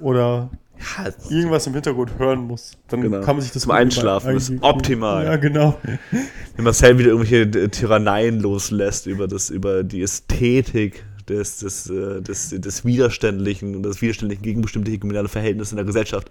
oder 0.00 0.50
Ja, 0.96 1.12
irgendwas 1.28 1.66
im 1.66 1.74
Hintergrund 1.74 2.12
hören 2.18 2.40
muss. 2.46 2.72
Dann 2.88 3.02
Genau. 3.02 3.20
kann 3.20 3.36
man 3.36 3.42
sich 3.42 3.52
das 3.52 3.62
Zum 3.62 3.72
Einschlafen, 3.72 4.34
das 4.34 4.48
ist 4.48 4.62
optimal. 4.62 5.24
Ja, 5.24 5.36
genau. 5.36 5.78
wenn 6.56 6.64
Marcel 6.64 6.98
wieder 6.98 7.10
irgendwelche 7.10 7.42
äh, 7.58 7.68
Tyranneien 7.68 8.40
loslässt 8.40 9.06
über, 9.06 9.28
das, 9.28 9.50
über 9.50 9.82
die 9.84 10.02
Ästhetik 10.02 11.04
des, 11.28 11.58
des, 11.58 11.88
äh, 11.90 12.20
des, 12.22 12.48
des 12.50 12.84
Widerständlichen 12.84 13.76
und 13.76 13.82
das 13.82 14.00
Widerständlichen 14.02 14.42
gegen 14.42 14.62
bestimmte 14.62 14.96
kriminelle 14.98 15.28
Verhältnisse 15.28 15.72
in 15.72 15.76
der 15.76 15.84
Gesellschaft. 15.86 16.28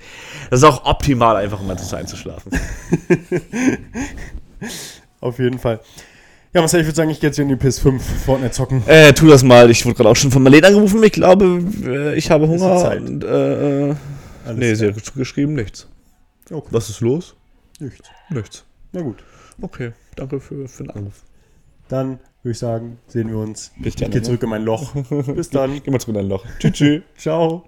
Das 0.50 0.60
ist 0.62 0.64
auch 0.66 0.84
optimal, 0.86 1.36
einfach 1.38 1.60
um 1.62 1.68
mal 1.68 1.76
das 1.76 1.94
einzuschlafen. 1.94 2.52
Auf 5.22 5.40
jeden 5.40 5.60
Fall. 5.60 5.80
Ja, 6.54 6.62
Marcel, 6.62 6.80
ich 6.82 6.88
würde 6.88 6.96
sagen, 6.96 7.10
ich 7.12 7.20
gehe 7.20 7.30
jetzt 7.30 7.36
hier 7.36 7.44
in 7.46 7.50
die 7.50 7.56
PS5 7.56 8.00
Fortnite 8.26 8.52
zocken. 8.52 8.82
Äh, 8.88 9.14
tu 9.14 9.28
das 9.28 9.44
mal. 9.44 9.70
Ich 9.70 9.86
wurde 9.86 9.96
gerade 9.96 10.10
auch 10.10 10.16
schon 10.16 10.32
von 10.32 10.42
Marlene 10.42 10.66
angerufen. 10.68 11.04
Ich 11.04 11.12
glaube, 11.12 11.62
äh, 11.86 12.16
ich 12.18 12.32
habe 12.32 12.46
Ist 12.46 12.50
Hunger. 12.50 12.78
Zeit? 12.78 13.02
Und, 13.02 13.24
äh, 13.24 13.90
äh, 13.92 13.96
Alles 14.46 14.60
nee, 14.60 14.74
sie 14.76 14.92
klar. 14.92 14.98
hat 14.98 15.14
geschrieben 15.14 15.54
nichts. 15.54 15.88
Okay. 16.52 16.68
Was 16.72 16.90
ist 16.90 17.02
los? 17.02 17.36
Nichts. 17.80 18.10
Nichts. 18.30 18.66
Na 18.92 19.02
gut. 19.02 19.24
Okay, 19.62 19.92
danke 20.16 20.40
für, 20.40 20.68
für 20.68 20.84
den 20.84 20.92
Anruf. 20.92 21.24
Dann 21.90 22.20
würde 22.44 22.52
ich 22.52 22.60
sagen, 22.60 23.00
sehen 23.08 23.30
wir 23.30 23.38
uns. 23.38 23.72
Bis 23.78 23.96
Ich 23.96 24.12
gehe 24.12 24.22
zurück 24.22 24.44
in 24.44 24.50
mein 24.50 24.64
Loch. 24.64 24.94
Bis 25.36 25.50
dann. 25.50 25.82
Geh 25.84 25.92
mal 25.92 26.00
zurück 26.00 26.16
in 26.16 26.22
dein 26.22 26.30
Loch. 26.30 26.46
Tschüss. 26.60 26.74
tschüss. 26.74 27.04
Ciao. 27.18 27.66